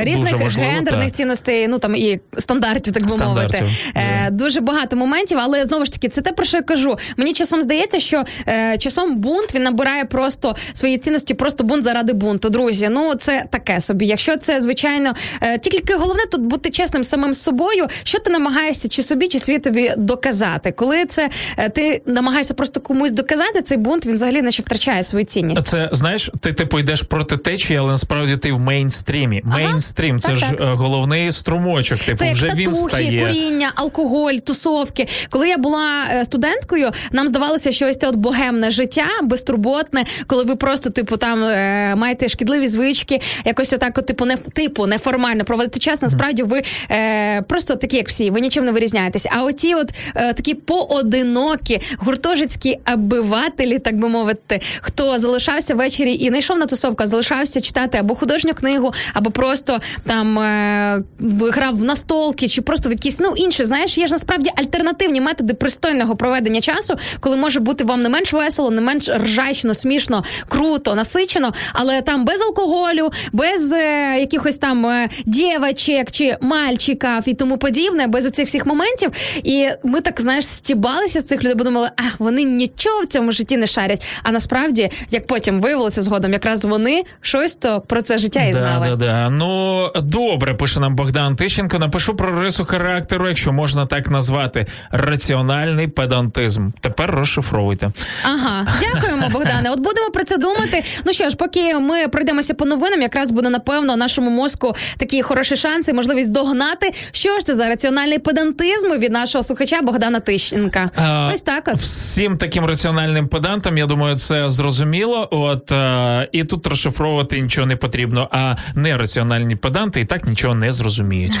Е, 0.00 0.04
різних 0.04 0.32
дуже 0.32 0.36
важливо, 0.36 0.70
гендерних 0.70 1.04
так. 1.04 1.16
цінностей, 1.16 1.68
ну 1.68 1.78
там 1.78 1.96
і 1.96 2.20
стандартів, 2.38 2.92
так 2.92 3.02
би 3.02 3.10
Стандартів, 3.10 3.60
мовити. 3.60 3.76
Е, 3.94 4.30
дуже 4.30 4.60
багато 4.60 4.96
моментів, 4.96 5.38
але 5.40 5.66
знову 5.66 5.84
ж 5.84 5.92
таки, 5.92 6.08
це 6.08 6.20
те 6.20 6.32
про 6.32 6.44
що 6.44 6.56
я 6.56 6.62
кажу. 6.62 6.98
Мені 7.16 7.32
часом 7.32 7.62
здається, 7.62 7.98
що 7.98 8.24
е, 8.48 8.78
часом 8.78 9.16
бунт 9.16 9.54
він 9.54 9.62
набирає 9.62 10.04
просто 10.04 10.56
свої 10.72 10.98
цінності, 10.98 11.34
просто 11.34 11.64
бунт 11.64 11.84
заради 11.84 12.12
бунту. 12.12 12.50
Друзі, 12.50 12.88
ну 12.90 13.14
це 13.14 13.44
таке 13.50 13.80
собі. 13.80 14.06
Якщо 14.06 14.36
це 14.36 14.60
звичайно, 14.60 15.14
е, 15.40 15.58
тільки 15.58 15.94
головне 15.94 16.22
тут 16.30 16.40
бути 16.40 16.70
чесним 16.70 17.04
самим 17.04 17.34
з 17.34 17.42
собою, 17.42 17.86
що 18.02 18.18
ти 18.18 18.30
намагаєшся 18.30 18.88
чи 18.88 19.02
собі, 19.02 19.28
чи 19.28 19.38
світові 19.38 19.94
доказати. 19.96 20.72
Коли 20.72 21.04
це 21.04 21.30
е, 21.56 21.68
ти 21.68 22.02
намагаєшся 22.06 22.54
просто 22.54 22.80
комусь 22.80 23.12
доказати, 23.12 23.62
цей 23.62 23.78
бунт 23.78 24.06
він 24.06 24.14
взагалі 24.14 24.42
наче 24.42 24.62
втрачає 24.62 25.02
свою 25.02 25.24
цінність. 25.24 25.68
Це 25.68 25.88
знаєш, 25.92 26.30
ти 26.40 26.52
типу 26.52 26.78
йдеш 26.78 27.02
проти 27.02 27.36
течії, 27.36 27.78
але 27.78 27.90
насправді 27.90 28.36
ти 28.36 28.52
в 28.52 28.58
мейнстрімі. 29.08 29.42
Мейнстрім 29.44 30.20
це 30.20 30.28
так, 30.28 30.36
ж 30.36 30.50
так. 30.50 30.60
е, 30.60 30.64
головний 30.64 31.32
струмочок. 31.32 31.98
Типу, 31.98 32.18
Це 32.18 32.32
вже 32.32 32.52
він 32.54 32.74
стає. 32.74 33.26
куріння, 33.26 33.72
алкоголь, 33.74 34.34
тусовки. 34.34 35.08
Коли 35.30 35.48
я 35.48 35.58
була 35.58 36.04
е, 36.10 36.24
студенткою, 36.24 36.90
нам 37.12 37.28
здавалося, 37.28 37.72
що 37.72 37.88
ось 37.88 37.98
це 37.98 38.08
от 38.08 38.16
богемне 38.16 38.70
життя, 38.70 39.06
безтурботне, 39.22 40.04
коли 40.26 40.44
ви 40.44 40.56
просто, 40.56 40.90
типу, 40.90 41.16
там 41.16 41.44
е, 41.44 41.94
маєте 41.96 42.28
шкідливі 42.28 42.68
звички, 42.68 43.20
якось 43.44 43.72
отак, 43.72 43.98
от, 43.98 44.06
типу, 44.06 44.24
не 44.24 44.36
типу 44.36 44.86
неформально 44.86 45.44
проводити 45.44 45.78
час. 45.78 46.02
Насправді 46.02 46.42
ви 46.42 46.62
е, 46.90 47.42
просто 47.42 47.76
такі, 47.76 47.96
як 47.96 48.08
всі, 48.08 48.30
ви 48.30 48.40
нічим 48.40 48.64
не 48.64 48.72
вирізняєтесь. 48.72 49.26
А 49.30 49.44
оті, 49.44 49.74
от 49.74 49.90
е, 50.14 50.32
такі 50.32 50.54
поодинокі 50.54 51.80
гуртожитські 51.98 52.78
обивателі, 52.94 53.78
так 53.78 53.96
би 53.96 54.08
мовити, 54.08 54.60
хто 54.80 55.18
залишався 55.18 55.74
ввечері 55.74 56.14
і 56.14 56.30
не 56.30 56.38
йшов 56.38 56.58
на 56.58 56.66
тусовку, 56.66 57.02
а 57.02 57.06
залишався 57.06 57.60
читати 57.60 57.98
або 57.98 58.14
художню 58.14 58.54
книгу, 58.54 58.81
або 59.14 59.30
просто 59.30 59.80
там 60.06 60.38
е, 60.38 61.02
грав 61.40 61.78
в 61.78 61.84
настолки, 61.84 62.48
чи 62.48 62.62
просто 62.62 62.88
в 62.88 62.92
якісь 62.92 63.20
ну 63.20 63.32
інші, 63.36 63.64
знаєш, 63.64 63.98
є 63.98 64.06
ж 64.06 64.12
насправді 64.12 64.50
альтернативні 64.56 65.20
методи 65.20 65.54
пристойного 65.54 66.16
проведення 66.16 66.60
часу, 66.60 66.96
коли 67.20 67.36
може 67.36 67.60
бути 67.60 67.84
вам 67.84 68.02
не 68.02 68.08
менш 68.08 68.32
весело, 68.32 68.70
не 68.70 68.80
менш 68.80 69.08
ржачно, 69.08 69.74
смішно, 69.74 70.24
круто, 70.48 70.94
насичено, 70.94 71.52
але 71.72 72.02
там 72.02 72.24
без 72.24 72.40
алкоголю, 72.42 73.10
без 73.32 73.72
е, 73.72 74.16
якихось 74.20 74.58
там 74.58 74.86
е, 74.86 75.08
дівочек 75.26 76.10
чи 76.10 76.36
мальчиків 76.40 77.22
і 77.26 77.34
тому 77.34 77.58
подібне, 77.58 78.06
без 78.06 78.26
оцих 78.26 78.46
всіх 78.46 78.66
моментів. 78.66 79.10
І 79.44 79.68
ми 79.82 80.00
так 80.00 80.20
знаєш 80.20 80.46
стібалися 80.46 81.20
з 81.20 81.24
цих 81.24 81.42
людей, 81.42 81.54
бо 81.54 81.64
думали, 81.64 81.90
а 81.96 82.02
вони 82.18 82.44
нічого 82.44 83.02
в 83.02 83.06
цьому 83.06 83.32
житті 83.32 83.56
не 83.56 83.66
шарять. 83.66 84.06
А 84.22 84.32
насправді, 84.32 84.90
як 85.10 85.26
потім 85.26 85.60
виявилося 85.60 86.02
згодом, 86.02 86.32
якраз 86.32 86.64
вони 86.64 87.04
щось 87.20 87.54
то 87.54 87.80
про 87.80 88.02
це 88.02 88.18
життя 88.18 88.42
і 88.44 88.52
Да, 88.52 88.71
сказали. 88.72 88.96
Да, 88.96 89.06
да, 89.06 89.12
да. 89.12 89.30
Ну 89.30 89.90
добре, 90.02 90.54
пише 90.54 90.80
нам 90.80 90.96
Богдан 90.96 91.36
Тищенко. 91.36 91.78
Напишу 91.78 92.16
про 92.16 92.40
рису 92.40 92.64
характеру, 92.64 93.28
якщо 93.28 93.52
можна 93.52 93.86
так 93.86 94.10
назвати. 94.10 94.66
Раціональний 94.90 95.88
педантизм. 95.88 96.70
Тепер 96.80 97.10
розшифровуйте. 97.10 97.90
Ага, 98.24 98.66
дякуємо, 98.80 99.28
Богдане. 99.32 99.70
От 99.70 99.78
будемо 99.80 100.10
про 100.10 100.24
це 100.24 100.36
думати. 100.38 100.84
Ну 101.06 101.12
що 101.12 101.28
ж, 101.28 101.36
поки 101.36 101.74
ми 101.74 102.08
пройдемося 102.08 102.54
по 102.54 102.64
новинам, 102.64 103.02
якраз 103.02 103.30
буде 103.30 103.48
напевно 103.48 103.96
нашому 103.96 104.30
мозку 104.30 104.74
такі 104.96 105.22
хороші 105.22 105.56
шанси, 105.56 105.92
можливість 105.92 106.32
догнати. 106.32 106.92
Що 107.12 107.38
ж 107.38 107.46
це 107.46 107.56
за 107.56 107.68
раціональний 107.68 108.18
педантизм 108.18 108.92
від 108.98 109.12
нашого 109.12 109.44
слухача 109.44 109.82
Богдана 109.82 110.20
Тищенка? 110.20 110.90
А, 110.96 111.30
Ось 111.34 111.42
так. 111.42 111.64
От. 111.66 111.76
Всім 111.76 112.38
таким 112.38 112.64
раціональним 112.64 113.28
педантам, 113.28 113.78
я 113.78 113.86
думаю, 113.86 114.16
це 114.16 114.48
зрозуміло. 114.48 115.28
От 115.30 115.72
е, 115.72 116.28
і 116.32 116.44
тут 116.44 116.66
розшифровувати 116.66 117.40
нічого 117.40 117.66
не 117.66 117.76
потрібно. 117.76 118.28
А 118.32 118.54
нераціональні 118.74 119.56
педанти 119.56 120.00
і 120.00 120.04
так 120.04 120.26
нічого 120.26 120.54
не 120.54 120.72
зрозуміють. 120.72 121.40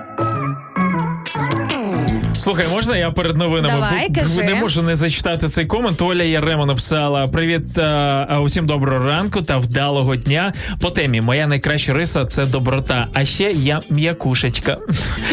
Слухай, 2.51 2.67
можна 2.67 2.97
я 2.97 3.11
перед 3.11 3.37
новинами 3.37 3.73
Давай, 3.73 4.09
Бо- 4.09 4.19
кажи. 4.21 4.43
не 4.43 4.55
можу 4.55 4.81
не 4.81 4.95
зачитати 4.95 5.47
цей 5.47 5.65
комент. 5.65 6.01
Оля 6.01 6.23
Яремо 6.23 6.65
написала: 6.65 7.27
Привіт, 7.27 7.77
а, 7.77 8.27
е, 8.31 8.37
усім 8.37 8.65
доброго 8.65 9.05
ранку 9.05 9.41
та 9.41 9.57
вдалого 9.57 10.15
дня. 10.15 10.53
По 10.81 10.89
темі 10.89 11.21
моя 11.21 11.47
найкраща 11.47 11.93
риса 11.93 12.25
це 12.25 12.45
доброта. 12.45 13.07
А 13.13 13.25
ще 13.25 13.51
я 13.51 13.79
м'якушечка. 13.89 14.77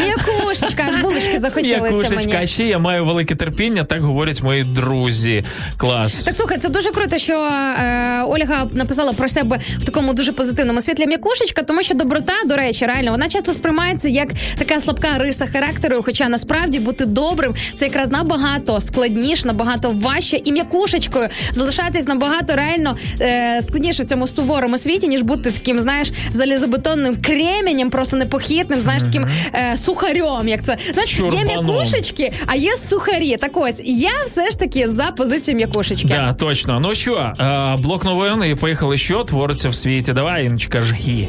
М'якушечка, 0.01 0.38
аж 0.87 1.01
булочки 1.01 1.39
захотілося 1.39 1.81
М'якушечка, 1.81 2.31
а 2.31 2.33
мені. 2.33 2.47
ще 2.47 2.65
я 2.65 2.79
маю 2.79 3.05
велике 3.05 3.35
терпіння, 3.35 3.83
так 3.83 4.01
говорять 4.01 4.43
мої 4.43 4.63
друзі. 4.63 5.43
Клас. 5.77 6.23
Так 6.23 6.35
слухай, 6.35 6.57
це 6.57 6.69
дуже 6.69 6.91
круто, 6.91 7.17
що 7.17 7.33
е, 7.33 8.23
Ольга 8.27 8.67
написала 8.73 9.13
про 9.13 9.29
себе 9.29 9.59
в 9.77 9.85
такому 9.85 10.13
дуже 10.13 10.31
позитивному 10.31 10.81
світлі 10.81 11.07
м'якушечка, 11.07 11.61
тому 11.63 11.83
що 11.83 11.95
доброта, 11.95 12.33
до 12.45 12.55
речі, 12.55 12.85
реально 12.85 13.11
вона 13.11 13.29
часто 13.29 13.53
сприймається 13.53 14.09
як 14.09 14.29
така 14.57 14.79
слабка 14.79 15.17
риса 15.17 15.47
характеру. 15.47 16.01
Хоча 16.05 16.29
насправді 16.29 16.79
бути 16.79 17.05
добрим 17.05 17.55
це 17.73 17.85
якраз 17.85 18.11
набагато 18.11 18.81
складніше, 18.81 19.47
набагато 19.47 19.91
важче 19.91 20.37
і 20.37 20.51
м'якушечкою 20.51 21.29
залишатись 21.51 22.07
набагато 22.07 22.55
реально 22.55 22.97
е, 23.21 23.61
складніше 23.63 24.03
в 24.03 24.05
цьому 24.05 24.27
суворому 24.27 24.77
світі, 24.77 25.07
ніж 25.07 25.21
бути 25.21 25.51
таким, 25.51 25.79
знаєш, 25.79 26.11
залізобетонним 26.31 27.17
кременем, 27.21 27.89
просто 27.89 28.17
непохитним, 28.17 28.81
знаєш, 28.81 29.03
таким 29.03 29.27
е, 29.53 29.77
сухарем. 29.77 30.47
Як 30.49 30.63
це 30.65 30.77
знаєш, 30.93 31.11
є 31.11 31.17
Чурбаном. 31.17 31.65
м'якушечки, 31.65 32.33
а 32.45 32.55
є 32.55 32.77
сухарі. 32.77 33.37
Так 33.37 33.51
ось 33.57 33.81
я 33.85 34.09
все 34.25 34.49
ж 34.51 34.59
таки 34.59 34.87
за 34.87 35.03
позицію 35.11 35.55
м'якушечки. 35.57 36.07
Да, 36.07 36.33
точно. 36.33 36.79
Ну 36.79 36.95
що, 36.95 37.33
е, 37.39 37.75
блок 37.79 38.05
новин 38.05 38.43
і 38.51 38.55
поїхали, 38.55 38.97
що 38.97 39.23
твориться 39.23 39.69
в 39.69 39.75
світі. 39.75 40.13
Давай, 40.13 40.45
Іночка, 40.45 40.81
жги. 40.81 41.27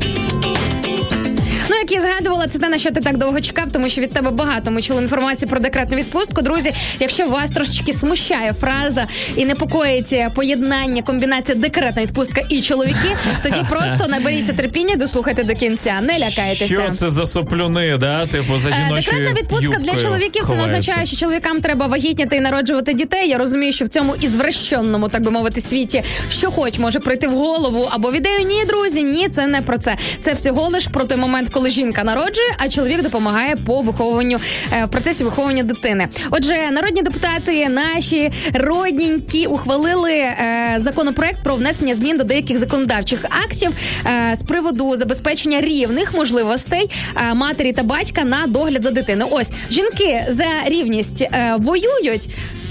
Як 1.80 1.92
я 1.92 2.00
згадувала, 2.00 2.46
це 2.46 2.58
те, 2.58 2.68
на 2.68 2.78
що 2.78 2.90
ти 2.90 3.00
так 3.00 3.16
довго 3.16 3.40
чекав, 3.40 3.70
тому 3.72 3.88
що 3.88 4.00
від 4.00 4.12
тебе 4.12 4.30
багато 4.30 4.70
ми 4.70 4.82
чули 4.82 5.02
інформації 5.02 5.48
про 5.48 5.60
декретну 5.60 5.96
відпустку. 5.96 6.42
Друзі, 6.42 6.72
якщо 7.00 7.28
вас 7.28 7.50
трошечки 7.50 7.92
смущає 7.92 8.52
фраза 8.52 9.06
і 9.36 9.44
непокоїть 9.44 10.14
поєднання, 10.34 11.02
комбінація 11.02 11.58
декретна 11.58 12.02
відпустка 12.02 12.42
і 12.48 12.62
чоловіки, 12.62 13.16
тоді 13.42 13.60
просто 13.68 14.08
наберіться 14.08 14.52
терпіння, 14.52 14.96
дослухайте 14.96 15.44
до 15.44 15.54
кінця. 15.54 16.00
Не 16.00 16.18
лякайтеся. 16.18 16.66
Що 16.66 16.90
це 16.90 17.10
за 17.10 17.26
соплюни, 17.26 17.96
да? 17.98 18.26
Типу 18.26 18.58
за 18.58 18.70
Е, 18.70 18.72
жіночою 18.72 19.18
Декретна 19.18 19.42
відпустка 19.42 19.78
для 19.78 20.02
чоловіків 20.02 20.44
це 20.48 20.54
не 20.54 20.64
означає, 20.64 21.06
що 21.06 21.16
чоловікам 21.16 21.60
треба 21.60 21.86
вагітніти 21.86 22.36
і 22.36 22.40
народжувати 22.40 22.94
дітей. 22.94 23.28
Я 23.28 23.38
розумію, 23.38 23.72
що 23.72 23.84
в 23.84 23.88
цьому 23.88 24.14
ізвращенному, 24.16 25.08
так 25.08 25.22
би 25.22 25.30
мовити, 25.30 25.60
світі 25.60 26.02
що 26.28 26.50
хоч 26.50 26.78
може 26.78 27.00
прийти 27.00 27.28
в 27.28 27.34
голову 27.36 27.88
або 27.90 28.10
в 28.10 28.16
ідею. 28.16 28.46
Ні, 28.46 28.64
друзі, 28.64 29.02
ні, 29.02 29.28
це 29.28 29.46
не 29.46 29.62
про 29.62 29.78
це. 29.78 29.96
Це 30.22 30.32
всього 30.32 30.68
лиш 30.68 30.86
про 30.86 31.04
той 31.04 31.18
момент, 31.18 31.50
коли 31.50 31.69
жінка 31.70 32.04
народжує, 32.04 32.54
а 32.58 32.68
чоловік 32.68 33.02
допомагає 33.02 33.56
по 33.56 33.80
виховуванню 33.80 34.38
е, 34.72 34.84
в 34.84 34.90
процесі 34.90 35.24
виховування 35.24 35.62
дитини. 35.62 36.08
Отже, 36.30 36.70
народні 36.70 37.02
депутати 37.02 37.68
наші 37.68 38.30
родненькі 38.54 39.46
ухвалили 39.46 40.12
е, 40.12 40.76
законопроект 40.78 41.44
про 41.44 41.56
внесення 41.56 41.94
змін 41.94 42.16
до 42.16 42.24
деяких 42.24 42.58
законодавчих 42.58 43.24
актів 43.44 43.72
е, 44.06 44.36
з 44.36 44.42
приводу 44.42 44.96
забезпечення 44.96 45.60
рівних 45.60 46.14
можливостей 46.14 46.90
матері 47.34 47.72
та 47.72 47.82
батька 47.82 48.24
на 48.24 48.46
догляд 48.46 48.82
за 48.82 48.90
дитиною. 48.90 49.30
Ось 49.32 49.52
жінки 49.70 50.24
за 50.28 50.46
рівність 50.66 51.28
воюють. 51.58 52.30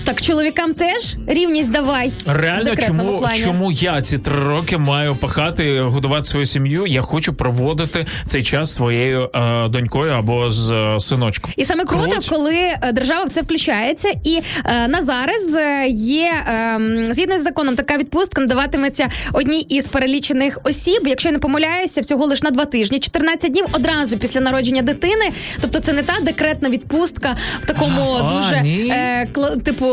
Так 0.09 0.21
чоловікам 0.21 0.73
теж 0.73 1.15
рівність 1.27 1.71
давай. 1.71 2.11
Реально, 2.25 2.75
чому, 2.75 3.17
плані. 3.17 3.39
чому 3.43 3.71
я 3.71 4.01
ці 4.01 4.17
три 4.17 4.43
роки 4.43 4.77
маю 4.77 5.15
пахати, 5.15 5.81
годувати 5.81 6.23
свою 6.23 6.45
сім'ю? 6.45 6.87
Я 6.87 7.01
хочу 7.01 7.33
проводити 7.33 8.05
цей 8.25 8.43
час 8.43 8.73
своєю 8.73 9.29
е, 9.35 9.67
донькою 9.67 10.11
або 10.11 10.49
з 10.49 10.71
е, 10.71 10.99
синочком. 10.99 11.51
І 11.55 11.65
саме 11.65 11.85
круто, 11.85 12.11
Круть. 12.11 12.29
коли 12.29 12.55
е, 12.55 12.91
держава 12.93 13.25
в 13.25 13.29
це 13.29 13.41
включається, 13.41 14.11
і 14.23 14.41
е, 14.65 14.87
на 14.87 15.01
зараз 15.01 15.55
е, 15.55 15.87
є 15.89 16.43
е, 16.47 16.79
згідно 17.11 17.39
з 17.39 17.43
законом, 17.43 17.75
така 17.75 17.97
відпустка 17.97 18.41
надаватиметься 18.41 19.09
одній 19.33 19.61
із 19.61 19.87
перелічених 19.87 20.59
осіб. 20.63 21.01
Якщо 21.07 21.29
я 21.29 21.33
не 21.33 21.39
помиляюся, 21.39 22.01
всього 22.01 22.25
лише 22.25 22.43
на 22.43 22.51
два 22.51 22.65
тижні, 22.65 22.99
14 22.99 23.51
днів 23.51 23.65
одразу 23.71 24.17
після 24.17 24.41
народження 24.41 24.81
дитини. 24.81 25.31
Тобто, 25.61 25.79
це 25.79 25.93
не 25.93 26.03
та 26.03 26.13
декретна 26.21 26.69
відпустка 26.69 27.35
в 27.61 27.65
такому 27.65 28.01
А, 28.13 28.33
дуже 28.35 28.55
е, 28.55 29.27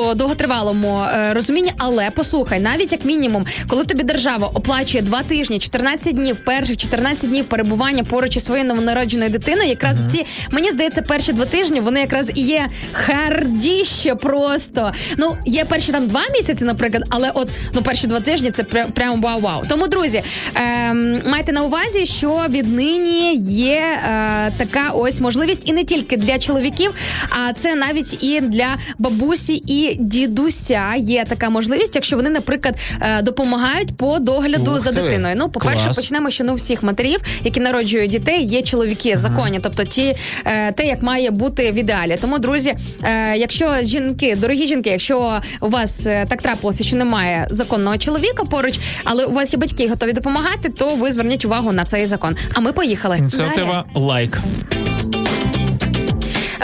типу 0.07 0.19
довготривалому 0.19 1.03
е, 1.03 1.35
розумінні. 1.35 1.73
Але 1.79 2.11
послухай, 2.11 2.61
навіть 2.61 2.93
як 2.93 3.05
мінімум, 3.05 3.47
коли 3.69 3.85
тобі 3.85 4.03
держава 4.03 4.51
оплачує 4.55 5.03
два 5.03 5.23
тижні, 5.23 5.59
14 5.59 6.15
днів, 6.15 6.37
перших 6.37 6.77
14 6.77 7.31
днів 7.31 7.45
перебування 7.45 8.05
поруч 8.05 8.37
із 8.37 8.45
своєю 8.45 8.69
новонародженою 8.69 9.31
дитиною, 9.31 9.69
якраз 9.69 10.13
ці 10.13 10.27
мені 10.51 10.71
здається, 10.71 11.03
перші 11.03 11.33
два 11.33 11.45
тижні 11.45 11.81
вони 11.81 12.01
якраз 12.01 12.33
і 12.35 12.41
є 12.41 12.69
хардіще 12.93 14.15
просто. 14.15 14.93
Ну 15.19 15.37
є 15.47 15.65
перші 15.65 15.93
там 15.93 16.07
два 16.07 16.23
місяці, 16.35 16.65
наприклад, 16.65 17.05
але 17.11 17.31
от 17.35 17.49
ну 17.73 17.83
перші 17.83 18.07
два 18.07 18.21
тижні 18.21 18.51
це 18.51 18.65
прям 18.65 18.93
прям 18.93 19.23
вау-вау. 19.23 19.63
Тому 19.69 19.89
друзі, 19.89 20.23
ем, 20.55 21.21
майте 21.27 21.53
на 21.53 21.63
увазі, 21.63 22.07
що 22.07 22.47
віднині 22.49 23.37
є 23.51 23.81
е, 23.81 24.53
така 24.59 24.91
ось 24.91 25.21
можливість, 25.21 25.63
і 25.69 25.73
не 25.73 25.85
тільки 25.85 26.17
для 26.17 26.39
чоловіків, 26.39 26.95
а 27.31 27.53
це 27.53 27.75
навіть 27.75 28.25
і 28.25 28.41
для 28.41 28.79
бабусі 28.99 29.63
і 29.67 29.96
дідуся 29.99 30.95
є 30.99 31.25
така 31.25 31.51
можливість, 31.51 31.95
якщо 31.95 32.17
вони, 32.17 32.31
наприклад, 32.31 32.75
е, 33.01 33.23
допомагають 33.23 33.97
по 33.97 34.19
догляду 34.19 34.73
Ух 34.73 34.81
за 34.81 34.93
ти, 34.93 35.03
дитиною. 35.03 35.35
Ну, 35.39 35.49
по 35.49 35.61
перше, 35.61 35.85
клас. 35.85 35.97
почнемо, 35.97 36.31
що 36.31 36.45
ну 36.45 36.53
у 36.53 36.57
всіх 36.57 36.83
матерів, 36.83 37.21
які 37.45 37.61
народжують 37.61 38.11
дітей, 38.11 38.45
є 38.45 38.63
чоловіки 38.63 39.17
законні, 39.17 39.61
тобто 39.63 39.85
ті 39.85 40.17
е, 40.45 40.73
те, 40.73 40.87
як 40.87 41.03
має 41.03 41.31
бути 41.31 41.73
в 41.73 41.75
ідеалі. 41.75 42.19
Тому, 42.21 42.39
друзі, 42.39 42.75
е, 43.03 43.37
якщо 43.37 43.77
жінки, 43.83 44.37
дорогі 44.41 44.67
жінки, 44.67 44.91
якщо 44.91 45.41
у 45.61 45.69
вас 45.69 46.01
так 46.29 46.43
трапилося, 46.43 46.85
що 46.85 46.97
немає 46.97 47.47
законного 47.51 47.99
чоловіка 47.99 48.45
поруч, 48.45 48.81
але 49.05 49.25
у 49.25 49.33
вас 49.33 49.53
є 49.53 49.59
батьки 49.59 49.89
готові 49.89 50.13
допомагати, 50.13 50.69
то 50.69 50.89
ви 50.95 51.13
зверніть 51.13 51.45
увагу 51.45 51.73
на 51.73 51.85
цей 51.85 52.07
закон. 52.07 52.37
А 52.55 52.61
ми 52.61 52.73
поїхали. 52.73 53.19
Ініціатива 53.19 53.85
лайк. 53.95 54.39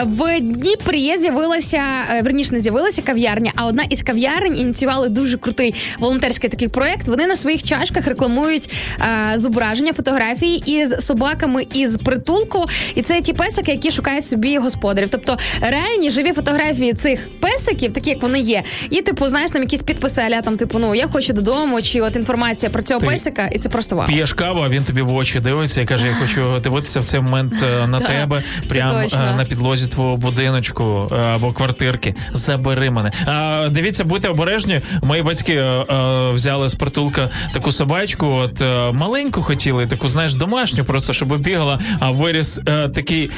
В 0.06 0.40
Дніпрі 0.40 1.16
з'явилася 1.18 1.82
е, 2.10 2.22
верніше 2.22 2.54
не 2.54 2.60
з'явилася 2.60 3.02
кав'ярня, 3.02 3.52
а 3.56 3.66
одна 3.66 3.82
із 3.82 4.02
кав'ярень 4.02 4.58
ініціювали 4.58 5.08
дуже 5.08 5.38
крутий 5.38 5.74
волонтерський 5.98 6.50
такий 6.50 6.68
проект. 6.68 7.08
Вони 7.08 7.26
на 7.26 7.36
своїх 7.36 7.62
чашках 7.62 8.06
рекламують 8.06 8.70
е, 9.00 9.32
зображення 9.38 9.92
фотографії 9.92 10.62
із 10.66 11.06
собаками 11.06 11.66
із 11.74 11.96
притулку. 11.96 12.66
І 12.94 13.02
це 13.02 13.20
ті 13.20 13.32
песики, 13.32 13.72
які 13.72 13.90
шукають 13.90 14.26
собі 14.26 14.58
господарів. 14.58 15.08
Тобто 15.10 15.36
реальні 15.60 16.10
живі 16.10 16.32
фотографії 16.32 16.94
цих 16.94 17.28
песиків, 17.40 17.92
такі 17.92 18.10
як 18.10 18.22
вони 18.22 18.40
є. 18.40 18.62
І 18.90 19.02
типу, 19.02 19.28
знаєш, 19.28 19.50
там 19.50 19.62
якісь 19.62 19.82
підписи, 19.82 20.20
аля 20.20 20.42
там, 20.42 20.56
типу, 20.56 20.78
ну 20.78 20.94
я 20.94 21.08
хочу 21.08 21.32
додому, 21.32 21.82
чи 21.82 22.00
от 22.00 22.16
інформація 22.16 22.70
про 22.70 22.82
цього 22.82 23.00
Ти 23.00 23.06
песика, 23.06 23.46
і 23.46 23.58
це 23.58 23.68
просто 23.68 23.96
вау. 23.96 24.06
П'єш 24.06 24.32
каву, 24.32 24.60
а 24.60 24.68
він 24.68 24.84
тобі 24.84 25.02
в 25.02 25.14
очі 25.14 25.40
дивиться 25.40 25.80
і 25.80 25.86
каже: 25.86 26.06
Я 26.06 26.14
хочу 26.14 26.58
дивитися 26.58 27.00
в 27.00 27.04
цей 27.04 27.20
момент 27.20 27.54
е, 27.82 27.86
на 27.86 28.00
тебе, 28.12 28.42
прямо 28.68 28.98
е, 28.98 29.34
на 29.36 29.44
підлозі 29.44 29.86
твого 29.92 30.16
будиночку 30.16 31.08
е, 31.12 31.16
або 31.16 31.52
квартирки. 31.52 32.14
Забери 32.32 32.90
мене. 32.90 33.12
А, 33.26 33.68
дивіться, 33.70 34.04
будьте 34.04 34.28
обережні. 34.28 34.80
Мої 35.02 35.22
батьки 35.22 35.54
е, 35.54 35.62
е, 35.62 36.30
взяли 36.32 36.68
з 36.68 36.74
притулка 36.74 37.30
таку 37.52 37.72
собачку, 37.72 38.26
от 38.26 38.60
е, 38.60 38.92
маленьку 38.92 39.42
хотіли, 39.42 39.86
таку, 39.86 40.08
знаєш, 40.08 40.34
домашню, 40.34 40.84
просто 40.84 41.12
щоб 41.12 41.38
бігала, 41.38 41.80
а 42.00 42.10
виріс 42.10 42.60
е, 42.68 42.88
такий 42.88 43.30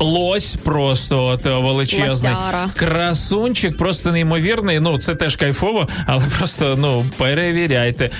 лось 0.00 0.56
просто 0.56 1.24
от, 1.24 1.44
величезний. 1.44 2.08
Лосяра. 2.10 2.68
Красунчик, 2.74 3.76
просто 3.76 4.12
неймовірний. 4.12 4.80
Ну, 4.80 4.98
це 4.98 5.14
теж 5.14 5.36
кайфово, 5.36 5.88
але 6.06 6.24
просто 6.38 6.74
ну 6.78 7.06
перевіряйте. 7.16 8.10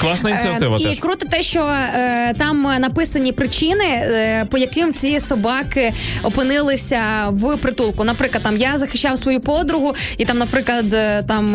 Класна 0.00 0.30
ініціатива 0.30 0.76
Е, 0.76 0.80
І 0.80 0.84
теж. 0.84 0.98
круто 0.98 1.26
те, 1.30 1.42
що 1.42 1.60
е, 1.60 2.34
там 2.38 2.62
написані 2.80 3.32
причини, 3.32 3.84
е, 3.84 4.46
по 4.50 4.58
яким 4.58 4.94
ці 4.94 5.20
собаки 5.20 5.92
опинилися 6.22 7.02
в 7.30 7.56
притулку. 7.56 8.04
Наприклад, 8.04 8.42
там 8.42 8.56
я 8.56 8.78
захищав 8.78 9.18
свою 9.18 9.40
подругу, 9.40 9.94
і 10.18 10.24
там, 10.24 10.38
наприклад, 10.38 10.90
там, 11.26 11.52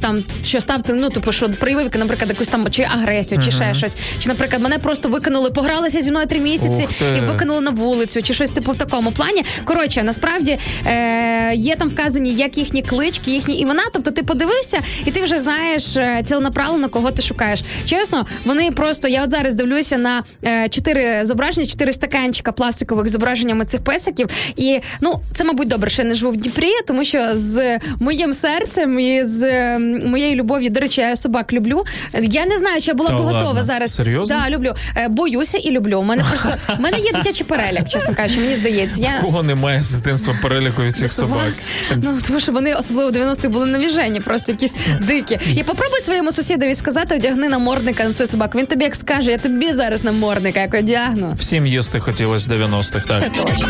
там 0.00 0.24
що 0.42 0.60
став, 0.60 0.80
ну 0.88 1.08
типу, 1.10 1.32
що 1.32 1.48
проявив, 1.48 1.90
наприклад, 1.94 2.30
якусь 2.30 2.48
там 2.48 2.70
чи 2.70 2.82
агресію, 2.82 3.42
чи 3.44 3.50
ще 3.50 3.74
щось. 3.74 3.96
Чи, 4.18 4.28
наприклад, 4.28 4.62
мене 4.62 4.78
просто 4.78 5.08
викинули, 5.08 5.50
погралися 5.50 6.00
зі 6.00 6.10
мною 6.10 6.26
три 6.26 6.40
місяці 6.40 6.88
і 7.18 7.20
викинули 7.20 7.60
на 7.60 7.70
вулицю, 7.70 8.22
чи 8.22 8.34
щось 8.34 8.50
типу 8.50 8.72
в 8.72 8.76
такому 8.76 9.10
плані. 9.10 9.44
Коротше, 9.64 10.02
насправді 10.02 10.58
е, 10.86 11.54
є 11.54 11.76
там 11.76 11.88
вказані 11.88 12.34
як 12.34 12.58
їхні 12.58 12.82
клички, 12.82 13.30
їхні 13.30 13.58
імена. 13.58 13.82
Тобто 13.92 14.10
ти 14.10 14.22
подивився, 14.22 14.78
і 15.04 15.10
ти 15.10 15.22
вже 15.22 15.38
знаєш 15.38 15.96
ціленаправлено, 16.24 16.88
кого 16.88 17.10
ти 17.16 17.22
шукаєш. 17.22 17.62
Чесно, 17.84 18.26
вони 18.44 18.70
просто 18.70 19.08
я 19.08 19.24
от 19.24 19.30
зараз 19.30 19.54
дивлюся 19.54 19.98
на 19.98 20.22
е, 20.44 20.68
чотири 20.68 21.26
зображення, 21.26 21.66
чотири 21.66 21.92
стаканчика 21.92 22.52
пластикових 22.52 23.08
з 23.08 23.10
зображеннями 23.10 23.64
цих 23.64 23.80
песиків. 23.80 24.28
І 24.56 24.80
ну 25.00 25.20
це, 25.34 25.44
мабуть, 25.44 25.68
добре, 25.68 25.90
що 25.90 26.02
я 26.02 26.08
не 26.08 26.14
живу 26.14 26.32
в 26.32 26.36
Дніпрі, 26.36 26.70
тому 26.86 27.04
що 27.04 27.30
з 27.34 27.78
моїм 28.00 28.34
серцем 28.34 29.00
і 29.00 29.24
з 29.24 29.78
моєю 30.04 30.36
любов'ю, 30.36 30.70
до 30.70 30.80
речі, 30.80 31.00
я 31.00 31.16
собак 31.16 31.52
люблю. 31.52 31.84
Я 32.22 32.46
не 32.46 32.58
знаю, 32.58 32.80
чи 32.80 32.90
я 32.90 32.94
була 32.94 33.10
б 33.10 33.12
готова 33.12 33.62
зараз. 33.62 33.94
Серйозно? 33.94 34.36
Да, 34.44 34.50
люблю. 34.50 34.74
Е, 34.96 35.08
Боюся 35.08 35.58
і 35.58 35.70
люблю. 35.70 36.00
У 36.00 36.02
мене 36.02 36.24
просто 36.28 36.48
у 36.78 36.82
мене 36.82 36.98
є 36.98 37.12
дитячий 37.12 37.46
перелік, 37.46 37.88
чесно 37.88 38.14
кажучи, 38.14 38.40
мені 38.40 38.56
здається. 38.56 39.00
Я 39.00 39.20
Кого 39.20 39.42
немає 39.42 39.82
з 39.82 39.90
дитинства 39.90 40.34
переліку 40.42 40.82
від 40.82 40.96
цих 40.96 41.12
собак? 41.12 41.52
Ну 41.96 42.18
тому 42.26 42.40
що 42.40 42.52
вони 42.52 42.74
особливо 42.74 43.10
в 43.10 43.14
90-х 43.14 43.48
були 43.48 43.66
навіжені, 43.66 44.20
просто 44.20 44.52
якісь 44.52 44.74
дикі. 45.00 45.38
І 45.56 45.62
попробуй 45.62 46.00
своєму 46.00 46.32
сусідові 46.32 46.74
сказати, 46.74 47.05
одягни 47.12 47.48
намордника 47.48 48.04
на 48.04 48.12
свою 48.12 48.26
собаку. 48.26 48.58
Він 48.58 48.66
тобі 48.66 48.84
як 48.84 48.94
скаже, 48.94 49.30
я 49.30 49.38
тобі 49.38 49.72
зараз 49.72 50.04
намордника 50.04 50.60
як 50.60 50.74
одягну. 50.74 51.32
Всім 51.38 51.66
їсти 51.66 52.00
хотілося 52.00 52.50
90-х, 52.50 53.06
так. 53.06 53.20
Це 53.20 53.28
точно. 53.42 53.68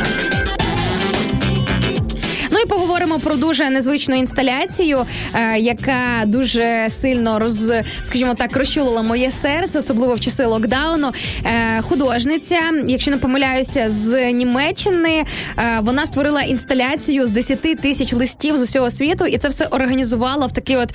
Ну 2.56 2.62
і 2.62 2.66
поговоримо 2.66 3.18
про 3.18 3.36
дуже 3.36 3.70
незвичну 3.70 4.14
інсталяцію, 4.16 5.06
е, 5.34 5.58
яка 5.58 6.24
дуже 6.26 6.86
сильно 6.90 7.38
роз, 7.38 7.72
скажімо 8.04 8.34
так, 8.34 8.56
розчулила 8.56 9.02
моє 9.02 9.30
серце, 9.30 9.78
особливо 9.78 10.14
в 10.14 10.20
часи 10.20 10.44
локдауну. 10.44 11.12
Е, 11.44 11.82
художниця, 11.82 12.60
якщо 12.88 13.10
не 13.10 13.16
помиляюся, 13.16 13.90
з 13.90 14.32
Німеччини 14.32 15.24
е, 15.58 15.80
вона 15.82 16.06
створила 16.06 16.42
інсталяцію 16.42 17.26
з 17.26 17.30
10 17.30 17.80
тисяч 17.80 18.12
листів 18.12 18.58
з 18.58 18.62
усього 18.62 18.90
світу, 18.90 19.26
і 19.26 19.38
це 19.38 19.48
все 19.48 19.64
організувала 19.66 20.46
в 20.46 20.52
такий 20.52 20.76
от 20.76 20.88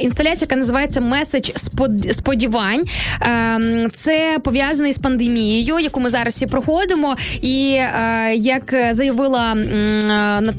інсталяцію, 0.00 0.38
яка 0.50 0.56
називається 0.56 1.00
Меседж 1.00 1.50
спод- 1.50 2.12
сподівань. 2.12 2.82
Це 3.92 4.38
пов'язано 4.44 4.88
із 4.88 4.98
пандемією, 4.98 5.78
яку 5.78 6.00
ми 6.00 6.08
зараз 6.08 6.34
всі 6.34 6.46
проходимо. 6.46 7.16
І 7.42 7.60
як 8.34 8.74
заявила, 8.90 9.54
на- 9.54 10.54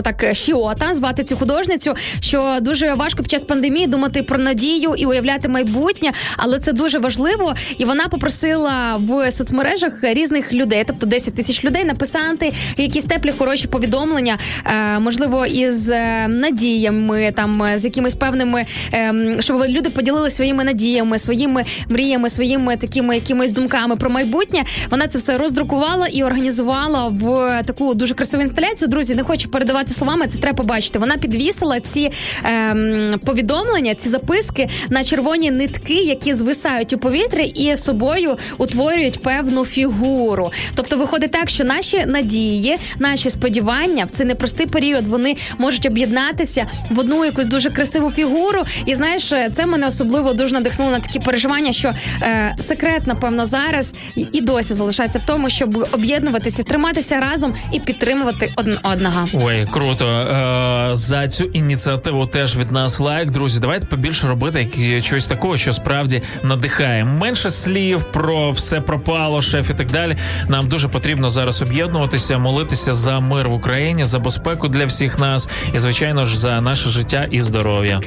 скажімо 0.00 0.16
так, 0.18 0.34
Шіота, 0.36 0.94
звати 0.94 1.24
цю 1.24 1.36
художницю, 1.36 1.94
що 2.20 2.58
дуже 2.60 2.94
важко 2.94 3.22
під 3.22 3.30
час 3.30 3.44
пандемії 3.44 3.86
думати 3.86 4.22
про 4.22 4.38
надію 4.38 4.94
і 4.96 5.06
уявляти 5.06 5.48
майбутнє, 5.48 6.12
але 6.36 6.58
це 6.58 6.72
дуже 6.72 6.98
важливо. 6.98 7.54
І 7.78 7.84
вона 7.84 8.08
попросила 8.08 8.96
в 8.96 9.32
соцмережах 9.32 9.92
різних 10.02 10.52
людей, 10.52 10.84
тобто 10.86 11.06
10 11.06 11.34
тисяч 11.34 11.64
людей, 11.64 11.84
написати 11.84 12.52
якісь 12.76 13.04
теплі 13.04 13.32
хороші 13.38 13.68
повідомлення, 13.68 14.38
е, 14.64 14.98
можливо, 14.98 15.46
із 15.46 15.90
е, 15.90 16.28
надіями, 16.28 17.32
там 17.36 17.62
з 17.76 17.84
якимись 17.84 18.14
певними, 18.14 18.66
ем, 18.92 19.36
щоб 19.40 19.64
люди 19.68 19.90
поділилися 19.90 20.36
своїми 20.36 20.64
надіями, 20.64 21.18
своїми 21.18 21.64
мріями, 21.88 22.28
своїми 22.28 22.76
такими 22.76 23.14
якимись 23.14 23.52
думками 23.52 23.96
про 23.96 24.10
майбутнє. 24.10 24.64
Вона 24.90 25.08
це 25.08 25.18
все 25.18 25.38
роздрукувала 25.38 26.06
і 26.06 26.22
організувала 26.22 27.08
в 27.08 27.62
таку 27.66 27.94
дуже 27.94 28.14
красиву 28.14 28.42
інсталяцію. 28.42 28.88
Друзі, 28.88 29.14
не 29.14 29.22
хочу 29.22 29.48
передавати 29.48 29.89
словами, 29.94 30.26
це 30.26 30.38
треба 30.38 30.56
побачити. 30.56 30.98
Вона 30.98 31.16
підвісила 31.16 31.80
ці 31.80 32.10
ем, 32.44 33.20
повідомлення, 33.26 33.94
ці 33.94 34.08
записки 34.08 34.68
на 34.90 35.04
червоні 35.04 35.50
нитки, 35.50 35.94
які 35.94 36.34
звисають 36.34 36.92
у 36.92 36.98
повітрі 36.98 37.44
і 37.44 37.76
собою 37.76 38.36
утворюють 38.58 39.22
певну 39.22 39.64
фігуру. 39.64 40.52
Тобто 40.74 40.96
виходить 40.96 41.30
так, 41.32 41.50
що 41.50 41.64
наші 41.64 42.04
надії, 42.06 42.76
наші 42.98 43.30
сподівання 43.30 44.04
в 44.04 44.10
цей 44.10 44.26
непростий 44.26 44.66
період 44.66 45.06
вони 45.06 45.36
можуть 45.58 45.86
об'єднатися 45.86 46.66
в 46.90 46.98
одну 46.98 47.24
якусь 47.24 47.46
дуже 47.46 47.70
красиву 47.70 48.10
фігуру. 48.10 48.62
І 48.86 48.94
знаєш, 48.94 49.32
це 49.52 49.66
мене 49.66 49.86
особливо 49.86 50.32
дуже 50.32 50.54
надихнуло 50.54 50.90
на 50.90 51.00
такі 51.00 51.18
переживання, 51.18 51.72
що 51.72 51.92
е, 52.22 52.56
секрет, 52.64 53.06
напевно, 53.06 53.46
зараз 53.46 53.94
і- 54.16 54.40
досі 54.40 54.74
залишається 54.74 55.18
в 55.18 55.22
тому, 55.26 55.50
щоб 55.50 55.88
об'єднуватися, 55.92 56.62
триматися 56.62 57.20
разом 57.20 57.54
і 57.72 57.80
підтримувати 57.80 58.52
один 58.56 58.78
одного. 58.82 59.28
Ой. 59.44 59.66
Е, 59.80 60.90
за 60.92 61.28
цю 61.28 61.44
ініціативу 61.44 62.26
теж 62.26 62.56
від 62.56 62.72
нас 62.72 63.00
лайк. 63.00 63.30
Друзі, 63.30 63.60
давайте 63.60 63.86
побільше 63.86 64.28
робити 64.28 64.68
щось 65.02 65.26
такого, 65.26 65.56
що 65.56 65.72
справді 65.72 66.22
надихає. 66.42 67.04
Менше 67.04 67.50
слів 67.50 68.02
про 68.02 68.50
все 68.50 68.80
пропало, 68.80 69.42
шеф 69.42 69.70
і 69.70 69.74
так 69.74 69.90
далі. 69.90 70.16
Нам 70.48 70.68
дуже 70.68 70.88
потрібно 70.88 71.30
зараз 71.30 71.62
об'єднуватися, 71.62 72.38
молитися 72.38 72.94
за 72.94 73.20
мир 73.20 73.48
в 73.48 73.54
Україні, 73.54 74.04
за 74.04 74.18
безпеку 74.18 74.68
для 74.68 74.86
всіх 74.86 75.18
нас 75.18 75.48
і, 75.74 75.78
звичайно 75.78 76.26
ж, 76.26 76.38
за 76.38 76.60
наше 76.60 76.88
життя 76.88 77.26
і 77.30 77.40
здоров'я. 77.40 78.00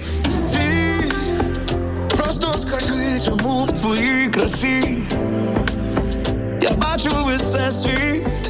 Просто 2.18 2.48
скажи, 2.62 3.20
чому 3.26 3.64
в 3.66 3.72
твоїй 3.72 4.28
красі 4.28 4.98
я 6.62 6.72
бачу 6.72 7.10
весь 7.26 7.82
світ 7.82 8.43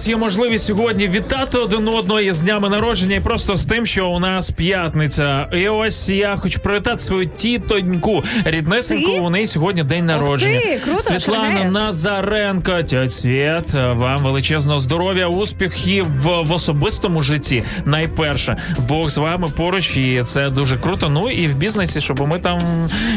нас 0.00 0.08
є 0.08 0.16
можливість 0.16 0.66
сьогодні 0.66 1.08
вітати 1.08 1.58
один 1.58 1.88
одного 1.88 2.20
із 2.20 2.40
днями 2.40 2.68
народження, 2.68 3.16
і 3.16 3.20
просто 3.20 3.56
з 3.56 3.64
тим, 3.64 3.86
що 3.86 4.08
у 4.08 4.18
нас 4.18 4.50
п'ятниця. 4.50 5.48
І 5.52 5.68
ось 5.68 6.08
я 6.08 6.36
хочу 6.36 6.60
привітати 6.60 6.98
свою 6.98 7.26
тітоньку 7.26 8.24
ріднесеньку. 8.44 9.12
У 9.12 9.30
неї 9.30 9.46
сьогодні 9.46 9.82
день 9.82 10.06
народження. 10.06 10.60
ти, 10.60 10.80
круто, 10.84 11.00
Світлана. 11.00 11.64
Назаренко, 11.64 12.82
тьоть 12.82 13.12
Світ, 13.12 13.74
вам 13.92 14.18
величезного 14.18 14.78
здоров'я, 14.78 15.26
успіхів 15.26 16.06
в, 16.22 16.52
особистому 16.52 17.22
житті. 17.22 17.62
Найперше, 17.84 18.56
Бог 18.88 19.10
з 19.10 19.18
вами 19.18 19.48
поруч, 19.56 19.96
і 19.96 20.22
це 20.26 20.50
дуже 20.50 20.78
круто. 20.78 21.08
Ну 21.08 21.30
і 21.30 21.46
в 21.46 21.56
бізнесі, 21.56 22.00
щоб 22.00 22.28
ми 22.28 22.38
там, 22.38 22.58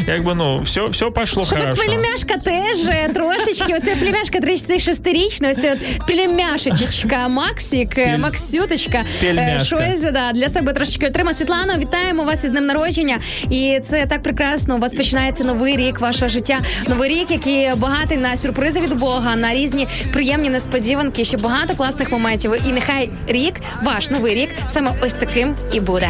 якби 0.07 0.35
ну, 0.35 0.61
все, 0.61 0.85
все 0.85 1.10
пішло 1.10 1.43
хорошо. 1.43 1.84
племяшка 1.85 2.38
теж 2.38 3.14
трошечки, 3.14 3.73
оце 3.77 3.95
племяшка 3.95 4.39
36-річна, 4.39 5.51
ось 5.51 5.61
це 5.61 5.73
от 5.73 6.07
племяшечка 6.07 6.73
Максик, 6.74 7.30
Максік, 7.30 7.98
Максюточка, 8.20 9.04
е, 9.24 9.62
щось 9.66 10.02
да, 10.02 10.32
для 10.32 10.50
себе 10.50 10.74
трошечки 10.74 11.08
отримав. 11.08 11.36
Світлано, 11.36 11.74
вітаємо 11.78 12.24
вас 12.24 12.44
із 12.44 12.50
днем 12.50 12.66
народження. 12.66 13.18
І 13.50 13.80
це 13.84 14.06
так 14.06 14.24
прекрасно. 14.24 14.76
У 14.76 14.80
вас 14.80 14.94
починається 14.94 15.44
новий 15.44 15.76
рік 15.78 16.00
вашого 16.00 16.30
життя. 16.30 16.60
Новий 16.88 17.10
рік, 17.10 17.32
який 17.32 17.76
багатий 17.76 18.18
на 18.18 18.38
сюрпризи 18.38 18.80
від 18.80 18.94
Бога, 19.00 19.36
на 19.36 19.54
різні 19.54 19.88
приємні 20.14 20.50
несподіванки, 20.50 21.24
ще 21.24 21.38
багато 21.38 21.74
класних 21.74 22.12
моментів. 22.12 22.54
І 22.70 22.72
нехай 22.72 23.10
рік, 23.28 23.54
ваш 23.84 24.10
новий 24.10 24.36
рік, 24.36 24.50
саме 24.70 24.91
ось 25.02 25.14
таким 25.14 25.56
і 25.74 25.80
буде. 25.80 26.10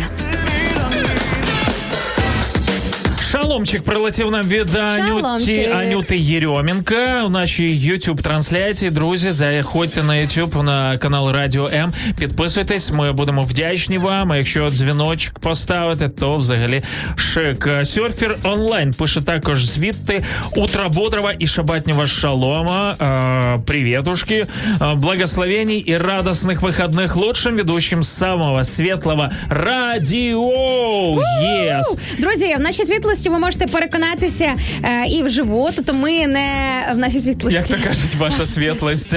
Шаломчик 3.52 3.82
прилетів 3.82 4.30
нам 4.30 4.48
від 4.48 4.76
Анюті, 4.76 5.20
Шаломчик. 5.22 5.74
Анюти 5.74 6.16
Єрьомінка 6.18 7.24
у 7.26 7.28
нашій 7.28 7.68
youtube 7.68 8.22
трансляції. 8.22 8.90
Друзі, 8.90 9.30
заходьте 9.30 10.02
на 10.02 10.12
YouTube, 10.12 10.62
на 10.62 10.98
канал 10.98 11.32
Радіо 11.32 11.68
М. 11.72 11.92
Підписуйтесь, 12.18 12.92
ми 12.92 13.12
будемо 13.12 13.42
вдячні 13.42 13.98
вам. 13.98 14.32
А 14.32 14.36
якщо 14.36 14.70
дзвіночок 14.70 15.38
поставити, 15.38 16.08
то 16.08 16.36
взагалі 16.36 16.82
шик. 17.16 17.68
Серфер 17.84 18.36
онлайн 18.44 18.90
пише 18.90 19.20
також 19.20 19.64
звідти 19.64 20.24
утро 20.56 20.88
бодрого 20.88 21.30
і 21.38 21.46
шабатнего 21.46 22.06
шалома. 22.06 22.94
Э, 22.98 23.62
приветушки, 23.62 24.46
Э, 24.80 24.94
благословений 24.94 25.78
и 25.88 25.92
радостных 25.98 26.62
выходных 26.62 27.16
лучшим 27.16 27.56
ведущим 27.56 28.02
самого 28.04 28.64
светлого 28.64 29.30
радио. 29.48 31.16
Yes. 31.42 31.82
Друзі, 32.18 32.54
в 32.58 32.60
нашій 32.60 32.84
світлості 32.84 33.28
ви 33.30 33.38
можете 33.43 33.67
переконатися 33.67 34.55
е, 34.83 35.05
і 35.07 35.23
вживу, 35.23 35.69
тобто 35.75 35.93
ми 35.93 36.27
не 36.27 36.45
в 36.93 36.97
нашій 36.97 37.19
світлості. 37.19 37.59
Як 37.59 37.67
то 37.67 37.87
кажуть, 37.89 38.15
ваша 38.15 38.45
світлость, 38.45 39.15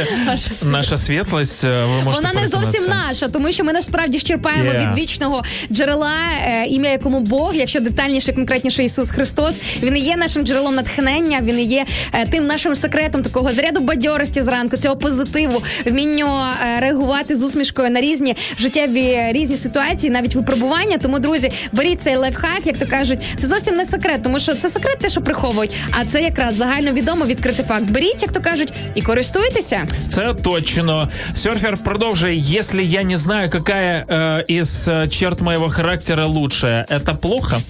наша 0.63 0.97
світлость, 0.99 1.65
е, 1.65 1.85
ви 1.85 2.03
можете 2.03 2.29
Вона 2.29 2.41
не 2.41 2.49
зовсім 2.49 2.83
наша, 2.89 3.29
тому 3.29 3.53
що 3.53 3.65
ми 3.65 3.73
насправді 3.73 4.19
ж 4.19 4.25
черпаємо 4.25 4.57
Yeah. 4.67 4.93
від 4.93 4.99
вічного 4.99 5.43
джерела, 5.73 6.15
е, 6.47 6.67
ім'я 6.67 6.91
якому 6.91 7.21
Бог, 7.21 7.55
якщо 7.55 7.81
детальніше, 7.81 8.33
конкретніше 8.33 8.85
Ісус 8.85 9.11
Христос. 9.11 9.61
Він 9.83 9.97
і 9.97 10.01
є 10.01 10.17
нашим 10.17 10.43
джерелом 10.47 10.75
натхнення, 10.75 11.41
він 11.43 11.59
і 11.61 11.65
є 11.65 11.87
е, 12.13 12.27
тим 12.27 12.47
нашим 12.47 12.75
секретом 12.75 13.23
такого 13.23 13.53
заряду 13.53 13.81
бадьорості 13.81 14.43
зранку, 14.43 14.77
цього 14.77 14.97
позитиву, 14.97 15.63
вмінню 15.87 16.27
е, 16.27 16.81
реагувати 16.81 17.37
з 17.37 17.43
усмішкою 17.43 17.91
на 17.91 18.01
різні 18.01 18.37
життєві 18.59 19.19
різні 19.31 19.57
ситуації, 19.57 20.11
навіть 20.11 20.35
випробування. 20.35 20.99
Тому, 20.99 21.19
друзі, 21.19 21.51
беріть 21.73 22.03
цей 22.03 22.17
лайфхак, 22.17 22.61
як 22.65 22.79
то 22.79 22.87
кажуть, 22.87 23.19
це 23.39 23.47
зовсім 23.47 23.75
не 23.75 23.85
секрет, 23.85 24.16
тому 24.24 24.40
що 24.40 24.56
це 24.56 24.70
секрет, 24.70 24.98
те, 25.00 25.10
що 25.10 25.22
приховують. 25.22 25.76
А 26.00 26.06
це 26.06 26.22
якраз 26.22 26.56
загальновідомо 26.56 27.26
відкритий 27.26 27.66
факт. 27.66 27.84
Беріть, 27.84 28.22
як 28.22 28.32
то 28.32 28.42
кажуть, 28.42 28.74
і 28.96 29.02
користуйтеся. 29.02 29.88
Це 30.10 30.34
точно. 30.34 31.10
Серфер 31.36 31.78
продовжує. 31.78 32.44
Если 32.60 32.84
я 32.84 33.04
не 33.04 33.18
знаю, 33.18 33.50
какая 33.50 34.06
э, 34.10 34.44
из 34.60 34.88
э, 34.88 35.08
черт 35.10 35.42
моего 35.42 35.70
характера 35.70 36.26
лучшая, 36.28 36.86
это 36.90 37.16
плохо? 37.16 37.62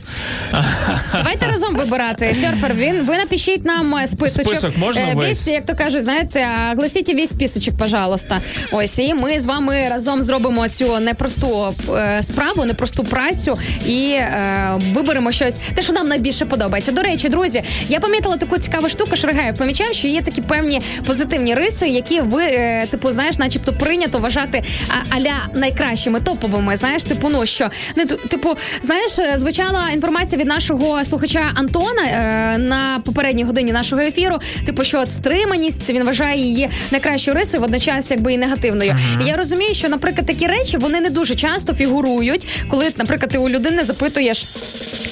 Давайте 1.13 1.45
разом 1.47 1.75
вибирати. 1.75 2.35
Серфер, 2.41 2.73
він 2.73 3.05
ви 3.05 3.17
напишіть 3.17 3.65
нам 3.65 3.95
е, 3.95 4.07
списочок. 4.07 4.47
Список 4.51 4.77
можна 4.77 5.01
Е, 5.01 5.13
весь? 5.15 5.47
як 5.47 5.65
то 5.65 5.75
кажуть, 5.75 6.03
знаєте, 6.03 6.47
огласіть 6.73 7.13
весь 7.15 7.29
списочок, 7.29 7.77
пожалуйста. 7.77 8.41
Ось 8.71 8.99
і 8.99 9.13
ми 9.13 9.39
з 9.39 9.45
вами 9.45 9.87
разом 9.89 10.23
зробимо 10.23 10.69
цю 10.69 10.99
непросту 10.99 11.73
е, 11.95 12.23
справу, 12.23 12.65
непросту 12.65 13.03
працю 13.03 13.57
і 13.85 14.11
е, 14.11 14.79
виберемо 14.93 15.31
щось, 15.31 15.59
те, 15.75 15.81
що 15.81 15.93
нам 15.93 16.07
найбільше 16.07 16.34
подобається. 16.44 16.92
До 16.92 17.02
речі, 17.02 17.28
друзі, 17.28 17.62
я 17.88 18.00
помітила 18.00 18.36
таку 18.36 18.58
цікаву 18.58 18.88
штуку. 18.88 19.16
Шаргаю, 19.16 19.54
помічав, 19.54 19.94
що 19.94 20.08
є 20.08 20.22
такі 20.22 20.40
певні 20.42 20.80
позитивні 21.06 21.54
риси, 21.54 21.88
які 21.88 22.20
ви, 22.20 22.42
е, 22.44 22.86
типу, 22.90 23.12
знаєш, 23.12 23.38
начебто 23.38 23.72
прийнято 23.72 24.18
вважати 24.18 24.62
а, 24.88 25.16
аля 25.16 25.34
найкращими 25.54 26.20
топовими. 26.20 26.76
Знаєш, 26.76 27.04
типу, 27.04 27.28
ну 27.28 27.46
що 27.46 27.68
не 27.96 28.06
ту- 28.06 28.16
типу, 28.16 28.54
знаєш, 28.82 29.18
е, 29.18 29.34
звучала 29.38 29.90
інформація 29.94 30.40
від 30.40 30.46
нашого 30.48 31.04
слухача 31.04 31.52
Антона 31.54 32.02
е, 32.04 32.58
на 32.58 33.00
попередній 33.04 33.44
годині 33.44 33.72
нашого 33.72 34.02
ефіру. 34.02 34.38
Типу, 34.66 34.84
що 34.84 35.06
стриманість 35.06 35.90
він 35.90 36.04
вважає 36.04 36.40
її 36.40 36.68
найкращою 36.90 37.36
рисою, 37.36 37.60
водночас 37.60 38.10
якби 38.10 38.32
і 38.32 38.38
негативною. 38.38 38.96
І 39.22 39.26
я 39.26 39.36
розумію, 39.36 39.74
що, 39.74 39.88
наприклад, 39.88 40.26
такі 40.26 40.46
речі 40.46 40.76
вони 40.78 41.00
не 41.00 41.10
дуже 41.10 41.34
часто 41.34 41.74
фігурують, 41.74 42.46
коли, 42.70 42.84
наприклад, 42.96 43.30
ти 43.30 43.38
у 43.38 43.48
людини 43.48 43.84
запитуєш. 43.84 44.46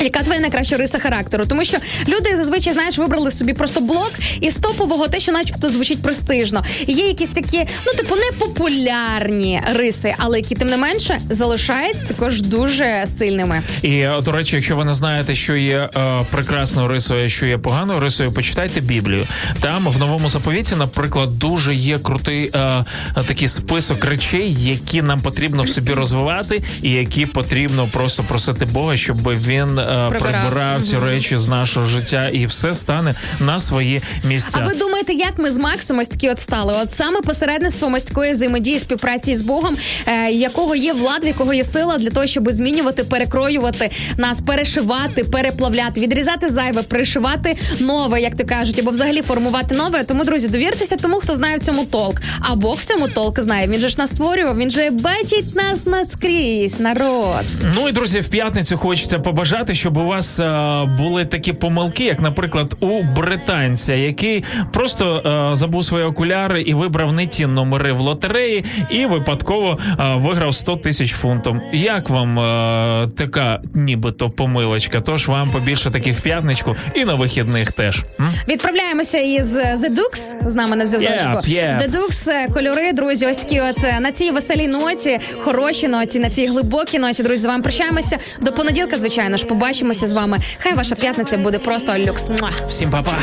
Яка 0.00 0.22
твоя 0.22 0.40
найкраща 0.40 0.76
риса 0.76 0.98
характеру? 0.98 1.13
Тому 1.48 1.64
що 1.64 1.78
люди 2.08 2.36
зазвичай 2.36 2.72
знаєш 2.72 2.98
вибрали 2.98 3.30
собі 3.30 3.52
просто 3.52 3.80
блок 3.80 4.12
із 4.40 4.54
топового 4.56 5.08
те, 5.08 5.20
що 5.20 5.32
начебто 5.32 5.68
звучить 5.68 6.02
престижно. 6.02 6.64
Є 6.86 7.06
якісь 7.06 7.28
такі, 7.30 7.66
ну 7.86 7.92
типу, 7.92 8.14
непопулярні 8.16 9.60
риси, 9.74 10.14
але 10.18 10.38
які 10.38 10.54
тим 10.54 10.68
не 10.68 10.76
менше 10.76 11.18
залишаються 11.30 12.06
також 12.06 12.42
дуже 12.42 13.04
сильними. 13.06 13.62
І 13.82 13.90
е, 13.90 14.20
до 14.24 14.32
речі, 14.32 14.56
якщо 14.56 14.76
ви 14.76 14.84
не 14.84 14.94
знаєте, 14.94 15.34
що 15.34 15.56
є 15.56 15.88
е, 15.96 16.26
прекрасною 16.30 16.88
рисою, 16.88 17.30
що 17.30 17.46
є 17.46 17.58
поганою 17.58 18.00
рисою, 18.00 18.32
почитайте 18.32 18.80
Біблію. 18.80 19.26
Там 19.60 19.88
в 19.88 19.98
новому 19.98 20.28
заповіті, 20.28 20.74
наприклад, 20.76 21.38
дуже 21.38 21.74
є 21.74 21.98
крутий 21.98 22.50
е, 22.54 22.84
такий 23.26 23.48
список 23.48 24.04
речей, 24.04 24.56
які 24.60 25.02
нам 25.02 25.20
потрібно 25.20 25.62
в 25.62 25.68
собі 25.68 25.92
розвивати, 25.92 26.62
і 26.82 26.90
які 26.90 27.26
потрібно 27.26 27.88
просто 27.92 28.22
просити 28.22 28.64
Бога, 28.64 28.96
щоб 28.96 29.16
він 29.18 29.78
е, 29.78 30.08
Прибирав. 30.10 30.20
прибирав 30.20 30.82
ці 30.94 31.00
речі 31.00 31.38
з 31.38 31.48
нашого 31.48 31.86
життя, 31.86 32.28
і 32.28 32.46
все 32.46 32.74
стане 32.74 33.14
на 33.40 33.60
свої 33.60 34.00
місця. 34.24 34.58
А 34.62 34.66
ви 34.66 34.74
думаєте, 34.74 35.12
як 35.12 35.38
ми 35.38 35.50
з 35.50 35.58
Максом 35.58 35.98
ось 35.98 36.08
такі 36.08 36.30
от 36.30 36.40
стали? 36.40 36.74
От 36.82 36.92
саме 36.92 37.20
посередництвом 37.20 37.94
ось 37.94 38.02
такої 38.02 38.32
взаємодії, 38.32 38.78
співпраці 38.78 39.34
з 39.34 39.42
Богом, 39.42 39.76
е, 40.06 40.30
якого 40.30 40.74
є 40.74 40.92
влада, 40.92 41.20
в 41.22 41.26
якого 41.26 41.54
є 41.54 41.64
сила 41.64 41.98
для 41.98 42.10
того, 42.10 42.26
щоб 42.26 42.50
змінювати, 42.50 43.04
перекроювати 43.04 43.90
нас, 44.16 44.40
перешивати, 44.40 45.24
переплавляти, 45.24 46.00
відрізати 46.00 46.48
зайве, 46.48 46.82
пришивати 46.82 47.56
нове, 47.80 48.20
як 48.20 48.36
то 48.36 48.44
кажуть, 48.44 48.78
або 48.78 48.90
взагалі 48.90 49.22
формувати 49.22 49.74
нове. 49.74 50.04
Тому, 50.04 50.24
друзі, 50.24 50.48
довіртеся 50.48 50.96
тому, 50.96 51.16
хто 51.16 51.34
знає 51.34 51.56
в 51.56 51.60
цьому 51.60 51.84
толк. 51.84 52.20
А 52.40 52.54
Бог 52.54 52.76
в 52.76 52.84
цьому 52.84 53.08
толк 53.08 53.40
знає. 53.40 53.68
Він 53.68 53.80
же 53.80 53.88
ж 53.88 53.98
нас 53.98 54.10
створював, 54.10 54.58
він 54.58 54.70
же 54.70 54.90
бачить 54.90 55.54
нас 55.54 55.86
наскрізь, 55.86 56.80
народ. 56.80 57.44
Ну 57.76 57.88
і 57.88 57.92
друзі, 57.92 58.20
в 58.20 58.28
п'ятницю 58.28 58.76
хочеться 58.76 59.18
побажати, 59.18 59.74
щоб 59.74 59.96
у 59.96 60.04
вас 60.04 60.40
е, 60.40 60.83
були 60.86 61.24
такі 61.24 61.52
помилки, 61.52 62.04
як, 62.04 62.20
наприклад, 62.20 62.76
у 62.80 63.02
британця, 63.02 63.94
який 63.94 64.44
просто 64.72 65.22
е, 65.52 65.56
забув 65.56 65.84
свої 65.84 66.04
окуляри 66.04 66.62
і 66.62 66.74
вибрав 66.74 67.12
не 67.12 67.26
ті 67.26 67.46
номери 67.46 67.92
в 67.92 68.00
лотереї, 68.00 68.64
і 68.90 69.06
випадково 69.06 69.78
е, 70.00 70.14
виграв 70.14 70.54
100 70.54 70.76
тисяч 70.76 71.12
фунтом. 71.12 71.60
Як 71.72 72.10
вам 72.10 72.38
е, 72.38 73.08
така 73.16 73.60
нібито 73.74 74.30
помилочка? 74.30 75.00
Тож 75.00 75.28
вам 75.28 75.50
побільше 75.50 75.90
таких 75.90 76.18
в 76.18 76.20
п'ятничку 76.20 76.76
і 76.94 77.04
на 77.04 77.14
вихідних 77.14 77.72
теж. 77.72 78.04
М? 78.20 78.28
Відправляємося 78.48 79.18
із 79.18 79.56
The 79.56 79.90
Dukes, 79.90 80.48
з 80.48 80.54
нами 80.54 80.76
на 80.76 80.86
зв'язочку. 80.86 81.28
Yep, 81.28 81.48
yep. 81.48 81.82
The 81.82 81.90
Dukes, 81.90 82.52
кольори, 82.52 82.92
друзі, 82.92 83.26
ось 83.26 83.36
такі 83.36 83.60
от 83.60 84.00
на 84.00 84.12
цій 84.12 84.30
веселій 84.30 84.66
ноті, 84.66 85.20
хорошій 85.40 85.88
ноті, 85.88 86.18
на 86.18 86.30
цій 86.30 86.46
глибокій 86.46 86.98
ноті, 86.98 87.22
друзі, 87.22 87.42
з 87.42 87.44
вами 87.44 87.62
прощаємося. 87.62 88.18
До 88.40 88.52
понеділка, 88.52 88.98
звичайно 88.98 89.36
ж, 89.36 89.46
побачимося 89.46 90.06
з 90.06 90.12
вами. 90.12 90.38
Хай 90.58 90.73
ваша 90.74 90.94
п'ятниця 90.94 91.38
буде 91.38 91.58
просто 91.58 91.98
люкс. 91.98 92.30
Всім 92.68 92.90
па-па. 92.90 93.16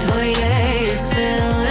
твоєї 0.00 0.94
сили, 0.94 1.63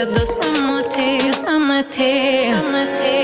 глибше 0.00 0.06
до 0.06 0.26
самоти, 0.26 1.32
самоти. 1.32 2.50
Бачу 2.72 3.19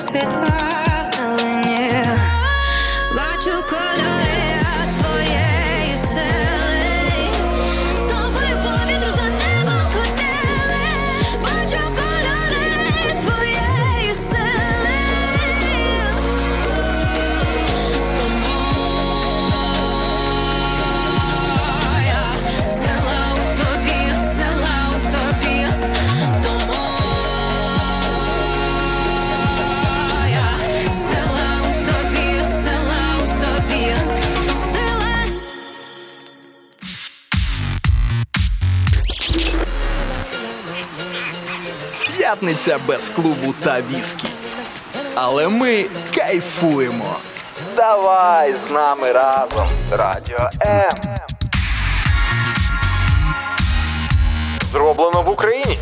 світла 0.00 0.50
далині. 1.16 1.92
Бачу 3.16 3.62
кольори 3.70 4.17
П'ятниця 42.28 42.78
без 42.86 43.08
клубу 43.08 43.54
та 43.64 43.80
віскі. 43.80 44.28
Але 45.14 45.48
ми 45.48 45.84
кайфуємо. 46.14 47.16
Давай 47.76 48.52
з 48.52 48.70
нами 48.70 49.12
разом. 49.12 49.68
Радіо 49.90 50.38
М. 50.66 50.90
Зроблено 54.72 55.22
в 55.22 55.30
Україні. 55.30 55.78